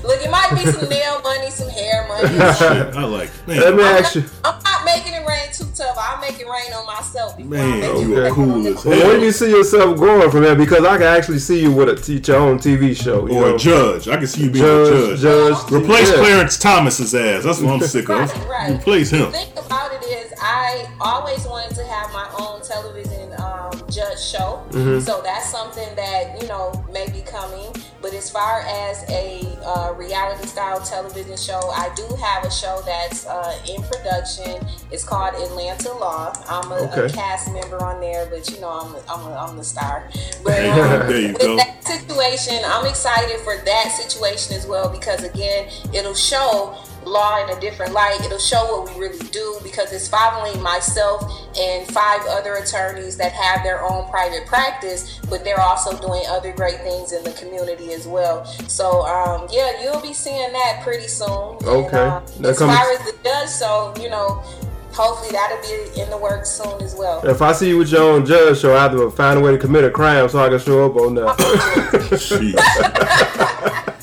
Look, 0.03 0.21
it 0.23 0.31
might 0.31 0.49
be 0.51 0.69
some 0.71 0.89
nail 0.89 1.21
money, 1.21 1.49
some 1.51 1.69
hair 1.69 2.05
money. 2.07 2.27
Shit, 2.29 2.95
I 2.95 3.03
like. 3.03 3.29
Man, 3.47 3.59
Let 3.59 3.75
me 3.75 3.83
ask 3.83 4.15
you. 4.15 4.23
I'm 4.43 4.61
not 4.63 4.85
making 4.85 5.13
it 5.13 5.27
rain 5.27 5.49
too 5.53 5.65
tough. 5.75 5.95
I'll 5.99 6.19
make 6.21 6.39
it 6.39 6.45
rain 6.47 6.73
on 6.73 6.85
myself. 6.87 7.37
man, 7.39 7.99
you 8.01 8.17
are 8.17 8.25
Okay. 8.25 8.33
cool 8.35 8.65
as 8.67 8.83
Well, 8.85 9.07
where 9.07 9.19
do 9.19 9.25
you 9.25 9.31
see 9.31 9.49
yourself 9.51 9.97
going 9.99 10.31
from 10.31 10.43
there? 10.43 10.55
Because 10.55 10.83
I 10.85 10.97
can 10.97 11.07
actually 11.07 11.39
see 11.39 11.61
you 11.61 11.68
with 11.71 11.89
a 11.89 11.95
t- 11.95 12.21
your 12.31 12.37
own 12.39 12.57
TV 12.59 12.95
show. 12.95 13.27
You 13.27 13.37
Or 13.37 13.49
know? 13.49 13.55
a 13.55 13.59
judge. 13.59 14.07
I 14.07 14.17
can 14.17 14.27
see 14.27 14.43
you 14.43 14.49
being 14.51 14.63
Judge, 14.65 14.89
a 14.89 15.17
judge. 15.17 15.21
judge. 15.21 15.71
Replace 15.71 16.09
yeah. 16.09 16.15
Clarence 16.17 16.57
Thomas's 16.59 17.15
ass. 17.15 17.43
That's 17.43 17.59
what 17.61 17.73
I'm 17.73 17.87
sick 17.87 18.09
of. 18.09 18.19
Right, 18.19 18.47
right. 18.47 18.71
Replace 18.79 19.11
him. 19.11 19.31
The 19.31 19.37
thing 19.37 19.51
about 19.57 19.93
it 19.93 20.03
is, 20.05 20.33
I 20.41 20.87
always 21.01 21.45
wanted 21.45 21.75
to 21.75 21.83
have 21.85 22.11
my 22.13 22.29
own 22.39 22.61
television 22.61 23.31
um, 23.41 23.71
judge 23.89 24.19
show. 24.21 24.63
Mm-hmm. 24.71 24.99
So 24.99 25.21
that's 25.23 25.49
something 25.49 25.87
that 25.95 26.41
you 26.41 26.47
know 26.47 26.83
may 26.93 27.09
be 27.09 27.21
coming. 27.21 27.71
But 28.01 28.13
as 28.13 28.29
far 28.29 28.61
as 28.61 29.03
a 29.09 29.45
uh, 29.63 29.93
reality 29.93 30.47
style 30.47 30.79
television 30.79 31.35
show, 31.37 31.59
I 31.69 31.91
do 31.95 32.03
have 32.15 32.45
a 32.45 32.51
show 32.51 32.81
that's 32.85 33.25
uh, 33.25 33.59
in 33.69 33.83
production. 33.83 34.65
It's 34.91 35.03
called 35.03 35.35
Atlanta 35.35 35.91
Law. 35.93 36.33
I'm 36.47 36.71
a, 36.71 37.05
a 37.05 37.09
cast 37.09 37.51
member 37.51 37.83
on 37.83 37.99
there, 37.99 38.25
but 38.27 38.49
you 38.49 38.61
know 38.61 38.69
I'm 38.69 38.95
I'm, 39.09 39.27
a, 39.27 39.35
I'm 39.35 39.57
the 39.57 39.63
star. 39.63 40.09
But 40.43 40.65
um, 40.65 41.09
There 41.09 41.19
you 41.19 41.27
with 41.33 41.41
go. 41.41 41.57
that 41.57 41.83
situation, 41.83 42.59
I'm 42.65 42.85
excited 42.85 43.39
for 43.41 43.57
that 43.57 43.91
situation 43.91 44.55
as 44.55 44.65
well 44.65 44.89
because 44.89 45.23
again, 45.23 45.69
it'll 45.93 46.13
show 46.13 46.77
law 47.05 47.43
in 47.43 47.49
a 47.55 47.59
different 47.59 47.93
light. 47.93 48.19
It'll 48.23 48.37
show 48.37 48.63
what 48.81 48.93
we 48.93 48.99
really 49.01 49.19
do 49.29 49.57
because 49.63 49.91
it's 49.93 50.07
following 50.07 50.61
myself 50.61 51.23
and 51.57 51.87
five 51.87 52.21
other 52.27 52.55
attorneys 52.55 53.17
that 53.17 53.31
have 53.31 53.63
their 53.63 53.83
own 53.83 54.09
private 54.09 54.45
practice, 54.45 55.19
but 55.29 55.43
they're 55.43 55.59
also 55.61 55.97
doing 55.99 56.23
other 56.29 56.51
great 56.53 56.77
things 56.81 57.11
in 57.11 57.23
the 57.23 57.31
community 57.33 57.93
as 57.93 58.07
well. 58.07 58.45
So 58.67 59.01
um, 59.05 59.47
yeah, 59.51 59.81
you'll 59.83 60.01
be 60.01 60.13
seeing 60.13 60.51
that 60.53 60.81
pretty 60.83 61.07
soon. 61.07 61.57
And, 61.59 61.67
Okay. 61.67 61.97
uh, 61.97 62.19
That 62.41 62.49
as 62.49 62.57
comes- 62.59 62.75
far 62.77 62.91
as 62.91 62.99
the 62.99 63.13
judge, 63.23 63.49
so 63.49 63.93
you 63.99 64.09
know. 64.09 64.43
Hopefully 64.91 65.31
that'll 65.31 65.61
be 65.61 66.01
in 66.01 66.09
the 66.09 66.17
works 66.17 66.49
soon 66.49 66.81
as 66.81 66.95
well. 66.95 67.21
If 67.25 67.41
I 67.43 67.51
see 67.53 67.69
you 67.69 67.77
with 67.77 67.91
your 67.91 68.01
own 68.01 68.25
judge 68.25 68.59
show, 68.59 68.75
I 68.75 68.81
have 68.81 68.91
to 68.93 69.09
find 69.11 69.37
a 69.39 69.41
way 69.41 69.51
to 69.51 69.57
commit 69.57 69.83
a 69.85 69.89
crime 69.91 70.27
so 70.27 70.39
I 70.43 70.49
can 70.49 70.57
show 70.59 70.83
up 70.87 70.95
on 70.97 71.13
that. 71.13 71.37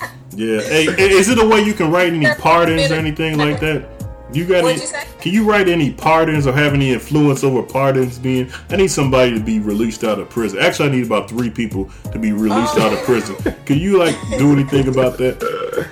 Yeah. 0.36 0.60
Hey, 0.66 1.10
is 1.10 1.28
it 1.28 1.38
a 1.38 1.46
way 1.46 1.62
you 1.62 1.74
can 1.74 1.90
write 1.90 2.12
any 2.12 2.26
pardons 2.34 2.90
or 2.90 2.94
anything 2.94 3.38
like 3.38 3.58
that? 3.66 3.88
You 4.32 4.44
got 4.44 4.64
What'd 4.64 4.72
any? 4.72 4.80
you 4.80 4.86
say? 4.86 5.06
Can 5.20 5.32
you 5.32 5.48
write 5.48 5.68
any 5.68 5.92
pardons 5.92 6.46
or 6.46 6.52
have 6.52 6.74
any 6.74 6.92
influence 6.92 7.42
over 7.42 7.62
pardons 7.62 8.18
being? 8.18 8.50
I 8.70 8.76
need 8.76 8.90
somebody 8.90 9.32
to 9.32 9.40
be 9.40 9.60
released 9.60 10.04
out 10.04 10.18
of 10.18 10.28
prison. 10.28 10.58
Actually, 10.58 10.88
I 10.88 10.92
need 10.92 11.06
about 11.06 11.28
three 11.28 11.48
people 11.48 11.88
to 12.12 12.18
be 12.18 12.32
released 12.32 12.76
out 12.76 12.92
of 12.92 12.98
oh. 12.98 13.04
prison. 13.04 13.36
Can 13.64 13.78
you 13.78 13.98
like 13.98 14.16
do 14.36 14.52
anything 14.52 14.88
about 14.88 15.16
that? 15.18 15.88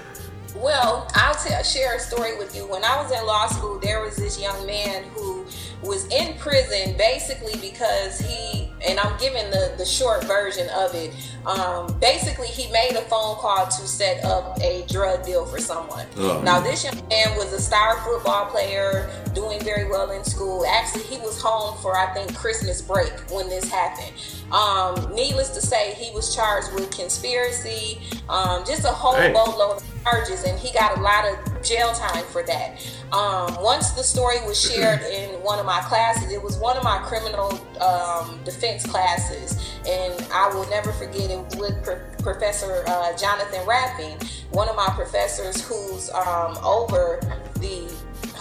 Well, 0.56 1.08
I'll 1.14 1.34
tell, 1.34 1.62
share 1.62 1.96
a 1.96 2.00
story 2.00 2.36
with 2.36 2.54
you. 2.56 2.66
When 2.66 2.84
I 2.84 3.00
was 3.00 3.12
in 3.12 3.24
law 3.26 3.46
school, 3.46 3.78
there 3.78 4.00
was 4.02 4.16
this 4.16 4.40
young 4.40 4.66
man 4.66 5.04
who 5.14 5.46
was 5.84 6.06
in 6.08 6.34
prison 6.38 6.96
basically 6.96 7.54
because 7.60 8.18
he, 8.18 8.70
and 8.86 8.98
I'm 8.98 9.18
giving 9.18 9.50
the, 9.50 9.74
the 9.78 9.84
short 9.84 10.24
version 10.24 10.68
of 10.70 10.94
it. 10.94 11.14
Um, 11.46 11.98
basically, 12.00 12.48
he 12.48 12.70
made 12.72 12.92
a 12.92 13.02
phone 13.02 13.36
call 13.36 13.66
to 13.66 13.88
set 13.88 14.24
up 14.24 14.58
a 14.60 14.84
drug 14.88 15.24
deal 15.24 15.44
for 15.46 15.58
someone. 15.58 16.06
Oh. 16.16 16.40
Now, 16.42 16.60
this 16.60 16.84
young 16.84 16.96
man 17.08 17.36
was 17.36 17.52
a 17.52 17.60
star 17.60 17.98
football 18.00 18.46
player, 18.46 19.10
doing 19.34 19.62
very 19.62 19.88
well 19.88 20.10
in 20.10 20.24
school. 20.24 20.64
Actually, 20.66 21.04
he 21.04 21.18
was 21.18 21.40
home 21.40 21.76
for, 21.82 21.96
I 21.96 22.12
think, 22.14 22.34
Christmas 22.34 22.80
break 22.80 23.12
when 23.30 23.48
this 23.48 23.70
happened. 23.70 24.12
Um, 24.52 25.14
needless 25.14 25.50
to 25.50 25.60
say, 25.60 25.94
he 25.94 26.14
was 26.14 26.34
charged 26.34 26.72
with 26.74 26.90
conspiracy, 26.90 28.00
um, 28.28 28.64
just 28.64 28.84
a 28.84 28.88
whole 28.88 29.14
Dang. 29.14 29.32
boatload 29.32 29.78
of 29.78 30.02
charges, 30.04 30.44
and 30.44 30.58
he 30.58 30.72
got 30.72 30.96
a 30.98 31.00
lot 31.00 31.24
of 31.24 31.62
jail 31.62 31.92
time 31.92 32.24
for 32.26 32.42
that. 32.44 32.80
Um, 33.12 33.62
once 33.62 33.92
the 33.92 34.02
story 34.02 34.36
was 34.46 34.60
shared 34.60 35.00
in 35.12 35.30
one 35.42 35.58
of 35.58 35.66
my 35.66 35.80
classes, 35.80 36.32
it 36.32 36.42
was 36.42 36.56
one 36.58 36.76
of 36.76 36.84
my 36.84 36.98
criminal 36.98 37.58
um, 37.80 38.38
defense 38.44 38.86
classes, 38.86 39.58
and 39.88 40.26
I 40.32 40.48
will 40.54 40.68
never 40.68 40.92
forget 40.92 41.30
it 41.30 41.56
with 41.58 41.82
Pro- 41.82 42.00
Professor 42.22 42.84
uh, 42.86 43.16
Jonathan 43.16 43.66
Rapping, 43.66 44.18
one 44.50 44.68
of 44.68 44.76
my 44.76 44.88
professors 44.94 45.66
who's 45.66 46.10
um, 46.10 46.56
over 46.62 47.20
the 47.60 47.92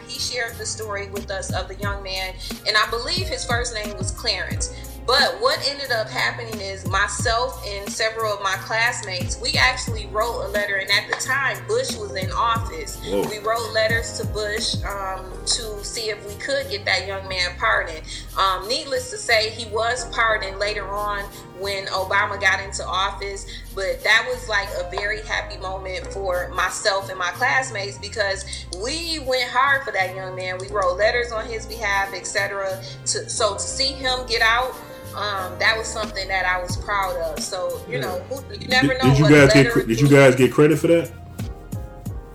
he 0.07 0.19
shared 0.19 0.55
the 0.57 0.65
story 0.65 1.09
with 1.09 1.31
us 1.31 1.51
of 1.53 1.67
the 1.67 1.75
young 1.75 2.03
man, 2.03 2.35
and 2.67 2.77
I 2.77 2.87
believe 2.91 3.27
his 3.27 3.43
first 3.45 3.73
name 3.73 3.97
was 3.97 4.11
Clarence. 4.11 4.71
But 5.05 5.41
what 5.41 5.59
ended 5.67 5.91
up 5.91 6.09
happening 6.09 6.59
is 6.61 6.87
myself 6.87 7.61
and 7.67 7.89
several 7.89 8.33
of 8.33 8.41
my 8.41 8.55
classmates, 8.61 9.39
we 9.41 9.53
actually 9.53 10.07
wrote 10.07 10.45
a 10.45 10.47
letter, 10.47 10.75
and 10.77 10.89
at 10.89 11.09
the 11.09 11.15
time, 11.15 11.57
Bush 11.67 11.95
was 11.97 12.15
in 12.15 12.31
office. 12.31 12.99
Whoa. 13.03 13.27
We 13.29 13.39
wrote 13.39 13.71
letters 13.73 14.17
to 14.19 14.27
Bush 14.27 14.75
um, 14.83 15.29
to 15.45 15.83
see 15.83 16.09
if 16.09 16.25
we 16.25 16.35
could 16.35 16.69
get 16.69 16.85
that 16.85 17.05
young 17.05 17.27
man 17.27 17.51
pardoned. 17.57 18.01
Um, 18.37 18.67
needless 18.67 19.09
to 19.11 19.17
say, 19.17 19.49
he 19.49 19.69
was 19.71 20.09
pardoned 20.15 20.59
later 20.59 20.87
on 20.87 21.25
when 21.59 21.85
Obama 21.87 22.39
got 22.39 22.59
into 22.63 22.85
office, 22.85 23.45
but 23.75 24.03
that 24.03 24.27
was 24.31 24.49
like 24.49 24.67
a 24.77 24.89
very 24.89 25.21
happy 25.21 25.57
moment 25.57 26.07
for 26.07 26.49
myself 26.49 27.09
and 27.09 27.17
my 27.19 27.29
classmates 27.31 27.97
because 27.97 28.65
we 28.83 29.19
went 29.19 29.49
hard 29.49 29.83
for 29.83 29.91
that 29.91 30.15
young 30.15 30.35
man. 30.35 30.57
We 30.59 30.67
wrote 30.69 30.97
letters 30.97 31.31
on 31.31 31.45
his 31.45 31.65
behalf, 31.65 32.13
etc. 32.13 32.81
To, 33.05 33.29
so 33.29 33.53
to 33.53 33.59
see 33.59 33.93
him 33.93 34.25
get 34.27 34.41
out, 34.41 34.71
um, 35.15 35.57
that 35.59 35.77
was 35.77 35.87
something 35.87 36.27
that 36.27 36.45
I 36.45 36.61
was 36.61 36.75
proud 36.77 37.15
of. 37.17 37.39
So 37.39 37.81
you 37.87 37.99
know, 37.99 38.19
who, 38.29 38.35
you 38.55 38.67
never 38.67 38.93
Did, 38.93 39.03
know. 39.03 39.09
did 39.09 39.19
you 39.19 39.29
guys 39.29 39.53
get? 39.53 39.55
letter 39.55 39.71
cre- 39.71 39.79
is 39.81 39.85
Did 39.87 40.01
you 40.01 40.09
guys 40.09 40.35
get 40.35 40.51
credit 40.51 40.79
for 40.79 40.87
that? 40.87 41.11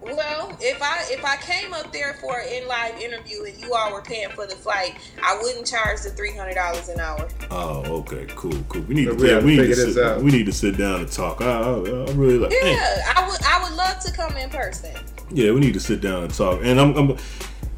Well, 0.02 0.57
if 0.60 0.82
I 0.82 1.03
if 1.10 1.23
I 1.23 1.38
came 1.38 1.73
up 1.73 1.94
there 1.94 2.15
for 2.15 2.40
an 2.40 2.48
in 2.52 2.68
live 2.68 2.99
interview 2.99 3.44
and 3.44 3.56
you 3.60 3.73
all 3.76 3.94
were 3.94 4.02
paying 4.02 4.30
for 4.30 4.48
the 4.48 4.56
flight, 4.56 4.95
I 5.23 5.40
wouldn't 5.41 5.68
charge 5.68 6.02
the 6.02 6.10
three 6.10 6.36
hundred 6.36 6.56
dollars 6.56 6.90
an 6.90 6.99
hour. 6.99 7.28
Oh, 7.52 7.84
okay, 7.99 8.26
cool, 8.36 8.52
cool. 8.68 8.82
We 8.84 8.95
need 8.95 9.06
So 9.06 9.15
to 9.15 9.22
we 9.23 9.30
yeah, 9.30 9.40
we 9.40 9.52
need 9.52 9.57
figure 9.60 9.76
to 9.76 9.86
this 9.86 9.94
sit, 9.95 10.03
out. 10.03 10.22
we 10.23 10.32
need 10.32 10.45
to 10.48 10.52
sit 10.53 10.76
down 10.78 11.02
and 11.02 11.11
talk. 11.11 11.41
I, 11.41 11.45
I, 11.45 11.69
I 11.69 12.11
really 12.14 12.40
like. 12.40 12.52
Yeah, 12.52 12.64
man, 12.64 12.99
I 13.15 13.28
would 13.30 13.41
I 13.44 13.64
would 13.64 13.73
love 13.78 13.99
to 13.99 14.11
come 14.11 14.36
in 14.38 14.49
person. 14.49 14.95
yeah, 15.30 15.52
we 15.52 15.60
need 15.60 15.73
to 15.76 15.80
sit 15.80 16.02
down 16.02 16.23
and 16.23 16.34
talk. 16.34 16.61
And 16.64 16.80
I'm, 16.80 16.98
I'm 16.98 17.18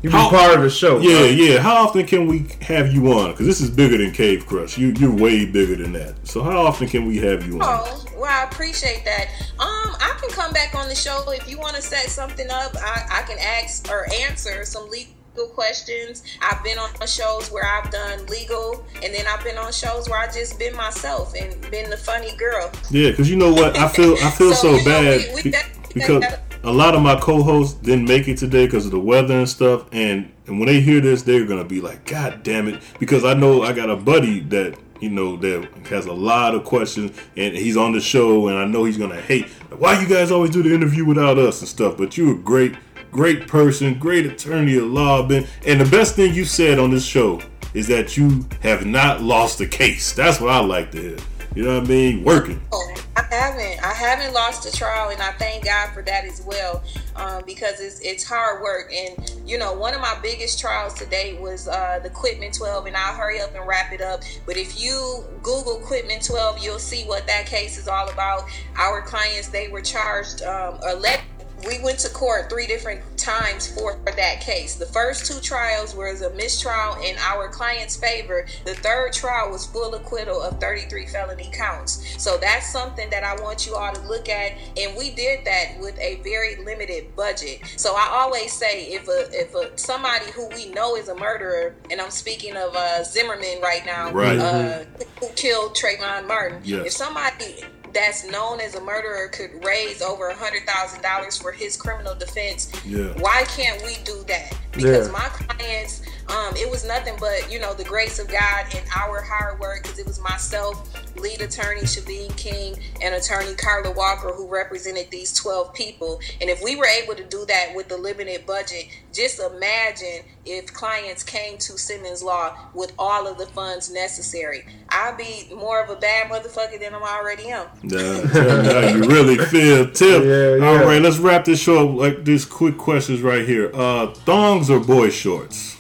You 0.04 0.10
be 0.10 0.16
How- 0.18 0.30
part 0.30 0.56
of 0.58 0.62
the 0.64 0.70
show. 0.70 1.00
yeah, 1.00 1.18
bro. 1.20 1.26
yeah. 1.28 1.60
How 1.62 1.76
often 1.86 2.06
can 2.06 2.28
we 2.28 2.46
have 2.62 2.92
you 2.94 3.12
on? 3.14 3.32
Because 3.32 3.48
this 3.48 3.62
is 3.62 3.70
bigger 3.70 3.98
than 3.98 4.12
Cave 4.12 4.46
Crush. 4.46 4.78
You 4.78 4.94
you're 5.00 5.10
way 5.16 5.46
bigger 5.46 5.76
than 5.78 5.94
that. 5.94 6.16
So 6.28 6.44
how 6.44 6.62
often 6.66 6.88
can 6.90 7.06
we 7.08 7.18
have 7.20 7.48
you 7.48 7.56
on? 7.56 7.64
Oh, 7.64 8.06
well, 8.18 8.26
I 8.26 8.44
appreciate 8.44 9.06
that. 9.06 9.28
Um, 9.60 9.96
I 10.02 10.18
can 10.20 10.30
come 10.30 10.52
back 10.52 10.76
on 10.76 10.90
the 10.90 10.96
show 10.96 11.24
if 11.32 11.50
you 11.50 11.58
want 11.58 11.76
to 11.78 11.82
set 11.82 12.08
something 12.10 12.50
up. 12.52 12.76
I, 12.78 13.06
I 13.10 13.22
can 13.24 13.38
ask 13.40 13.90
or 13.90 14.06
answer 14.14 14.66
some 14.66 14.90
legal 14.90 15.48
questions. 15.54 16.24
I've 16.42 16.62
been 16.66 16.78
on 16.78 16.90
shows 17.08 17.50
where 17.50 17.66
I've 17.66 17.90
done 17.90 18.26
legal, 18.28 18.86
and 19.02 19.14
then 19.14 19.26
I've 19.26 19.44
been 19.46 19.58
on 19.58 19.72
shows 19.72 20.10
where 20.10 20.20
I 20.20 20.26
just 20.30 20.60
been 20.60 20.76
myself 20.76 21.34
and 21.34 21.60
been 21.72 21.90
the 21.90 21.98
funny 21.98 22.36
girl. 22.36 22.70
Yeah, 22.92 23.12
because 23.12 23.30
you 23.30 23.38
know 23.38 23.54
what? 23.54 23.78
I 23.78 23.88
feel 23.88 24.16
I 24.22 24.30
feel 24.32 24.52
so, 24.54 24.54
So, 24.54 24.72
you 24.72 24.78
know, 24.80 24.84
bad 24.84 25.22
we- 25.30 25.36
we 25.36 25.42
be- 25.44 25.52
definitely 25.52 25.94
because 25.94 26.20
gotta- 26.20 26.40
a 26.64 26.72
lot 26.72 26.96
of 26.96 27.02
my 27.02 27.16
co-hosts 27.20 27.74
didn't 27.82 28.06
make 28.06 28.28
it 28.28 28.38
today 28.38 28.66
because 28.66 28.86
of 28.86 28.92
the 28.92 29.00
weather 29.00 29.38
and 29.38 29.50
stuff. 29.50 29.86
And 29.92 30.32
and 30.46 30.60
when 30.60 30.68
they 30.68 30.82
hear 30.82 31.00
this, 31.00 31.22
they're 31.22 31.46
gonna 31.46 31.64
be 31.64 31.82
like, 31.82 32.06
"God 32.06 32.44
damn 32.44 32.68
it!" 32.68 32.82
Because 33.00 33.24
I 33.24 33.34
know 33.34 33.64
I 33.64 33.74
got 33.74 33.90
a 33.90 33.96
buddy 33.96 34.40
that 34.50 34.76
you 35.00 35.10
know 35.10 35.36
that 35.38 35.68
has 35.90 36.06
a 36.06 36.14
lot 36.14 36.56
of 36.56 36.64
questions, 36.64 37.12
and 37.36 37.56
he's 37.56 37.78
on 37.78 37.92
the 37.92 38.02
show, 38.02 38.48
and 38.48 38.58
I 38.58 38.66
know 38.66 38.84
he's 38.84 38.98
gonna 38.98 39.22
hate 39.22 39.48
why 39.78 40.00
you 40.00 40.08
guys 40.08 40.32
always 40.32 40.52
do 40.52 40.64
the 40.64 40.74
interview 40.74 41.06
without 41.06 41.38
us 41.38 41.60
and 41.60 41.68
stuff. 41.68 41.98
But 41.98 42.18
you're 42.18 42.34
a 42.34 42.38
great, 42.38 42.76
great 43.12 43.48
person, 43.48 44.00
great 44.00 44.26
attorney 44.26 44.78
at 44.78 44.84
law, 44.84 45.28
and 45.28 45.82
the 45.82 45.86
best 45.86 46.16
thing 46.16 46.34
you 46.34 46.46
said 46.46 46.80
on 46.80 46.92
this 46.92 47.06
show 47.06 47.42
is 47.74 47.88
that 47.88 48.18
you 48.18 48.46
have 48.62 48.86
not 48.86 49.22
lost 49.22 49.60
a 49.60 49.68
case. 49.68 50.14
That's 50.14 50.40
what 50.40 50.52
I 50.52 50.60
like 50.60 50.92
to 50.92 51.02
hear. 51.02 51.18
You 51.56 51.64
know 51.64 51.80
what 51.80 51.86
I 51.86 51.90
mean? 51.90 52.24
Working. 52.24 52.62
Oh, 52.72 52.93
haven't. 53.34 53.84
I 53.84 53.94
haven't 53.94 54.34
lost 54.34 54.66
a 54.66 54.72
trial, 54.72 55.10
and 55.10 55.22
I 55.22 55.32
thank 55.34 55.66
God 55.66 55.90
for 55.94 56.02
that 56.04 56.26
as 56.26 56.42
well, 56.42 56.84
um, 57.16 57.44
because 57.46 57.80
it's 57.80 58.00
it's 58.02 58.24
hard 58.24 58.62
work. 58.62 58.92
And 58.94 59.42
you 59.46 59.58
know, 59.58 59.74
one 59.74 59.94
of 59.94 60.02
my 60.02 60.18
biggest 60.22 60.60
trials 60.60 60.94
today 60.94 61.38
was 61.40 61.68
uh, 61.68 62.00
the 62.04 62.10
Quitman 62.10 62.52
12, 62.52 62.86
and 62.88 62.96
I'll 62.96 63.16
hurry 63.16 63.42
up 63.42 63.56
and 63.56 63.68
wrap 63.68 63.92
it 63.92 64.02
up. 64.02 64.22
But 64.46 64.58
if 64.58 64.80
you 64.80 65.24
Google 65.42 65.80
Quitman 65.80 66.20
12, 66.20 66.60
you'll 66.60 66.80
see 66.80 67.04
what 67.04 67.26
that 67.28 67.46
case 67.46 67.78
is 67.78 67.88
all 67.88 68.10
about. 68.10 68.44
Our 68.78 69.02
clients 69.02 69.48
they 69.50 69.68
were 69.68 69.82
charged 69.82 70.44
um, 70.44 70.80
or 70.84 70.94
let. 70.94 71.22
We 71.66 71.82
went 71.82 72.00
to 72.00 72.10
court 72.10 72.50
three 72.50 72.68
different 72.68 73.02
times 73.24 73.68
for 73.74 73.98
that 74.06 74.42
case. 74.42 74.76
The 74.76 74.86
first 74.86 75.26
two 75.26 75.40
trials 75.40 75.96
was 75.96 76.22
a 76.22 76.30
mistrial 76.32 76.96
in 77.02 77.16
our 77.20 77.48
client's 77.50 77.96
favor. 77.96 78.46
The 78.66 78.76
third 78.76 79.14
trial 79.14 79.52
was 79.52 79.66
full 79.66 79.94
acquittal 79.96 80.42
of 80.42 80.60
33 80.60 81.08
felony 81.08 81.50
counts. 81.54 82.22
So 82.22 82.38
that's 82.38 82.70
something 82.72 83.10
that 83.10 83.24
I 83.24 83.42
want 83.42 83.66
you 83.66 83.76
all 83.76 83.94
to 83.94 84.02
look 84.08 84.28
at. 84.30 84.54
And 84.78 84.96
we 84.98 85.12
did 85.12 85.46
that 85.46 85.80
with 85.80 85.98
a 86.00 86.18
very 86.24 86.58
limited 86.64 87.16
budget. 87.16 87.62
So 87.78 87.94
I 87.96 88.10
always 88.12 88.52
say 88.52 88.88
if 88.88 89.08
a 89.08 89.30
if 89.32 89.56
a 89.56 89.78
somebody 89.78 90.30
who 90.32 90.48
we 90.50 90.70
know 90.70 90.96
is 90.96 91.08
a 91.10 91.16
murderer, 91.16 91.76
and 91.90 92.02
I'm 92.02 92.12
speaking 92.12 92.56
of 92.58 92.76
uh, 92.76 93.04
Zimmerman 93.04 93.62
right 93.62 93.86
now, 93.86 94.12
Right. 94.12 94.38
uh, 94.38 94.84
who 95.20 95.30
killed 95.36 95.76
Trayvon 95.76 96.28
Martin. 96.28 96.62
Yes. 96.64 96.88
If 96.88 96.92
somebody 96.94 97.64
that's 97.94 98.24
known 98.30 98.60
as 98.60 98.76
a 98.76 98.82
murderer 98.82 99.28
could 99.30 99.64
raise 99.66 100.02
over 100.02 100.28
a 100.30 100.36
hundred 100.36 100.66
thousand 100.66 101.02
dollars 101.02 101.38
for 101.38 101.52
his 101.52 101.76
criminal 101.78 102.16
defense. 102.16 102.72
Yeah. 102.86 103.14
Why 103.20 103.44
can't 103.46 103.82
we 103.84 103.98
do 104.04 104.24
that? 104.28 104.54
Because 104.72 105.08
Yeah. 105.08 105.14
my 105.14 105.28
clients, 105.30 106.02
um, 106.30 106.56
it 106.56 106.70
was 106.70 106.86
nothing 106.86 107.16
but 107.20 107.52
you 107.52 107.60
know 107.60 107.74
the 107.74 107.84
grace 107.84 108.20
of 108.20 108.28
God 108.28 108.66
and 108.76 108.86
our 108.96 109.22
hard 109.22 109.60
work. 109.60 109.84
Because 109.84 110.00
it 110.00 110.06
was 110.06 110.20
myself, 110.20 110.90
lead 111.18 111.42
attorney 111.42 111.82
Shaveen 111.82 112.36
King, 112.38 112.76
and 113.02 113.16
attorney 113.16 113.56
Carla 113.56 113.92
Walker 113.92 114.32
who 114.34 114.48
represented 114.48 115.10
these 115.12 115.34
twelve 115.34 115.74
people. 115.74 116.20
And 116.42 116.50
if 116.50 116.62
we 116.64 116.76
were 116.76 116.86
able 116.86 117.16
to 117.16 117.24
do 117.24 117.46
that 117.46 117.74
with 117.76 117.90
the 117.90 117.98
limited 117.98 118.46
budget, 118.46 118.88
just 119.14 119.40
imagine 119.40 120.26
if 120.46 120.74
clients 120.74 121.24
came 121.24 121.58
to 121.58 121.78
Simmons 121.78 122.24
Law 122.24 122.58
with 122.74 122.94
all 122.98 123.28
of 123.28 123.38
the 123.38 123.46
funds 123.48 123.92
necessary. 123.92 124.66
I'd 124.90 125.18
be 125.18 125.54
more 125.56 125.82
of 125.82 125.90
a 125.90 125.96
bad 125.96 126.30
motherfucker 126.30 126.80
than 126.80 126.94
I 126.94 127.00
already 127.00 127.50
am. 127.50 127.68
Nah, 127.84 128.22
tell 128.32 128.96
you 128.96 129.04
really 129.04 129.38
feel, 129.38 129.90
Tip. 129.92 130.24
Yeah, 130.24 130.56
yeah. 130.56 130.66
All 130.66 130.86
right, 130.86 131.02
let's 131.02 131.18
wrap 131.18 131.46
this 131.46 131.62
show 131.62 131.90
up 131.90 131.96
like 131.96 132.26
these 132.26 132.46
quick 132.46 132.78
questions 132.78 133.22
right 133.22 133.48
here. 133.48 133.72
Uh, 133.74 134.14
thongs 134.14 134.70
or 134.70 134.80
boy 134.80 135.10
shorts? 135.10 135.78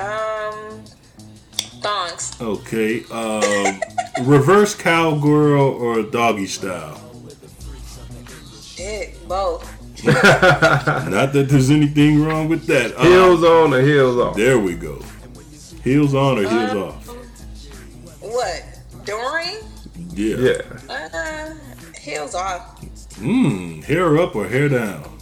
Um, 0.00 0.82
thongs. 1.82 2.40
Okay. 2.40 3.04
Um, 3.10 3.80
reverse 4.26 4.74
cowgirl 4.74 5.60
or 5.60 6.02
doggy 6.02 6.46
style? 6.46 7.00
Shit, 8.62 9.16
both. 9.28 9.76
Not 10.04 11.32
that 11.34 11.46
there's 11.50 11.70
anything 11.70 12.24
wrong 12.24 12.48
with 12.48 12.66
that. 12.66 12.96
Uh, 12.96 13.02
Heels 13.04 13.44
on 13.44 13.74
or 13.74 13.82
heels 13.82 14.16
off? 14.16 14.34
There 14.36 14.58
we 14.58 14.74
go. 14.74 15.02
Heels 15.84 16.14
on 16.14 16.38
or 16.38 16.48
heels 16.48 16.72
off? 16.74 17.06
What? 18.22 18.64
During? 19.04 19.58
Yeah. 20.14 20.36
Yeah. 20.36 20.62
Uh, 20.88 21.54
heels 22.00 22.34
off. 22.34 22.80
Mmm. 23.16 23.84
Hair 23.84 24.16
up 24.18 24.34
or 24.34 24.46
hair 24.48 24.68
down? 24.70 25.18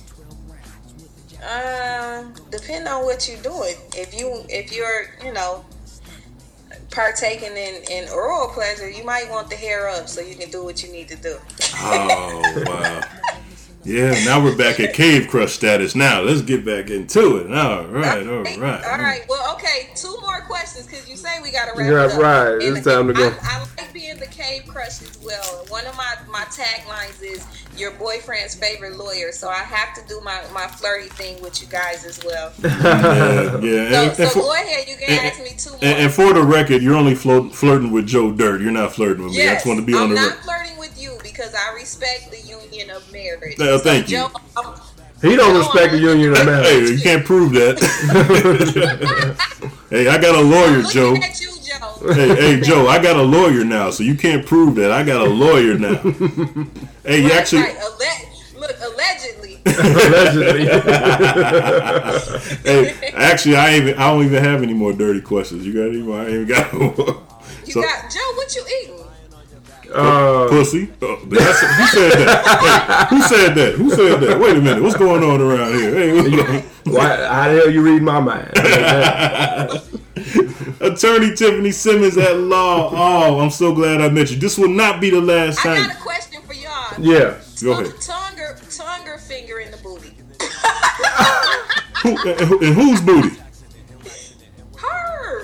Um, 1.48 2.34
depending 2.50 2.88
on 2.88 3.04
what 3.04 3.26
you're 3.26 3.42
doing. 3.42 3.74
If 3.96 4.12
you 4.14 4.44
if 4.50 4.70
you're 4.70 5.14
you 5.24 5.32
know 5.32 5.64
partaking 6.90 7.56
in 7.56 7.82
in 7.90 8.08
oral 8.10 8.48
pleasure, 8.48 8.90
you 8.90 9.02
might 9.04 9.30
want 9.30 9.48
the 9.48 9.56
hair 9.56 9.88
up 9.88 10.08
so 10.08 10.20
you 10.20 10.34
can 10.34 10.50
do 10.50 10.62
what 10.62 10.82
you 10.82 10.92
need 10.92 11.08
to 11.08 11.16
do. 11.16 11.38
Oh 11.74 12.64
wow. 12.66 13.00
Yeah, 13.88 14.10
now 14.26 14.44
we're 14.44 14.56
back 14.56 14.80
at 14.80 14.92
cave 14.92 15.28
crush 15.28 15.52
status. 15.52 15.94
Now 15.94 16.20
let's 16.20 16.42
get 16.42 16.62
back 16.64 16.90
into 16.90 17.38
it. 17.38 17.46
All 17.50 17.86
right, 17.86 18.26
all 18.26 18.42
right. 18.42 18.58
All 18.84 18.98
right. 18.98 19.24
Well, 19.28 19.54
okay. 19.54 19.88
Two 19.94 20.14
more 20.20 20.40
questions 20.42 20.86
because 20.86 21.08
you 21.08 21.16
say 21.16 21.30
we 21.42 21.50
got 21.50 21.66
to 21.66 21.70
wrap 21.78 21.90
Yeah, 21.90 22.04
it 22.04 22.12
up. 22.12 22.20
right. 22.20 22.62
And 22.68 22.76
It's 22.76 22.86
time 22.86 23.06
to 23.06 23.14
go. 23.14 23.28
I, 23.28 23.34
I 23.42 23.58
like 23.78 23.92
being 23.94 24.18
the 24.18 24.26
cave 24.26 24.66
crush 24.66 25.00
as 25.00 25.18
well. 25.24 25.64
One 25.68 25.86
of 25.86 25.96
my 25.96 26.14
my 26.30 26.44
taglines 26.44 27.22
is 27.22 27.42
your 27.78 27.92
boyfriend's 27.92 28.54
favorite 28.54 28.96
lawyer. 28.98 29.32
So 29.32 29.48
I 29.48 29.54
have 29.64 29.94
to 29.94 30.06
do 30.06 30.20
my 30.20 30.42
my 30.52 30.66
flirty 30.66 31.08
thing 31.08 31.40
with 31.40 31.62
you 31.62 31.68
guys 31.68 32.04
as 32.04 32.22
well. 32.22 32.52
Yeah, 32.62 33.62
yeah. 33.62 33.90
So, 33.90 34.02
And, 34.02 34.16
so 34.16 34.22
and 34.24 34.32
for, 34.32 34.38
go 34.40 34.52
ahead. 34.52 34.86
You 34.88 34.96
can 34.96 35.10
and- 35.18 35.26
ask 35.26 35.42
me 35.42 35.50
two 35.56 35.70
more. 35.70 35.78
and- 35.82 35.98
and 36.04 36.12
for 36.12 36.34
the 36.34 36.42
record, 36.42 36.82
you're 36.82 36.94
only 36.96 37.14
float, 37.14 37.54
flirting 37.54 37.90
with 37.90 38.06
Joe 38.06 38.32
Dirt. 38.32 38.60
You're 38.60 38.70
not 38.70 38.92
flirting 38.92 39.24
with 39.24 39.32
me. 39.32 39.48
I 39.48 39.54
just 39.54 39.66
want 39.66 39.80
to 39.80 39.84
be 39.86 39.94
I'm 39.94 40.02
on 40.02 40.08
the 40.10 40.14
not 40.16 40.26
record. 40.30 40.44
flirting 40.44 40.76
with 40.78 41.00
you 41.00 41.16
because 41.22 41.54
I 41.54 41.72
respect 41.88 42.30
the 42.30 42.40
union 42.46 42.90
of 42.90 43.10
marriage. 43.12 43.58
Uh, 43.58 43.78
thank 43.78 44.10
you. 44.10 44.18
Joe, 44.18 44.30
I'm- 44.56 44.74
He 45.22 45.34
don't 45.36 45.52
Joe, 45.54 45.58
respect 45.58 45.92
the 45.92 45.98
I'm 45.98 46.04
union 46.04 46.32
of 46.36 46.44
marriage. 46.46 46.66
Hey, 46.66 46.92
you 46.94 47.00
can't 47.00 47.24
prove 47.24 47.52
that. 47.52 47.78
hey, 49.90 50.08
I 50.08 50.18
got 50.18 50.34
a 50.34 50.40
lawyer, 50.40 50.80
I'm 50.84 50.90
Joe. 50.90 51.14
at 51.16 51.40
you, 51.40 51.48
Joe. 51.64 52.12
hey, 52.12 52.28
hey, 52.56 52.60
Joe, 52.60 52.86
I 52.88 53.02
got 53.02 53.16
a 53.16 53.22
lawyer 53.22 53.64
now, 53.64 53.88
so 53.90 54.02
you 54.04 54.14
can't 54.16 54.44
prove 54.46 54.74
that. 54.76 54.92
I 54.92 55.02
got 55.02 55.22
a 55.26 55.30
lawyer 55.30 55.78
now. 55.78 55.94
hey, 57.04 57.22
you 57.22 57.28
Right, 57.28 57.32
actually, 57.32 57.62
right. 57.62 57.76
Alle- 57.76 58.60
look, 58.60 58.76
allegedly. 58.82 59.60
Allegedly. 59.78 60.66
hey, 62.64 63.10
actually, 63.14 63.56
I 63.56 63.76
even, 63.76 63.94
I 63.98 64.10
don't 64.12 64.24
even 64.24 64.42
have 64.44 64.62
any 64.62 64.74
more 64.74 64.92
dirty 64.92 65.20
questions. 65.22 65.64
You 65.66 65.72
got 65.72 65.88
any 65.88 66.02
more? 66.02 66.20
I 66.20 66.24
ain't 66.26 66.32
even 66.34 66.48
got 66.48 66.72
no 66.74 66.78
more. 66.96 67.22
You 67.64 67.72
So- 67.72 67.82
got 67.82 68.10
Joe. 68.10 68.20
What 68.34 68.54
you 68.54 68.64
eating? 68.82 68.97
Uh, 69.94 70.46
Pussy. 70.50 70.90
Oh, 71.02 71.16
that's- 71.26 71.60
who 71.60 71.86
said 71.86 72.12
that? 72.18 73.06
Hey, 73.08 73.16
who 73.16 73.22
said 73.22 73.54
that? 73.54 73.74
Who 73.74 73.90
said 73.90 74.20
that? 74.20 74.38
Wait 74.40 74.56
a 74.56 74.60
minute. 74.60 74.82
What's 74.82 74.96
going 74.96 75.22
on 75.24 75.40
around 75.40 75.74
here? 75.74 75.94
Hey, 75.94 76.12
what's 76.12 76.66
why, 76.86 77.16
how 77.26 77.48
the 77.52 77.56
hell 77.60 77.70
you 77.70 77.82
read 77.82 78.02
my 78.02 78.20
mind? 78.20 78.50
Attorney 80.80 81.34
Tiffany 81.34 81.70
Simmons 81.70 82.16
at 82.16 82.36
law. 82.38 82.90
Oh, 82.92 83.40
I'm 83.40 83.50
so 83.50 83.74
glad 83.74 84.00
I 84.00 84.08
met 84.08 84.30
you. 84.30 84.38
This 84.38 84.58
will 84.58 84.68
not 84.68 85.00
be 85.00 85.10
the 85.10 85.20
last 85.20 85.58
time. 85.58 85.84
I 85.84 85.88
got 85.88 85.96
a 85.96 86.00
question 86.00 86.42
for 86.42 86.54
y'all. 86.54 86.94
yeah. 86.98 87.38
Go 87.62 87.72
ahead. 87.80 88.00
Tongue 88.00 88.38
or, 88.40 88.56
tongue 88.70 89.08
or 89.08 89.18
finger 89.18 89.58
in 89.60 89.70
the 89.70 89.76
booty? 89.78 90.14
Who, 92.02 92.10
and, 92.30 92.40
who- 92.40 92.64
and 92.64 92.74
whose 92.74 93.00
booty? 93.00 93.36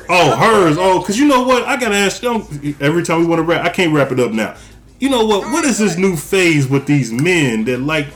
Hers. 0.08 0.10
Oh, 0.10 0.36
hers. 0.36 0.76
Oh, 0.78 1.00
because 1.00 1.18
you 1.18 1.26
know 1.26 1.42
what? 1.42 1.64
I 1.64 1.76
gotta 1.76 1.94
ask. 1.96 2.20
Don't 2.22 2.44
every 2.80 3.02
time 3.02 3.20
we 3.20 3.26
want 3.26 3.38
to 3.40 3.42
wrap. 3.42 3.64
I 3.64 3.68
can't 3.70 3.92
wrap 3.92 4.12
it 4.12 4.20
up 4.20 4.32
now. 4.32 4.56
You 5.00 5.10
know 5.10 5.24
what? 5.24 5.50
What 5.52 5.64
is 5.64 5.78
this 5.78 5.96
new 5.96 6.16
phase 6.16 6.66
with 6.68 6.86
these 6.86 7.12
men 7.12 7.64
that 7.64 7.80
like 7.80 8.06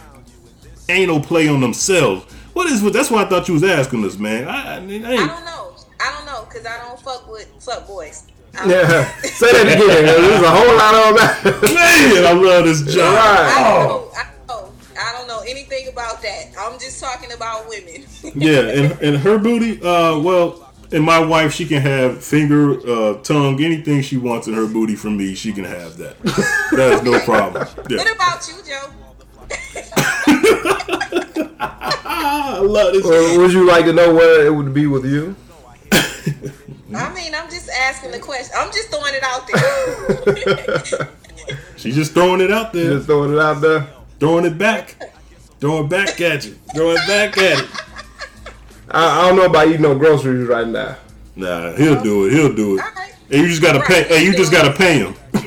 anal 0.88 1.20
play 1.20 1.48
on 1.48 1.60
themselves? 1.60 2.24
What 2.54 2.66
is 2.70 2.82
with? 2.82 2.92
That's 2.94 3.10
why 3.10 3.22
I 3.24 3.28
thought 3.28 3.48
you 3.48 3.54
was 3.54 3.64
asking 3.64 4.04
us, 4.04 4.16
man. 4.18 4.48
I, 4.48 4.52
I, 4.52 4.76
I 4.76 4.78
I 4.78 4.80
don't 4.80 5.44
know. 5.44 5.74
I 6.00 6.12
don't 6.12 6.26
know 6.26 6.44
because 6.48 6.66
I 6.66 6.78
don't 6.78 7.00
fuck 7.00 7.30
with 7.30 7.48
fuck 7.60 7.86
boys. 7.86 8.26
Yeah. 8.54 9.12
Say 9.22 9.52
that 9.52 9.66
again. 9.66 9.78
There's 9.86 10.42
a 10.42 10.50
whole 10.50 10.76
lot 10.76 10.94
on 10.94 11.14
that. 11.16 11.42
Man, 11.62 12.26
I 12.26 12.32
love 12.32 12.64
this 12.64 12.82
job. 12.94 13.14
Right. 13.14 13.54
I 13.56 13.76
Oh. 13.78 13.88
don't 13.88 13.88
know. 13.88 14.10
I 14.16 14.24
don't 14.24 14.48
know. 14.48 14.72
I 15.00 15.12
don't 15.12 15.28
know 15.28 15.40
anything 15.46 15.88
about 15.88 16.22
that. 16.22 16.46
I'm 16.58 16.78
just 16.78 17.00
talking 17.00 17.30
about 17.32 17.68
women. 17.68 18.04
Yeah, 18.34 18.60
and, 18.60 19.00
and 19.02 19.16
her 19.18 19.38
booty, 19.38 19.80
uh, 19.82 20.18
well, 20.18 20.67
and 20.92 21.04
my 21.04 21.18
wife, 21.18 21.52
she 21.52 21.66
can 21.66 21.80
have 21.82 22.22
finger, 22.24 22.78
uh, 22.88 23.14
tongue, 23.22 23.62
anything 23.62 24.00
she 24.02 24.16
wants 24.16 24.46
in 24.48 24.54
her 24.54 24.66
booty 24.66 24.96
from 24.96 25.16
me, 25.16 25.34
she 25.34 25.52
can 25.52 25.64
have 25.64 25.96
that. 25.98 26.16
That 26.72 26.92
is 26.94 27.02
no 27.02 27.18
problem. 27.20 27.66
Yeah. 27.88 27.96
what 27.98 28.14
about 28.14 28.46
you, 28.48 28.54
Joe? 28.66 28.90
I 31.60 32.58
love 32.60 32.92
this. 32.92 33.04
Or 33.06 33.38
would 33.40 33.52
you 33.52 33.66
like 33.66 33.84
to 33.86 33.92
know 33.92 34.14
where 34.14 34.46
it 34.46 34.54
would 34.54 34.72
be 34.74 34.86
with 34.86 35.04
you? 35.04 35.34
I 36.94 37.12
mean, 37.14 37.34
I'm 37.34 37.50
just 37.50 37.68
asking 37.70 38.12
the 38.12 38.18
question. 38.18 38.54
I'm 38.56 38.70
just 38.72 38.88
throwing 38.90 39.14
it 39.14 39.22
out 39.22 39.46
there. 40.96 41.08
She's 41.76 41.94
just 41.94 42.12
throwing 42.12 42.40
it 42.40 42.50
out 42.50 42.72
there, 42.72 42.94
Just 42.94 43.06
throwing 43.06 43.32
it 43.32 43.38
out 43.38 43.60
there. 43.60 43.86
throwing 44.20 44.44
it 44.46 44.56
back, 44.58 44.94
throwing 45.60 45.84
it 45.84 45.90
back 45.90 46.20
at 46.20 46.44
you, 46.44 46.52
throwing 46.74 46.96
it 46.96 47.06
back 47.06 47.36
at 47.38 47.60
it. 47.60 47.68
I, 48.90 49.20
I 49.20 49.28
don't 49.28 49.36
know 49.36 49.44
about 49.44 49.68
eating 49.68 49.82
no 49.82 49.98
groceries 49.98 50.48
right 50.48 50.66
now. 50.66 50.96
Nah, 51.36 51.72
he'll 51.72 52.02
do 52.02 52.26
it. 52.26 52.32
He'll 52.32 52.54
do 52.54 52.78
it. 52.78 52.82
All 52.82 52.90
right. 52.96 53.14
And 53.30 53.42
you 53.42 53.48
just 53.48 53.62
gotta 53.62 53.80
pay. 53.80 54.04
Hey, 54.04 54.24
you 54.24 54.34
just 54.34 54.50
gotta 54.50 54.72
pay 54.72 54.98
him. 54.98 55.14
Y'all 55.34 55.44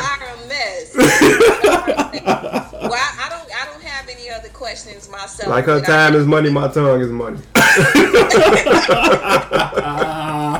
are 0.00 0.22
a 0.24 0.48
mess. 0.48 0.94
well, 0.96 2.94
I, 2.94 3.12
I 3.20 3.28
don't. 3.28 3.48
I 3.54 3.66
don't 3.66 3.82
have 3.82 4.08
any 4.08 4.30
other 4.30 4.48
questions 4.84 5.10
myself. 5.10 5.48
Like 5.50 5.64
her 5.66 5.80
but 5.80 5.88
I- 5.88 6.10
time 6.10 6.14
is 6.14 6.26
money, 6.26 6.50
my 6.50 6.68
tongue 6.68 7.00
is 7.00 7.10
money. 7.10 7.38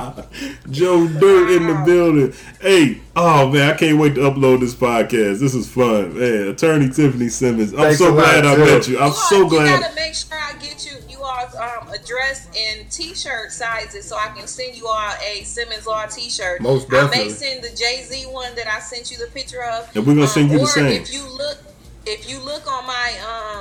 Joe 0.71 1.07
Dirt 1.09 1.51
in 1.51 1.67
the 1.67 1.83
building. 1.87 2.35
Hey, 2.61 3.01
oh 3.15 3.49
man, 3.51 3.71
I 3.71 3.75
can't 3.77 3.99
wait 3.99 4.15
to 4.17 4.23
upload 4.23 4.61
this 4.61 4.75
podcast. 4.75 5.41
This 5.41 5.55
is 5.55 5.69
fun, 5.71 6.19
man. 6.19 6.49
Attorney 6.49 6.89
Tiffany 6.91 7.29
Simmons. 7.29 7.73
I'm 7.73 7.79
Thanks 7.79 7.99
so 7.99 8.11
a 8.11 8.15
lot, 8.15 8.25
glad 8.43 8.47
I 8.47 8.55
too. 8.57 8.65
met 8.65 8.89
you. 8.89 8.99
I'm 8.99 9.09
You 9.09 9.13
so 9.15 9.43
all- 9.45 9.49
glad. 9.49 9.75
You 9.75 9.81
gotta 9.81 9.95
make 9.95 10.15
sure 10.15 10.37
I 10.39 10.53
get 10.59 10.85
you 10.87 10.93
you 11.09 11.23
all's 11.23 11.55
um, 11.55 11.89
address 11.95 12.49
and 12.57 12.91
T-shirt 12.91 13.53
sizes 13.53 14.05
so 14.07 14.17
I 14.17 14.29
can 14.37 14.47
send 14.47 14.77
you 14.77 14.87
all 14.89 15.13
a 15.27 15.43
Simmons 15.45 15.87
Law 15.87 16.05
T-shirt. 16.07 16.61
Most 16.61 16.91
definitely. 16.91 17.21
I 17.21 17.25
may 17.25 17.31
send 17.31 17.65
the 17.65 17.71
Jay 17.77 18.03
Z 18.03 18.25
one 18.27 18.55
that 18.57 18.67
I 18.67 18.81
sent 18.81 19.11
you 19.11 19.19
the 19.19 19.29
picture 19.33 19.63
of. 19.63 19.89
And 19.97 20.07
we're 20.07 20.15
gonna 20.15 20.27
send 20.27 20.51
you 20.51 20.59
the 20.59 20.65
or 20.65 20.69
same. 20.69 21.03
If 21.03 21.13
you 21.13 21.23
look, 21.37 21.59
if 22.05 22.29
you 22.29 22.39
look 22.41 22.71
on 22.71 22.87
my 22.87 23.13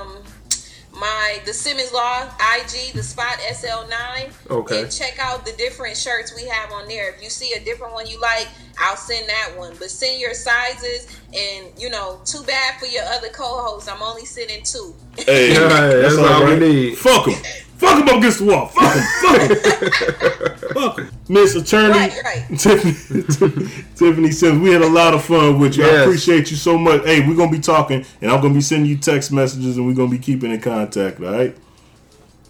um 0.03 0.17
my 0.99 1.41
the 1.45 1.53
Simmons 1.53 1.91
Law 1.93 2.23
IG, 2.57 2.93
the 2.93 3.03
Spot 3.03 3.37
SL9. 3.37 4.49
Okay. 4.49 4.83
And 4.83 4.91
check 4.91 5.17
out 5.19 5.45
the 5.45 5.53
different 5.53 5.97
shirts 5.97 6.35
we 6.35 6.47
have 6.47 6.71
on 6.71 6.87
there. 6.87 7.13
If 7.13 7.21
you 7.21 7.29
see 7.29 7.53
a 7.53 7.63
different 7.63 7.93
one 7.93 8.07
you 8.07 8.19
like, 8.19 8.47
I'll 8.79 8.97
send 8.97 9.27
that 9.29 9.53
one. 9.57 9.75
But 9.79 9.89
send 9.89 10.19
your 10.19 10.33
sizes, 10.33 11.07
and 11.33 11.67
you 11.77 11.89
know, 11.89 12.19
too 12.25 12.43
bad 12.43 12.79
for 12.79 12.85
your 12.85 13.03
other 13.05 13.29
co-hosts. 13.29 13.89
I'm 13.89 14.01
only 14.01 14.25
sending 14.25 14.63
two. 14.63 14.95
Hey, 15.17 15.53
Yeah, 15.53 15.67
that's 15.67 16.17
all 16.17 16.45
we 16.45 16.55
need. 16.57 16.97
Fuck 16.97 17.27
him. 17.27 17.41
Fuck 17.77 17.99
him 18.01 18.09
up 18.09 18.17
against 18.17 18.39
the 18.39 18.45
wall. 18.45 18.67
Fuck 18.67 18.95
him. 18.95 19.03
Fuck 19.21 19.41
him. 19.41 20.73
Fuck 20.73 20.99
him. 20.99 21.09
Miss 21.27 21.55
Attorney 21.55 21.89
Right, 21.89 22.23
right. 22.23 22.59
Tiffany, 22.59 22.93
Tiffany 23.95 24.31
Simmons, 24.31 24.61
we 24.61 24.71
had 24.71 24.81
a 24.81 24.87
lot 24.89 25.13
of 25.13 25.23
fun 25.23 25.59
with 25.59 25.75
you. 25.77 25.83
I 25.85 26.01
appreciate 26.03 26.51
you 26.51 26.57
so 26.57 26.77
much. 26.77 27.03
Hey, 27.03 27.27
we're 27.27 27.35
gonna 27.35 27.51
be 27.51 27.59
talking, 27.59 28.05
and 28.21 28.31
I'm 28.31 28.41
gonna 28.41 28.53
be 28.53 28.61
sending 28.61 28.89
you 28.89 28.97
text 28.97 29.31
messages, 29.31 29.77
and 29.77 29.85
we're 29.87 29.95
gonna 29.95 30.11
be 30.11 30.19
keeping 30.19 30.51
in 30.51 30.61
contact. 30.61 31.19
All 31.19 31.31
right. 31.31 31.55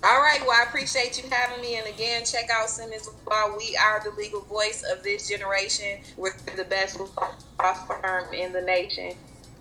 All 0.03 0.19
right. 0.21 0.39
Well, 0.41 0.51
I 0.51 0.65
appreciate 0.67 1.17
you 1.21 1.27
having 1.31 1.61
me. 1.61 1.77
And 1.77 1.87
again, 1.87 2.23
check 2.25 2.49
out 2.53 2.69
Simmons 2.69 3.09
Law. 3.27 3.55
We 3.57 3.75
are 3.77 4.03
the 4.03 4.11
legal 4.15 4.41
voice 4.41 4.83
of 4.91 5.01
this 5.01 5.27
generation. 5.27 5.99
We're 6.17 6.33
the 6.55 6.65
best 6.65 6.99
law 6.99 7.73
firm 7.87 8.31
in 8.33 8.51
the 8.53 8.61
nation. 8.61 9.13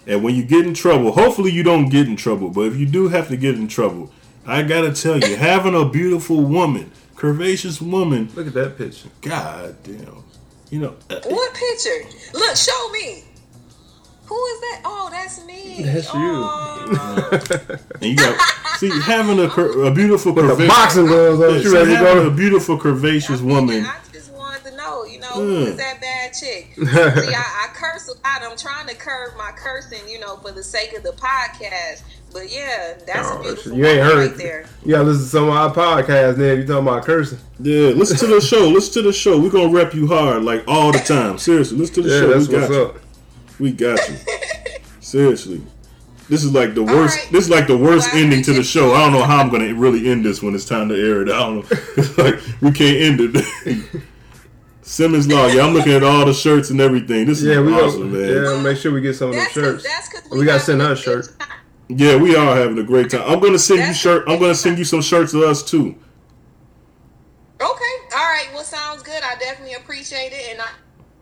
And 0.06 0.22
when 0.22 0.34
you 0.34 0.42
get 0.44 0.66
in 0.66 0.74
trouble, 0.74 1.12
hopefully 1.12 1.50
you 1.50 1.62
don't 1.62 1.88
get 1.88 2.06
in 2.08 2.16
trouble, 2.16 2.50
but 2.50 2.62
if 2.62 2.76
you 2.76 2.84
do 2.84 3.08
have 3.08 3.28
to 3.28 3.36
get 3.38 3.54
in 3.54 3.68
trouble, 3.68 4.12
I 4.46 4.62
gotta 4.62 4.92
tell 4.92 5.18
you, 5.18 5.36
having 5.36 5.74
a 5.74 5.84
beautiful 5.88 6.40
woman, 6.42 6.90
curvaceous 7.16 7.80
woman, 7.80 8.30
Look 8.34 8.46
at 8.46 8.54
that 8.54 8.76
picture. 8.78 9.08
god 9.22 9.76
damn, 9.82 10.22
you 10.70 10.80
know, 10.80 10.94
uh, 11.10 11.20
What 11.24 11.54
picture? 11.54 12.08
Look, 12.38 12.56
show 12.56 12.88
me. 12.90 13.24
Who 14.26 14.46
is 14.46 14.60
that? 14.60 14.80
Oh, 14.86 15.08
that's 15.10 15.44
me. 15.44 15.82
That's 15.82 16.06
you. 16.14 16.20
Oh. 16.20 17.78
and 18.00 18.02
you 18.10 18.16
got 18.16 18.38
see 18.78 18.88
having 19.02 19.38
a 19.38 19.48
cur- 19.50 19.84
a 19.84 19.90
beautiful 19.94 20.32
With 20.32 20.46
the 20.46 20.54
curvaceous 20.54 20.68
boxing 20.68 21.06
gloves 21.06 21.40
on, 21.42 21.54
Yeah, 21.56 21.60
she 21.60 21.68
ready 21.68 21.90
to 21.90 21.96
having 21.96 22.26
a 22.26 22.30
beautiful 22.34 22.78
curvaceous 22.78 23.42
woman. 23.42 23.84
I 23.84 23.96
just 24.14 24.32
wanted 24.32 24.64
to 24.64 24.76
know, 24.76 25.04
you 25.04 25.20
know, 25.20 25.28
who 25.28 25.64
Mm. 25.64 25.66
is 25.68 25.76
that 25.76 26.00
bad 26.00 26.32
chick? 26.32 26.68
See, 26.76 27.34
I, 27.34 27.64
I 27.64 27.68
curse 27.74 28.08
a 28.08 28.12
lot. 28.12 28.42
I'm 28.50 28.56
trying 28.56 28.86
to 28.88 28.94
curb 28.94 29.36
my 29.36 29.52
cursing, 29.54 30.08
you 30.08 30.18
know, 30.20 30.36
for 30.38 30.52
the 30.52 30.62
sake 30.62 30.96
of 30.96 31.02
the 31.02 31.12
podcast. 31.12 32.02
But 32.34 32.52
yeah, 32.52 32.94
that's 33.06 33.28
a 33.30 33.32
Oh, 33.38 33.42
beautiful 33.42 33.72
you 33.74 33.86
ain't 33.86 34.00
heard. 34.02 34.28
right 34.30 34.36
there. 34.36 34.66
You 34.84 34.90
gotta 34.90 35.04
listen 35.04 35.22
to 35.22 35.28
some 35.30 35.44
of 35.44 35.50
our 35.50 35.72
podcasts 35.72 36.36
now 36.36 36.44
if 36.44 36.58
you 36.58 36.66
talking 36.66 36.88
about 36.88 37.04
cursing. 37.04 37.38
Yeah, 37.60 37.90
listen 37.90 38.16
to 38.18 38.26
the 38.26 38.40
show. 38.40 38.68
Listen 38.68 38.92
to 38.94 39.02
the 39.02 39.12
show. 39.12 39.38
We're 39.40 39.50
gonna 39.50 39.68
rep 39.72 39.94
you 39.94 40.08
hard 40.08 40.42
like 40.42 40.64
all 40.66 40.90
the 40.90 40.98
time. 40.98 41.38
Seriously, 41.38 41.78
listen 41.78 41.94
to 41.94 42.02
the 42.02 42.08
Yeah, 42.08 42.20
show. 42.20 42.28
that's 42.34 42.48
we 42.48 42.52
got 42.54 42.60
what's 42.62 42.72
you. 42.74 42.82
up. 42.82 42.96
We 43.60 43.72
got 43.72 44.08
you. 44.10 44.16
Seriously. 45.00 45.62
This 46.28 46.42
is 46.42 46.52
like 46.52 46.74
the 46.74 46.82
worst. 46.82 47.16
right. 47.18 47.28
This 47.32 47.44
is 47.44 47.50
like 47.50 47.66
the 47.68 47.76
worst 47.78 48.12
Well, 48.12 48.22
ending 48.24 48.42
to 48.42 48.52
the 48.52 48.64
show. 48.64 48.94
I 48.94 49.04
don't 49.04 49.12
know 49.12 49.22
how 49.24 49.38
I'm 49.38 49.48
gonna 49.50 49.72
really 49.72 50.10
end 50.10 50.24
this 50.24 50.42
when 50.42 50.54
it's 50.56 50.64
time 50.64 50.88
to 50.88 50.94
air 50.96 51.22
it. 51.22 51.28
I 51.30 51.38
don't 51.38 51.56
know. 51.70 51.78
It's 51.96 52.18
like 52.18 52.40
we 52.60 52.72
can't 52.72 52.96
end 53.20 53.20
it. 53.36 53.84
Simmons 54.82 55.26
Law. 55.28 55.46
Yeah, 55.46 55.62
I'm 55.66 55.72
looking 55.72 55.92
at 55.92 56.02
all 56.02 56.26
the 56.26 56.34
shirts 56.34 56.70
and 56.70 56.80
everything. 56.80 57.26
This 57.26 57.38
is 57.40 57.44
Yeah, 57.46 57.60
we 57.60 57.72
awesome, 57.72 58.10
gonna, 58.12 58.22
man. 58.26 58.44
yeah, 58.56 58.62
make 58.62 58.76
sure 58.76 58.92
we 58.92 59.00
get 59.00 59.14
some 59.14 59.28
of 59.30 59.34
them 59.34 59.42
That's 59.44 59.54
'cause- 59.54 59.62
shirts. 59.64 59.84
that's 59.84 60.08
'cause 60.28 60.38
we, 60.38 60.44
gotta 60.44 60.60
send 60.60 60.82
her 60.82 60.92
a 60.92 60.96
shirt. 60.96 61.28
time. 61.38 61.48
Yeah, 61.88 62.16
we 62.16 62.34
are 62.34 62.56
having 62.56 62.78
a 62.78 62.82
great 62.82 63.10
time. 63.10 63.22
I'm 63.26 63.40
gonna 63.40 63.58
send 63.58 63.86
you 63.86 63.94
shirt. 63.94 64.24
I'm 64.26 64.40
gonna 64.40 64.54
send 64.54 64.78
you 64.78 64.84
some 64.84 65.02
shirts 65.02 65.34
of 65.34 65.42
us 65.42 65.62
too. 65.62 65.94
Okay. 67.60 67.94
All 68.16 68.24
right. 68.24 68.48
Well, 68.54 68.64
sounds 68.64 69.02
good. 69.02 69.22
I 69.22 69.36
definitely 69.38 69.74
appreciate 69.74 70.32
it, 70.32 70.50
and 70.50 70.60
I, 70.60 70.68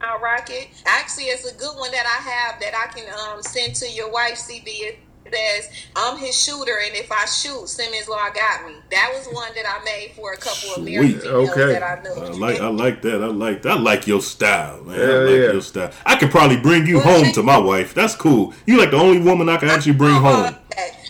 I'll 0.00 0.20
rock 0.20 0.50
it. 0.50 0.68
Actually, 0.86 1.24
it's 1.24 1.50
a 1.50 1.54
good 1.56 1.76
one 1.76 1.90
that 1.90 2.06
I 2.06 2.30
have 2.30 2.60
that 2.60 2.74
I 2.74 2.92
can 2.92 3.12
um, 3.12 3.42
send 3.42 3.74
to 3.76 3.90
your 3.90 4.10
wife, 4.10 4.34
CB. 4.34 4.96
It 5.32 5.64
says, 5.64 5.86
I'm 5.96 6.18
his 6.18 6.40
shooter, 6.40 6.74
and 6.84 6.94
if 6.94 7.10
I 7.10 7.24
shoot, 7.24 7.68
Simmons 7.68 8.08
Law 8.08 8.28
got 8.34 8.66
me. 8.66 8.74
That 8.90 9.12
was 9.14 9.26
one 9.32 9.50
that 9.54 9.64
I 9.66 9.82
made 9.84 10.12
for 10.14 10.32
a 10.32 10.36
couple 10.36 10.74
of 10.76 10.82
married 10.84 11.12
Sweet. 11.12 11.22
females 11.22 11.50
Okay. 11.50 11.72
that 11.72 11.82
I 11.82 12.02
knew. 12.02 12.10
I 12.10 12.28
like. 12.30 12.60
I 12.60 12.68
like 12.68 13.02
that. 13.02 13.22
I 13.22 13.26
like. 13.26 13.62
That. 13.62 13.72
I 13.72 13.80
like 13.80 14.06
your 14.06 14.20
style, 14.20 14.82
man. 14.84 14.98
I 15.00 15.02
like 15.04 15.30
yeah. 15.30 15.36
your 15.52 15.60
style. 15.62 15.90
I 16.04 16.16
could 16.16 16.30
probably 16.30 16.58
bring 16.58 16.86
you 16.86 16.96
Well, 16.98 17.04
home 17.14 17.22
thank 17.24 17.34
to 17.36 17.42
my 17.42 17.58
wife. 17.58 17.94
That's 17.94 18.14
cool. 18.14 18.52
You 18.66 18.78
like 18.78 18.90
the 18.90 18.96
only 18.98 19.20
woman 19.20 19.48
I 19.48 19.56
can 19.56 19.68
actually 19.68 19.92
bring 19.94 20.14
home. 20.14 20.54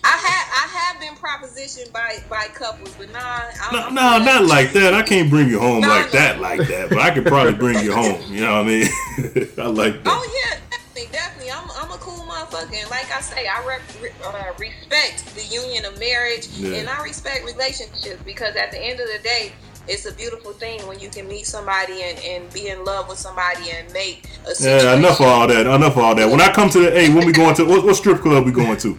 I 0.05 0.17
have 0.17 0.49
I 0.53 0.69
have 0.79 1.01
been 1.01 1.15
propositioned 1.15 1.93
by 1.93 2.19
by 2.29 2.47
couples, 2.55 2.95
but 2.99 3.13
nah, 3.13 3.19
I'm, 3.21 3.73
No, 3.73 3.81
I'm 3.87 3.95
no, 3.95 4.19
good. 4.19 4.25
not 4.25 4.45
like 4.47 4.73
that. 4.73 4.95
I 4.95 5.03
can't 5.03 5.31
bring 5.31 5.49
you 5.49 5.59
home 5.61 5.81
No, 5.83 5.89
like 5.89 6.07
no. 6.07 6.19
that, 6.19 6.41
like 6.41 6.67
that. 6.69 6.89
But 6.91 6.99
I 6.99 7.11
could 7.13 7.27
probably 7.27 7.55
bring 7.55 7.85
you 7.85 7.93
home. 7.93 8.21
You 8.33 8.41
know 8.43 8.53
what 8.63 8.67
I 8.67 8.69
mean? 8.69 8.87
I 9.59 9.67
like 9.67 10.03
that. 10.03 10.07
Oh 10.07 10.43
yeah, 10.45 10.59
motherfucker. 12.53 12.75
and 12.83 12.91
like 12.91 13.11
I 13.17 13.21
say, 13.21 13.47
I 13.47 13.65
re- 13.67 14.11
uh, 14.25 14.53
respect 14.59 15.35
the 15.35 15.45
union 15.45 15.85
of 15.85 15.99
marriage, 15.99 16.49
Yeah. 16.49 16.77
and 16.77 16.89
I 16.89 17.03
respect 17.03 17.45
relationships 17.45 18.23
because 18.25 18.57
at 18.57 18.71
the 18.71 18.79
end 18.79 19.01
of 19.01 19.07
the 19.09 19.19
day, 19.23 19.53
it's 19.89 20.07
a 20.07 20.13
beautiful 20.13 20.53
thing 20.53 20.87
when 20.87 21.01
you 21.01 21.09
can 21.09 21.27
meet 21.27 21.45
somebody 21.47 22.03
and, 22.03 22.19
and 22.21 22.53
be 22.53 22.69
in 22.69 22.85
love 22.85 23.09
with 23.09 23.19
somebody 23.19 23.71
and 23.73 23.93
make 23.93 24.29
a 24.47 24.55
situation. 24.55 24.87
Yeah, 24.87 24.95
enough 24.97 25.19
of 25.21 25.27
all 25.27 25.47
that. 25.49 25.67
Enough 25.67 25.97
of 25.97 25.99
all 25.99 26.15
that. 26.15 26.31
When 26.31 26.41
I 26.41 26.53
come 26.53 26.71
to 26.71 26.79
the 26.79 26.91
hey, 26.93 27.13
when 27.13 27.27
we 27.27 27.33
going 27.33 27.55
to 27.57 27.65
what, 27.65 27.85
what 27.85 27.97
strip 27.97 28.21
club 28.21 28.45
we 28.45 28.53
going 28.53 28.77
to? 28.79 28.97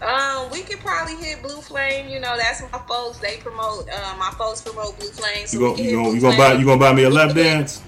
Um, 0.00 0.48
we 0.50 0.62
could 0.62 0.78
probably 0.78 1.16
hit 1.16 1.42
Blue 1.42 1.60
Flame. 1.60 2.08
You 2.08 2.20
know, 2.20 2.36
that's 2.38 2.62
my 2.62 2.78
folks. 2.88 3.18
They 3.18 3.36
promote. 3.38 3.88
Uh, 3.90 4.14
my 4.18 4.30
folks 4.38 4.62
promote 4.62 4.98
Blue 4.98 5.08
Flame. 5.10 5.46
So 5.46 5.58
You 5.58 5.66
gonna 5.66 5.82
you 5.82 5.96
gonna 5.96 6.10
you 6.14 6.20
gonna 6.20 6.36
buy 6.38 6.52
you 6.54 6.64
gonna 6.64 6.80
buy 6.80 6.92
me 6.94 7.02
a 7.02 7.10
lap 7.10 7.34
dance? 7.34 7.82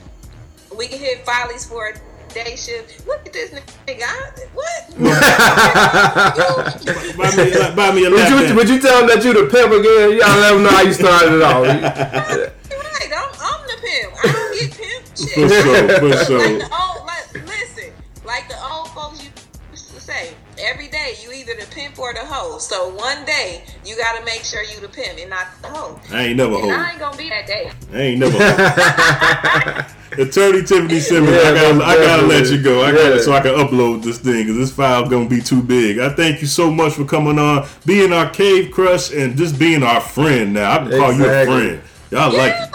We 0.77 0.89
can 0.89 0.99
hit 0.99 1.25
Follies 1.25 1.65
for 1.67 1.93
day 2.35 2.57
shift. 2.57 3.07
Look 3.07 3.27
at 3.27 3.33
this 3.33 3.51
nigga. 3.51 4.03
I- 4.03 4.33
What? 4.55 4.83
Buy 7.17 7.31
me, 7.37 7.53
a- 7.53 7.73
buy 7.75 7.93
me 7.95 8.05
a 8.07 8.11
Would 8.11 8.29
you, 8.29 8.55
would 8.57 8.69
you 8.69 8.79
tell 8.81 8.99
them 9.01 9.09
that 9.09 9.25
you 9.25 9.33
the 9.33 9.47
pimp 9.51 9.73
again? 9.73 10.13
Y'all 10.19 10.39
let 10.41 10.53
them 10.53 10.63
know 10.63 10.71
how 10.71 10.83
you 10.83 10.93
started 10.93 11.33
it 11.35 11.43
all. 11.43 11.63
right. 11.65 12.53
I'm, 13.13 13.31
I'm 13.41 13.67
the 13.69 13.77
pimp. 13.81 14.13
I 14.17 14.19
don't 14.33 14.53
get 14.59 14.71
pimp 14.77 15.05
For 15.17 15.49
sure, 15.49 15.89
for 15.99 16.09
Like 16.09 16.27
sure. 16.27 16.39
the 16.59 16.65
old, 16.65 17.07
like, 17.07 17.12
day 21.03 21.17
you 21.23 21.33
either 21.33 21.55
the 21.59 21.67
pimp 21.75 21.99
or 21.99 22.13
the 22.13 22.21
hoe. 22.21 22.59
So 22.59 22.95
one 22.95 23.25
day 23.25 23.65
you 23.85 23.97
gotta 23.97 24.25
make 24.25 24.45
sure 24.45 24.63
you 24.63 24.81
the 24.81 24.89
pimp 24.89 25.19
and 25.19 25.31
not 25.31 25.49
the 25.61 25.69
hoe. 25.69 26.01
I 26.11 26.27
ain't 26.27 26.37
never 26.37 26.55
And 26.55 26.63
hold. 26.63 26.75
I 26.75 26.91
ain't 26.91 26.99
gonna 27.01 27.17
be 27.17 27.29
that 27.29 27.47
day. 27.47 27.71
I 27.93 27.99
ain't 27.99 28.21
never. 28.21 28.39
Attorney 30.23 30.63
Tiffany 30.63 31.01
Simmons, 31.01 31.33
Yeah, 31.33 31.51
I 31.51 31.55
gotta, 31.55 31.85
I 31.85 31.97
gotta 31.97 32.27
let 32.27 32.51
you 32.51 32.63
go. 32.63 32.83
I 32.85 32.93
gotta 32.93 33.17
Yeah. 33.17 33.23
so 33.23 33.33
I 33.33 33.41
can 33.41 33.55
upload 33.55 34.03
this 34.03 34.19
thing 34.19 34.45
because 34.45 34.57
this 34.57 34.71
file 34.71 35.09
gonna 35.09 35.29
be 35.29 35.41
too 35.41 35.63
big. 35.63 35.99
I 35.99 36.11
thank 36.11 36.41
you 36.41 36.47
so 36.47 36.71
much 36.71 36.95
for 36.95 37.05
coming 37.05 37.39
on, 37.39 37.67
being 37.87 38.13
our 38.13 38.29
cave 38.29 38.71
crush, 38.71 39.13
and 39.13 39.37
just 39.37 39.59
being 39.59 39.83
our 39.83 40.01
friend. 40.01 40.53
Now 40.53 40.73
I 40.73 40.79
can 40.79 40.91
call 40.91 41.13
you 41.13 41.25
a 41.25 41.47
friend. 41.47 41.81
Y'all 42.11 42.31
like, 42.31 42.53
it. 42.53 42.71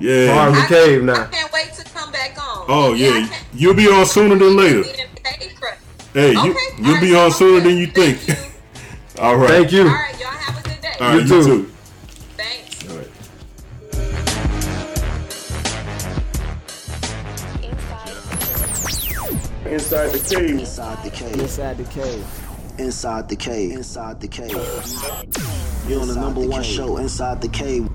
Yeah. 0.00 0.24
yeah. 0.26 0.34
Farm 0.34 0.54
the 0.54 0.66
cave 0.68 1.02
now. 1.02 1.22
I 1.22 1.26
can't 1.28 1.52
wait 1.52 1.72
to 1.72 1.84
come 1.84 2.12
back 2.12 2.32
on. 2.32 2.66
Oh 2.68 2.92
I 2.92 2.96
yeah, 2.96 3.38
you'll 3.54 3.74
be 3.74 3.88
on 3.88 4.04
sooner 4.04 4.36
than 4.36 4.54
later. 4.54 4.82
Being 4.82 5.08
cave 5.24 5.54
crush. 5.58 5.78
Hey, 6.12 6.32
you 6.32 6.50
Okay, 6.50 6.58
you'll 6.78 6.94
all 6.94 7.00
be 7.00 7.14
on 7.14 7.30
so 7.30 7.38
sooner 7.38 7.58
I'm 7.58 7.64
than 7.64 7.76
you 7.78 7.86
think. 7.86 8.18
Thank 8.18 8.28
you. 8.28 8.34
All 9.22 9.36
right. 9.36 9.48
Thank 9.48 9.72
you. 9.72 9.82
All 9.82 9.86
right, 9.88 10.20
y'all 10.20 10.28
have 10.30 10.58
a 10.58 10.68
good 10.68 10.80
day. 10.80 10.92
All 11.00 11.08
right, 11.08 11.14
You 11.14 11.20
you 11.36 11.42
too. 11.42 11.44
too. 11.44 11.72
Thanks. 12.36 12.90
All 12.90 12.96
right. 12.98 13.08
Inside. 19.66 20.12
Inside 20.12 20.12
the 20.12 20.18
cave. 20.34 20.58
Inside 20.60 21.02
the 21.02 21.10
cave. 21.10 21.40
Inside 21.40 21.78
the 21.78 21.84
cave. 21.84 22.26
Inside 22.78 23.28
the 23.28 23.36
cave. 23.36 23.72
Inside 23.72 24.20
the 24.20 24.28
cave. 24.28 24.50
You're 25.88 26.00
on 26.00 26.08
the 26.08 26.14
number 26.16 26.40
one 26.46 26.62
show, 26.62 26.98
Inside 26.98 27.40
the 27.40 27.48
Cave. 27.48 27.88